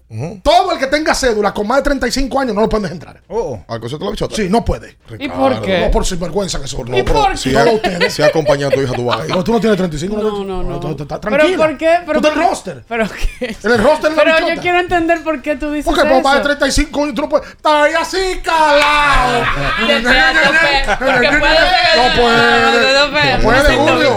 Todo 0.41 0.71
el 0.71 0.79
que 0.79 0.87
tenga 0.87 1.13
cédula 1.13 1.53
con 1.53 1.67
más 1.67 1.77
de 1.79 1.83
35 1.83 2.39
años 2.39 2.55
no 2.55 2.61
lo 2.61 2.69
pueden 2.69 2.89
entrar. 2.93 3.19
Oh. 3.27 3.59
¿Al 3.67 3.79
concierto 3.81 4.05
de 4.05 4.09
la 4.09 4.11
bichota? 4.11 4.35
Sí, 4.37 4.47
no 4.49 4.63
puede. 4.63 4.97
¿Y 5.19 5.27
por 5.27 5.61
qué? 5.61 5.79
No 5.81 5.91
por 5.91 6.05
sinvergüenza 6.05 6.61
que 6.61 6.67
son. 6.67 6.89
No, 6.89 6.95
pero 7.03 7.35
si, 7.35 7.51
Todos 7.51 7.67
ha- 7.67 7.71
ustedes. 7.73 8.13
si 8.13 8.21
ha 8.21 8.27
acompañado 8.27 8.71
a 8.71 8.75
tu 8.75 8.81
hija, 8.81 8.93
tú 8.93 9.05
vas 9.05 9.19
a. 9.19 9.23
Pero 9.23 9.43
tú 9.43 9.51
no 9.51 9.59
tienes 9.59 9.77
35. 9.77 10.15
No, 10.17 10.43
no, 10.45 10.63
no. 10.63 10.79
Tú, 10.79 10.95
tú 10.95 11.03
estás 11.03 11.19
¿Pero 11.19 11.57
por 11.57 11.77
qué? 11.77 11.97
Pero 12.05 12.21
tú 12.21 12.27
por- 12.29 12.37
el 12.37 12.47
roster. 12.49 12.83
¿Pero 12.87 13.05
qué? 13.39 13.47
En 13.63 13.71
el 13.71 13.83
roster 13.83 14.11
de 14.11 14.15
la 14.15 14.23
Pero 14.23 14.55
yo 14.55 14.61
quiero 14.61 14.79
entender 14.79 15.23
por 15.23 15.41
qué 15.41 15.55
tú 15.57 15.71
dices 15.71 15.85
Porque 15.85 16.01
eso. 16.01 16.09
por 16.13 16.23
más 16.23 16.35
de 16.35 16.41
35 16.41 17.03
años 17.03 17.15
tú 17.15 17.21
no 17.23 17.29
puedes. 17.29 17.49
Está 17.49 17.83
ahí 17.83 17.93
así 17.99 18.17
calado. 18.41 19.43
Porque 19.77 21.31
No 21.31 21.39
puede. 21.39 21.59
No 21.97 22.15
puede. 22.21 23.37
No 23.37 23.83
Julio. 23.83 24.15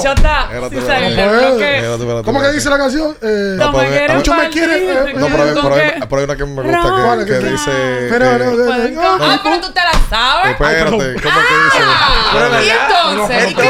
No 2.09 2.23
¿Cómo 2.23 2.41
que 2.41 2.49
dice 2.53 2.71
la 2.71 2.79
canción? 2.79 3.17
Eh, 3.23 3.55
No 3.57 3.73
me 3.73 3.89
quieres 3.89 4.17
mucho 4.17 4.33
me 4.35 4.43
partir, 4.43 4.62
quiere. 4.69 5.11
eh, 5.11 5.15
No, 5.15 5.27
pero, 5.27 5.55
hay- 5.81 6.01
¿Con 6.01 6.01
pero, 6.01 6.01
hay, 6.01 6.01
qué? 6.01 6.07
pero 6.09 6.19
hay 6.20 6.24
una 6.24 6.36
que 6.36 6.44
me 6.47 6.62
gusta 6.62 7.16
que, 7.19 7.24
que 7.24 7.39
¿Qué? 7.40 7.51
dice. 7.51 8.07
Pero, 8.11 8.27
eh, 8.27 8.90
no. 8.93 9.02
Ah, 9.20 9.40
pero 9.43 9.61
tú 9.61 9.73
te 9.73 9.81
la 9.81 9.93
sabes. 10.09 10.52
Espérate, 10.52 10.90
¿cómo 10.90 11.11
que 11.15 11.55
dice? 11.65 12.65
¿Y 12.65 12.70
entonces? 12.70 13.51
¿Y 13.51 13.55
qué 13.55 13.62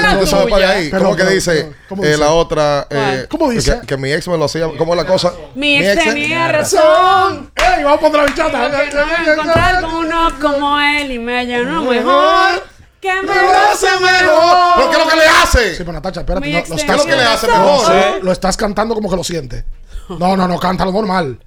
la 0.00 0.42
tuya? 0.44 0.70
ahí. 0.70 0.90
¿Cómo 0.90 1.16
que 1.16 1.24
dice? 1.24 1.52
perdón. 1.54 1.76
¿Cómo 1.88 2.04
eh, 2.04 2.16
la 2.16 2.30
otra. 2.30 2.86
eh. 2.90 3.26
¿Cómo 3.28 3.50
dice? 3.50 3.80
Que, 3.86 3.96
mi 3.96 4.12
ex 4.12 4.28
me 4.28 4.36
lo 4.38 4.44
hacía. 4.44 4.68
¿Cómo 4.76 4.94
es 4.94 5.00
la 5.02 5.06
cosa? 5.06 5.32
Mi 5.54 5.78
ex 5.78 6.04
tenía 6.04 6.48
razón. 6.52 7.50
¡Ey, 7.56 7.84
vamos 7.84 7.98
a 7.98 8.00
poner 8.00 8.16
la 8.16 8.24
bichota! 8.26 8.70
Que 8.70 8.94
no 9.26 9.32
encontrar 9.32 9.80
con 9.82 9.94
uno 9.94 10.32
como 10.40 10.80
él 10.80 11.12
y 11.12 11.18
me 11.18 11.46
llenó 11.46 11.82
mejor. 11.84 12.64
Que 13.00 13.12
me 13.22 13.34
lo 13.34 13.50
hace 13.72 13.86
mejor. 14.00 14.56
¿Pero 14.76 14.90
qué 14.90 14.96
es 14.96 15.04
lo 15.04 15.10
que 15.10 15.16
le 15.16 15.26
hace? 15.28 15.70
Sí, 15.70 15.76
pero 15.78 15.92
Natacha, 15.92 16.20
espérate. 16.20 16.46
No, 16.50 16.58
lo 16.58 16.64
¿Qué 16.64 16.74
estás, 16.74 16.96
es 16.96 17.02
lo 17.04 17.06
que 17.10 17.16
le 17.16 17.22
hace 17.24 17.46
mejor? 17.46 17.88
no, 17.94 18.18
lo 18.24 18.32
estás 18.32 18.56
cantando 18.56 18.94
como 18.94 19.08
que 19.08 19.16
lo 19.16 19.22
siente. 19.24 19.64
No, 20.08 20.36
no, 20.36 20.48
no, 20.48 20.58
cántalo 20.58 20.90
normal. 20.90 21.38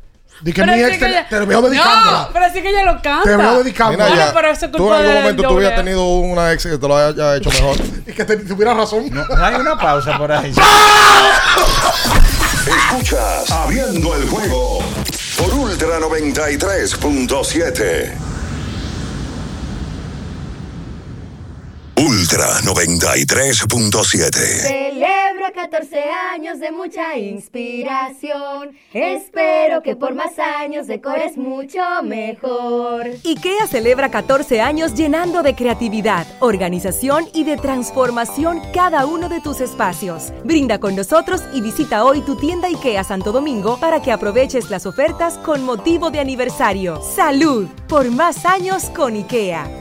Di 0.42 0.52
que 0.54 0.62
Pero 0.62 0.74
mi 0.74 0.82
ex 0.82 1.00
te, 1.00 1.08
ella- 1.08 1.28
te 1.30 1.40
veo 1.46 1.62
dedicándola. 1.62 2.22
No, 2.24 2.30
pero 2.34 2.46
sí 2.52 2.62
que 2.62 2.70
ella 2.70 2.84
lo 2.84 2.94
canta. 3.02 3.24
Te 3.24 3.36
veo 3.38 3.64
dedicándola. 3.64 4.06
Mira 4.06 4.16
Bueno, 4.18 4.32
pero 4.34 4.48
eso 4.52 4.66
es 4.66 4.72
Tú 4.72 4.88
en 4.88 4.94
algún 5.00 5.14
momento 5.14 5.44
tú 5.44 5.50
hubieras 5.54 5.76
tenido 5.76 6.04
una 6.16 6.52
ex 6.52 6.64
que 6.64 6.78
te 6.78 6.88
lo 6.88 6.98
haya 6.98 7.36
hecho 7.36 7.50
mejor. 7.52 7.78
Y 8.08 8.12
que 8.14 8.26
te, 8.26 8.38
tuviera 8.38 8.74
razón. 8.74 9.08
No, 9.12 9.24
no 9.26 9.46
hay 9.46 9.56
una 9.56 9.78
pausa 9.78 10.18
por 10.18 10.32
ahí. 10.32 10.52
Escuchas 12.68 13.50
Abriendo 13.52 14.16
el 14.16 14.28
juego 14.28 14.80
por 15.38 15.54
Ultra 15.54 16.00
93.7. 16.00 18.12
Ultra 22.04 22.48
93.7. 22.62 24.32
Celebra 24.34 25.52
14 25.54 26.04
años 26.34 26.60
de 26.60 26.72
mucha 26.72 27.16
inspiración. 27.16 28.76
Espero 28.92 29.84
que 29.84 29.96
por 29.96 30.16
más 30.16 30.40
años 30.40 30.88
decores 30.88 31.38
mucho 31.38 31.80
mejor. 32.02 33.06
IKEA 33.24 33.68
celebra 33.68 34.10
14 34.10 34.62
años 34.62 34.96
llenando 34.96 35.44
de 35.44 35.54
creatividad, 35.54 36.26
organización 36.40 37.28
y 37.36 37.44
de 37.44 37.58
transformación 37.58 38.60
cada 38.74 39.06
uno 39.06 39.30
de 39.30 39.40
tus 39.40 39.62
espacios. 39.62 40.34
Brinda 40.44 40.80
con 40.80 40.96
nosotros 40.96 41.44
y 41.54 41.62
visita 41.62 42.04
hoy 42.04 42.22
tu 42.22 42.36
tienda 42.36 42.68
IKEA 42.68 43.04
Santo 43.04 43.32
Domingo 43.32 43.80
para 43.80 44.02
que 44.02 44.12
aproveches 44.12 44.72
las 44.72 44.88
ofertas 44.88 45.38
con 45.38 45.64
motivo 45.64 46.10
de 46.10 46.20
aniversario. 46.20 47.00
¡Salud! 47.04 47.68
Por 47.88 48.10
más 48.10 48.44
años 48.44 48.86
con 48.86 49.14
IKEA. 49.16 49.81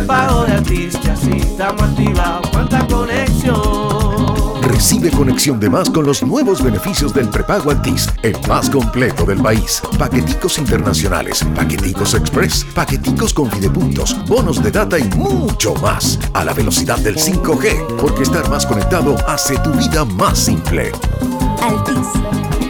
Con 0.00 0.16
el 0.16 0.16
prepago 0.16 0.44
de 0.44 0.52
artista, 0.52 1.12
así 1.12 1.30
estamos 1.30 1.82
activados. 1.82 2.48
Cuenta 2.48 2.86
conexión. 2.86 4.62
Recibe 4.62 5.10
conexión 5.10 5.60
de 5.60 5.68
más 5.68 5.90
con 5.90 6.06
los 6.06 6.22
nuevos 6.22 6.62
beneficios 6.62 7.12
del 7.12 7.28
prepago 7.28 7.70
Altis, 7.70 8.08
el 8.22 8.34
más 8.48 8.70
completo 8.70 9.26
del 9.26 9.42
país. 9.42 9.82
Paqueticos 9.98 10.56
internacionales, 10.58 11.44
paqueticos 11.54 12.14
express, 12.14 12.64
paqueticos 12.74 13.34
con 13.34 13.50
videopuntos, 13.50 14.16
bonos 14.26 14.62
de 14.62 14.70
data 14.70 14.98
y 14.98 15.04
mucho 15.16 15.74
más. 15.74 16.18
A 16.32 16.44
la 16.44 16.54
velocidad 16.54 16.98
del 16.98 17.16
5G, 17.16 17.96
porque 18.00 18.22
estar 18.22 18.48
más 18.48 18.64
conectado 18.64 19.16
hace 19.28 19.58
tu 19.58 19.70
vida 19.72 20.06
más 20.06 20.38
simple. 20.38 20.92
Altis. 21.62 22.69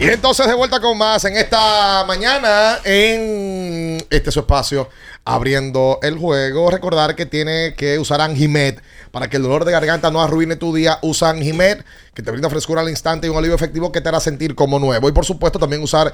Y 0.00 0.08
entonces 0.08 0.46
de 0.46 0.54
vuelta 0.54 0.80
con 0.80 0.96
más 0.96 1.22
en 1.26 1.36
esta 1.36 2.04
mañana 2.06 2.78
en 2.84 4.02
este 4.08 4.30
su 4.30 4.40
espacio 4.40 4.88
abriendo 5.26 5.98
el 6.02 6.16
juego. 6.16 6.70
Recordar 6.70 7.14
que 7.14 7.26
tiene 7.26 7.74
que 7.74 7.98
usar 7.98 8.22
Anjimet 8.22 8.82
para 9.10 9.28
que 9.28 9.36
el 9.36 9.42
dolor 9.42 9.66
de 9.66 9.72
garganta 9.72 10.10
no 10.10 10.22
arruine 10.22 10.56
tu 10.56 10.74
día. 10.74 10.98
Usa 11.02 11.28
Anjimet 11.28 11.84
que 12.14 12.22
te 12.22 12.30
brinda 12.30 12.48
frescura 12.48 12.80
al 12.80 12.88
instante 12.88 13.26
y 13.26 13.30
un 13.30 13.36
alivio 13.36 13.54
efectivo 13.54 13.92
que 13.92 14.00
te 14.00 14.08
hará 14.08 14.20
sentir 14.20 14.54
como 14.54 14.78
nuevo. 14.78 15.06
Y 15.06 15.12
por 15.12 15.26
supuesto 15.26 15.58
también 15.58 15.82
usar 15.82 16.12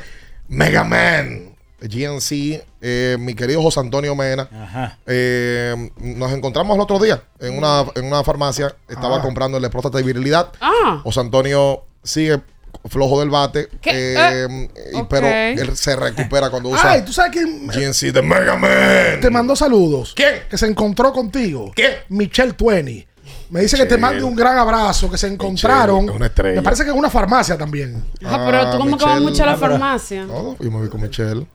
Mega 0.49 0.83
Man. 0.83 1.55
GNC, 1.81 2.65
eh, 2.81 3.17
mi 3.21 3.35
querido 3.35 3.63
José 3.63 3.79
Antonio 3.81 4.17
Mena. 4.17 4.49
Ajá. 4.53 4.99
Eh, 5.07 5.91
nos 5.99 6.33
encontramos 6.33 6.75
el 6.75 6.81
otro 6.81 6.99
día 6.99 7.23
en 7.39 7.57
una, 7.57 7.85
en 7.95 8.07
una 8.07 8.25
farmacia. 8.25 8.75
Estaba 8.89 9.19
Ah. 9.19 9.23
comprándole 9.23 9.69
próstata 9.71 10.01
y 10.01 10.03
virilidad. 10.03 10.49
Ah. 10.61 11.01
José 11.05 11.21
Antonio 11.21 11.85
sigue 12.03 12.41
flojo 12.89 13.21
del 13.21 13.31
bate. 13.31 13.69
¿Qué? 13.81 14.15
eh, 14.17 14.69
y- 14.93 14.97
ok. 14.97 15.07
Pero 15.09 15.27
él 15.27 15.77
se 15.77 15.97
recupera 15.97 16.51
cuando 16.51 16.69
usa 16.71 16.93
Ay, 16.93 17.03
¿tú 17.05 17.13
sabes 17.13 17.33
quién 17.33 17.67
GNC 17.67 18.13
de 18.13 18.23
Mega 18.23 18.57
Man. 18.57 19.21
te 19.21 19.31
mandó 19.31 19.55
saludos? 19.57 20.13
¿Quién? 20.17 20.43
Que 20.49 20.57
se 20.59 20.67
encontró 20.67 21.13
contigo. 21.13 21.73
¿Quién? 21.75 21.93
Michelle 22.09 22.53
Twenty. 22.55 23.07
Me 23.51 23.61
dice 23.61 23.77
que 23.77 23.87
te 23.87 23.97
mande 23.97 24.23
un 24.25 24.35
gran 24.37 24.57
abrazo, 24.59 25.11
que 25.11 25.19
se 25.19 25.27
encontraron. 25.29 26.01
Michelle, 26.03 26.17
una 26.17 26.27
estrella. 26.27 26.57
Me 26.57 26.63
parece 26.63 26.85
que 26.85 26.91
en 26.91 26.97
una 26.99 27.11
farmacia 27.11 27.57
también. 27.59 28.05
Ah, 28.25 28.45
pero 28.49 28.71
tú 28.73 28.79
como 28.79 28.97
que 28.99 29.05
vas 29.05 29.15
Michelle. 29.15 29.31
mucho 29.31 29.43
a 29.43 29.47
la 29.47 29.53
Ah, 29.53 29.57
farmacia. 29.57 30.25
No, 30.25 30.57
yo 30.59 30.71
me 30.71 30.83
vi 30.83 30.89
con 30.89 31.01
Michelle. 31.01 31.47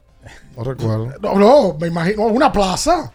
No 0.55 0.63
recuerdo. 0.63 1.13
No, 1.21 1.35
no, 1.35 1.77
me 1.79 1.87
imagino, 1.87 2.23
una 2.23 2.51
plaza. 2.51 3.11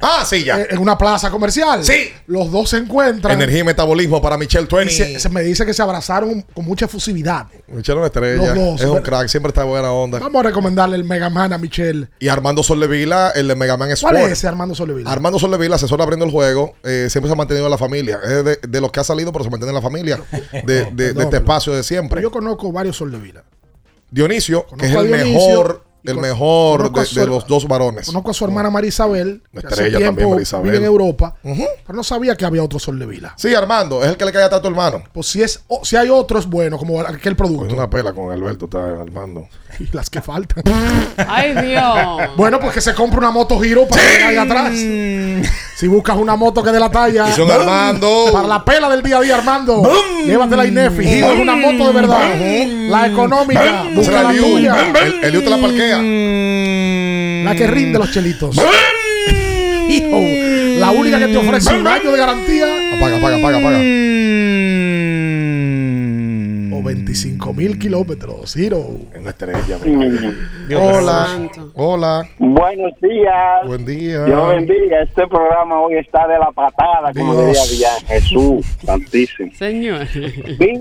Ah, 0.00 0.24
sí, 0.28 0.44
ya. 0.44 0.60
Eh, 0.60 0.68
En 0.70 0.78
una 0.78 0.96
plaza 0.96 1.30
comercial. 1.30 1.84
Sí. 1.84 2.10
Los 2.26 2.50
dos 2.52 2.70
se 2.70 2.76
encuentran. 2.76 3.34
Energía 3.34 3.60
y 3.60 3.64
metabolismo 3.64 4.22
para 4.22 4.36
Michelle 4.38 4.66
Twenty. 4.66 4.92
se, 4.94 5.18
se 5.18 5.28
me 5.28 5.42
dice 5.42 5.66
que 5.66 5.74
se 5.74 5.82
abrazaron 5.82 6.42
con 6.54 6.64
mucha 6.64 6.84
efusividad. 6.84 7.46
Michelle 7.66 7.94
es 7.94 7.96
una 7.98 8.06
estrella. 8.06 8.54
Los 8.54 8.54
dos. 8.54 8.80
Es 8.80 8.86
un 8.86 9.00
crack, 9.02 9.28
siempre 9.28 9.48
está 9.50 9.64
buena 9.64 9.90
onda. 9.92 10.18
Vamos 10.18 10.40
a 10.40 10.42
recomendarle 10.48 10.96
el 10.96 11.04
Mega 11.04 11.28
Man 11.30 11.52
a 11.52 11.58
Michelle. 11.58 12.08
Y 12.20 12.28
Armando 12.28 12.62
Soldevila, 12.62 13.32
el 13.34 13.48
de 13.48 13.54
Mega 13.56 13.76
Man 13.76 13.88
¿Cuál 14.00 14.14
Sport. 14.16 14.32
es 14.32 14.38
ese 14.38 14.46
Armando 14.48 14.74
Sollevila? 14.74 15.10
Armando 15.10 15.38
Soldevila, 15.38 15.76
asesor 15.76 16.00
abriendo 16.02 16.24
el 16.24 16.30
juego, 16.30 16.74
eh, 16.84 17.08
siempre 17.10 17.28
se 17.28 17.32
ha 17.32 17.36
mantenido 17.36 17.66
en 17.66 17.70
la 17.72 17.78
familia. 17.78 18.20
Es 18.22 18.44
de, 18.44 18.56
de 18.68 18.80
los 18.80 18.92
que 18.92 19.00
ha 19.00 19.04
salido, 19.04 19.32
pero 19.32 19.44
se 19.44 19.50
mantiene 19.50 19.70
en 19.70 19.74
la 19.76 19.82
familia. 19.82 20.20
De, 20.64 20.84
de- 20.92 21.08
de 21.08 21.14
No, 21.14 21.22
este 21.22 21.36
espacio 21.38 21.72
de 21.74 21.82
siempre. 21.82 22.22
yo 22.22 22.30
conozco 22.30 22.70
varios 22.72 22.96
Soldevila. 22.96 23.42
Dionisio, 24.10 24.66
que 24.78 24.86
es 24.86 24.92
Conozco 24.94 25.00
el 25.02 25.08
Dionisio 25.24 25.48
mejor, 25.50 25.84
el 26.04 26.14
con- 26.14 26.22
mejor 26.22 26.92
de, 26.92 27.04
su- 27.04 27.20
de 27.20 27.26
los 27.26 27.46
dos 27.46 27.66
varones. 27.68 28.06
Conozco 28.06 28.30
a 28.30 28.34
su 28.34 28.44
hermana 28.44 28.70
María 28.70 28.88
Isabel, 28.88 29.42
que 29.52 29.58
Una 29.58 29.68
hace 29.68 29.68
estrella 29.68 29.92
también, 29.92 30.14
tiempo 30.16 30.30
María 30.30 30.42
Isabel. 30.42 30.64
vive 30.66 30.76
en 30.78 30.84
Europa, 30.84 31.34
pero 31.42 31.96
no 31.96 32.02
sabía 32.04 32.36
que 32.36 32.44
había 32.44 32.62
otro 32.62 32.78
Soldevila. 32.78 33.34
Sí, 33.36 33.54
Armando, 33.54 34.02
es 34.02 34.08
el 34.10 34.16
que 34.16 34.24
le 34.24 34.32
cae 34.32 34.44
atrás 34.44 34.58
a 34.58 34.62
tu 34.62 34.68
hermano. 34.68 35.02
Pues 35.12 35.26
si 35.26 35.42
es, 35.42 35.62
o- 35.68 35.84
si 35.84 35.96
hay 35.96 36.08
otros 36.08 36.48
buenos, 36.48 36.78
como 36.78 37.00
aquel 37.00 37.36
producto. 37.36 37.66
Es 37.66 37.72
una 37.72 37.88
pela 37.90 38.12
con 38.12 38.30
Alberto, 38.32 38.66
está 38.66 39.00
Armando. 39.02 39.48
Y 39.80 39.88
las 39.94 40.08
que 40.10 40.20
faltan. 40.22 40.64
Ay, 41.16 41.54
Dios. 41.66 42.30
bueno, 42.36 42.58
pues 42.58 42.72
que 42.72 42.80
se 42.80 42.94
compre 42.94 43.18
una 43.18 43.30
moto 43.30 43.60
Giro 43.60 43.86
para 43.86 44.02
que 44.02 44.24
vaya 44.24 44.42
atrás. 44.42 44.72
Si 45.78 45.86
buscas 45.86 46.16
una 46.16 46.34
moto 46.34 46.60
que 46.60 46.72
de 46.72 46.80
la 46.80 46.90
talla. 46.90 47.28
Y 47.28 47.32
son 47.34 47.46
¡Bum! 47.46 47.56
Armando. 47.56 48.30
Para 48.32 48.48
la 48.48 48.64
pela 48.64 48.88
del 48.88 49.00
día 49.00 49.18
a 49.18 49.20
día, 49.20 49.36
Armando. 49.36 49.88
Llévate 50.26 50.56
la 50.56 50.66
Inefi. 50.66 51.04
Es 51.06 51.38
una 51.40 51.54
moto 51.54 51.86
de 51.86 51.92
verdad. 51.92 52.34
La 52.88 53.06
económica. 53.06 53.84
Busca 53.94 54.24
la 54.24 54.32
tuya. 54.32 54.76
El, 55.22 55.36
el 55.36 55.44
te 55.44 55.48
la 55.48 55.56
parquea. 55.58 55.98
La 57.44 57.54
que 57.54 57.66
rinde 57.68 57.96
los 57.96 58.10
chelitos. 58.10 58.56
Hijo, 59.88 60.20
la 60.80 60.90
única 60.90 61.20
que 61.20 61.28
te 61.28 61.36
ofrece 61.36 61.72
un 61.76 61.86
año 61.86 62.10
de 62.10 62.18
garantía. 62.18 62.66
Apaga, 62.96 63.18
apaga, 63.18 63.36
apaga, 63.36 63.58
apaga. 63.58 63.78
O 66.88 66.90
25 66.90 67.52
mil 67.52 67.78
kilómetros. 67.78 68.54
Giro. 68.54 68.78
Una 69.14 69.30
estrella. 69.30 69.76
Hola. 70.74 71.50
Hola. 71.74 72.28
Buenos 72.38 72.98
días. 73.02 73.66
Buen 73.66 73.84
día. 73.84 74.24
Dios 74.24 74.48
bendiga. 74.56 75.02
Este 75.02 75.26
programa 75.26 75.82
hoy 75.82 75.96
está 75.96 76.26
de 76.26 76.38
la 76.38 76.50
patada, 76.50 77.12
como 77.12 77.42
Dios. 77.42 77.68
diría 77.70 77.90
Villan. 77.90 78.06
Jesús, 78.06 78.66
santísimo. 78.82 79.52
Señor. 79.52 80.06
Sí. 80.06 80.80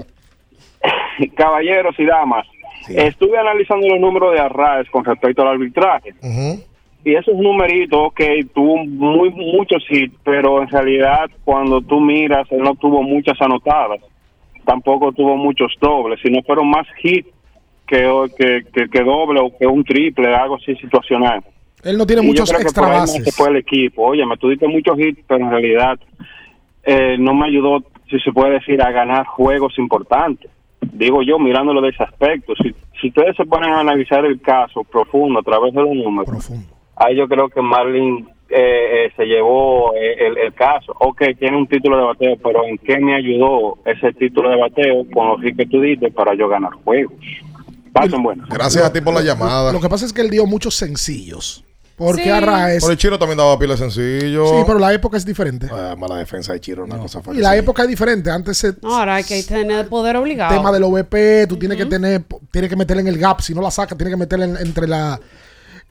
Caballeros 1.35 1.93
y 1.99 2.05
damas, 2.05 2.47
estuve 2.87 3.37
analizando 3.37 3.87
los 3.87 3.99
números 3.99 4.31
de 4.31 4.39
Arraes 4.39 4.89
con 4.89 5.03
respecto 5.03 5.41
al 5.41 5.49
arbitraje. 5.49 6.13
Y 7.03 7.15
esos 7.15 7.35
numeritos 7.35 8.13
que 8.13 8.45
tuvo 8.53 8.77
muy 8.77 9.29
muchos 9.31 9.83
hits, 9.89 10.15
pero 10.23 10.61
en 10.61 10.69
realidad 10.69 11.29
cuando 11.43 11.81
tú 11.81 11.99
miras, 11.99 12.49
él 12.51 12.59
no 12.59 12.75
tuvo 12.75 13.03
muchas 13.03 13.41
anotadas. 13.41 13.99
Tampoco 14.67 15.13
tuvo 15.13 15.37
muchos 15.37 15.71
dobles, 15.79 16.19
sino 16.21 16.43
fueron 16.43 16.69
más 16.69 16.85
hits 17.01 17.29
que, 17.87 18.03
que, 18.37 18.65
que, 18.73 18.89
que 18.89 19.01
doble 19.01 19.39
o 19.39 19.57
que 19.57 19.65
un 19.65 19.81
triple, 19.85 20.35
algo 20.35 20.55
así 20.55 20.75
situacional. 20.75 21.41
Él 21.85 21.97
no 21.97 22.05
tiene 22.05 22.21
Y 22.21 22.25
yo 22.25 22.29
muchos 22.31 22.51
extra 22.51 22.83
no 22.85 22.89
bases. 22.89 23.23
se 23.23 23.31
fue 23.31 23.49
el 23.49 23.55
equipo. 23.55 24.03
Oye, 24.07 24.25
me 24.25 24.35
tuviste 24.35 24.67
muchos 24.67 24.99
hits, 24.99 25.23
pero 25.25 25.45
en 25.45 25.51
realidad 25.51 25.97
eh, 26.83 27.15
no 27.17 27.33
me 27.33 27.47
ayudó, 27.47 27.81
si 28.09 28.19
se 28.19 28.33
puede 28.33 28.55
decir, 28.55 28.81
a 28.81 28.91
ganar 28.91 29.25
juegos 29.25 29.79
importantes. 29.79 30.51
Digo 30.81 31.21
yo, 31.23 31.39
mirándolo 31.39 31.79
de 31.79 31.89
ese 31.91 32.03
aspecto. 32.03 32.53
Si, 32.61 32.75
si 32.99 33.07
ustedes 33.07 33.37
se 33.37 33.45
ponen 33.45 33.69
a 33.69 33.79
analizar 33.79 34.25
el 34.25 34.41
caso 34.41 34.83
profundo 34.83 35.39
a 35.39 35.43
través 35.43 35.73
de 35.73 35.81
los 35.81 35.95
números, 35.95 36.51
ahí 36.97 37.15
yo 37.15 37.25
creo 37.29 37.47
que 37.47 37.61
Marlin 37.61 38.27
eh, 38.49 39.05
eh, 39.07 39.11
se 39.15 39.25
llevó 39.25 39.93
eh, 39.95 40.27
el, 40.27 40.37
el 40.37 40.53
caso. 40.53 40.93
Ok, 40.99 41.21
tiene 41.39 41.57
un 41.57 41.67
título 41.67 41.97
de 41.97 42.03
bateo, 42.03 42.37
pero 42.43 42.65
¿en 42.65 42.77
qué 42.77 42.97
me 42.99 43.15
ayudó 43.15 43.77
ese 43.85 44.13
título 44.13 44.49
de 44.49 44.57
bateo 44.57 45.05
con 45.13 45.27
los 45.27 45.41
que 45.55 45.65
tú 45.65 45.81
diste 45.81 46.11
para 46.11 46.33
yo 46.35 46.47
ganar 46.47 46.71
juegos? 46.83 47.13
Pasen 47.93 48.21
buenas. 48.21 48.47
Gracias 48.49 48.83
a 48.83 48.93
ti 48.93 49.01
por 49.01 49.13
la 49.13 49.21
llamada. 49.21 49.71
Lo 49.73 49.79
que 49.81 49.89
pasa 49.89 50.05
es 50.05 50.13
que 50.13 50.21
él 50.21 50.29
dio 50.29 50.45
muchos 50.45 50.75
sencillos. 50.75 51.63
Porque 51.95 52.25
Sí. 52.25 52.29
Arraes. 52.29 52.83
Por 52.83 52.91
el 52.91 52.97
Chiro 52.99 53.17
también 53.17 53.39
daba 53.39 53.57
pila 53.57 53.75
sencillo. 53.75 54.45
Sí, 54.45 54.63
pero 54.67 54.77
la 54.77 54.93
época 54.93 55.17
es 55.17 55.25
diferente. 55.25 55.67
Ah, 55.71 55.95
mala 55.97 56.17
defensa 56.17 56.53
de 56.53 56.59
Chiro, 56.59 56.83
una 56.83 56.99
cosa 56.99 57.21
Y 57.33 57.37
la 57.39 57.57
época 57.57 57.81
es 57.81 57.87
diferente. 57.89 58.29
Antes 58.29 58.57
se, 58.59 58.73
ahora 58.83 59.15
hay 59.15 59.23
que 59.23 59.41
tener 59.41 59.87
poder 59.87 60.15
obligado. 60.15 60.55
tema 60.55 60.71
del 60.71 60.83
OVP, 60.83 61.47
tú 61.47 61.57
tienes 61.57 61.75
que 61.75 61.87
tener, 61.87 62.21
tienes 62.51 62.69
que 62.69 62.75
meterle 62.75 63.01
en 63.01 63.07
el 63.07 63.17
gap, 63.17 63.41
si 63.41 63.55
no 63.55 63.61
la 63.63 63.71
sacas, 63.71 63.97
tienes 63.97 64.13
que 64.13 64.19
meterle 64.19 64.45
en- 64.45 64.57
entre 64.57 64.87
la 64.87 65.19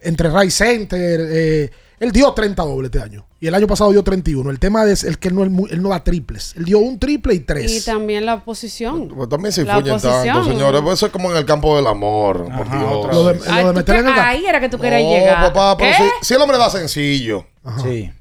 entre 0.00 0.30
Ray 0.30 0.48
Center, 0.50 1.20
eh, 1.28 1.70
Él 1.98 2.12
dio 2.12 2.30
30 2.32 2.62
dobles 2.62 2.90
este 2.92 3.02
año. 3.02 3.24
Y 3.40 3.46
el 3.46 3.54
año 3.54 3.66
pasado 3.66 3.90
dio 3.90 4.02
31. 4.04 4.50
El 4.50 4.58
tema 4.58 4.84
es 4.84 5.02
el 5.02 5.18
que 5.18 5.28
él 5.28 5.34
no, 5.34 5.44
él 5.44 5.82
no 5.82 5.88
da 5.88 6.04
triples. 6.04 6.54
Él 6.56 6.64
dio 6.66 6.78
un 6.78 6.98
triple 6.98 7.32
y 7.34 7.36
Y 7.38 7.40
tres. 7.40 7.84
también 7.86 8.26
la 8.26 8.44
posición. 8.44 9.08
Pues 9.08 9.28
también 9.30 9.52
se 9.52 9.64
La 9.64 9.74
influyen 9.78 9.98
tanto, 10.00 10.14
posición. 10.18 10.44
señores. 10.44 10.82
Pues 10.82 10.94
eso 10.94 11.06
es 11.06 11.12
como 11.12 11.30
en 11.30 11.38
el 11.38 11.46
campo 11.46 11.74
del 11.76 11.86
amor. 11.86 12.48
por 12.54 12.70
Dios. 12.70 13.14
Lo 13.14 13.24
de, 13.24 13.40
Ay, 13.50 13.62
lo 13.64 13.68
de 13.68 13.72
tú 13.72 13.78
meter 13.78 13.94
en 13.96 14.04
te- 14.04 14.10
el 14.10 14.16
ga- 14.16 14.24
ahí 14.26 14.46
era 14.46 14.60
que 14.60 14.68
tú 14.68 14.78
querías 14.78 15.02
No, 15.02 15.08
llegar. 15.10 15.52
papá, 15.52 15.76
pero 15.78 15.90
¿Qué? 15.96 16.04
si, 16.20 16.26
si 16.26 16.34
el 16.34 16.40
hombre 16.42 16.58
da 16.58 16.68
sencillo 16.70 17.46
Sí. 17.82 18.12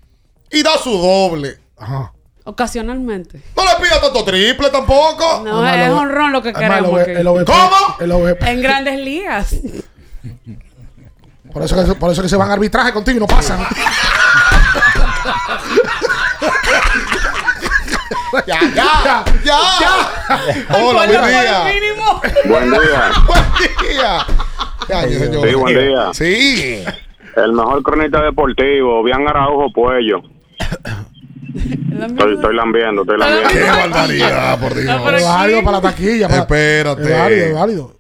y 0.52 0.64
da 0.64 0.78
su 0.78 0.92
doble, 0.92 1.58
Ajá. 1.78 2.14
Ocasionalmente. 2.46 3.42
no 3.58 3.64
le 3.64 3.84
pida 3.86 4.00
tanto 4.00 4.24
triple 4.24 4.70
tampoco. 4.70 5.42
No, 5.44 5.62
Además, 5.66 5.88
es 5.88 5.92
honrón 5.94 6.32
lo 6.32 6.42
que 6.42 6.50
además, 6.56 6.80
queremos. 6.80 7.02
aquí. 7.02 7.12
el 7.12 7.28
OVP 7.28 7.46
¿Cómo? 7.46 7.96
el 8.00 8.12
OVP. 8.12 8.52
En 8.52 8.62
grandes 8.62 9.00
ligas. 9.00 9.56
Por 11.56 11.64
eso, 11.64 11.86
que, 11.86 11.96
por 11.96 12.12
eso 12.12 12.22
que 12.22 12.28
se 12.28 12.36
van 12.36 12.50
a 12.50 12.54
arbitraje 12.54 12.92
contigo 12.92 13.16
y 13.16 13.20
no 13.22 13.28
pasan. 13.28 13.60
Ya, 18.46 18.60
ya, 18.76 19.24
ya. 19.46 19.58
Hola, 20.28 20.68
Ponlo 20.70 20.94
buen 20.94 21.10
día. 21.10 21.64
Buen 22.44 22.70
día. 22.72 23.12
Buen 23.26 23.46
día. 23.90 24.26
Ya, 24.90 25.02
señor. 25.04 25.48
Sí, 25.48 25.56
buen 25.56 25.76
día. 25.78 26.14
Sí. 26.14 26.84
El 27.38 27.54
mejor 27.54 27.82
cronista 27.84 28.22
deportivo, 28.22 29.02
Bian 29.04 29.26
Araujo 29.26 29.72
Puello. 29.72 30.22
Estoy, 30.60 32.36
estoy 32.36 32.56
lambiendo, 32.56 33.04
estoy 33.04 33.18
Qué 33.18 33.24
lambiendo. 33.26 33.78
barbaridad, 33.78 34.60
por 34.60 34.74
Dios. 34.76 35.14
Es 35.16 35.24
válido 35.26 35.64
para 35.64 35.78
la 35.78 35.82
taquilla. 35.82 36.28
Para, 36.28 36.42
Espérate. 36.42 37.04
Es 37.04 37.18
válido, 37.18 37.46
es 37.46 37.54
válido. 37.54 37.95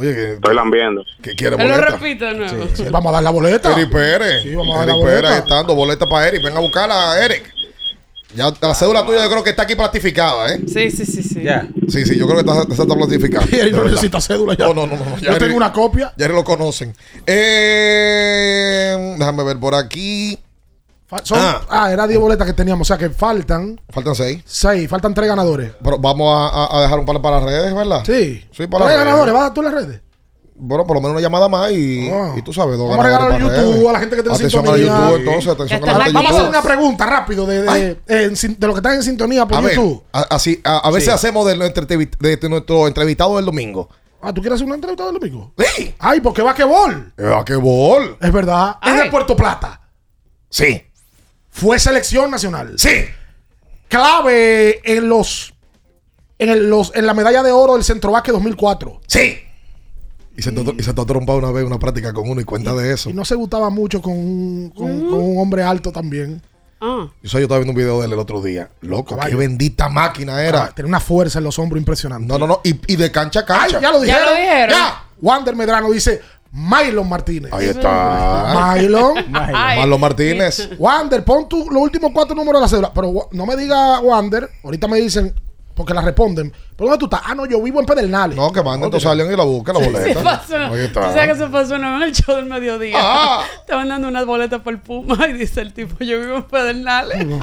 Oye, 0.00 0.14
que, 0.14 0.32
Estoy 0.34 0.54
lambiendo. 0.54 1.04
que 1.22 1.34
quiere 1.34 1.56
Te 1.56 1.62
lo 1.64 1.68
boleta. 1.74 1.96
repito. 1.98 2.26
Sí, 2.74 2.84
vamos 2.90 3.10
a 3.10 3.12
dar 3.12 3.22
la 3.22 3.30
boleta. 3.30 3.72
Eric 3.72 3.90
Pérez. 3.92 4.42
Sí, 4.42 4.54
vamos 4.54 4.74
a 4.76 4.78
dar 4.80 4.88
Eric 4.88 4.96
la 5.00 5.04
Pérez 5.04 5.20
boleta. 5.22 5.38
está 5.38 5.54
dando 5.56 5.74
boleta 5.74 6.08
para 6.08 6.28
Eric. 6.28 6.42
Ven 6.42 6.56
a 6.56 6.60
buscarla, 6.60 7.24
Eric. 7.24 7.52
Ya 8.34 8.52
la 8.62 8.74
cédula 8.76 9.04
tuya 9.04 9.24
yo 9.24 9.28
creo 9.30 9.42
que 9.42 9.50
está 9.50 9.64
aquí 9.64 9.74
platificada, 9.74 10.54
¿eh? 10.54 10.60
Sí, 10.68 10.88
sí, 10.92 11.04
sí, 11.04 11.20
sí. 11.22 11.42
Ya. 11.42 11.66
Sí, 11.88 12.06
sí, 12.06 12.16
yo 12.16 12.28
creo 12.28 12.42
que 12.44 12.48
está, 12.48 12.62
está. 12.62 12.84
Y 13.56 13.60
Eric 13.60 13.74
no 13.74 13.84
necesita 13.84 14.20
cédula 14.20 14.54
ya. 14.56 14.66
No, 14.66 14.74
no, 14.74 14.86
no. 14.86 14.94
no. 14.96 15.16
Ya 15.18 15.22
Yo 15.22 15.30
Eric- 15.32 15.38
tengo 15.40 15.56
una 15.56 15.72
copia. 15.72 16.12
Ya 16.16 16.28
lo 16.28 16.44
conocen. 16.44 16.94
Eh, 17.26 19.16
déjame 19.18 19.44
ver 19.44 19.58
por 19.58 19.74
aquí. 19.74 20.38
Son- 21.24 21.38
Ah. 21.40 21.60
ah. 21.68 21.92
era 21.92 22.06
10 22.06 22.20
boletas 22.20 22.46
que 22.46 22.52
teníamos. 22.52 22.86
O 22.86 22.88
sea 22.88 22.96
que 22.98 23.10
faltan 23.10 23.80
Faltan 23.90 24.14
seis. 24.14 24.42
6. 24.46 24.88
Faltan 24.88 25.12
3 25.14 25.28
ganadores. 25.28 25.72
Pero 25.82 25.98
vamos 25.98 26.28
a, 26.34 26.48
a- 26.48 26.78
a 26.78 26.82
dejar 26.82 26.98
un 27.00 27.06
par 27.06 27.20
para 27.20 27.36
las 27.36 27.44
redes, 27.46 27.74
¿verdad? 27.74 28.02
Sí. 28.04 28.44
Sí, 28.52 28.66
para 28.66 28.84
3 28.86 28.96
las 28.96 29.04
ganadores. 29.06 29.34
¿Vas 29.34 29.50
a 29.50 29.54
tú 29.54 29.62
las 29.62 29.74
redes? 29.74 30.00
Bueno, 30.62 30.86
por 30.86 30.94
lo 30.94 31.00
menos 31.00 31.12
una 31.14 31.22
llamada 31.22 31.48
más 31.48 31.70
y, 31.72 32.10
Ah. 32.12 32.34
y 32.36 32.42
tú 32.42 32.52
sabes, 32.52 32.76
dos 32.76 32.86
Vamos 32.90 33.02
a 33.02 33.08
regalar 33.08 33.32
a 33.32 33.38
YouTube, 33.38 33.50
redes. 33.72 33.88
a 33.88 33.92
la 33.92 33.98
gente 33.98 34.14
que 34.14 34.20
está 34.20 34.30
en 34.30 34.36
Atención 34.36 34.62
sintonía. 34.64 34.92
a 34.94 34.98
YouTube, 35.10 35.18
entonces, 35.20 35.52
atención 35.52 35.82
a 35.82 35.86
la 35.86 36.04
gente 36.04 36.12
Vamos 36.12 36.30
a 36.30 36.34
hacer 36.36 36.48
una 36.50 36.62
pregunta 36.62 37.06
rápido 37.06 37.46
de, 37.46 37.62
de, 37.62 38.56
lo 38.60 38.72
que 38.74 38.78
están 38.78 38.94
en 38.96 39.02
sintonía 39.02 39.46
por 39.46 39.56
A 39.56 39.60
ver, 39.62 39.74
YouTube. 39.74 40.02
a, 40.12 40.20
así, 40.34 40.60
a, 40.62 40.78
a 40.86 40.90
ver 40.90 41.00
si 41.00 41.08
hacemos 41.08 41.46
de 41.46 41.56
nuestro, 41.56 41.86
entrevi- 41.86 42.10
de 42.18 42.48
nuestro 42.50 42.86
entrevistado 42.86 43.36
del 43.36 43.46
domingo. 43.46 43.88
Ah, 44.20 44.34
¿tú 44.34 44.42
quieres 44.42 44.56
hacer 44.56 44.66
una 44.66 44.74
entrevista 44.74 45.06
del 45.06 45.14
domingo? 45.14 45.50
Sí. 45.56 45.94
Ay, 45.98 46.20
porque 46.20 46.42
va 46.42 46.54
que 46.54 46.64
bol. 46.64 47.10
Eh, 47.16 47.32
¿A 47.34 47.42
qué 47.42 47.54
bol? 47.56 48.18
Es 48.20 48.30
verdad. 48.30 48.76
Es 48.84 49.02
de 49.02 49.10
Puerto 49.10 49.34
Plata. 49.34 49.80
Sí. 50.50 50.82
Fue 51.60 51.78
selección 51.78 52.30
nacional. 52.30 52.74
Sí. 52.78 53.04
Clave 53.88 54.80
en 54.84 55.08
los. 55.08 55.54
En, 56.38 56.48
el- 56.48 56.70
los, 56.70 56.92
en 56.94 57.06
la 57.06 57.12
medalla 57.14 57.42
de 57.42 57.52
oro 57.52 57.74
del 57.74 57.84
Centro 57.84 58.12
Básquet 58.12 58.32
2004. 58.32 59.00
Sí. 59.06 59.38
Y 60.36 60.42
se, 60.42 60.52
te, 60.52 60.60
y 60.78 60.82
se 60.82 60.94
te 60.94 61.00
ha 61.00 61.04
trompado 61.04 61.38
una 61.38 61.50
vez 61.50 61.64
una 61.64 61.78
práctica 61.78 62.12
con 62.14 62.30
uno 62.30 62.40
y 62.40 62.44
cuenta 62.44 62.72
de 62.74 62.92
eso. 62.94 63.10
Y 63.10 63.12
no 63.12 63.24
se 63.26 63.34
gustaba 63.34 63.68
mucho 63.68 64.00
con, 64.00 64.14
un- 64.14 64.70
con, 64.74 65.00
con 65.10 65.18
un 65.20 65.38
hombre 65.38 65.62
alto 65.62 65.92
también. 65.92 66.40
Ah. 66.80 67.08
Yo, 67.22 67.30
yo 67.32 67.38
estaba 67.40 67.58
viendo 67.58 67.72
un 67.72 67.76
video 67.76 68.00
de 68.00 68.06
él 68.06 68.12
el 68.14 68.18
otro 68.18 68.40
día. 68.40 68.70
Loco, 68.80 69.16
Caballo. 69.16 69.30
qué 69.30 69.36
bendita 69.36 69.90
máquina 69.90 70.42
era. 70.42 70.64
Ah, 70.64 70.72
Tenía 70.74 70.88
una 70.88 71.00
fuerza 71.00 71.38
en 71.38 71.44
los 71.44 71.58
hombros 71.58 71.78
impresionante. 71.78 72.26
No, 72.26 72.38
no, 72.38 72.46
no. 72.46 72.60
Y, 72.64 72.80
y 72.90 72.96
de 72.96 73.10
cancha 73.12 73.40
a 73.40 73.42
Ay, 73.42 73.72
cancha. 73.72 73.80
ya 73.82 73.90
lo 73.92 73.98
Ya 74.02 74.14
dijeron. 74.14 74.28
lo 74.34 74.40
dijeron. 74.40 74.70
Ya. 74.70 75.04
Wander 75.20 75.54
Medrano 75.56 75.90
dice 75.90 76.22
Mylon 76.52 77.08
Martínez. 77.08 77.52
Ahí 77.52 77.66
está. 77.66 78.74
Mylon. 78.74 79.14
Ay. 79.32 79.78
Marlon 79.78 80.00
Martínez. 80.00 80.68
Wander, 80.78 81.24
pon 81.24 81.48
tu, 81.48 81.70
los 81.70 81.82
últimos 81.82 82.10
cuatro 82.12 82.34
números 82.34 82.60
de 82.60 82.64
la 82.64 82.68
cédula. 82.68 82.92
Pero 82.92 83.28
no 83.32 83.46
me 83.46 83.56
diga 83.56 84.00
Wander. 84.00 84.48
Ahorita 84.64 84.88
me 84.88 84.98
dicen, 84.98 85.32
porque 85.74 85.94
la 85.94 86.00
responden. 86.02 86.52
¿Pero 86.76 86.90
dónde 86.90 86.98
tú 86.98 87.04
estás? 87.06 87.20
Ah, 87.24 87.34
no, 87.36 87.46
yo 87.46 87.62
vivo 87.62 87.78
en 87.78 87.86
Pedernales. 87.86 88.36
No, 88.36 88.50
que 88.52 88.62
manden, 88.62 88.84
entonces 88.86 89.08
salgan 89.08 89.32
y 89.32 89.36
la 89.36 89.44
busquen 89.44 89.74
la 89.74 89.80
Se 89.80 89.90
boleta. 89.90 90.22
pasó. 90.22 90.56
Ahí 90.56 90.68
Tú 90.70 90.76
está. 90.76 91.12
sabes 91.12 91.28
que 91.28 91.34
se 91.36 91.46
pasó 91.46 91.74
una 91.76 91.90
vez 91.92 92.02
en 92.02 92.08
el 92.08 92.14
show 92.14 92.34
del 92.36 92.46
mediodía. 92.46 92.98
Ah. 93.00 93.44
Estaban 93.60 93.88
dando 93.88 94.08
unas 94.08 94.26
boletas 94.26 94.60
por 94.60 94.72
el 94.72 94.80
Puma 94.80 95.28
y 95.28 95.34
dice 95.34 95.60
el 95.60 95.72
tipo, 95.72 96.02
yo 96.02 96.18
vivo 96.20 96.36
en 96.36 96.42
Pedernales. 96.44 97.26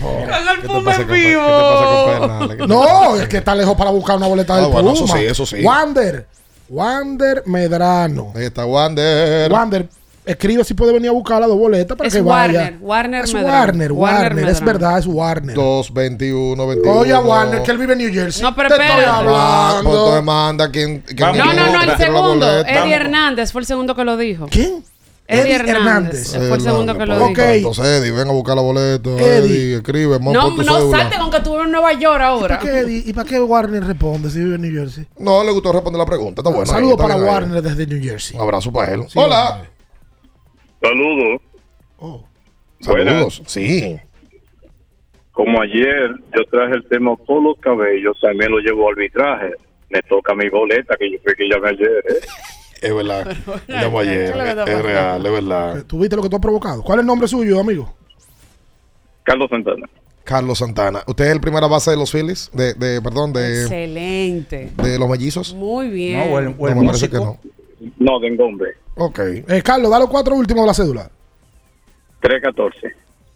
Con 0.00 0.10
el 0.22 0.28
¿Qué 0.56 0.60
te 0.62 0.68
Puma 0.68 0.84
pasa 0.84 1.00
en 1.02 1.06
con- 1.08 1.14
vivo. 1.16 1.40
qué 1.42 1.48
te 1.48 1.60
pasa 1.60 1.84
con 1.86 2.06
Pedernales? 2.06 2.48
¿Qué 2.50 2.62
te 2.62 2.66
No, 2.68 3.16
es 3.16 3.28
que 3.28 3.36
está 3.38 3.54
lejos 3.54 3.74
para 3.76 3.90
buscar 3.90 4.16
una 4.18 4.26
boleta 4.26 4.54
Ah, 4.54 4.60
del 4.60 4.70
bueno, 4.70 4.92
Puma. 4.92 5.04
eso 5.04 5.16
sí, 5.16 5.24
eso 5.24 5.46
sí. 5.46 5.64
Wander. 5.64 6.26
Wander 6.74 7.42
Medrano. 7.46 8.32
Ahí 8.34 8.44
está 8.44 8.64
Wander. 8.66 9.50
Wander, 9.52 9.88
escribe 10.24 10.64
si 10.64 10.74
puede 10.74 10.92
venir 10.92 11.10
a 11.10 11.12
buscar 11.12 11.38
las 11.40 11.48
dos 11.48 11.58
boletas 11.58 11.96
para 11.96 12.08
Es 12.08 12.14
que 12.14 12.20
Warner, 12.20 12.72
vaya. 12.72 12.78
Warner 12.80 13.24
es 13.24 13.34
Medrano. 13.34 13.54
Warner, 13.58 13.92
Warner 13.92 14.22
Warner, 14.34 14.48
es 14.48 14.64
verdad, 14.64 14.98
es 14.98 15.06
Warner. 15.06 15.54
2, 15.54 15.92
21, 15.94 16.66
21. 16.66 16.98
Oye, 16.98 17.14
Warner, 17.14 17.62
que 17.62 17.70
él 17.70 17.78
vive 17.78 17.92
en 17.92 17.98
New 18.00 18.12
Jersey. 18.12 18.42
No, 18.42 18.54
pero 18.54 18.68
Te 18.68 18.74
estoy. 18.74 18.88
Pues 18.88 19.06
entonces 19.06 19.36
hablando. 19.36 20.22
manda 20.22 20.70
quien. 20.70 21.00
quien 21.00 21.18
Vamos. 21.18 21.38
No, 21.38 21.52
no, 21.52 21.72
no, 21.72 21.82
el 21.82 21.96
segundo. 21.96 22.60
Eddie 22.60 22.94
Hernández 22.94 23.52
fue 23.52 23.60
el 23.60 23.66
segundo 23.66 23.94
que 23.94 24.04
lo 24.04 24.16
dijo. 24.16 24.46
¿Quién? 24.50 24.84
Eddie 25.26 25.54
Hernández. 25.54 26.34
Hernández. 26.34 26.48
Fue 26.48 26.56
el 26.56 26.60
segundo 26.62 26.92
que 26.98 27.06
lo 27.06 27.18
Pues, 27.18 27.28
dijo. 27.28 27.42
Ok. 27.42 27.48
Entonces, 27.48 27.84
Eddie, 27.86 28.10
ven 28.12 28.28
a 28.28 28.32
buscar 28.32 28.56
la 28.56 28.62
boleta. 28.62 29.10
Eddie. 29.10 29.36
Eddie, 29.38 29.74
escribe, 29.76 30.18
No, 30.20 30.54
tu 30.54 30.62
no 30.62 30.74
cédula. 30.76 30.98
salte 30.98 31.18
con 31.18 31.30
que 31.30 31.40
tú 31.40 31.50
vives 31.52 31.64
en 31.66 31.72
Nueva 31.72 31.92
York 31.94 32.20
ahora. 32.20 32.54
¿Y 32.54 32.58
para 32.58 32.60
qué, 32.72 32.80
Eddie- 32.82 33.02
¿Y 33.06 33.12
para 33.14 33.28
qué 33.28 33.40
Warner 33.40 33.84
responde 33.84 34.28
si 34.30 34.38
vive 34.40 34.56
en 34.56 34.60
New 34.62 34.72
Jersey? 34.72 35.06
No 35.18 35.42
le 35.42 35.50
gustó 35.52 35.72
responder 35.72 35.98
la 35.98 36.06
pregunta. 36.06 36.42
Está 36.42 36.50
bueno. 36.50 36.66
Saludos 36.66 36.98
para 36.98 37.14
ahí. 37.14 37.20
Warner 37.22 37.62
desde 37.62 37.86
New 37.86 38.02
Jersey. 38.02 38.36
Un 38.36 38.42
abrazo 38.42 38.70
para 38.72 38.92
él. 38.92 39.04
Sí, 39.08 39.18
Hola. 39.18 39.62
Saludos. 40.82 41.40
Oh. 41.98 42.24
Saludos. 42.80 43.42
Sí. 43.46 43.96
Como 45.32 45.60
ayer 45.62 46.10
yo 46.36 46.44
traje 46.50 46.74
el 46.74 46.84
tema 46.88 47.16
por 47.16 47.42
los 47.42 47.58
cabellos, 47.60 48.16
también 48.20 48.50
lo 48.50 48.58
llevo 48.58 48.86
a 48.88 48.92
arbitraje. 48.92 49.52
Me 49.88 50.02
toca 50.02 50.34
mi 50.34 50.48
boleta, 50.48 50.96
que 50.98 51.10
yo 51.10 51.18
fui 51.24 51.34
que 51.34 51.48
llamé 51.48 51.70
ayer. 51.70 52.04
¿eh? 52.08 52.20
Es 52.84 52.94
verdad. 52.94 53.36
Llamó 53.68 54.00
¿qué 54.00 54.08
ayer. 54.10 54.36
es 54.68 54.82
real, 54.82 55.24
es 55.26 55.32
verdad. 55.32 55.84
¿Tú 55.86 55.98
viste 56.00 56.16
lo 56.16 56.22
que 56.22 56.28
tú 56.28 56.36
has 56.36 56.42
provocado? 56.42 56.82
¿Cuál 56.82 56.98
es 56.98 57.02
el 57.02 57.06
nombre 57.06 57.26
suyo, 57.28 57.60
amigo? 57.60 57.94
Carlos 59.22 59.48
Santana. 59.50 59.88
Carlos 60.24 60.58
Santana. 60.58 61.02
¿Usted 61.06 61.24
es 61.26 61.32
el 61.32 61.40
primera 61.40 61.66
base 61.66 61.90
de 61.90 61.96
los 61.96 62.10
Phillies? 62.12 62.50
De, 62.52 62.74
de 62.74 63.00
perdón, 63.02 63.32
de, 63.32 63.62
Excelente. 63.62 64.72
de 64.76 64.98
los 64.98 65.08
mellizos. 65.08 65.54
Muy 65.54 65.88
bien. 65.88 66.28
No, 66.30 66.34
o 66.34 66.38
el, 66.38 66.54
o 66.58 66.68
el 66.68 66.74
No, 66.74 66.80
me 66.80 66.86
parece 66.88 67.08
que 67.10 67.18
músico. 67.18 67.38
no. 67.42 67.54
No, 67.98 68.20
de 68.20 68.42
hombre. 68.42 68.70
Ok. 68.96 69.18
Eh, 69.18 69.62
Carlos, 69.64 69.90
da 69.90 69.98
los 69.98 70.08
cuatro 70.08 70.34
últimos 70.34 70.62
de 70.62 70.66
la 70.66 70.74
cédula. 70.74 71.10
314. 72.20 72.94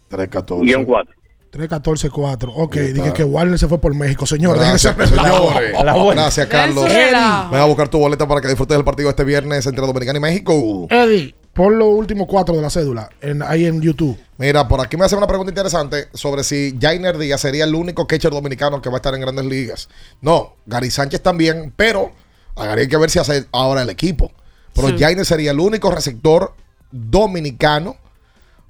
314. 0.09 0.65
Guión 0.65 0.85
4. 0.85 1.13
314-4. 1.51 2.51
Ok, 2.55 2.75
dije 2.77 3.13
que 3.13 3.23
Warner 3.23 3.57
se 3.57 3.67
fue 3.67 3.79
por 3.79 3.93
México. 3.95 4.25
Señores, 4.25 4.61
Gracias, 4.61 4.95
señores. 4.95 5.73
Gracias, 6.15 6.47
Carlos. 6.47 6.85
La- 7.11 7.49
Ven 7.51 7.61
a 7.61 7.65
buscar 7.65 7.87
tu 7.89 7.97
boleta 7.99 8.27
para 8.27 8.41
que 8.41 8.47
disfrutes 8.47 8.75
del 8.77 8.85
partido 8.85 9.09
este 9.09 9.23
viernes 9.23 9.65
entre 9.65 9.85
Dominicana 9.85 10.17
y 10.19 10.21
México. 10.21 10.87
Eddie, 10.89 11.35
pon 11.53 11.77
los 11.79 11.89
últimos 11.89 12.27
cuatro 12.27 12.55
de 12.55 12.61
la 12.61 12.69
cédula 12.69 13.09
en- 13.21 13.41
ahí 13.41 13.65
en 13.65 13.81
YouTube. 13.81 14.17
Mira, 14.37 14.67
por 14.67 14.79
aquí 14.79 14.95
me 14.95 15.05
hace 15.05 15.15
una 15.15 15.27
pregunta 15.27 15.51
interesante 15.51 16.07
sobre 16.13 16.43
si 16.43 16.77
Jainer 16.79 17.17
Díaz 17.17 17.41
sería 17.41 17.63
el 17.65 17.73
único 17.75 18.05
catcher 18.07 18.31
dominicano 18.31 18.81
que 18.81 18.89
va 18.89 18.95
a 18.95 18.99
estar 18.99 19.13
en 19.15 19.21
grandes 19.21 19.45
ligas. 19.45 19.89
No, 20.21 20.55
Gary 20.65 20.91
Sánchez 20.91 21.21
también, 21.21 21.73
pero 21.75 22.11
a 22.55 22.65
Gary 22.65 22.81
hay 22.81 22.87
que 22.87 22.97
ver 22.97 23.09
si 23.09 23.19
hace 23.19 23.45
ahora 23.51 23.81
el 23.81 23.89
equipo. 23.89 24.31
Pero 24.75 24.89
Sí. 24.89 24.95
Jainer 24.99 25.25
sería 25.25 25.51
el 25.51 25.59
único 25.59 25.89
receptor 25.91 26.53
dominicano 26.91 27.97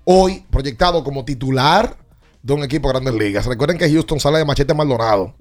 hoy 0.06 0.46
proyectado 0.50 1.04
como 1.04 1.24
titular 1.26 1.98
de 2.42 2.54
un 2.54 2.64
equipo 2.64 2.88
de 2.88 2.94
grandes 3.00 3.14
ligas. 3.16 3.46
Recuerden 3.46 3.78
que 3.78 3.90
Houston 3.92 4.20
sale 4.20 4.38
de 4.40 4.46
Machete 4.46 4.74
Maldonado. 4.74 5.34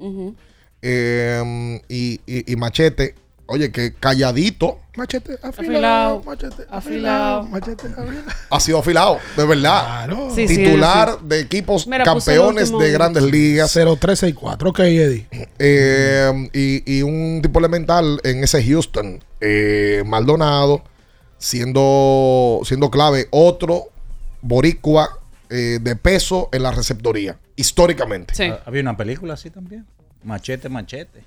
Eh, 0.82 1.80
y, 1.88 2.20
y- 2.26 2.52
y 2.52 2.56
Machete, 2.56 3.14
oye, 3.46 3.70
que 3.72 3.94
calladito 3.94 4.78
Machete 4.96 5.34
Afilado. 5.42 6.20
afilado. 6.20 6.22
Machete 6.24 6.66
Afilado. 6.70 7.42
Machete 7.44 7.86
afilado. 7.86 8.22
ha 8.50 8.60
sido 8.60 8.78
afilado, 8.78 9.18
de 9.36 9.44
verdad. 9.46 10.06
Claro. 10.06 10.28
Sí, 10.34 10.48
sí, 10.48 10.56
Titular 10.56 11.20
de 11.20 11.40
equipos 11.40 11.86
Mira, 11.86 12.04
campeones 12.04 12.76
de 12.76 12.90
grandes 12.92 13.22
ligas. 13.24 13.72
0364. 13.72 14.70
Ok, 14.70 14.80
Eddie. 14.80 15.26
Eh, 15.58 16.48
y, 16.52 16.98
y 16.98 17.02
un 17.02 17.40
tipo 17.42 17.58
elemental 17.60 18.20
en 18.24 18.42
ese 18.42 18.62
Houston. 18.64 19.22
Eh, 19.40 20.02
Maldonado, 20.04 20.82
siendo, 21.38 22.60
siendo 22.64 22.90
clave, 22.90 23.28
otro 23.30 23.84
boricua 24.42 25.18
eh, 25.50 25.78
de 25.80 25.96
peso 25.96 26.48
en 26.52 26.62
la 26.62 26.70
receptoría, 26.70 27.38
históricamente. 27.56 28.34
Sí. 28.34 28.44
Ah, 28.44 28.60
Había 28.66 28.82
una 28.82 28.96
película 28.96 29.34
así 29.34 29.50
también. 29.50 29.86
Machete, 30.24 30.68
machete. 30.68 31.24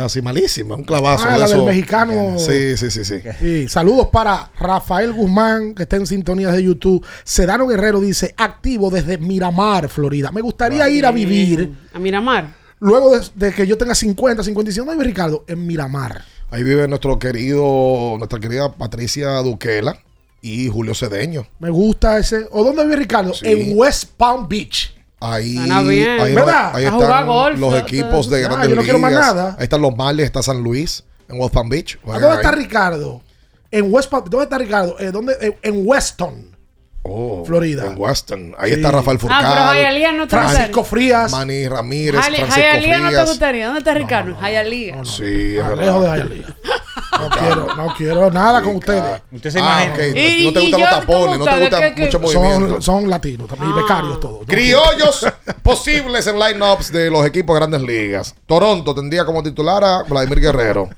Así 0.00 0.20
malísima, 0.22 0.74
un 0.74 0.82
clavazo. 0.82 1.24
Ah, 1.28 1.34
de 1.34 1.38
la 1.38 1.46
del 1.46 1.62
mexicano. 1.62 2.36
Sí, 2.38 2.76
sí, 2.76 2.90
sí, 2.90 3.04
sí. 3.04 3.68
Saludos 3.68 4.08
para 4.08 4.50
Rafael 4.58 5.12
Guzmán, 5.12 5.72
que 5.74 5.84
está 5.84 5.94
en 5.96 6.06
sintonía 6.06 6.50
de 6.50 6.64
YouTube. 6.64 7.06
Sedano 7.22 7.64
Guerrero 7.68 8.00
dice, 8.00 8.34
activo 8.36 8.90
desde 8.90 9.18
Miramar, 9.18 9.88
Florida. 9.88 10.32
Me 10.32 10.40
gustaría 10.40 10.88
ir 10.88 11.06
a 11.06 11.12
vivir, 11.12 11.72
A 11.94 12.00
Miramar. 12.00 12.54
luego 12.80 13.16
de, 13.16 13.24
de 13.36 13.52
que 13.52 13.68
yo 13.68 13.78
tenga 13.78 13.94
50, 13.94 14.42
55, 14.42 14.84
¿dónde 14.84 14.98
vive 14.98 15.10
Ricardo? 15.12 15.44
En 15.46 15.64
Miramar. 15.64 16.24
Ahí 16.50 16.64
vive 16.64 16.88
nuestro 16.88 17.16
querido, 17.20 18.16
nuestra 18.18 18.40
querida 18.40 18.72
Patricia 18.72 19.28
Duquela 19.42 19.96
y 20.40 20.68
Julio 20.68 20.94
Cedeño. 20.94 21.46
Me 21.58 21.70
gusta 21.70 22.18
ese. 22.18 22.46
¿O 22.50 22.64
dónde 22.64 22.84
vive 22.84 22.96
Ricardo? 22.96 23.34
Sí. 23.34 23.46
En 23.46 23.76
West 23.78 24.10
Palm 24.16 24.48
Beach. 24.48 24.94
Ahí, 25.20 25.56
ahí, 25.58 26.34
¿Verdad? 26.34 26.76
ahí 26.76 26.84
están 26.84 27.26
golf, 27.26 27.58
los 27.58 27.74
equipos 27.74 28.30
de 28.30 28.44
Ah, 28.44 28.48
grandes 28.48 28.68
yo 28.70 28.76
no 28.76 28.82
quiero 28.82 28.98
más 29.00 29.12
nada. 29.12 29.56
Ahí 29.58 29.64
están 29.64 29.82
los 29.82 29.96
Marlins, 29.96 30.26
está 30.26 30.42
San 30.44 30.62
Luis, 30.62 31.02
en 31.28 31.40
West 31.40 31.52
Palm 31.52 31.68
Beach. 31.68 31.98
¿A 32.06 32.20
dónde 32.20 32.36
está 32.36 32.50
ahí. 32.50 32.54
Ricardo? 32.56 33.22
En 33.70 33.92
West 33.92 34.10
Palm. 34.10 34.24
¿Dónde 34.30 34.44
está 34.44 34.58
Ricardo? 34.58 34.96
Eh, 35.00 35.10
¿dónde? 35.10 35.36
En, 35.40 35.56
en 35.62 35.86
Weston. 35.86 36.56
Oh, 37.02 37.42
Florida. 37.44 37.86
En 37.86 37.94
Weston. 37.98 38.54
Ahí 38.58 38.70
Sí. 38.70 38.76
está 38.76 38.90
Rafael 38.90 39.18
Furcal. 39.18 39.40
Ah, 39.44 39.72
pero 39.74 40.12
no 40.12 40.28
te 40.28 40.36
Francisco 40.36 40.84
Frías. 40.84 41.30
Manny 41.32 41.66
Ramírez, 41.68 42.20
Jale- 42.20 42.36
Francisco 42.46 42.66
no 42.76 42.80
te 42.82 43.06
Frías. 43.06 43.28
gustaría. 43.28 43.64
¿Dónde 43.66 43.78
está 43.78 43.94
Ricardo? 43.94 44.36
Hialeah. 44.40 45.04
Sí, 45.04 45.56
es 45.56 45.62
Ah, 45.64 45.68
verdad. 45.70 45.84
lejos 45.86 46.02
de 46.02 46.08
Hialeah. 46.08 46.46
No 47.18 47.30
quiero, 47.30 47.74
no 47.74 47.94
quiero 47.96 48.30
nada 48.30 48.62
con 48.62 48.76
ustedes. 48.76 49.22
Usted 49.32 49.50
se 49.50 49.58
imagina. 49.58 49.94
Y- 50.06 50.44
No 50.44 50.52
te 50.52 50.60
gustan 50.60 50.80
los 50.80 50.90
tapones, 50.90 51.38
no 51.38 51.44
te 51.44 51.50
como 51.50 51.60
gusta 51.62 51.76
ustedes, 51.76 51.94
que- 51.94 52.02
mucho 52.04 52.20
que- 52.20 52.26
movimiento. 52.26 52.68
Son, 52.68 52.82
son 52.82 53.10
latinos 53.10 53.48
también, 53.48 53.70
y 53.72 53.74
becarios 53.74 54.20
todos. 54.20 54.40
No 54.40 54.46
Criollos 54.46 55.26
posibles 55.62 56.26
en 56.28 56.38
lineups 56.38 56.92
de 56.92 57.10
los 57.10 57.26
equipos 57.26 57.54
de 57.54 57.60
grandes 57.60 57.82
ligas. 57.82 58.34
Toronto 58.46 58.94
tendría 58.94 59.24
como 59.24 59.42
titular 59.42 59.82
a 59.82 60.02
Vladimir 60.04 60.40
Guerrero. 60.40 60.90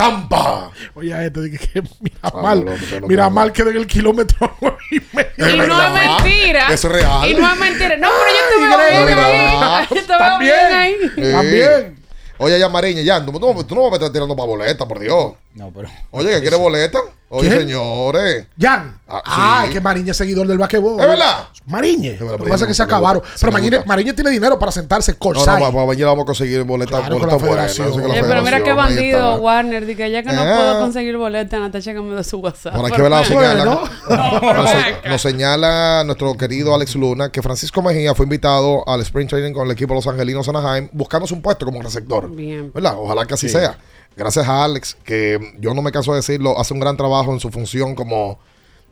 Tampa. 0.00 0.70
Oye, 0.94 1.12
a 1.12 1.24
este 1.24 1.40
dije 1.42 1.58
que 1.68 1.82
mira 2.00 2.16
Ah, 2.22 2.32
mal. 2.42 2.64
no, 2.64 2.70
no, 2.72 3.00
no, 3.00 3.06
Mira 3.06 3.28
mal 3.28 3.52
queda 3.52 3.70
en 3.70 3.76
el 3.76 3.86
kilómetro 3.86 4.56
y 4.90 5.00
medio. 5.14 5.54
Y 5.54 5.66
no 5.68 5.82
es 5.82 5.92
mentira. 5.92 6.68
Eso 6.72 6.88
es 6.88 6.94
real. 6.94 7.28
Y 7.28 7.34
no 7.34 7.52
es 7.52 7.58
mentira. 7.58 7.96
No, 7.98 8.08
pero 8.08 8.30
yo 8.36 8.42
te 8.48 8.76
veo 8.76 9.06
bien 9.06 9.18
ahí. 9.18 9.86
Yo 9.90 10.02
te 10.06 10.16
veo 10.18 10.38
bien 10.38 10.72
ahí. 10.74 10.96
Sí. 11.14 11.32
También. 11.32 11.96
Oye, 12.38 12.58
ya 12.58 12.70
Mariña, 12.70 13.02
ya, 13.02 13.22
tú, 13.24 13.32
no- 13.38 13.66
tú 13.66 13.74
no 13.74 13.82
vas 13.82 13.92
a 13.92 13.94
estar 13.96 14.12
tirando 14.12 14.34
para 14.34 14.46
boleta, 14.46 14.88
por 14.88 14.98
Dios. 14.98 15.32
No, 15.54 15.70
pero. 15.74 15.88
Oye, 16.12 16.30
¿que 16.30 16.40
quiere 16.42 16.56
boleta? 16.56 17.00
Oye, 17.32 17.48
¿Quién? 17.48 17.60
señores. 17.62 18.46
Jan. 18.58 18.98
Ah, 19.08 19.22
Ah, 19.24 19.58
sí. 19.62 19.68
es 19.68 19.74
que 19.74 19.80
Mariña 19.80 20.10
es 20.12 20.16
seguidor 20.16 20.46
del 20.48 20.58
basquetbol. 20.58 21.00
¿Es 21.00 21.06
verdad? 21.08 21.48
Mariñe. 21.66 22.12
verdad, 22.12 22.38
Lo 22.38 22.44
que 22.44 22.50
pasa 22.50 22.64
es 22.64 22.68
que 22.68 22.74
se 22.74 22.82
acabaron. 22.82 23.22
Pero. 23.40 23.84
Mariñe 23.86 24.12
tiene 24.14 24.30
dinero 24.30 24.58
para 24.58 24.70
sentarse 24.72 25.12
No, 25.12 25.18
corsay. 25.18 25.60
no, 25.62 25.72
para 25.72 25.86
mañana 25.86 26.06
vamos 26.06 26.22
a 26.22 26.26
conseguir 26.26 26.62
boleta, 26.64 26.98
Claro, 26.98 27.04
con 27.18 27.18
boleta 27.20 27.26
la 27.26 27.36
buena. 27.38 27.54
federación. 27.68 27.88
eso 27.88 27.96
que 28.02 28.08
la 28.08 28.16
Eh, 28.16 28.24
pero 28.26 28.42
mira 28.42 28.62
qué 28.62 28.72
bandido. 28.72 29.36
Warner. 29.36 29.86
Dije, 29.86 30.10
ya 30.10 30.22
que 30.22 30.32
no 30.32 30.40
Ah. 30.42 30.54
puedo 30.56 30.80
conseguir 30.80 31.16
boleta, 31.16 31.58
Natacha 31.58 31.92
que 31.94 32.00
me 32.00 32.14
da 32.14 32.24
su 32.24 32.38
WhatsApp. 32.38 32.74
Por 32.76 32.86
aquí 32.92 33.00
ve 33.02 33.10
la 33.10 33.24
señala. 33.24 33.64
Bueno. 33.64 33.82
Nos, 34.54 34.70
nos 35.10 35.22
señala 35.22 36.02
nuestro 36.04 36.36
querido 36.36 36.74
Alex 36.74 36.94
Luna 36.96 37.30
que 37.30 37.42
Francisco 37.42 37.82
Mejía 37.82 38.14
fue 38.14 38.24
invitado 38.24 38.88
al 38.88 39.00
Spring 39.02 39.28
Training 39.28 39.52
con 39.52 39.66
el 39.66 39.72
equipo 39.72 39.94
de 39.94 39.98
los 39.98 40.06
Angelinos 40.06 40.48
Anaheim 40.48 40.88
buscándose 40.92 41.34
un 41.34 41.42
puesto 41.42 41.64
como 41.66 41.80
receptor. 41.82 42.30
Bien. 42.30 42.72
¿Verdad? 42.72 42.94
Ojalá 42.98 43.24
que 43.26 43.34
así 43.34 43.48
Sí. 43.48 43.54
sea. 43.58 43.76
Gracias 44.20 44.46
a 44.46 44.64
Alex, 44.64 44.96
que 45.02 45.38
yo 45.58 45.72
no 45.72 45.80
me 45.80 45.90
canso 45.92 46.12
de 46.12 46.16
decirlo, 46.18 46.58
hace 46.60 46.74
un 46.74 46.80
gran 46.80 46.94
trabajo 46.96 47.32
en 47.32 47.40
su 47.40 47.50
función 47.50 47.94
como 47.94 48.38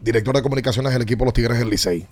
director 0.00 0.34
de 0.34 0.42
comunicaciones 0.42 0.90
del 0.92 1.02
equipo 1.02 1.20
de 1.20 1.26
los 1.26 1.34
Tigres 1.34 1.58
del 1.58 1.68
Licey. 1.68 2.06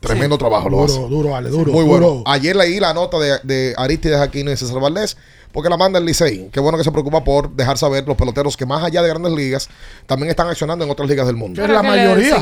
Tremendo 0.00 0.36
trabajo 0.36 0.68
lo 0.68 0.76
Duro, 0.76 0.92
hace. 0.92 1.00
duro, 1.08 1.34
Ale, 1.36 1.48
duro. 1.48 1.72
Muy 1.72 1.84
bueno. 1.84 2.06
duro. 2.08 2.22
Ayer 2.26 2.54
leí 2.54 2.78
la 2.78 2.92
nota 2.94 3.18
de, 3.18 3.38
de 3.42 3.74
Aristides 3.76 4.18
Aquino 4.20 4.52
y 4.52 4.56
César 4.56 4.78
Valdés, 4.80 5.16
porque 5.50 5.68
la 5.70 5.76
manda 5.78 5.98
el 5.98 6.04
Licey. 6.04 6.50
Qué 6.52 6.60
bueno 6.60 6.76
que 6.78 6.84
se 6.84 6.92
preocupa 6.92 7.24
por 7.24 7.50
dejar 7.56 7.78
saber 7.78 8.06
los 8.06 8.16
peloteros 8.16 8.54
que 8.56 8.66
más 8.66 8.84
allá 8.84 9.00
de 9.02 9.08
grandes 9.08 9.32
ligas, 9.32 9.68
también 10.06 10.28
están 10.30 10.46
accionando 10.48 10.84
en 10.84 10.90
otras 10.90 11.08
ligas 11.08 11.26
del 11.26 11.36
mundo. 11.36 11.64
Es 11.64 11.70
la 11.70 11.82
mayoría. 11.82 12.36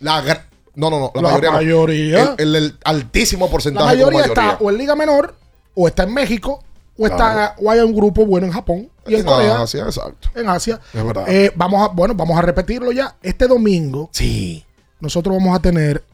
La 0.00 0.24
gra- 0.24 0.42
no, 0.74 0.90
no, 0.90 0.98
no. 0.98 1.12
La, 1.14 1.22
La 1.22 1.28
mayoría. 1.28 1.50
no. 1.50 1.56
mayoría. 1.56 2.34
El, 2.38 2.56
el- 2.56 2.64
el 2.64 2.78
altísimo 2.84 3.44
La 3.46 3.50
porcentaje 3.52 3.86
mayoría 3.86 4.04
como 4.06 4.18
mayoría. 4.18 4.50
está 4.52 4.64
o 4.64 4.70
en 4.70 4.78
Liga 4.78 4.96
Menor, 4.96 5.34
o 5.74 5.86
está 5.86 6.02
en 6.04 6.14
México, 6.14 6.64
o, 6.98 7.06
está, 7.06 7.54
o 7.62 7.70
hay 7.70 7.80
un 7.80 7.94
grupo 7.94 8.26
bueno 8.26 8.46
en 8.46 8.52
Japón 8.52 8.90
y 9.06 9.14
en 9.14 9.20
En 9.20 9.26
Corea. 9.26 9.62
Asia, 9.62 9.84
exacto. 9.84 10.28
En 10.34 10.48
Asia. 10.48 10.80
Es 10.92 11.04
verdad. 11.04 11.24
Eh, 11.28 11.52
vamos 11.54 11.88
a, 11.88 11.92
bueno, 11.92 12.14
vamos 12.14 12.36
a 12.36 12.42
repetirlo 12.42 12.92
ya. 12.92 13.16
Este 13.22 13.46
domingo, 13.46 14.10
Sí. 14.12 14.64
nosotros 15.00 15.36
vamos 15.36 15.56
a 15.56 15.62
tener 15.62 16.04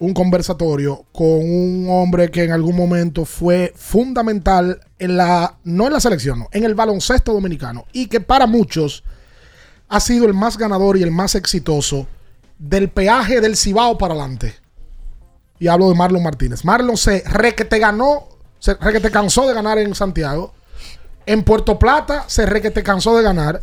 un 0.00 0.14
conversatorio 0.14 1.04
con 1.12 1.26
un 1.26 1.88
hombre 1.90 2.30
que 2.30 2.44
en 2.44 2.52
algún 2.52 2.76
momento 2.76 3.24
fue 3.24 3.72
fundamental 3.76 4.80
en 5.00 5.16
la, 5.16 5.58
no 5.64 5.86
en 5.88 5.92
la 5.92 6.00
selección, 6.00 6.38
no, 6.38 6.48
en 6.52 6.62
el 6.64 6.76
baloncesto 6.76 7.32
dominicano 7.32 7.84
y 7.92 8.06
que 8.06 8.20
para 8.20 8.46
muchos 8.46 9.02
ha 9.88 9.98
sido 9.98 10.26
el 10.26 10.34
más 10.34 10.56
ganador 10.56 10.96
y 10.98 11.02
el 11.02 11.10
más 11.10 11.34
exitoso 11.34 12.06
del 12.58 12.90
peaje 12.90 13.40
del 13.40 13.56
Cibao 13.56 13.98
para 13.98 14.14
adelante. 14.14 14.54
Y 15.58 15.66
hablo 15.66 15.88
de 15.88 15.96
Marlon 15.96 16.22
Martínez. 16.22 16.64
Marlon 16.64 16.96
se 16.96 17.24
re 17.26 17.56
que 17.56 17.64
te 17.64 17.80
ganó, 17.80 18.28
se 18.58 18.74
re 18.74 18.92
que 18.92 19.00
te 19.00 19.10
cansó 19.10 19.46
de 19.46 19.54
ganar 19.54 19.78
en 19.78 19.94
Santiago. 19.94 20.52
En 21.26 21.44
Puerto 21.44 21.78
Plata 21.78 22.24
se 22.26 22.46
re 22.46 22.60
que 22.60 22.70
te 22.70 22.82
cansó 22.82 23.16
de 23.16 23.22
ganar. 23.22 23.62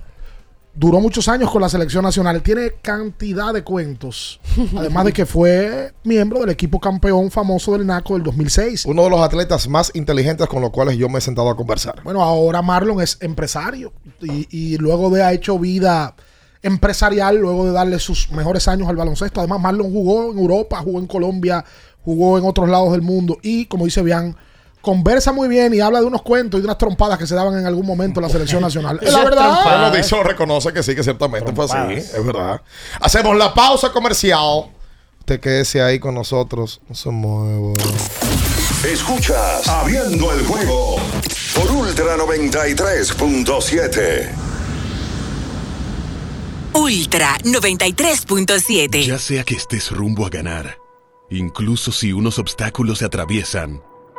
Duró 0.73 0.99
muchos 0.99 1.29
años 1.29 1.49
con 1.49 1.61
la 1.61 1.69
selección 1.69 2.03
nacional. 2.03 2.41
Tiene 2.41 2.73
cantidad 2.81 3.53
de 3.53 3.63
cuentos. 3.63 4.39
Además 4.77 5.05
de 5.05 5.13
que 5.13 5.25
fue 5.25 5.93
miembro 6.03 6.41
del 6.41 6.49
equipo 6.49 6.79
campeón 6.79 7.31
famoso 7.31 7.73
del 7.73 7.87
NACO 7.87 8.15
del 8.15 8.23
2006. 8.23 8.85
Uno 8.85 9.03
de 9.05 9.09
los 9.09 9.21
atletas 9.21 9.67
más 9.67 9.91
inteligentes 9.95 10.47
con 10.47 10.61
los 10.61 10.71
cuales 10.71 10.97
yo 10.97 11.09
me 11.09 11.19
he 11.19 11.21
sentado 11.21 11.49
a 11.49 11.55
conversar. 11.55 12.03
Bueno, 12.03 12.21
ahora 12.21 12.61
Marlon 12.61 13.01
es 13.01 13.17
empresario. 13.21 13.93
Y, 14.21 14.47
y 14.49 14.77
luego 14.77 15.09
de 15.09 15.23
ha 15.23 15.33
hecho 15.33 15.57
vida 15.57 16.15
empresarial, 16.61 17.37
luego 17.37 17.67
de 17.67 17.71
darle 17.71 17.99
sus 17.99 18.31
mejores 18.31 18.67
años 18.67 18.89
al 18.89 18.95
baloncesto. 18.95 19.39
Además, 19.39 19.61
Marlon 19.61 19.91
jugó 19.91 20.31
en 20.31 20.39
Europa, 20.39 20.81
jugó 20.83 20.99
en 20.99 21.07
Colombia, 21.07 21.63
jugó 22.03 22.37
en 22.37 22.45
otros 22.45 22.67
lados 22.67 22.91
del 22.91 23.01
mundo. 23.01 23.37
Y 23.41 23.65
como 23.65 23.85
dice 23.85 24.01
Bian, 24.01 24.35
conversa 24.85 25.33
muy 25.33 25.47
bien 25.47 25.73
y 25.73 25.79
habla 25.79 25.99
de 25.99 26.05
unos 26.05 26.21
cuentos 26.21 26.59
y 26.59 26.61
de 26.61 26.67
unas 26.67 26.77
trompadas 26.77 27.17
que 27.17 27.25
se 27.25 27.33
daban 27.33 27.57
en 27.57 27.65
algún 27.65 27.87
momento 27.87 28.19
en 28.19 28.27
la 28.27 28.29
selección 28.29 28.61
nacional. 28.61 28.99
Es 29.01 29.11
la 29.11 29.23
verdad. 29.23 29.89
Lo 29.89 29.97
dice, 29.97 30.15
lo 30.15 30.21
reconoce 30.21 30.71
que 30.71 30.83
sí, 30.83 30.95
que 30.95 31.03
ciertamente 31.03 31.51
fue 31.53 31.65
así. 31.65 31.95
Es 31.95 32.23
verdad. 32.23 32.61
Hacemos 33.01 33.35
la 33.35 33.51
pausa 33.53 33.91
comercial. 33.91 34.65
Usted 35.19 35.39
quédese 35.39 35.81
ahí 35.81 35.97
con 35.99 36.13
nosotros. 36.13 36.81
No 36.87 36.93
se 36.93 37.09
mueva. 37.09 37.73
Escuchas 38.85 39.67
Abriendo 39.67 40.31
el 40.31 40.45
juego 40.45 40.97
por 41.55 41.71
Ultra 41.71 42.15
93.7. 42.17 44.29
Ultra 46.73 47.39
93.7. 47.43 49.03
Ya 49.03 49.17
sea 49.17 49.43
que 49.43 49.55
estés 49.55 49.89
rumbo 49.89 50.27
a 50.27 50.29
ganar, 50.29 50.77
incluso 51.31 51.91
si 51.91 52.13
unos 52.13 52.37
obstáculos 52.37 52.99
se 52.99 53.05
atraviesan, 53.05 53.81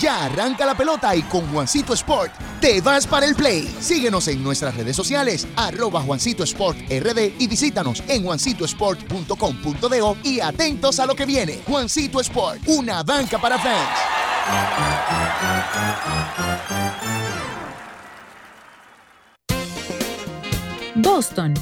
Ya 0.00 0.24
arranca 0.24 0.64
la 0.64 0.74
pelota 0.74 1.14
y 1.14 1.20
con 1.22 1.46
Juancito 1.52 1.92
Sport 1.92 2.32
te 2.58 2.80
vas 2.80 3.06
para 3.06 3.26
el 3.26 3.34
play. 3.34 3.70
Síguenos 3.80 4.28
en 4.28 4.42
nuestras 4.42 4.74
redes 4.74 4.96
sociales, 4.96 5.46
arroba 5.56 6.00
Juancito 6.00 6.42
Sport 6.42 6.78
RD 6.88 7.34
y 7.38 7.46
visítanos 7.46 8.02
en 8.08 8.24
juancitosport.com.de 8.24 10.16
y 10.24 10.40
atentos 10.40 10.98
a 11.00 11.06
lo 11.06 11.14
que 11.14 11.26
viene. 11.26 11.60
Juancito 11.66 12.18
Sport, 12.20 12.62
una 12.66 13.02
banca 13.02 13.38
para 13.38 13.58
fans. 13.58 13.90
Boston, 20.94 21.52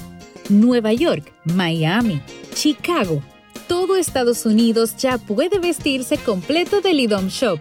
Nueva 0.48 0.93
York, 0.93 1.32
Miami, 1.44 2.23
Chicago. 2.55 3.20
Todo 3.66 3.97
Estados 3.97 4.47
Unidos 4.47 4.97
ya 4.97 5.19
puede 5.19 5.59
vestirse 5.59 6.19
completo 6.19 6.81
del 6.81 7.01
IDOM 7.01 7.27
Shop. 7.27 7.60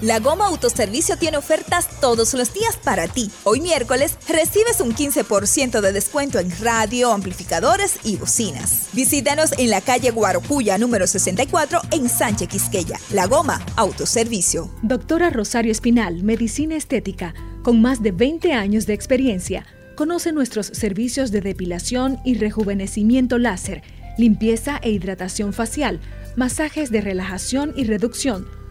La 0.00 0.18
Goma 0.18 0.46
Autoservicio 0.46 1.18
tiene 1.18 1.36
ofertas 1.36 2.00
todos 2.00 2.32
los 2.32 2.54
días 2.54 2.78
para 2.82 3.06
ti. 3.06 3.30
Hoy 3.44 3.60
miércoles 3.60 4.16
recibes 4.26 4.80
un 4.80 4.94
15% 4.94 5.82
de 5.82 5.92
descuento 5.92 6.38
en 6.38 6.50
radio, 6.58 7.12
amplificadores 7.12 7.98
y 8.02 8.16
bocinas. 8.16 8.88
Visítanos 8.94 9.52
en 9.58 9.68
la 9.68 9.82
calle 9.82 10.10
Guarocuya 10.10 10.78
número 10.78 11.06
64 11.06 11.82
en 11.90 12.08
Sánchez 12.08 12.48
Quisqueya. 12.48 12.98
La 13.12 13.26
Goma 13.26 13.60
Autoservicio. 13.76 14.70
Doctora 14.80 15.28
Rosario 15.28 15.70
Espinal, 15.70 16.22
Medicina 16.22 16.76
Estética, 16.76 17.34
con 17.62 17.82
más 17.82 18.02
de 18.02 18.12
20 18.12 18.54
años 18.54 18.86
de 18.86 18.94
experiencia. 18.94 19.66
Conoce 19.96 20.32
nuestros 20.32 20.68
servicios 20.68 21.30
de 21.30 21.42
depilación 21.42 22.20
y 22.24 22.36
rejuvenecimiento 22.36 23.36
láser, 23.36 23.82
limpieza 24.16 24.80
e 24.82 24.92
hidratación 24.92 25.52
facial, 25.52 26.00
masajes 26.36 26.90
de 26.90 27.02
relajación 27.02 27.74
y 27.76 27.84
reducción 27.84 28.59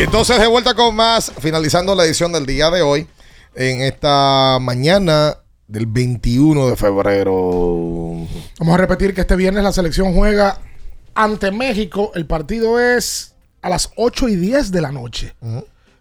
Y 0.00 0.04
entonces 0.04 0.40
de 0.40 0.46
vuelta 0.46 0.72
con 0.72 0.96
más, 0.96 1.30
finalizando 1.40 1.94
la 1.94 2.06
edición 2.06 2.32
del 2.32 2.46
día 2.46 2.70
de 2.70 2.80
hoy, 2.80 3.06
en 3.54 3.82
esta 3.82 4.56
mañana 4.58 5.36
del 5.68 5.84
21 5.84 6.70
de 6.70 6.76
febrero. 6.76 8.26
Vamos 8.58 8.74
a 8.74 8.78
repetir 8.78 9.12
que 9.12 9.20
este 9.20 9.36
viernes 9.36 9.62
la 9.62 9.72
selección 9.72 10.14
juega 10.14 10.58
ante 11.14 11.50
México. 11.50 12.12
El 12.14 12.24
partido 12.24 12.80
es 12.80 13.34
a 13.60 13.68
las 13.68 13.90
8 13.96 14.30
y 14.30 14.36
10 14.36 14.72
de 14.72 14.80
la 14.80 14.90
noche. 14.90 15.34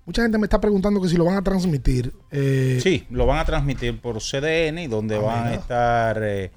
Mucha 0.05 0.21
gente 0.21 0.38
me 0.38 0.45
está 0.45 0.61
preguntando 0.61 1.01
que 1.01 1.09
si 1.09 1.17
lo 1.17 1.26
van 1.26 1.35
a 1.35 1.43
transmitir. 1.43 2.13
Eh, 2.31 2.80
Sí, 2.81 3.05
lo 3.09 3.26
van 3.26 3.39
a 3.39 3.43
transmitir 3.45 3.99
por 3.99 4.19
CDN, 4.21 4.77
y 4.84 4.88
donde 4.88 5.17
Ah, 5.17 5.19
van 5.19 5.47
a 5.47 5.53
estar 5.55 6.21
eh, 6.23 6.51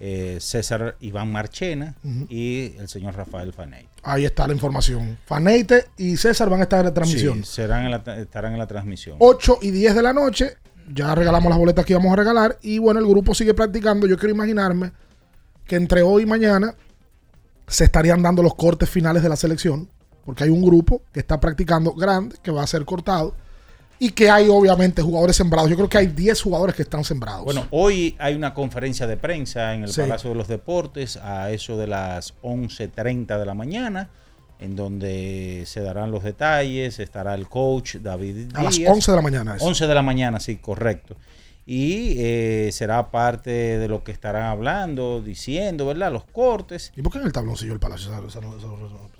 eh, 0.00 0.38
César 0.40 0.96
Iván 1.00 1.30
Marchena 1.32 1.94
y 2.28 2.76
el 2.78 2.88
señor 2.88 3.14
Rafael 3.16 3.52
Faney. 3.52 3.88
Ahí 4.02 4.24
está 4.24 4.46
la 4.46 4.52
información. 4.54 5.18
Faneite 5.26 5.86
y 5.96 6.16
César 6.16 6.48
van 6.50 6.60
a 6.60 6.64
estar 6.64 6.80
en 6.80 6.86
la 6.86 6.94
transmisión. 6.94 7.44
Sí, 7.44 7.50
serán 7.54 7.84
en 7.86 7.90
la 7.90 8.04
tra- 8.04 8.18
estarán 8.18 8.52
en 8.52 8.58
la 8.58 8.66
transmisión. 8.66 9.16
8 9.20 9.58
y 9.62 9.70
10 9.70 9.94
de 9.94 10.02
la 10.02 10.12
noche. 10.12 10.56
Ya 10.92 11.14
regalamos 11.14 11.48
las 11.50 11.58
boletas 11.58 11.84
que 11.84 11.94
íbamos 11.94 12.12
a 12.12 12.16
regalar. 12.16 12.58
Y 12.62 12.78
bueno, 12.78 13.00
el 13.00 13.06
grupo 13.06 13.34
sigue 13.34 13.54
practicando. 13.54 14.06
Yo 14.06 14.16
quiero 14.18 14.34
imaginarme 14.34 14.92
que 15.66 15.76
entre 15.76 16.02
hoy 16.02 16.22
y 16.22 16.26
mañana 16.26 16.74
se 17.66 17.84
estarían 17.84 18.22
dando 18.22 18.42
los 18.42 18.54
cortes 18.54 18.88
finales 18.88 19.22
de 19.22 19.28
la 19.28 19.36
selección. 19.36 19.88
Porque 20.24 20.44
hay 20.44 20.50
un 20.50 20.62
grupo 20.62 21.02
que 21.12 21.20
está 21.20 21.40
practicando 21.40 21.92
grande, 21.92 22.36
que 22.42 22.50
va 22.50 22.62
a 22.62 22.66
ser 22.66 22.84
cortado. 22.84 23.34
Y 23.98 24.10
que 24.10 24.28
hay 24.30 24.48
obviamente 24.48 25.00
jugadores 25.00 25.36
sembrados. 25.36 25.70
Yo 25.70 25.76
creo 25.76 25.88
que 25.88 25.96
hay 25.98 26.06
10 26.08 26.42
jugadores 26.42 26.74
que 26.76 26.82
están 26.82 27.02
sembrados. 27.04 27.44
Bueno, 27.44 27.66
hoy 27.70 28.14
hay 28.18 28.34
una 28.34 28.52
conferencia 28.52 29.06
de 29.06 29.16
prensa 29.16 29.74
en 29.74 29.84
el 29.84 29.88
Sí. 29.88 30.02
Palacio 30.02 30.30
de 30.30 30.36
los 30.36 30.48
Deportes 30.48 31.16
a 31.16 31.50
eso 31.50 31.76
de 31.78 31.86
las 31.86 32.34
11.30 32.42 33.38
de 33.38 33.46
la 33.46 33.54
mañana, 33.54 34.10
en 34.58 34.76
donde 34.76 35.64
se 35.66 35.80
darán 35.80 36.10
los 36.10 36.22
detalles, 36.24 36.98
estará 36.98 37.34
el 37.34 37.48
coach 37.48 37.96
David 37.96 38.48
A 38.54 38.64
las 38.64 38.76
Díaz. 38.76 38.92
11 38.92 39.10
de 39.12 39.16
la 39.16 39.22
mañana, 39.22 39.56
eso. 39.56 39.64
11 39.66 39.86
de 39.86 39.94
la 39.94 40.02
mañana, 40.02 40.40
sí, 40.40 40.56
correcto. 40.56 41.16
Y 41.68 42.14
eh, 42.18 42.68
será 42.72 43.10
parte 43.10 43.50
de 43.50 43.88
lo 43.88 44.04
que 44.04 44.12
estarán 44.12 44.44
hablando, 44.44 45.20
diciendo, 45.20 45.84
¿verdad? 45.86 46.12
Los 46.12 46.24
cortes. 46.24 46.92
¿Y 46.96 47.02
por 47.02 47.12
qué 47.12 47.18
en 47.18 47.26
el 47.26 47.32
tabloncillo 47.32 47.72
del 47.72 47.80
Palacio? 47.80 48.10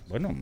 Bueno, 0.09 0.32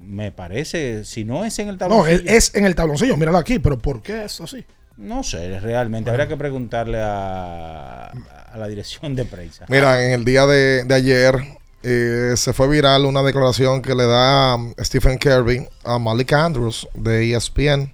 me 0.00 0.32
parece, 0.32 1.04
si 1.04 1.24
no 1.24 1.44
es 1.44 1.58
en 1.58 1.68
el 1.68 1.74
No, 1.74 1.78
tabloncillo. 1.78 2.18
es, 2.30 2.48
es 2.48 2.54
en 2.54 2.64
el 2.66 2.74
tabloncillo. 2.74 3.16
Míralo 3.16 3.38
aquí. 3.38 3.58
Pero 3.58 3.78
¿por 3.78 4.02
qué 4.02 4.24
es 4.24 4.40
así? 4.40 4.64
No 4.96 5.22
sé, 5.22 5.60
realmente. 5.60 6.10
Habría 6.10 6.28
que 6.28 6.36
preguntarle 6.36 6.98
a, 7.00 8.06
a 8.08 8.58
la 8.58 8.68
dirección 8.68 9.14
de 9.14 9.24
prensa. 9.24 9.64
Mira, 9.68 10.04
en 10.04 10.12
el 10.12 10.24
día 10.24 10.46
de, 10.46 10.84
de 10.84 10.94
ayer 10.94 11.34
eh, 11.82 12.32
se 12.36 12.52
fue 12.52 12.68
viral 12.68 13.06
una 13.06 13.22
declaración 13.22 13.80
que 13.80 13.94
le 13.94 14.04
da 14.06 14.56
um, 14.56 14.74
Stephen 14.78 15.18
Kirby 15.18 15.66
a 15.84 15.98
Malik 15.98 16.32
Andrews 16.34 16.86
de 16.94 17.34
ESPN, 17.34 17.92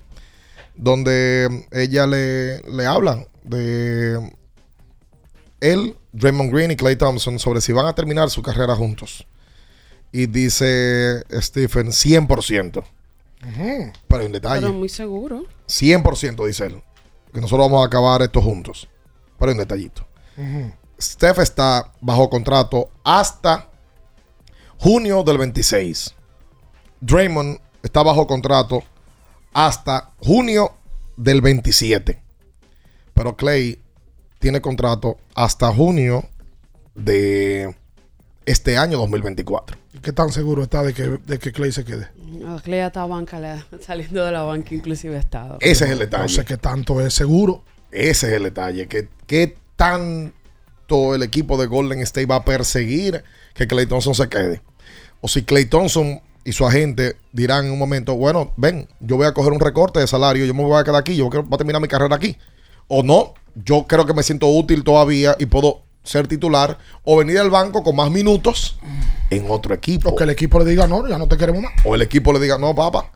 donde 0.75 1.67
ella 1.71 2.07
le, 2.07 2.61
le 2.63 2.87
habla 2.87 3.25
de 3.45 4.33
él, 5.61 5.97
Draymond 6.13 6.53
Green 6.53 6.71
y 6.73 6.77
Clay 6.77 6.97
Thompson 6.97 7.39
sobre 7.39 7.61
si 7.61 7.73
van 7.73 7.87
a 7.87 7.95
terminar 7.95 8.31
su 8.31 8.43
carrera 8.43 8.75
juntos. 8.75 9.27
Y 10.17 10.29
dice 10.29 11.25
Stephen 11.43 11.89
100%. 11.89 12.83
Pero 14.09 14.21
hay 14.23 14.27
un 14.27 14.33
detalle. 14.33 14.63
Pero 14.63 14.73
muy 14.73 14.89
seguro. 14.89 15.45
100% 15.69 16.47
dice 16.47 16.65
él. 16.65 16.83
Que 17.35 17.41
nosotros 17.43 17.67
vamos 17.67 17.85
a 17.85 17.87
acabar 17.87 18.23
esto 18.23 18.41
juntos. 18.41 18.89
Pero 19.39 19.51
hay 19.51 19.53
un 19.53 19.59
detallito. 19.59 20.07
Steph 20.99 21.41
está 21.41 21.93
bajo 22.01 22.31
contrato 22.31 22.89
hasta 23.05 23.69
junio 24.79 25.23
del 25.23 25.37
26. 25.37 26.15
Draymond 27.03 27.61
está 27.83 28.03
bajo 28.03 28.27
contrato 28.27 28.83
hasta 29.53 30.13
junio 30.17 30.73
del 31.19 31.43
27. 31.43 32.23
Pero 33.13 33.37
Clay 33.37 33.83
tiene 34.39 34.63
contrato 34.63 35.19
hasta 35.35 35.71
junio 35.75 36.25
de 36.95 37.77
este 38.47 38.79
año 38.79 38.97
2024. 38.99 39.77
¿Y 39.93 39.99
¿Qué 39.99 40.13
tan 40.13 40.31
seguro 40.33 40.63
está 40.63 40.83
de 40.83 40.95
que, 40.95 41.03
de 41.27 41.39
que 41.39 41.53
Clay 41.53 41.73
se 41.73 41.85
quede? 41.85 42.09
No, 42.27 42.59
Clay 42.63 42.79
ya 42.81 42.87
está 42.87 43.05
banca, 43.07 43.39
le- 43.41 43.63
saliendo 43.85 44.25
de 44.25 44.33
la 44.33 44.43
banca, 44.43 44.75
inclusive 44.75 45.17
estado. 45.19 45.59
Ese 45.61 45.85
es 45.85 45.91
el 45.91 45.99
detalle. 45.99 46.23
No 46.23 46.29
sé 46.29 46.45
qué 46.45 46.57
tanto 46.57 47.01
es 47.01 47.13
seguro. 47.13 47.63
Ese 47.91 48.29
es 48.29 48.33
el 48.35 48.45
detalle. 48.45 48.87
que 48.89 49.09
¿Qué 49.27 49.57
tanto 49.77 51.15
el 51.15 51.23
equipo 51.23 51.59
de 51.59 51.67
Golden 51.67 52.01
State 52.01 52.27
va 52.27 52.37
a 52.37 52.45
perseguir 52.45 53.23
que 53.55 53.67
Clay 53.67 53.87
Thompson 53.87 54.15
se 54.15 54.29
quede? 54.29 54.63
O 55.21 55.29
si 55.29 55.43
Clay 55.43 55.65
Thompson 55.67 56.21
y 56.45 56.53
su 56.53 56.65
agente 56.67 57.17
dirán 57.33 57.67
en 57.67 57.73
un 57.73 57.79
momento, 57.79 58.15
bueno, 58.17 58.53
ven, 58.57 58.87
yo 59.01 59.17
voy 59.17 59.27
a 59.27 59.33
coger 59.35 59.53
un 59.53 59.59
recorte 59.61 59.99
de 59.99 60.07
salario, 60.07 60.45
yo 60.45 60.55
me 60.55 60.63
voy 60.63 60.79
a 60.81 60.85
quedar 60.85 60.97
aquí, 61.01 61.17
yo 61.17 61.29
quiero, 61.29 61.43
voy 61.45 61.57
a 61.57 61.59
terminar 61.59 61.83
mi 61.83 61.89
carrera 61.89 62.15
aquí. 62.15 62.37
O 62.87 63.03
no, 63.03 63.35
yo 63.65 63.87
creo 63.89 64.07
que 64.07 64.15
me 64.15 64.23
siento 64.23 64.47
útil 64.47 64.85
todavía 64.85 65.35
y 65.41 65.47
puedo 65.47 65.83
ser 66.07 66.27
titular 66.27 66.79
o 67.05 67.17
venir 67.17 67.39
al 67.39 67.51
banco 67.51 67.83
con 67.83 67.97
más 67.97 68.11
minutos 68.11 68.79
en 69.31 69.47
otro 69.51 69.75
equipo. 69.75 70.11
O 70.11 70.17
que 70.17 70.25
el 70.25 70.31
equipo 70.31 70.59
le 70.59 70.65
diga, 70.65 70.87
no, 70.87 71.07
ya 71.07 71.19
no 71.19 71.27
te 71.29 71.37
queremos 71.37 71.63
más. 71.63 71.73
O 71.85 71.95
el 71.95 72.03
equipo 72.03 72.33
le 72.33 72.41
diga, 72.41 72.59
no, 72.59 72.75
papá, 72.75 73.11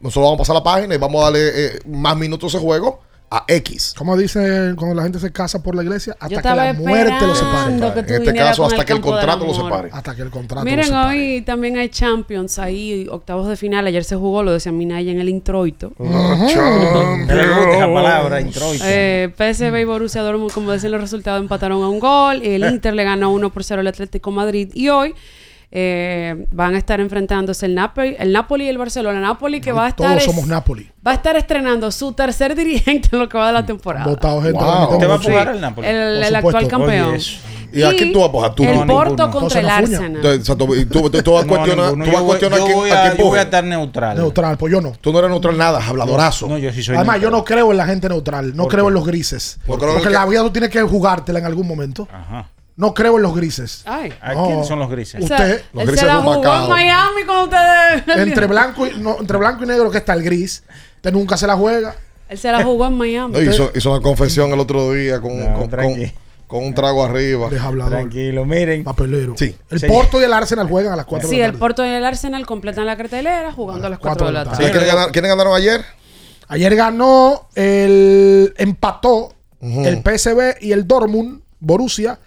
nosotros 0.00 0.24
vamos 0.24 0.36
a 0.36 0.42
pasar 0.42 0.54
la 0.54 0.62
página 0.62 0.94
y 0.94 0.98
vamos 0.98 1.20
a 1.20 1.24
darle 1.24 1.48
eh, 1.66 1.78
más 1.86 2.16
minutos 2.16 2.52
de 2.52 2.58
juego 2.58 3.00
a 3.30 3.44
X. 3.48 3.94
Como 3.96 4.16
dicen 4.16 4.76
cuando 4.76 4.94
la 4.94 5.02
gente 5.02 5.18
se 5.18 5.32
casa 5.32 5.62
por 5.62 5.74
la 5.74 5.82
iglesia, 5.82 6.16
hasta 6.20 6.42
que 6.42 6.48
la 6.48 6.72
muerte 6.74 7.26
lo 7.26 7.34
separe. 7.34 7.74
En 7.74 8.22
este 8.22 8.34
caso, 8.34 8.64
hasta 8.64 8.84
que 8.84 8.92
el 8.92 9.00
contrato 9.00 9.46
lo 9.46 9.54
separe. 9.54 9.90
Hasta 9.92 10.14
que 10.14 10.22
el 10.22 10.30
contrato 10.30 10.64
lo 10.64 10.70
Miren, 10.70 10.86
separe. 10.86 11.08
hoy 11.08 11.42
también 11.42 11.76
hay 11.76 11.88
Champions 11.88 12.58
ahí, 12.58 13.06
octavos 13.10 13.48
de 13.48 13.56
final. 13.56 13.86
Ayer 13.86 14.04
se 14.04 14.16
jugó, 14.16 14.42
lo 14.42 14.52
decía 14.52 14.72
Minaya 14.72 15.10
en 15.10 15.20
el 15.20 15.28
introito. 15.28 15.92
Esa 15.98 17.92
palabra, 17.92 18.40
introito. 18.40 18.84
Eh, 18.86 19.32
PSV 19.36 19.80
y 19.80 19.84
Borussia 19.84 20.22
Dortmund, 20.22 20.52
como 20.52 20.72
dicen 20.72 20.92
los 20.92 21.00
resultados, 21.00 21.40
empataron 21.40 21.82
a 21.82 21.88
un 21.88 21.98
gol. 21.98 22.42
El 22.42 22.64
Inter 22.64 22.94
le 22.94 23.04
ganó 23.04 23.32
1 23.32 23.52
por 23.52 23.64
0 23.64 23.80
al 23.80 23.86
Atlético 23.86 24.30
Madrid. 24.30 24.70
Y 24.74 24.88
hoy 24.88 25.14
eh, 25.70 26.46
van 26.52 26.74
a 26.74 26.78
estar 26.78 27.00
enfrentándose 27.00 27.66
el 27.66 27.74
Napoli, 27.74 28.16
el 28.18 28.32
Napoli 28.32 28.64
y 28.66 28.68
el 28.68 28.78
Barcelona. 28.78 29.20
Napoli 29.20 29.60
que 29.60 29.72
va 29.72 29.86
a 29.86 29.88
estar 29.88 30.06
Todos 30.08 30.18
es- 30.18 30.24
somos 30.24 30.46
Napoli. 30.46 30.90
va 31.06 31.10
a 31.12 31.14
estar 31.14 31.36
estrenando 31.36 31.90
su 31.90 32.12
tercer 32.12 32.54
dirigente 32.56 33.08
en 33.12 33.18
lo 33.18 33.28
que 33.28 33.36
va 33.36 33.48
de 33.48 33.52
la 33.52 33.66
temporada. 33.66 34.06
Votado 34.06 34.40
gente. 34.42 34.58
Wow. 34.58 34.66
la 34.66 34.80
mitad 34.80 34.92
¿Usted 34.94 35.08
va 35.10 35.14
a 35.14 35.18
jugar 35.18 35.48
al 35.48 35.60
Napoli? 35.60 35.88
El, 35.88 36.22
el 36.24 36.36
actual 36.36 36.68
campeón. 36.68 37.14
Oye. 37.14 37.38
¿Y 37.72 37.82
a 37.82 37.90
quién 37.90 38.10
tú 38.12 38.20
vas 38.20 38.26
a 38.26 38.30
apoyar? 38.30 38.54
Tú 38.54 38.62
el 38.64 38.74
no, 38.78 38.86
Porto 38.86 39.10
ninguno. 39.24 39.30
contra 39.32 39.60
el 39.60 39.68
Arsenal. 39.68 40.16
Entonces, 40.16 40.40
o 40.40 40.44
sea, 40.44 40.56
tú, 40.56 40.74
y 40.74 40.84
tú, 40.86 41.10
tú- 41.10 41.22
tú 41.22 41.32
vas 41.32 41.42
a 41.42 41.46
No, 41.46 41.52
cuestionar, 41.52 41.86
ninguno. 41.90 42.04
tú 42.04 42.10
Yo 42.10 42.12
vas 42.16 42.22
a 42.22 42.26
cuestionar 42.26 42.58
yo 42.58 42.64
a 42.64 42.66
quién- 42.68 42.78
voy 42.78 42.90
a 42.90 42.94
a- 42.94 43.02
quién 43.10 43.16
yo 43.18 43.24
voy 43.26 43.38
a 43.38 43.42
estar 43.42 43.64
neutral. 43.64 44.16
Neutral, 44.16 44.56
pues 44.56 44.72
yo 44.72 44.80
no. 44.80 44.92
Tú 45.00 45.12
no 45.12 45.18
eres 45.18 45.30
neutral 45.30 45.58
nada, 45.58 45.86
habladorazo. 45.86 46.46
No, 46.48 46.56
yo 46.56 46.72
sí 46.72 46.82
soy 46.82 46.94
Además, 46.96 47.16
yo 47.16 47.22
neutral. 47.22 47.38
no 47.40 47.44
creo 47.44 47.70
en 47.72 47.76
la 47.76 47.86
gente 47.86 48.08
neutral. 48.08 48.56
No 48.56 48.62
¿Por 48.62 48.72
creo 48.72 48.84
qué? 48.84 48.88
en 48.88 48.94
los 48.94 49.04
grises. 49.06 49.58
No 49.66 49.74
en 49.74 49.80
Porque 49.80 50.06
el 50.06 50.12
la 50.14 50.24
vida 50.24 50.40
tú 50.42 50.50
tienes 50.52 50.70
que 50.70 50.80
jugártela 50.80 51.38
en 51.40 51.44
algún 51.44 51.66
momento. 51.66 52.08
Ajá. 52.10 52.48
No 52.76 52.92
creo 52.92 53.16
en 53.16 53.22
los 53.22 53.34
grises. 53.34 53.82
Ay. 53.86 54.12
¿A 54.20 54.34
No. 54.34 54.46
quiénes 54.46 54.66
son 54.66 54.78
los 54.78 54.90
grises? 54.90 55.14
Él 55.14 55.26
se- 55.28 55.32
Usted, 55.34 55.62
los 55.72 55.82
él 55.82 55.86
grises 55.88 56.00
se 56.00 56.06
la 56.06 56.16
jugó 56.16 56.34
en. 56.64 56.68
Miami 56.68 57.24
con 57.26 57.36
ustedes. 57.44 58.02
entre 58.18 58.46
blanco 58.46 58.86
y 58.86 58.98
no, 58.98 59.16
entre 59.18 59.38
blanco 59.38 59.64
y 59.64 59.66
negro 59.66 59.90
que 59.90 59.98
está 59.98 60.12
el 60.12 60.22
gris. 60.22 60.62
Usted 60.96 61.12
nunca 61.12 61.36
se 61.36 61.46
la 61.46 61.56
juega. 61.56 61.94
Él 62.28 62.36
se 62.38 62.50
la 62.52 62.62
jugó 62.62 62.86
en 62.86 62.98
Miami. 62.98 63.32
No, 63.32 63.40
hizo, 63.40 63.70
hizo 63.74 63.90
una 63.92 64.02
confesión 64.02 64.52
el 64.52 64.60
otro 64.60 64.92
día 64.92 65.20
con, 65.20 65.38
No, 65.38 65.58
con, 65.58 65.70
tranqui. 65.70 66.06
con- 66.06 66.26
con 66.48 66.64
un 66.64 66.74
trago 66.74 67.04
arriba. 67.04 67.48
Tranquilo, 67.88 68.44
miren. 68.44 68.84
Papelero. 68.84 69.34
Sí. 69.36 69.56
El 69.70 69.80
Sí. 69.80 69.86
Porto 69.86 70.20
y 70.20 70.24
el 70.24 70.32
Arsenal 70.32 70.68
juegan 70.68 70.92
a 70.92 70.96
las 70.96 71.06
4 71.06 71.28
Sí, 71.28 71.36
de 71.36 71.40
la 71.40 71.46
el 71.46 71.52
tarde. 71.52 71.60
Porto 71.60 71.84
y 71.84 71.88
el 71.88 72.04
Arsenal 72.04 72.44
completan 72.46 72.84
la 72.86 72.96
cartelera 72.96 73.52
jugando 73.52 73.86
a 73.86 73.90
las 73.90 73.98
4 73.98 74.26
de 74.26 74.32
la 74.32 74.44
tarde. 74.44 74.70
¿Quiénes 74.70 74.86
ganaron, 74.86 75.12
quiénes 75.12 75.28
ganaron 75.30 75.56
ayer? 75.56 75.84
Ayer 76.48 76.76
ganó 76.76 77.48
el 77.54 78.54
empató 78.58 79.32
el 79.60 80.02
PSV 80.02 80.56
y 80.60 80.70
el 80.72 80.86
Dortmund, 80.86 81.40
Borussia, 81.58 82.18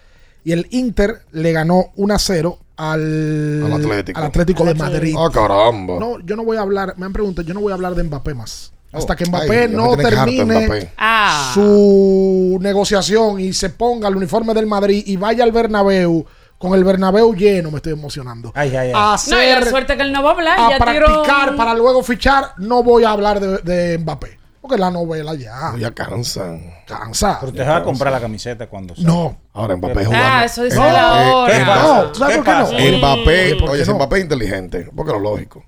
y 0.44 0.52
el 0.52 0.66
Inter 0.70 1.22
le 1.32 1.52
ganó 1.52 1.86
1 1.96 2.14
a 2.14 2.18
0 2.18 2.58
al, 2.76 3.62
Al 3.66 3.72
Atlético. 3.74 4.18
al 4.18 4.26
Atlético 4.26 4.64
de 4.64 4.74
Madrid. 4.74 5.14
Ah, 5.18 5.28
caramba. 5.32 5.98
No, 5.98 6.18
yo 6.20 6.36
no 6.36 6.44
voy 6.44 6.56
a 6.56 6.62
hablar, 6.62 6.94
me 6.96 7.06
han 7.06 7.12
preguntado, 7.12 7.46
yo 7.46 7.54
no 7.54 7.60
voy 7.60 7.72
a 7.72 7.74
hablar 7.74 7.94
de 7.94 8.02
Mbappé 8.04 8.34
más. 8.34 8.72
Hasta 8.92 9.12
Oh, 9.12 9.16
que 9.16 9.24
ay, 9.24 9.30
Mbappé 9.30 9.68
no 9.68 9.96
termine 9.96 10.66
Mbappé. 10.66 10.92
Ah. 10.98 11.50
su 11.54 12.58
negociación 12.60 13.38
y 13.40 13.52
se 13.52 13.70
ponga 13.70 14.08
el 14.08 14.16
uniforme 14.16 14.52
del 14.54 14.66
Madrid 14.66 15.02
y 15.06 15.16
vaya 15.16 15.44
al 15.44 15.52
Bernabéu 15.52 16.24
con 16.58 16.74
el 16.74 16.84
Bernabéu 16.84 17.34
lleno, 17.34 17.70
me 17.70 17.76
estoy 17.76 17.92
emocionando. 17.92 18.52
Ay, 18.54 18.70
ay, 18.76 18.88
ay. 18.88 18.92
A 18.94 19.16
No, 19.30 19.42
y 19.42 19.46
la 19.46 19.56
hacer, 19.58 19.70
suerte 19.70 19.96
que 19.96 20.02
él 20.02 20.12
no 20.12 20.22
va 20.22 20.30
a 20.30 20.32
hablar. 20.34 20.58
a 20.60 20.70
ya 20.70 20.78
practicar 20.78 21.44
tiró... 21.46 21.56
para 21.56 21.74
luego 21.74 22.02
fichar, 22.02 22.52
no 22.58 22.82
voy 22.82 23.04
a 23.04 23.10
hablar 23.12 23.40
de, 23.40 23.58
de 23.58 23.98
Mbappé. 23.98 24.39
Porque 24.60 24.76
la 24.76 24.90
novela 24.90 25.34
ya 25.34 25.74
Ya 25.78 25.90
cansan. 25.92 26.70
cansa. 26.86 27.38
Pero 27.40 27.52
usted 27.52 27.66
va 27.66 27.76
a 27.76 27.82
comprar 27.82 28.12
la 28.12 28.20
camiseta 28.20 28.66
cuando 28.68 28.94
sea. 28.94 29.04
No. 29.04 29.38
Ahora 29.54 29.74
Mbappé 29.76 30.04
jugando. 30.04 30.26
Ah, 30.28 30.44
eso 30.44 30.64
dice 30.64 30.76
Eh, 30.76 30.80
la 30.80 31.28
eh, 31.28 31.32
hora. 31.32 31.52
¿Qué 31.56 31.62
Mbappé- 31.62 31.66
pasa? 31.66 32.02
No, 32.02 32.14
¿sabes 32.14 32.36
¿Qué 32.36 32.42
por 32.42 32.44
qué 32.44 32.60
no? 32.72 32.78
Eh, 32.78 32.98
Mbappé, 32.98 33.54
¿por 33.56 33.64
qué 33.64 33.70
oye, 33.74 33.84
si 33.84 33.90
no? 33.90 33.96
Mbappé 33.96 34.16
es 34.18 34.22
inteligente, 34.22 34.90
porque 34.94 35.12
lo 35.12 35.18
lógico. 35.20 35.64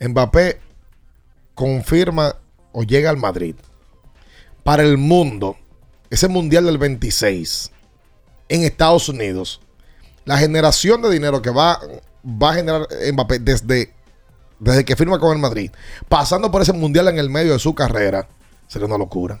Mbappé 0.00 0.60
confirma 1.54 2.36
o 2.72 2.82
llega 2.82 3.10
al 3.10 3.16
Madrid. 3.16 3.54
Para 4.64 4.82
el 4.82 4.96
mundo, 4.98 5.56
ese 6.10 6.28
mundial 6.28 6.64
del 6.66 6.78
26 6.78 7.70
en 8.48 8.62
Estados 8.62 9.08
Unidos, 9.08 9.60
la 10.24 10.38
generación 10.38 11.02
de 11.02 11.10
dinero 11.10 11.40
que 11.42 11.50
va, 11.50 11.78
va 12.24 12.50
a 12.50 12.54
generar 12.54 12.88
Mbappé 13.12 13.38
desde, 13.40 13.92
desde 14.58 14.84
que 14.84 14.96
firma 14.96 15.18
con 15.18 15.32
el 15.34 15.38
Madrid, 15.40 15.70
pasando 16.08 16.50
por 16.50 16.62
ese 16.62 16.72
mundial 16.72 17.08
en 17.08 17.18
el 17.18 17.30
medio 17.30 17.52
de 17.54 17.58
su 17.58 17.74
carrera, 17.74 18.26
sería 18.66 18.86
una 18.86 18.98
locura. 18.98 19.40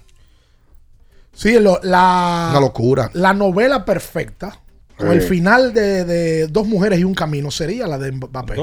Sí, 1.32 1.58
lo- 1.58 1.80
la, 1.82 2.48
Una 2.50 2.60
locura. 2.60 3.10
la 3.12 3.34
novela 3.34 3.84
perfecta, 3.84 4.60
con 4.96 5.08
Sí. 5.10 5.14
el 5.16 5.22
final 5.22 5.74
de, 5.74 6.04
de 6.04 6.46
Dos 6.48 6.66
Mujeres 6.66 6.98
y 6.98 7.04
un 7.04 7.14
Camino, 7.14 7.50
sería 7.50 7.86
la 7.86 7.98
de 7.98 8.12
Mbappé. 8.12 8.54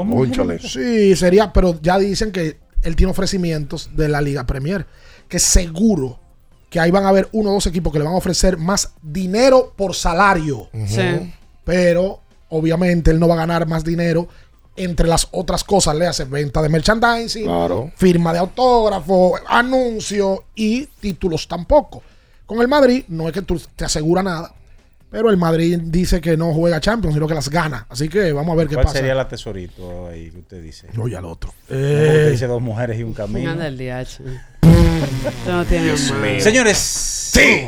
Sí, 0.59 1.15
sería, 1.15 1.53
pero 1.53 1.79
ya 1.81 1.99
dicen 1.99 2.31
que 2.31 2.57
él 2.81 2.95
tiene 2.95 3.11
ofrecimientos 3.11 3.91
de 3.95 4.09
la 4.09 4.21
Liga 4.21 4.45
Premier, 4.45 4.87
que 5.27 5.37
seguro 5.39 6.19
que 6.71 6.79
ahí 6.79 6.89
van 6.89 7.05
a 7.05 7.09
haber 7.09 7.29
uno 7.33 7.51
o 7.51 7.53
dos 7.53 7.67
equipos 7.67 7.93
que 7.93 7.99
le 7.99 8.05
van 8.05 8.15
a 8.15 8.17
ofrecer 8.17 8.57
más 8.57 8.93
dinero 9.03 9.73
por 9.75 9.93
salario. 9.93 10.69
Sí. 10.87 11.31
Pero 11.63 12.21
obviamente 12.49 13.11
él 13.11 13.19
no 13.19 13.27
va 13.27 13.35
a 13.35 13.37
ganar 13.37 13.67
más 13.67 13.83
dinero 13.83 14.27
entre 14.75 15.07
las 15.07 15.27
otras 15.31 15.63
cosas, 15.63 15.95
le 15.95 16.07
hace 16.07 16.25
venta 16.25 16.61
de 16.61 16.69
merchandising, 16.69 17.45
Claro. 17.45 17.91
firma 17.95 18.33
de 18.33 18.39
autógrafo, 18.39 19.35
anuncio 19.47 20.45
y 20.55 20.85
títulos 20.99 21.47
tampoco. 21.47 22.01
Con 22.45 22.59
el 22.61 22.67
Madrid 22.67 23.03
no 23.07 23.27
es 23.27 23.33
que 23.33 23.41
tú 23.41 23.61
te 23.75 23.85
asegura 23.85 24.21
nada, 24.23 24.53
pero 25.09 25.29
el 25.29 25.37
Madrid 25.37 25.79
dice 25.83 26.19
que 26.19 26.35
no 26.35 26.53
juega 26.53 26.79
Champions, 26.81 27.13
sino 27.13 27.27
que 27.27 27.35
las 27.35 27.49
gana. 27.49 27.85
Así 27.89 28.09
que 28.09 28.31
vamos 28.33 28.53
a 28.53 28.55
ver 28.55 28.67
qué 28.67 28.73
¿Cuál 28.75 28.85
pasa. 28.87 28.97
sería 28.97 29.13
la 29.15 29.27
tesorito 29.27 30.07
ahí 30.07 30.31
que 30.31 30.39
usted 30.39 30.61
dice? 30.63 30.87
Oye, 30.99 31.15
al 31.15 31.25
otro. 31.25 31.51
Usted 31.63 32.27
Eh, 32.27 32.31
dice 32.31 32.47
dos 32.47 32.61
mujeres 32.61 32.99
y 32.99 33.03
un 33.03 33.13
camino. 33.13 33.51
Anda 33.51 33.67
el 33.67 33.77
DH. 33.77 34.19
No 35.47 35.65
tiene 35.65 35.91
más. 35.91 36.43
Señores, 36.43 36.77
sí. 36.77 37.67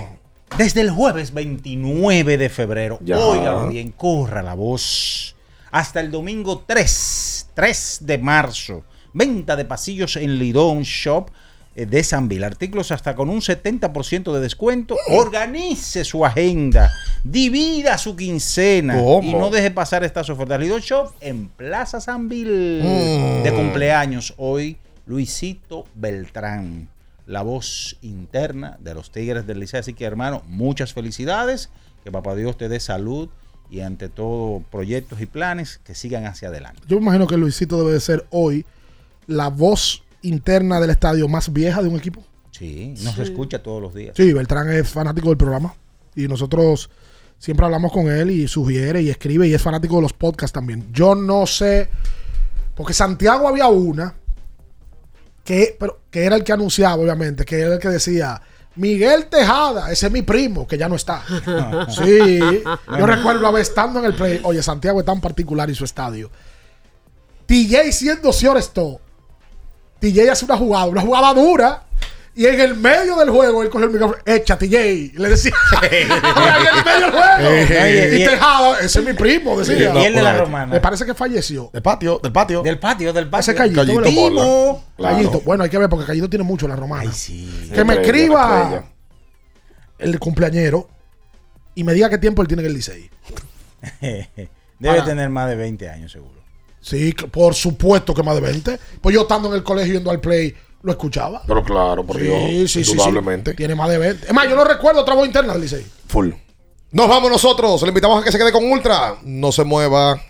Desde 0.58 0.82
el 0.82 0.90
jueves 0.90 1.34
29 1.34 2.38
de 2.38 2.50
febrero, 2.50 2.98
Ya. 3.04 3.18
óigalo 3.20 3.68
bien, 3.70 3.92
corra 3.92 4.42
la 4.42 4.54
voz. 4.54 5.35
Hasta 5.76 6.00
el 6.00 6.10
domingo 6.10 6.64
3, 6.66 7.50
3 7.54 7.98
de 8.04 8.18
marzo, 8.18 8.86
venta 9.12 9.58
de 9.58 9.66
pasillos 9.66 10.16
en 10.16 10.40
Lidón 10.40 10.84
Shop 10.84 11.30
eh, 11.76 11.86
de 11.86 12.02
Sanville. 12.02 12.46
Artículos 12.46 12.92
hasta 12.94 13.14
con 13.14 13.30
un 13.30 13.42
70% 13.42 14.32
de 14.32 14.40
descuento. 14.40 14.96
Organice 15.10 16.06
su 16.06 16.26
agenda, 16.26 16.94
divida 17.26 17.98
su 17.98 18.16
quincena 18.16 18.96
¿Cómo? 19.04 19.30
y 19.30 19.34
no 19.34 19.50
deje 19.50 19.70
pasar 19.70 20.06
estas 20.06 20.30
ofertas. 20.30 20.62
Lidón 20.62 20.80
Shop 20.80 21.12
en 21.20 21.50
Plaza 21.50 22.00
Sanville 22.00 22.82
Mm. 22.82 23.44
de 23.44 23.52
cumpleaños 23.54 24.34
hoy, 24.38 24.78
Luisito 25.06 25.84
Beltrán 25.94 26.88
la 27.28 27.42
voz 27.42 27.98
interna 28.02 28.78
de 28.80 28.94
los 28.94 29.12
Tigres 29.12 29.46
del 29.46 29.60
Liceo. 29.60 29.82
Así 29.82 29.94
que, 29.94 30.06
hermano, 30.06 30.42
muchas 30.48 30.94
felicidades. 30.94 31.70
Que 32.06 32.12
papá 32.12 32.34
Dios 32.34 32.56
te 32.56 32.70
dé 32.70 32.80
salud 32.80 33.28
y, 33.70 33.82
ante 33.82 34.10
todo, 34.10 34.64
proyectos 34.72 35.22
y 35.22 35.26
planes 35.26 35.80
que 35.84 35.96
sigan 35.96 36.26
hacia 36.26 36.50
adelante. 36.50 36.82
yo 36.88 36.98
me 36.98 37.04
imagino 37.04 37.28
que 37.28 37.38
Luisito 37.38 37.80
debe 37.80 37.94
de 37.94 38.00
ser 38.00 38.26
hoy 38.30 38.66
la 39.28 39.50
voz 39.50 40.04
interna 40.22 40.80
del 40.80 40.92
estadio 40.92 41.28
más 41.28 41.52
vieja 41.52 41.82
de 41.82 41.90
un 41.90 41.98
equipo. 41.98 42.24
Sí, 42.52 42.94
nos 43.04 43.18
escucha 43.20 43.62
todos 43.62 43.82
los 43.82 43.94
días. 43.94 44.16
Sí, 44.16 44.32
Beltrán 44.32 44.72
es 44.72 44.88
fanático 44.88 45.30
del 45.30 45.38
programa 45.38 45.76
y 46.16 46.28
nosotros 46.28 46.90
siempre 47.38 47.66
hablamos 47.66 47.92
con 47.92 48.10
él 48.10 48.32
y 48.32 48.48
sugiere 48.48 49.02
y 49.02 49.10
escribe 49.10 49.48
y 49.48 49.54
es 49.54 49.62
fanático 49.62 49.98
de 49.98 50.04
los 50.04 50.14
podcasts 50.14 50.54
también. 50.54 50.88
Yo 50.94 51.16
no 51.16 51.46
sé, 51.46 51.90
porque 52.76 52.94
Santiago 52.94 53.48
había 53.48 53.68
una 53.68 54.16
que, 55.44 55.76
pero, 55.80 56.00
que 56.10 56.24
era 56.24 56.36
el 56.36 56.44
que 56.44 56.54
anunciaba, 56.54 56.96
obviamente, 56.96 57.46
que 57.46 57.60
era 57.60 57.74
el 57.74 57.80
que 57.80 57.90
decía, 57.90 58.42
Miguel 58.76 59.28
Tejada, 59.28 59.92
ese 59.92 60.08
es 60.08 60.12
mi 60.12 60.22
primo, 60.22 60.68
que 60.68 60.78
ya 60.78 60.90
no 60.90 60.96
está. 60.96 61.24
sí, 61.90 62.40
yo 62.98 63.06
recuerdo 63.06 63.42
vez 63.52 63.70
estando 63.70 64.00
en 64.00 64.06
el 64.06 64.14
play, 64.14 64.42
oye, 64.44 64.62
Santiago 64.62 65.00
es 65.00 65.06
tan 65.06 65.22
particular 65.22 65.70
y 65.70 65.76
su 65.76 65.86
estadio. 65.86 66.30
TJ 67.46 67.92
siendo 67.92 68.32
todo. 68.74 69.00
TJ 70.00 70.30
hace 70.30 70.46
una 70.46 70.58
jugada, 70.58 70.86
una 70.88 71.02
jugada 71.02 71.34
dura. 71.34 71.85
Y 72.38 72.46
en 72.48 72.60
el 72.60 72.76
medio 72.76 73.16
del 73.16 73.30
juego, 73.30 73.64
él 73.64 73.70
cogió 73.70 73.86
el 73.88 73.94
micrófono, 73.94 74.22
echa 74.26 74.58
TJ. 74.58 74.76
Y 74.94 75.12
le 75.18 75.30
decía, 75.30 75.54
en 75.90 76.12
el 76.12 76.84
medio 76.84 77.00
del 77.00 77.12
juego. 77.12 78.16
y 78.18 78.26
Tejada, 78.26 78.80
ese 78.82 79.00
es 79.00 79.06
mi 79.06 79.14
primo, 79.14 79.58
decía. 79.58 79.94
Y 79.96 80.06
el 80.06 80.16
de 80.16 80.22
la 80.22 80.38
romana. 80.38 80.74
Me 80.74 80.82
parece 80.82 81.06
que 81.06 81.14
falleció. 81.14 81.70
Del 81.72 81.82
patio, 81.82 82.20
del 82.22 82.34
patio. 82.34 82.62
Del 82.62 82.78
patio, 82.78 83.14
del 83.14 83.30
patio. 83.30 83.40
Ese 83.40 83.56
Callito, 83.56 83.82
Callito. 83.86 84.12
Mola. 84.12 84.80
Claro. 84.98 85.16
Callito. 85.16 85.42
Bueno, 85.42 85.64
hay 85.64 85.70
que 85.70 85.78
ver 85.78 85.88
porque 85.88 86.06
Callito 86.06 86.30
tiene 86.30 86.44
mucho 86.44 86.68
la 86.68 86.76
romana. 86.76 87.04
Ay, 87.04 87.12
sí. 87.14 87.72
Que 87.74 87.86
me 87.86 87.94
escriba 88.02 88.64
estrella. 88.64 88.86
el 90.00 90.20
cumpleañero 90.20 90.90
y 91.74 91.84
me 91.86 91.94
diga 91.94 92.10
qué 92.10 92.18
tiempo 92.18 92.42
él 92.42 92.50
tiene 92.50 92.64
en 92.64 92.68
el 92.68 92.74
Licey. 92.74 93.10
Debe 94.02 94.50
Para- 94.82 95.06
tener 95.06 95.30
más 95.30 95.50
de 95.50 95.56
20 95.56 95.90
años, 95.90 96.12
seguro. 96.12 96.36
Sí, 96.82 97.14
por 97.32 97.56
supuesto 97.56 98.14
que 98.14 98.22
más 98.24 98.36
de 98.36 98.42
20. 98.42 98.80
Pues 99.02 99.16
yo 99.16 99.22
estando 99.22 99.48
en 99.50 99.56
el 99.56 99.64
colegio 99.64 99.94
yendo 99.94 100.12
al 100.12 100.20
play, 100.20 100.54
lo 100.86 100.92
escuchaba. 100.92 101.42
Pero 101.48 101.64
claro, 101.64 102.06
por 102.06 102.18
Sí, 102.18 102.24
Dios. 102.24 102.40
sí, 102.40 102.68
sí, 102.68 102.84
sí. 102.86 102.92
indudablemente. 102.92 103.54
Tiene 103.56 103.76
más 103.76 103.90
de 103.90 103.98
20. 103.98 104.28
Es 104.28 104.34
más, 104.34 104.48
yo 104.48 104.56
no 104.56 104.64
recuerdo 104.64 105.02
otra 105.02 105.16
voz 105.16 105.26
interna 105.26 105.54
del 105.54 105.64
Licey. 105.64 105.86
Full. 106.08 106.30
Nos 106.92 107.10
vamos 107.10 107.30
nosotros. 107.30 107.82
Le 107.82 107.90
invitamos 107.90 108.22
a 108.22 108.24
que 108.24 108.32
se 108.32 108.38
quede 108.38 108.52
con 108.52 108.64
Ultra. 108.72 109.16
No 109.24 109.52
se 109.52 109.64
mueva. 109.64 110.22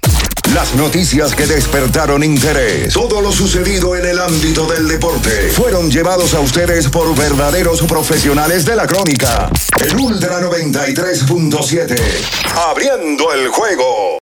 Las 0.54 0.76
noticias 0.76 1.34
que 1.36 1.48
despertaron 1.48 2.24
interés, 2.24 2.94
todo 2.94 3.20
lo 3.20 3.32
sucedido 3.32 3.96
en 3.96 4.06
el 4.06 4.20
ámbito 4.20 4.68
del 4.68 4.88
deporte, 4.88 5.50
fueron 5.50 5.90
llevados 5.90 6.36
a 6.36 6.40
ustedes 6.40 6.88
por 6.88 7.14
verdaderos 7.16 7.82
profesionales 7.82 8.64
de 8.64 8.76
la 8.76 8.86
crónica. 8.86 9.50
El 9.84 9.96
Ultra 9.98 10.40
93.7, 10.42 11.96
abriendo 12.70 13.34
el 13.34 13.48
juego. 13.50 14.14